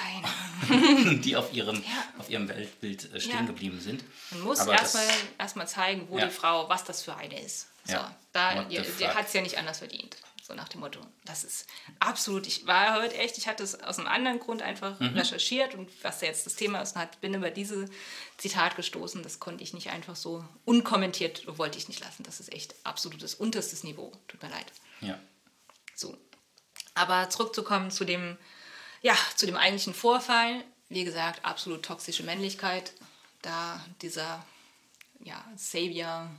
die 1.24 1.36
auf 1.36 1.52
ihrem, 1.52 1.76
Ja. 1.76 2.04
auf 2.18 2.30
ihrem 2.30 2.48
Weltbild 2.48 3.12
äh, 3.14 3.20
stehen 3.20 3.40
Ja. 3.40 3.42
geblieben 3.42 3.80
sind. 3.80 4.04
Man 4.30 4.40
muss 4.42 4.64
erstmal 4.66 5.04
erst 5.38 5.56
mal 5.56 5.66
zeigen, 5.66 6.06
wo 6.08 6.18
Ja. 6.18 6.26
die 6.26 6.32
Frau, 6.32 6.68
was 6.68 6.84
das 6.84 7.02
für 7.02 7.14
eine 7.16 7.40
ist. 7.40 7.68
So, 7.84 7.98
da, 8.32 8.64
die, 8.64 8.78
hat 8.80 9.26
es 9.26 9.32
ja 9.32 9.42
nicht 9.42 9.58
anders 9.58 9.78
verdient. 9.78 10.16
So 10.47 10.55
nach 10.55 10.68
dem 10.68 10.78
Motto. 10.81 11.01
Das 11.24 11.43
ist 11.43 11.66
absolut, 11.98 12.47
ich 12.47 12.68
war 12.68 13.02
heute 13.02 13.16
echt, 13.16 13.36
ich 13.36 13.48
hatte 13.48 13.64
es 13.64 13.82
aus 13.82 13.98
einem 13.98 14.06
anderen 14.06 14.39
Grund 14.39 14.62
einfach 14.62 15.01
Mhm. 15.01 15.16
recherchiert 15.18 15.74
und 15.74 15.90
was 16.05 16.20
jetzt 16.20 16.47
das 16.47 16.55
Thema 16.55 16.81
ist, 16.82 16.94
und 16.94 17.01
hat, 17.02 17.20
bin 17.20 17.35
über 17.35 17.51
diese 17.51 17.86
Zitat 18.36 18.77
gestoßen. 18.77 19.24
Das 19.24 19.40
konnte 19.40 19.64
ich 19.64 19.74
nicht 19.74 19.90
einfach 19.90 20.14
so 20.14 20.44
unkommentiert, 20.64 21.43
wollte 21.59 21.78
ich 21.78 21.89
nicht 21.89 21.98
lassen. 21.98 22.23
Das 22.23 22.39
ist 22.39 22.52
echt 22.52 22.77
absolutes 22.85 23.35
unterstes 23.35 23.82
Niveau. 23.82 24.12
Tut 24.28 24.40
mir 24.40 24.51
leid. 24.51 24.66
Ja. 25.01 25.18
So. 25.97 26.16
Aber 26.94 27.28
zurückzukommen 27.28 27.90
zu 27.90 28.05
dem, 28.05 28.36
ja, 29.02 29.16
zu 29.35 29.47
dem 29.47 29.56
eigentlichen 29.56 29.94
Vorfall. 29.94 30.62
Wie 30.89 31.02
gesagt, 31.02 31.44
absolut 31.44 31.85
toxische 31.85 32.23
Männlichkeit. 32.23 32.93
Da 33.43 33.85
dieser 34.01 34.47
ja, 35.24 35.44
Savior, 35.56 36.31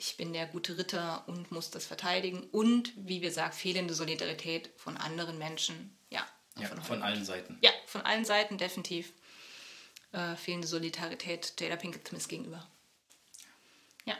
ich 0.00 0.16
bin 0.16 0.32
der 0.32 0.46
gute 0.46 0.78
Ritter 0.78 1.24
und 1.28 1.52
muss 1.52 1.70
das 1.70 1.84
verteidigen. 1.84 2.42
Und, 2.52 2.92
wie 2.96 3.20
gesagt, 3.20 3.54
fehlende 3.54 3.92
Solidarität 3.92 4.70
von 4.78 4.96
anderen 4.96 5.36
Menschen. 5.36 5.94
Ja, 6.08 6.26
ja, 6.56 6.68
von, 6.68 6.82
von 6.82 7.02
allen 7.02 7.22
Seiten. 7.22 7.58
ja, 7.60 7.70
von 7.86 8.00
allen 8.00 8.24
Seiten 8.24 8.56
definitiv. 8.56 9.12
Äh, 10.12 10.36
fehlende 10.36 10.66
Solidarität 10.66 11.52
Jada 11.60 11.76
Pinkett 11.76 12.08
Smith 12.08 12.26
gegenüber. 12.28 12.66
Ja, 14.06 14.16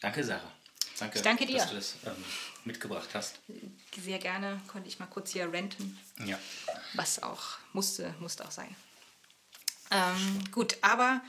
Danke, 0.00 0.24
Sarah. 0.24 0.50
Danke, 0.98 1.18
Ich 1.18 1.22
danke 1.22 1.44
dir. 1.46 1.58
dass 1.58 1.68
du 1.68 1.74
das 1.76 1.96
ähm, 2.06 2.24
mitgebracht 2.64 3.10
hast. 3.12 3.40
sehr 4.02 4.18
gerne 4.18 4.58
konnte 4.68 4.88
ich 4.88 4.98
mal 4.98 5.06
kurz 5.06 5.32
hier 5.32 5.52
renten. 5.52 5.98
Ja. 6.24 6.38
was 6.94 7.22
auch 7.22 7.58
musste, 7.74 8.14
musste 8.20 8.46
auch 8.46 8.50
sein. 8.50 8.74
Ähm, 9.90 10.44
gut, 10.50 10.78
aber 10.80 11.20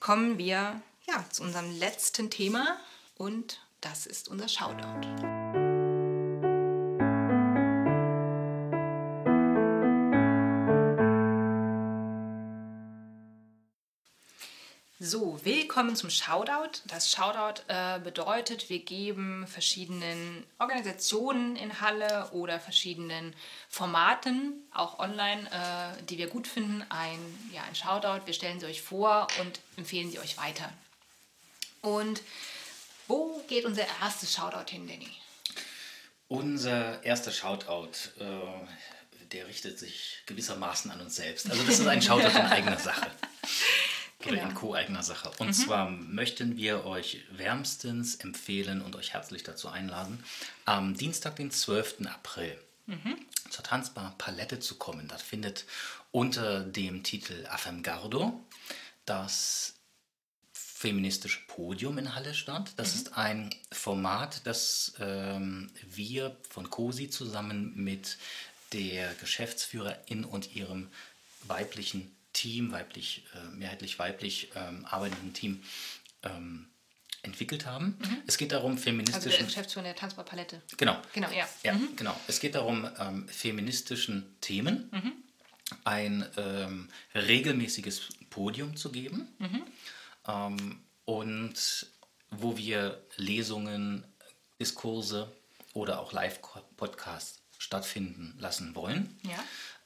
kommen 0.00 0.36
wir 0.36 0.82
ja, 1.10 1.24
zu 1.30 1.42
unserem 1.42 1.76
letzten 1.78 2.30
Thema 2.30 2.78
und 3.16 3.60
das 3.80 4.06
ist 4.06 4.28
unser 4.28 4.48
Shoutout. 4.48 5.06
So, 15.02 15.40
willkommen 15.42 15.96
zum 15.96 16.10
Shoutout. 16.10 16.82
Das 16.86 17.10
Shoutout 17.10 17.62
äh, 17.66 17.98
bedeutet, 17.98 18.68
wir 18.68 18.80
geben 18.80 19.46
verschiedenen 19.48 20.44
Organisationen 20.58 21.56
in 21.56 21.80
Halle 21.80 22.28
oder 22.32 22.60
verschiedenen 22.60 23.34
Formaten, 23.68 24.62
auch 24.72 25.00
online, 25.00 25.50
äh, 25.50 26.02
die 26.04 26.18
wir 26.18 26.28
gut 26.28 26.46
finden, 26.46 26.84
ein, 26.90 27.18
ja, 27.52 27.62
ein 27.62 27.74
Shoutout. 27.74 28.26
Wir 28.26 28.34
stellen 28.34 28.60
sie 28.60 28.66
euch 28.66 28.82
vor 28.82 29.26
und 29.40 29.60
empfehlen 29.76 30.10
sie 30.10 30.20
euch 30.20 30.36
weiter. 30.36 30.70
Und 31.82 32.22
wo 33.08 33.42
geht 33.48 33.64
unser 33.64 33.86
erstes 34.00 34.34
Shoutout 34.34 34.70
hin, 34.70 34.86
Danny? 34.86 35.08
Unser 36.28 37.02
erster 37.02 37.32
Shoutout, 37.32 37.90
äh, 38.18 39.26
der 39.32 39.46
richtet 39.46 39.78
sich 39.78 40.22
gewissermaßen 40.26 40.90
an 40.90 41.00
uns 41.00 41.16
selbst. 41.16 41.50
Also 41.50 41.62
das 41.64 41.78
ist 41.78 41.86
ein 41.86 42.02
Shoutout 42.02 42.38
in 42.38 42.46
eigener 42.46 42.78
Sache. 42.78 43.10
Oder 44.20 44.36
genau. 44.36 44.48
in 44.48 44.54
co-eigener 44.54 45.02
Sache. 45.02 45.30
Und 45.38 45.48
mhm. 45.48 45.52
zwar 45.52 45.90
möchten 45.90 46.56
wir 46.56 46.84
euch 46.84 47.24
wärmstens 47.30 48.16
empfehlen 48.16 48.82
und 48.82 48.94
euch 48.94 49.14
herzlich 49.14 49.42
dazu 49.42 49.68
einladen, 49.68 50.22
am 50.66 50.94
Dienstag, 50.94 51.36
den 51.36 51.50
12. 51.50 52.06
April 52.06 52.60
mhm. 52.86 53.16
zur 53.48 53.64
Tanzbar 53.64 54.14
Palette 54.18 54.60
zu 54.60 54.76
kommen. 54.76 55.08
Das 55.08 55.22
findet 55.22 55.64
unter 56.12 56.60
dem 56.60 57.02
Titel 57.02 57.46
Affemgardo 57.48 58.44
das 59.06 59.79
feministische 60.80 61.40
Podium 61.46 61.98
in 61.98 62.14
Halle 62.14 62.32
statt. 62.32 62.72
Das 62.76 62.94
mhm. 62.94 63.00
ist 63.00 63.18
ein 63.18 63.50
Format, 63.70 64.40
das 64.46 64.94
ähm, 64.98 65.70
wir 65.86 66.34
von 66.48 66.70
COSI 66.70 67.10
zusammen 67.10 67.72
mit 67.76 68.16
der 68.72 69.12
Geschäftsführerin 69.20 70.24
und 70.24 70.56
ihrem 70.56 70.88
weiblichen 71.42 72.10
Team, 72.32 72.72
weiblich, 72.72 73.24
äh, 73.34 73.54
mehrheitlich 73.56 73.98
weiblich 73.98 74.52
ähm, 74.54 74.86
arbeitenden 74.86 75.34
Team 75.34 75.62
ähm, 76.22 76.66
entwickelt 77.20 77.66
haben. 77.66 77.98
Mhm. 77.98 78.16
Es 78.26 78.38
geht 78.38 78.52
darum, 78.52 78.78
feministischen... 78.78 79.28
Also 79.28 79.36
der 79.36 79.46
Geschäftsführer 79.46 79.84
der 79.84 79.96
Tanzbarpalette. 79.96 80.62
Genau. 80.78 80.96
Genau, 81.12 81.30
ja. 81.30 81.46
Ja, 81.62 81.74
mhm. 81.74 81.94
genau. 81.94 82.18
Es 82.26 82.40
geht 82.40 82.54
darum, 82.54 82.88
ähm, 82.98 83.28
feministischen 83.28 84.34
Themen 84.40 84.88
mhm. 84.92 85.12
ein 85.84 86.26
ähm, 86.38 86.88
regelmäßiges 87.14 88.08
Podium 88.30 88.76
zu 88.76 88.90
geben 88.90 89.28
mhm. 89.38 89.62
Und 90.24 91.86
wo 92.30 92.56
wir 92.56 93.02
Lesungen, 93.16 94.04
Diskurse 94.60 95.30
oder 95.72 96.00
auch 96.00 96.12
Live-Podcasts 96.12 97.40
stattfinden 97.58 98.36
lassen 98.38 98.74
wollen. 98.74 99.18
Ja 99.22 99.38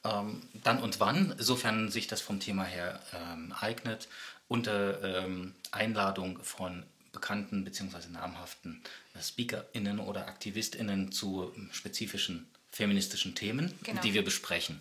ähm, 0.05 0.41
dann 0.63 0.81
und 0.81 0.99
wann, 0.99 1.35
sofern 1.37 1.89
sich 1.89 2.07
das 2.07 2.21
vom 2.21 2.39
Thema 2.39 2.63
her 2.63 3.01
ähm, 3.13 3.53
eignet, 3.59 4.07
unter 4.47 5.03
ähm, 5.03 5.53
Einladung 5.71 6.39
von 6.43 6.83
bekannten 7.11 7.63
bzw. 7.63 8.09
namhaften 8.11 8.83
äh, 9.15 9.21
SpeakerInnen 9.21 9.99
oder 9.99 10.27
AktivistInnen 10.27 11.11
zu 11.11 11.51
spezifischen 11.71 12.47
feministischen 12.69 13.35
Themen, 13.35 13.73
genau. 13.83 14.01
die 14.01 14.13
wir 14.13 14.23
besprechen. 14.23 14.79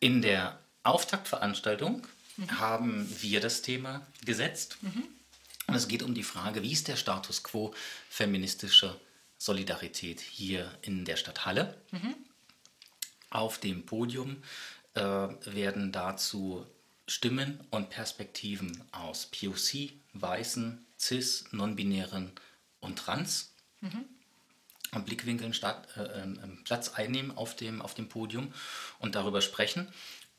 In 0.00 0.20
der 0.20 0.58
Auftaktveranstaltung 0.82 2.06
mhm. 2.40 2.58
haben 2.58 3.16
wir 3.20 3.40
das 3.40 3.62
Thema 3.62 4.06
gesetzt. 4.24 4.78
Mhm. 4.82 5.04
Und 5.66 5.74
es 5.74 5.88
geht 5.88 6.02
um 6.02 6.14
die 6.14 6.24
Frage, 6.24 6.62
wie 6.62 6.72
ist 6.72 6.88
der 6.88 6.96
Status 6.96 7.42
quo 7.42 7.72
feministischer 8.08 8.98
Solidarität 9.38 10.20
hier 10.20 10.70
in 10.82 11.04
der 11.04 11.16
Stadt 11.16 11.46
Halle? 11.46 11.76
Mhm. 11.92 12.14
Auf 13.30 13.58
dem 13.58 13.86
Podium 13.86 14.42
äh, 14.94 15.00
werden 15.00 15.92
dazu 15.92 16.66
Stimmen 17.06 17.60
und 17.70 17.90
Perspektiven 17.90 18.82
aus 18.92 19.26
POC, 19.26 19.92
Weißen, 20.14 20.84
Cis, 20.98 21.44
Non-Binären 21.52 22.32
und 22.80 22.98
Trans 22.98 23.52
mhm. 23.80 24.04
Blickwinkeln 25.04 25.54
statt, 25.54 25.86
äh, 25.96 26.02
äh, 26.02 26.36
Platz 26.64 26.90
einnehmen 26.90 27.36
auf 27.36 27.54
dem, 27.54 27.80
auf 27.80 27.94
dem 27.94 28.08
Podium 28.08 28.52
und 28.98 29.14
darüber 29.14 29.40
sprechen. 29.40 29.88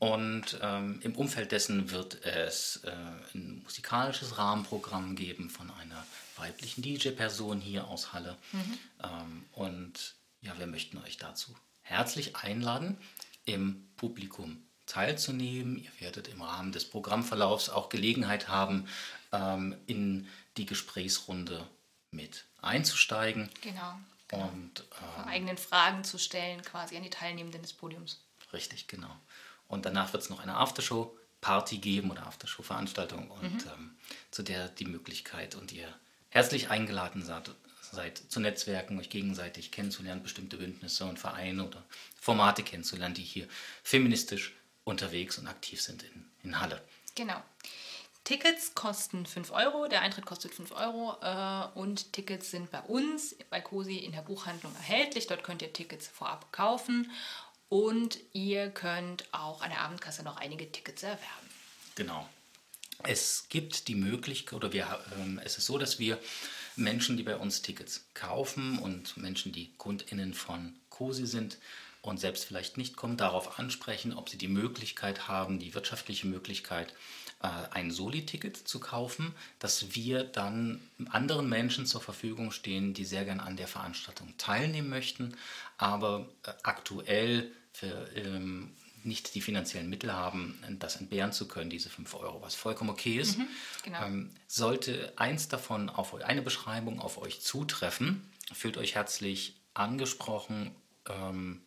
Und 0.02 0.58
ähm, 0.64 1.00
im 1.04 1.16
Umfeld 1.16 1.52
dessen 1.52 1.92
wird 1.92 2.26
es 2.26 2.78
äh, 2.86 2.92
ein 3.36 3.62
musikalisches 3.64 4.40
Rahmenprogramm 4.40 5.16
geben 5.16 5.52
von 5.52 5.70
einer 5.70 6.08
weiblichen 6.38 6.82
DJ-Person 6.82 7.62
hier 7.62 7.88
aus 7.88 8.12
Halle. 8.12 8.36
Mhm. 8.52 8.80
Ähm, 9.04 9.46
und 9.52 10.16
ja, 10.42 10.58
wir 10.58 10.66
möchten 10.66 10.98
euch 10.98 11.18
dazu 11.18 11.56
herzlich 11.84 12.36
einladen, 12.36 12.98
im 13.46 13.88
Publikum 13.96 14.64
teilzunehmen. 14.88 15.78
Ihr 15.78 15.92
werdet 16.00 16.30
im 16.30 16.42
Rahmen 16.42 16.72
des 16.72 16.90
Programmverlaufs 16.90 17.70
auch 17.70 17.90
Gelegenheit 17.90 18.48
haben, 18.48 18.88
ähm, 19.32 19.76
in 19.86 20.28
die 20.58 20.66
Gesprächsrunde 20.66 21.68
mit 22.10 22.46
einzusteigen. 22.64 23.52
Genau. 23.62 24.00
genau. 24.28 24.48
Und 24.48 24.84
ähm, 25.20 25.28
eigenen 25.28 25.60
Fragen 25.60 26.04
zu 26.04 26.18
stellen, 26.18 26.64
quasi 26.64 26.98
an 26.98 27.04
die 27.04 27.12
Teilnehmenden 27.12 27.62
des 27.62 27.74
Podiums. 27.74 28.20
Richtig, 28.52 28.88
genau. 28.88 29.16
Und 29.72 29.86
danach 29.86 30.12
wird 30.14 30.24
es 30.24 30.30
noch 30.30 30.42
eine 30.42 30.58
Aftershow-Party 30.58 31.78
geben 31.78 32.12
oder 32.12 32.28
Aftershow-Veranstaltung 32.28 33.32
und 33.32 33.66
mhm. 33.66 33.72
ähm, 33.72 33.96
zu 34.30 34.44
der 34.44 34.68
die 34.68 34.86
Möglichkeit 34.86 35.56
und 35.56 35.72
ihr 35.72 35.88
herzlich 36.30 36.70
eingeladen 36.70 37.24
seid, 37.24 37.52
seid, 37.92 38.18
zu 38.18 38.40
Netzwerken, 38.40 39.00
euch 39.00 39.10
gegenseitig 39.10 39.72
kennenzulernen, 39.72 40.24
bestimmte 40.24 40.58
Bündnisse 40.58 41.06
und 41.06 41.20
Vereine 41.20 41.66
oder 41.66 41.84
Formate 42.20 42.64
kennenzulernen, 42.64 43.16
die 43.16 43.24
hier 43.24 43.48
feministisch 43.84 44.54
unterwegs 44.84 45.38
und 45.38 45.48
aktiv 45.48 45.82
sind 45.82 46.04
in, 46.04 46.26
in 46.44 46.60
Halle. 46.60 46.82
Genau. 47.16 47.42
Tickets 48.24 48.76
kosten 48.76 49.26
5 49.26 49.52
Euro, 49.52 49.88
der 49.88 50.02
Eintritt 50.02 50.26
kostet 50.26 50.54
5 50.54 50.72
Euro 50.74 51.18
äh, 51.22 51.80
und 51.80 52.14
Tickets 52.14 52.52
sind 52.52 52.70
bei 52.72 52.82
uns, 52.82 53.36
bei 53.50 53.62
COSI, 53.62 53.98
in 53.98 54.12
der 54.12 54.22
Buchhandlung 54.22 54.76
erhältlich. 54.76 55.28
Dort 55.28 55.44
könnt 55.44 55.62
ihr 55.62 55.74
Tickets 55.74 56.08
vorab 56.08 56.52
kaufen 56.52 57.10
und 57.72 58.20
ihr 58.34 58.70
könnt 58.70 59.24
auch 59.32 59.62
an 59.62 59.70
der 59.70 59.80
Abendkasse 59.80 60.24
noch 60.24 60.36
einige 60.36 60.70
Tickets 60.70 61.04
erwerben. 61.04 61.48
Genau. 61.96 62.28
Es 63.04 63.46
gibt 63.48 63.88
die 63.88 63.96
Möglichkeit, 63.96 64.54
oder 64.54 64.74
wir, 64.74 64.84
äh, 64.84 65.46
es 65.46 65.58
ist 65.58 65.68
so, 65.68 65.78
dass 65.78 65.98
wir 65.98 66.20
Menschen, 66.76 67.16
die 67.16 67.24
bei 67.24 67.38
uns 67.38 67.62
Tickets 67.62 68.04
kaufen 68.14 68.78
und 68.78 69.16
Menschen, 69.16 69.54
die 69.54 69.72
KundInnen 69.78 70.34
von 70.34 70.74
COSI 70.90 71.26
sind 71.26 71.60
und 72.02 72.20
selbst 72.20 72.44
vielleicht 72.44 72.76
nicht 72.76 72.98
kommen, 72.98 73.16
darauf 73.16 73.58
ansprechen, 73.58 74.14
ob 74.14 74.28
sie 74.28 74.38
die 74.38 74.50
Möglichkeit 74.50 75.30
haben, 75.30 75.58
die 75.58 75.74
wirtschaftliche 75.74 76.28
Möglichkeit, 76.28 76.94
äh, 77.42 77.48
ein 77.72 77.90
Soli-Ticket 77.90 78.58
zu 78.58 78.82
kaufen, 78.82 79.34
dass 79.60 79.96
wir 79.96 80.26
dann 80.26 80.82
anderen 81.10 81.48
Menschen 81.48 81.86
zur 81.86 82.02
Verfügung 82.02 82.52
stehen, 82.52 82.94
die 82.94 83.06
sehr 83.06 83.24
gern 83.24 83.40
an 83.40 83.56
der 83.56 83.70
Veranstaltung 83.70 84.34
teilnehmen 84.38 84.90
möchten, 84.90 85.38
aber 85.78 86.28
äh, 86.44 86.52
aktuell 86.64 87.50
für 87.72 88.10
ähm, 88.16 88.76
nicht 89.04 89.34
die 89.36 89.42
finanziellen 89.42 89.90
Mittel 89.90 90.14
haben, 90.14 90.64
das 90.80 90.96
entbehren 90.98 91.32
zu 91.32 91.48
können, 91.48 91.70
diese 91.70 91.90
5 91.90 92.14
Euro, 92.16 92.42
was 92.42 92.56
vollkommen 92.56 92.90
okay 92.90 93.18
ist. 93.18 93.38
Mhm, 93.38 93.48
genau. 93.84 94.06
ähm, 94.06 94.32
sollte 94.48 95.14
eins 95.16 95.48
davon 95.48 95.90
auf 95.90 96.14
euch, 96.14 96.26
eine 96.26 96.42
Beschreibung 96.42 97.00
auf 97.00 97.18
euch 97.18 97.42
zutreffen, 97.42 98.30
fühlt 98.54 98.78
euch 98.78 98.96
herzlich 98.96 99.56
angesprochen, 99.74 100.76
ähm, 101.10 101.64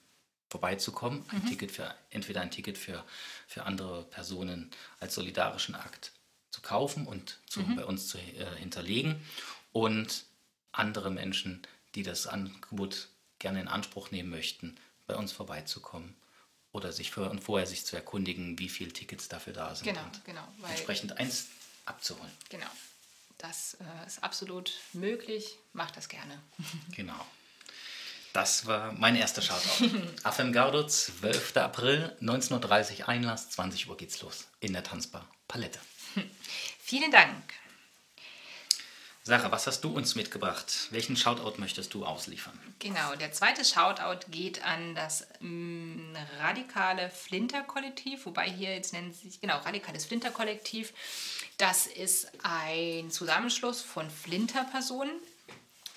vorbeizukommen, 0.49 1.25
ein 1.31 1.43
mhm. 1.43 1.47
Ticket 1.47 1.73
für, 1.73 1.93
entweder 2.11 2.41
ein 2.41 2.51
Ticket 2.51 2.79
für, 2.79 3.05
für 3.49 3.65
andere 3.65 4.05
Personen 4.05 4.71
als 5.01 5.15
solidarischen 5.15 5.75
Akt 5.75 6.13
zu 6.51 6.63
kaufen 6.63 7.07
und 7.07 7.41
zu, 7.49 7.61
mhm. 7.61 7.77
bei 7.77 7.85
uns 7.85 8.07
zu 8.07 8.19
äh, 8.19 8.57
hinterlegen 8.57 9.17
und 9.73 10.27
andere 10.71 11.11
Menschen, 11.11 11.63
die 11.97 12.05
das 12.05 12.29
Angebot 12.29 13.09
gerne 13.41 13.61
in 13.61 13.69
Anspruch 13.69 14.13
nehmen 14.13 14.31
möchten, 14.31 14.77
bei 15.07 15.17
uns 15.17 15.33
vorbeizukommen 15.33 16.17
oder 16.73 16.93
sich 16.93 17.11
für, 17.11 17.31
und 17.31 17.43
vorher 17.43 17.67
sich 17.67 17.87
zu 17.87 17.97
erkundigen, 17.97 18.59
wie 18.59 18.69
viele 18.69 18.93
Tickets 18.93 19.29
dafür 19.29 19.53
da 19.53 19.75
sind. 19.75 19.87
Genau, 19.87 20.05
genau. 20.25 20.47
entsprechend 20.69 21.19
eins 21.19 21.47
abzuholen. 21.87 22.33
Genau. 22.49 22.67
Das 23.39 23.75
äh, 23.75 24.07
ist 24.07 24.23
absolut 24.23 24.73
möglich. 24.93 25.57
Macht 25.73 25.97
das 25.97 26.09
gerne. 26.09 26.41
genau. 26.97 27.27
Das 28.33 28.67
war 28.67 28.93
mein 28.93 29.15
erster 29.15 29.43
Shoutout. 29.43 29.97
Afem 30.25 30.53
Gaudo, 30.53 30.85
12. 30.85 31.57
April, 31.57 32.17
19.30 32.21 33.01
Uhr 33.01 33.09
Einlass, 33.09 33.51
20 33.51 33.89
Uhr 33.89 33.97
geht's 33.97 34.21
los 34.23 34.49
in 34.59 34.73
der 34.73 34.83
Tanzbar 34.83 35.29
Palette. 35.47 35.79
Vielen 36.81 37.13
Dank. 37.13 37.55
Sarah, 39.27 39.51
was 39.51 39.67
hast 39.67 39.83
du 39.83 39.89
uns 39.89 40.17
mitgebracht? 40.17 40.89
Welchen 40.91 41.17
Shoutout 41.17 41.59
möchtest 41.59 41.95
du 41.95 42.05
ausliefern? 42.05 42.53
Genau, 42.79 43.15
der 43.19 43.33
zweite 43.33 43.65
Shoutout 43.65 44.31
geht 44.31 44.63
an 44.63 44.95
das 44.95 45.27
mh, 45.41 45.49
mm, 45.49 46.17
radikale 46.41 47.09
Flinter-Kollektiv, 47.09 48.27
wobei 48.27 48.51
hier 48.51 48.75
jetzt 48.75 48.93
nennt 48.93 49.17
sich, 49.17 49.41
genau, 49.41 49.57
radikales 49.61 50.05
Flinter-Kollektiv. 50.05 50.93
Das 51.57 51.87
ist 51.87 52.33
ein 52.43 53.11
Zusammenschluss 53.11 53.81
von 53.81 54.11
Flinter-Personen 54.11 55.19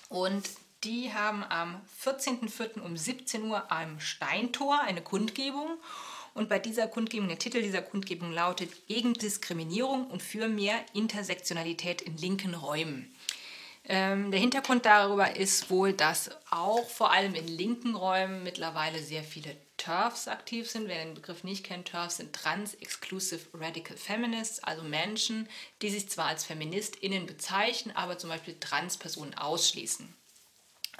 und 0.08 0.48
die 0.84 1.12
haben 1.12 1.44
am 1.44 1.82
14.04. 2.02 2.80
um 2.80 2.96
17 2.96 3.42
Uhr 3.42 3.70
am 3.70 4.00
Steintor 4.00 4.80
eine 4.80 5.02
Kundgebung. 5.02 5.76
Und 6.38 6.48
bei 6.48 6.60
dieser 6.60 6.86
Kundgebung, 6.86 7.26
der 7.26 7.40
Titel 7.40 7.60
dieser 7.62 7.82
Kundgebung 7.82 8.30
lautet 8.30 8.86
Gegen 8.86 9.12
Diskriminierung 9.12 10.06
und 10.06 10.22
für 10.22 10.46
mehr 10.46 10.76
Intersektionalität 10.94 12.00
in 12.00 12.16
linken 12.16 12.54
Räumen. 12.54 13.12
Ähm, 13.84 14.30
der 14.30 14.38
Hintergrund 14.38 14.86
darüber 14.86 15.34
ist 15.34 15.68
wohl, 15.68 15.92
dass 15.92 16.30
auch 16.48 16.88
vor 16.88 17.10
allem 17.10 17.34
in 17.34 17.48
linken 17.48 17.96
Räumen 17.96 18.44
mittlerweile 18.44 19.02
sehr 19.02 19.24
viele 19.24 19.56
TERFs 19.78 20.28
aktiv 20.28 20.70
sind. 20.70 20.86
Wer 20.86 21.04
den 21.04 21.14
Begriff 21.14 21.42
nicht 21.42 21.64
kennt, 21.64 21.88
TERFs 21.88 22.18
sind 22.18 22.32
Trans-Exclusive 22.32 23.40
Radical 23.54 23.96
Feminists, 23.96 24.62
also 24.62 24.84
Menschen, 24.84 25.48
die 25.82 25.90
sich 25.90 26.08
zwar 26.08 26.26
als 26.26 26.44
FeministInnen 26.44 27.26
bezeichnen, 27.26 27.96
aber 27.96 28.16
zum 28.16 28.30
Beispiel 28.30 28.54
Trans-Personen 28.60 29.34
ausschließen. 29.34 30.14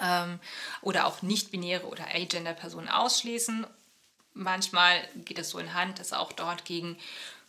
Ähm, 0.01 0.41
oder 0.83 1.07
auch 1.07 1.23
nicht-binäre 1.23 1.87
oder 1.87 2.13
Agender-Personen 2.13 2.89
ausschließen 2.89 3.67
manchmal 4.39 5.07
geht 5.25 5.39
es 5.39 5.51
so 5.51 5.59
in 5.59 5.75
Hand, 5.75 5.99
dass 5.99 6.13
auch 6.13 6.33
dort 6.33 6.65
gegen 6.65 6.97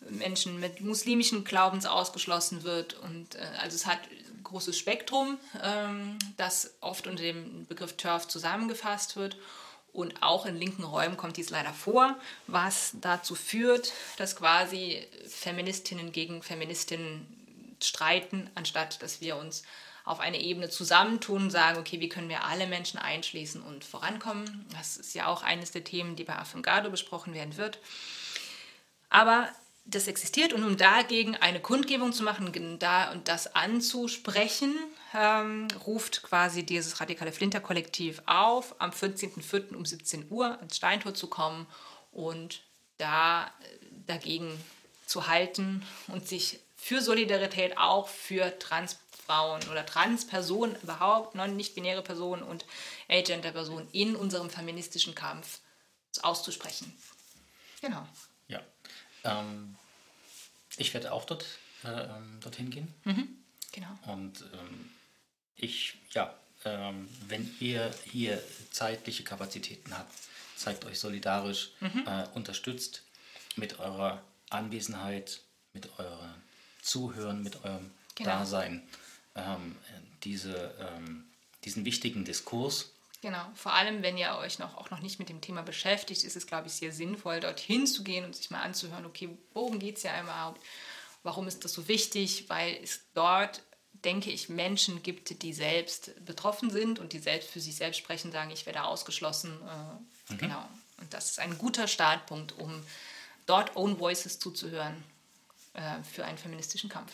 Menschen 0.10 0.60
mit 0.60 0.82
muslimischen 0.82 1.44
Glaubens 1.44 1.86
ausgeschlossen 1.86 2.64
wird. 2.64 2.96
Und 2.96 3.36
äh, 3.36 3.42
also 3.62 3.76
es 3.76 3.86
hat 3.86 4.00
ein 4.10 4.44
großes 4.44 4.78
Spektrum, 4.78 5.38
ähm, 5.64 6.18
das 6.38 6.74
oft 6.82 7.08
unter 7.08 7.24
dem 7.24 7.66
Begriff 7.68 7.96
TERF 7.96 8.28
zusammengefasst 8.28 9.16
wird. 9.16 9.38
Und 9.92 10.22
auch 10.22 10.46
in 10.46 10.56
linken 10.56 10.84
Räumen 10.84 11.18
kommt 11.18 11.38
dies 11.38 11.50
leider 11.50 11.74
vor, 11.74 12.16
was 12.48 12.92
dazu 13.02 13.34
führt, 13.36 13.92
dass 14.18 14.36
quasi 14.36 15.06
Feministinnen 15.28 16.12
gegen 16.12 16.44
Feministinnen 16.44 17.26
streiten, 17.82 18.50
anstatt 18.56 19.02
dass 19.02 19.20
wir 19.20 19.36
uns 19.36 19.64
auf 20.10 20.20
eine 20.20 20.42
Ebene 20.42 20.70
zusammentun 20.70 21.44
und 21.44 21.50
sagen, 21.52 21.78
okay, 21.78 22.00
wie 22.00 22.10
können 22.10 22.30
wir 22.30 22.44
alle 22.46 22.66
Menschen 22.66 23.00
einschließen 23.00 23.62
und 23.62 23.86
vorankommen. 23.86 24.66
Das 24.72 24.98
ist 24.98 25.14
ja 25.14 25.28
auch 25.28 25.44
eines 25.44 25.72
der 25.72 25.84
Themen, 25.84 26.16
die 26.16 26.24
bei 26.24 26.36
Afungado 26.36 26.90
besprochen 26.90 27.34
werden 27.36 27.58
wird. 27.58 27.78
Aber 29.10 29.50
das 29.86 30.08
existiert 30.08 30.54
und 30.54 30.64
um 30.64 30.78
dagegen 30.78 31.36
eine 31.36 31.60
Kundgebung 31.60 32.12
zu 32.12 32.24
machen 32.24 32.80
da 32.80 33.12
und 33.12 33.28
das 33.28 33.56
anzusprechen, 33.56 34.76
ähm, 35.16 35.68
ruft 35.86 36.24
quasi 36.24 36.64
dieses 36.64 37.00
radikale 37.00 37.32
Flinter-Kollektiv 37.32 38.22
auf, 38.26 38.76
am 38.80 38.92
14.04. 38.92 39.76
um 39.76 39.86
17 39.86 40.32
Uhr 40.32 40.60
ins 40.62 40.78
Steintor 40.78 41.14
zu 41.14 41.28
kommen 41.28 41.68
und 42.12 42.62
da 42.98 43.46
äh, 43.46 43.50
dagegen 44.08 44.52
zu 45.06 45.28
halten 45.28 45.84
und 46.08 46.28
sich 46.28 46.60
für 46.76 47.02
Solidarität 47.02 47.78
auch 47.78 48.08
für 48.08 48.58
Transfrauen 49.30 49.70
oder 49.70 49.86
Transpersonen 49.86 50.76
überhaupt, 50.82 51.36
nicht-binäre 51.36 52.02
Personen 52.02 52.42
und 52.42 52.66
Agender-Personen 53.08 53.88
in 53.92 54.16
unserem 54.16 54.50
feministischen 54.50 55.14
Kampf 55.14 55.60
auszusprechen. 56.24 56.92
Genau. 57.82 58.08
Ja. 58.48 58.62
Ähm, 59.24 59.76
ich 60.78 60.94
werde 60.94 61.12
auch 61.12 61.26
dort, 61.26 61.46
äh, 61.84 61.90
ähm, 61.90 62.40
dorthin 62.42 62.72
gehen. 62.72 62.94
Mhm. 63.04 63.28
Genau. 63.72 64.00
Und 64.08 64.42
ähm, 64.54 64.90
ich, 65.56 65.94
ja, 66.14 66.34
ähm, 66.66 67.08
wenn 67.28 67.56
ihr 67.60 67.94
hier 68.12 68.42
zeitliche 68.72 69.24
Kapazitäten 69.24 69.96
habt, 69.96 70.14
zeigt 70.56 70.86
euch 70.86 71.00
solidarisch, 71.00 71.72
mhm. 71.80 72.04
äh, 72.08 72.28
unterstützt 72.34 73.04
mit 73.56 73.80
eurer 73.80 74.24
Anwesenheit, 74.50 75.42
mit 75.74 76.00
eurem 76.00 76.34
Zuhören, 76.82 77.44
mit 77.44 77.64
eurem 77.64 77.92
genau. 78.16 78.30
Dasein 78.32 78.88
ähm, 79.48 79.76
diese, 80.24 80.76
ähm, 80.80 81.26
diesen 81.64 81.86
wichtigen 81.86 82.26
Diskurs. 82.26 82.92
Genau, 83.22 83.46
vor 83.54 83.74
allem 83.74 84.02
wenn 84.02 84.18
ihr 84.18 84.38
euch 84.38 84.60
noch, 84.60 84.78
auch 84.78 84.92
noch 84.92 85.02
nicht 85.02 85.20
mit 85.20 85.28
dem 85.28 85.42
Thema 85.42 85.62
beschäftigt, 85.62 86.24
ist 86.24 86.38
es, 86.38 86.48
glaube 86.48 86.68
ich, 86.68 86.74
sehr 86.74 86.94
sinnvoll, 86.94 87.42
dorthin 87.42 87.86
zu 87.86 88.04
gehen 88.04 88.24
und 88.24 88.36
sich 88.36 88.50
mal 88.50 88.62
anzuhören, 88.62 89.06
okay, 89.06 89.38
worum 89.54 89.80
geht 89.80 89.98
es 89.98 90.04
ja 90.04 90.22
überhaupt? 90.22 90.62
Warum 91.24 91.48
ist 91.48 91.66
das 91.66 91.74
so 91.74 91.90
wichtig? 91.90 92.46
Weil 92.48 92.80
es 92.82 93.02
dort 93.14 93.62
denke 94.06 94.32
ich, 94.32 94.50
Menschen 94.50 95.04
gibt, 95.04 95.42
die 95.42 95.54
selbst 95.54 96.14
betroffen 96.26 96.70
sind 96.70 97.00
und 97.00 97.14
die 97.14 97.20
selbst 97.20 97.50
für 97.50 97.60
sich 97.60 97.76
selbst 97.76 97.98
sprechen, 97.98 98.32
sagen, 98.32 98.52
ich 98.52 98.66
werde 98.66 98.84
ausgeschlossen. 98.84 99.52
Äh, 99.68 100.34
mhm. 100.34 100.38
Genau. 100.38 100.66
Und 100.98 101.14
das 101.14 101.32
ist 101.32 101.40
ein 101.40 101.58
guter 101.58 101.88
Startpunkt, 101.88 102.54
um 102.54 102.84
dort 103.46 103.76
Own 103.76 104.00
Voices 104.00 104.40
zuzuhören 104.40 105.04
äh, 105.74 106.04
für 106.04 106.26
einen 106.26 106.38
feministischen 106.38 106.90
Kampf. 106.90 107.12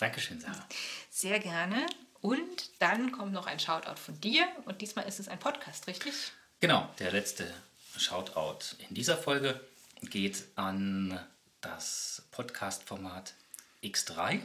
Dankeschön, 0.00 0.40
Sarah. 0.40 0.66
Sehr 1.10 1.38
gerne. 1.38 1.86
Und 2.20 2.70
dann 2.80 3.12
kommt 3.12 3.32
noch 3.32 3.46
ein 3.46 3.60
Shoutout 3.60 3.96
von 3.96 4.20
dir. 4.20 4.46
Und 4.64 4.80
diesmal 4.80 5.06
ist 5.06 5.20
es 5.20 5.28
ein 5.28 5.38
Podcast, 5.38 5.86
richtig? 5.86 6.12
Genau, 6.60 6.88
der 6.98 7.12
letzte 7.12 7.52
Shoutout 7.96 8.76
in 8.88 8.94
dieser 8.94 9.16
Folge 9.16 9.60
geht 10.02 10.44
an 10.56 11.18
das 11.60 12.22
Podcast-Format 12.30 13.34
X3. 13.82 14.40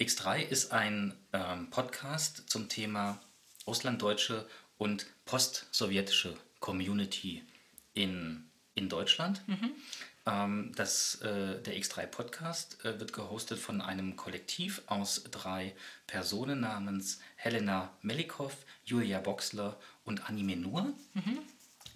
X3 0.00 0.40
ist 0.40 0.72
ein 0.72 1.14
ähm, 1.32 1.70
Podcast 1.70 2.44
zum 2.48 2.68
Thema 2.68 3.20
russlanddeutsche 3.66 4.48
und 4.76 5.06
postsowjetische 5.24 6.36
Community 6.60 7.42
in, 7.94 8.50
in 8.74 8.88
Deutschland. 8.88 9.46
Mhm. 9.48 9.70
Ähm, 10.26 10.72
das, 10.74 11.16
äh, 11.16 11.60
der 11.62 11.76
X3 11.76 12.06
Podcast 12.06 12.84
äh, 12.84 12.98
wird 12.98 13.12
gehostet 13.12 13.58
von 13.58 13.80
einem 13.80 14.16
Kollektiv 14.16 14.82
aus 14.86 15.24
drei 15.30 15.74
Personen 16.06 16.60
namens 16.60 17.20
Helena 17.36 17.92
Melikow, 18.02 18.56
Julia 18.84 19.20
Boxler 19.20 19.78
und 20.04 20.28
Annie 20.28 20.44
Menur. 20.44 20.92
Mhm. 21.14 21.38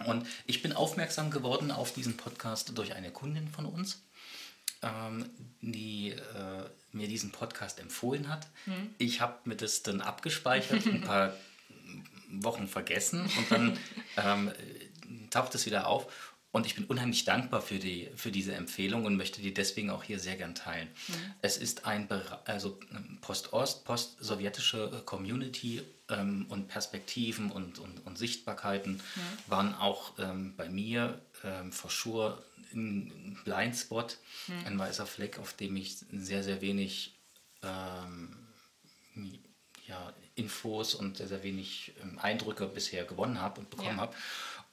Und 0.06 0.26
ich 0.46 0.62
bin 0.62 0.72
aufmerksam 0.72 1.30
geworden 1.30 1.70
auf 1.70 1.92
diesen 1.92 2.16
Podcast 2.16 2.76
durch 2.76 2.94
eine 2.94 3.10
Kundin 3.10 3.48
von 3.48 3.66
uns 3.66 4.02
ähm, 4.82 5.30
die 5.60 6.10
äh, 6.10 6.64
mir 6.92 7.08
diesen 7.08 7.32
Podcast 7.32 7.80
empfohlen 7.80 8.28
hat. 8.28 8.46
Mhm. 8.66 8.94
Ich 8.98 9.20
habe 9.20 9.36
mir 9.44 9.56
das 9.56 9.82
dann 9.82 10.00
abgespeichert, 10.00 10.86
ein 10.86 11.00
paar 11.02 11.34
Wochen 12.30 12.68
vergessen 12.68 13.22
und 13.22 13.50
dann 13.50 13.78
ähm, 14.16 14.52
taucht 15.30 15.54
es 15.54 15.66
wieder 15.66 15.86
auf. 15.86 16.27
Und 16.58 16.66
ich 16.66 16.74
bin 16.74 16.86
unheimlich 16.86 17.24
dankbar 17.24 17.62
für, 17.62 17.78
die, 17.78 18.08
für 18.16 18.32
diese 18.32 18.52
Empfehlung 18.52 19.04
und 19.04 19.16
möchte 19.16 19.40
die 19.40 19.54
deswegen 19.54 19.90
auch 19.90 20.02
hier 20.02 20.18
sehr 20.18 20.34
gern 20.34 20.56
teilen. 20.56 20.88
Mhm. 21.06 21.14
Es 21.40 21.56
ist 21.56 21.86
ein 21.86 22.08
also 22.46 22.80
ähm, 22.90 23.18
Post-Ost, 23.20 23.84
post-sowjetische 23.84 25.02
Community 25.04 25.82
ähm, 26.08 26.46
und 26.48 26.66
Perspektiven 26.66 27.52
und, 27.52 27.78
und, 27.78 28.04
und 28.04 28.18
Sichtbarkeiten 28.18 28.94
mhm. 28.94 29.00
waren 29.46 29.72
auch 29.76 30.18
ähm, 30.18 30.54
bei 30.56 30.68
mir 30.68 31.22
ähm, 31.44 31.70
for 31.70 31.92
sure 31.92 32.42
ein 32.74 33.38
Blindspot, 33.44 34.18
hm. 34.46 34.66
ein 34.66 34.78
weißer 34.78 35.06
Fleck, 35.06 35.38
auf 35.38 35.52
dem 35.54 35.76
ich 35.76 35.96
sehr, 36.12 36.42
sehr 36.42 36.60
wenig 36.60 37.14
ähm, 37.62 38.36
ja, 39.86 40.12
Infos 40.34 40.94
und 40.94 41.16
sehr, 41.16 41.28
sehr 41.28 41.42
wenig 41.42 41.94
ähm, 42.02 42.18
Eindrücke 42.18 42.66
bisher 42.66 43.04
gewonnen 43.04 43.40
habe 43.40 43.60
und 43.60 43.70
bekommen 43.70 43.96
ja. 43.96 44.02
habe. 44.02 44.14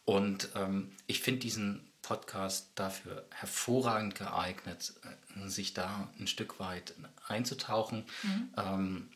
Und 0.05 0.49
ähm, 0.55 0.91
ich 1.07 1.21
finde 1.21 1.41
diesen 1.41 1.85
Podcast 2.01 2.69
dafür 2.75 3.25
hervorragend 3.31 4.15
geeignet, 4.15 4.93
äh, 5.03 5.47
sich 5.47 5.73
da 5.73 6.11
ein 6.19 6.27
Stück 6.27 6.59
weit 6.59 6.93
einzutauchen. 7.27 8.05
Mhm. 8.21 8.53
Ähm, 8.57 9.09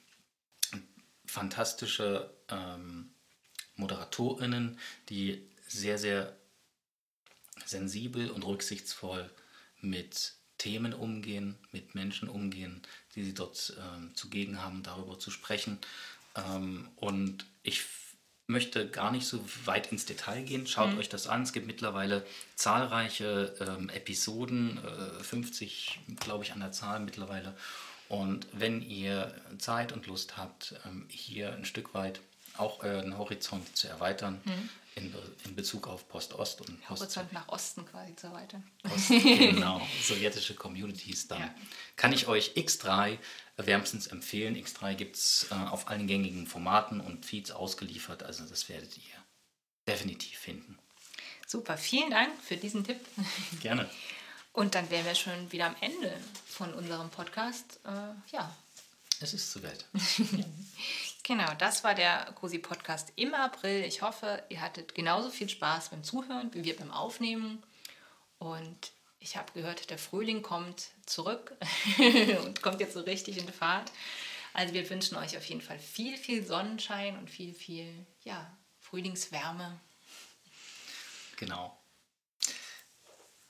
fantastische 1.25 2.33
ähm, 2.49 3.11
ModeratorInnen, 3.75 4.79
die 5.09 5.47
sehr, 5.67 5.99
sehr 5.99 6.35
sensibel 7.65 8.31
und 8.31 8.43
rücksichtsvoll 8.43 9.29
mit 9.81 10.33
Themen 10.57 10.93
umgehen, 10.93 11.57
mit 11.71 11.93
Menschen 11.93 12.27
umgehen, 12.27 12.81
die 13.15 13.23
sie 13.23 13.33
dort 13.33 13.77
ähm, 13.79 14.15
zugegen 14.15 14.61
haben, 14.61 14.81
darüber 14.81 15.19
zu 15.19 15.29
sprechen. 15.29 15.77
Ähm, 16.35 16.89
und 16.95 17.45
ich 17.61 17.85
möchte 18.49 18.87
gar 18.87 19.11
nicht 19.11 19.27
so 19.27 19.39
weit 19.65 19.91
ins 19.91 20.05
Detail 20.05 20.41
gehen. 20.41 20.67
Schaut 20.67 20.93
mhm. 20.93 20.99
euch 20.99 21.09
das 21.09 21.27
an. 21.27 21.43
Es 21.43 21.53
gibt 21.53 21.67
mittlerweile 21.67 22.25
zahlreiche 22.55 23.55
ähm, 23.59 23.89
Episoden, 23.89 24.79
äh, 24.83 25.23
50 25.23 25.99
glaube 26.19 26.43
ich 26.43 26.53
an 26.53 26.59
der 26.59 26.71
Zahl 26.71 26.99
mittlerweile. 26.99 27.55
Und 28.07 28.47
wenn 28.51 28.81
ihr 28.81 29.33
Zeit 29.59 29.91
und 29.91 30.07
Lust 30.07 30.37
habt, 30.37 30.75
ähm, 30.85 31.05
hier 31.09 31.53
ein 31.53 31.65
Stück 31.65 31.93
weit 31.93 32.19
auch 32.57 32.83
euren 32.83 33.17
Horizont 33.17 33.77
zu 33.77 33.87
erweitern, 33.87 34.41
mhm 34.43 34.69
in, 34.99 35.13
in 35.45 35.55
Bezug 35.55 35.87
auf 35.87 36.07
Post-Ost 36.07 36.61
und 36.61 36.81
Post 36.81 37.01
Horizont 37.01 37.33
nach 37.33 37.47
Osten 37.47 37.85
quasi 37.85 38.15
zu 38.15 38.27
erweitern. 38.27 38.63
Ost, 38.83 39.09
genau, 39.09 39.81
sowjetische 40.03 40.55
Communities 40.55 41.27
dann. 41.27 41.41
Ja. 41.41 41.55
Kann 41.95 42.13
ich 42.13 42.27
euch 42.27 42.53
X3 42.55 43.17
wärmstens 43.65 44.07
empfehlen. 44.07 44.55
X3 44.55 44.95
gibt 44.95 45.15
es 45.15 45.47
äh, 45.51 45.55
auf 45.55 45.87
allen 45.87 46.07
gängigen 46.07 46.47
Formaten 46.47 47.01
und 47.01 47.25
Feeds 47.25 47.51
ausgeliefert, 47.51 48.23
also 48.23 48.45
das 48.45 48.69
werdet 48.69 48.97
ihr 48.97 49.03
definitiv 49.87 50.37
finden. 50.37 50.77
Super, 51.47 51.77
vielen 51.77 52.11
Dank 52.11 52.31
für 52.43 52.57
diesen 52.57 52.83
Tipp. 52.83 52.99
Gerne. 53.61 53.89
Und 54.53 54.75
dann 54.75 54.89
wären 54.89 55.05
wir 55.05 55.15
schon 55.15 55.51
wieder 55.51 55.67
am 55.67 55.75
Ende 55.79 56.11
von 56.45 56.73
unserem 56.73 57.09
Podcast. 57.09 57.79
Äh, 57.85 58.33
ja. 58.33 58.55
Es 59.19 59.33
ist 59.33 59.51
soweit. 59.51 59.85
Genau, 61.23 61.53
das 61.59 61.83
war 61.83 61.93
der 61.93 62.31
COSI 62.33 62.57
Podcast 62.57 63.13
im 63.15 63.35
April. 63.35 63.83
Ich 63.83 64.01
hoffe, 64.01 64.41
ihr 64.49 64.61
hattet 64.61 64.95
genauso 64.95 65.29
viel 65.29 65.47
Spaß 65.47 65.89
beim 65.89 66.03
Zuhören 66.03 66.51
wie 66.55 66.63
wir 66.63 66.75
beim 66.75 66.89
Aufnehmen. 66.89 67.61
Und 68.39 68.91
ich 69.19 69.35
habe 69.37 69.51
gehört, 69.53 69.89
der 69.89 69.97
Frühling 69.97 70.41
kommt 70.41 70.87
zurück 71.05 71.55
und 72.43 72.61
kommt 72.61 72.79
jetzt 72.79 72.93
so 72.93 73.01
richtig 73.01 73.37
in 73.37 73.45
die 73.45 73.51
Fahrt. 73.51 73.91
Also 74.53 74.73
wir 74.73 74.89
wünschen 74.89 75.17
euch 75.17 75.37
auf 75.37 75.45
jeden 75.45 75.61
Fall 75.61 75.79
viel, 75.79 76.17
viel 76.17 76.45
Sonnenschein 76.45 77.17
und 77.17 77.29
viel, 77.29 77.53
viel 77.53 78.05
ja, 78.23 78.51
Frühlingswärme. 78.79 79.79
Genau. 81.37 81.77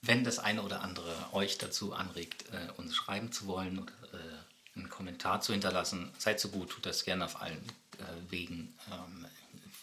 Wenn 0.02 0.24
das 0.24 0.40
eine 0.40 0.64
oder 0.64 0.82
andere 0.82 1.14
euch 1.34 1.58
dazu 1.58 1.94
anregt, 1.94 2.46
äh, 2.52 2.72
uns 2.78 2.96
schreiben 2.96 3.32
zu 3.32 3.48
wollen 3.48 3.80
oder 3.80 3.94
äh, 4.14 4.78
einen 4.80 4.90
Kommentar 4.90 5.42
zu 5.42 5.52
hinterlassen. 5.52 6.14
Seid 6.18 6.40
so 6.40 6.50
gut, 6.50 6.70
tut 6.70 6.86
das 6.86 7.04
gerne 7.04 7.26
auf 7.26 7.42
allen 7.42 7.64
äh, 7.98 8.32
Wegen. 8.32 8.78
Ähm, 8.92 9.28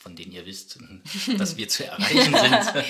von 0.01 0.15
denen 0.15 0.31
ihr 0.31 0.47
wisst, 0.47 0.79
dass 1.39 1.57
wir 1.57 1.69
zu 1.69 1.85
erreichen 1.85 2.35
sind. 2.35 2.85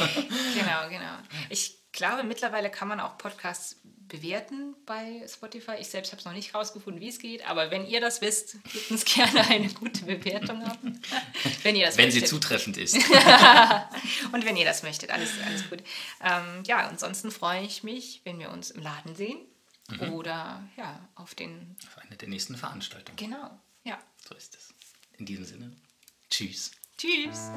genau, 0.55 0.89
genau. 0.91 1.19
Ich 1.49 1.79
glaube, 1.97 2.23
mittlerweile 2.23 2.71
kann 2.71 2.87
man 2.87 3.01
auch 3.01 3.19
Podcasts 3.19 3.81
bewerten 4.09 4.77
bei 4.87 5.27
Spotify. 5.29 5.73
Ich 5.81 5.89
selbst 5.89 6.13
habe 6.13 6.21
es 6.21 6.25
noch 6.25 6.33
nicht 6.33 6.55
rausgefunden, 6.55 7.03
wie 7.03 7.09
es 7.09 7.19
geht, 7.19 7.45
aber 7.49 7.73
wenn 7.73 7.87
ihr 7.87 8.01
das 8.01 8.21
wisst, 8.21 8.63
gebt 8.73 8.91
uns 8.93 9.05
gerne 9.15 9.49
eine 9.49 9.69
gute 9.71 10.05
Bewertung 10.05 10.63
ab. 10.63 10.79
wenn 11.63 11.75
ihr 11.75 11.87
das 11.87 11.97
wenn 11.97 12.07
möchtet. 12.07 12.23
sie 12.23 12.29
zutreffend 12.29 12.77
ist. 12.77 12.95
und 14.33 14.45
wenn 14.45 14.57
ihr 14.57 14.65
das 14.65 14.85
möchtet, 14.85 15.11
alles, 15.11 15.31
alles 15.45 15.69
gut. 15.69 15.83
Ähm, 16.23 16.63
ja, 16.67 16.87
ansonsten 16.87 17.33
freue 17.33 17.63
ich 17.63 17.83
mich, 17.83 18.21
wenn 18.25 18.39
wir 18.39 18.51
uns 18.51 18.71
im 18.71 18.83
Laden 18.83 19.17
sehen 19.17 19.39
mhm. 19.89 20.13
oder 20.13 20.63
ja, 20.77 21.09
auf 21.17 21.35
den. 21.35 21.77
Auf 21.89 21.99
eine 21.99 22.17
der 22.17 22.29
nächsten 22.29 22.57
Veranstaltungen. 22.57 23.17
Genau, 23.17 23.59
ja. 23.83 23.99
So 24.29 24.35
ist 24.37 24.55
es. 24.55 24.69
In 25.19 25.27
diesem 25.27 25.45
Sinne, 25.45 25.73
tschüss. 26.31 26.71
Tschüss. 26.97 27.51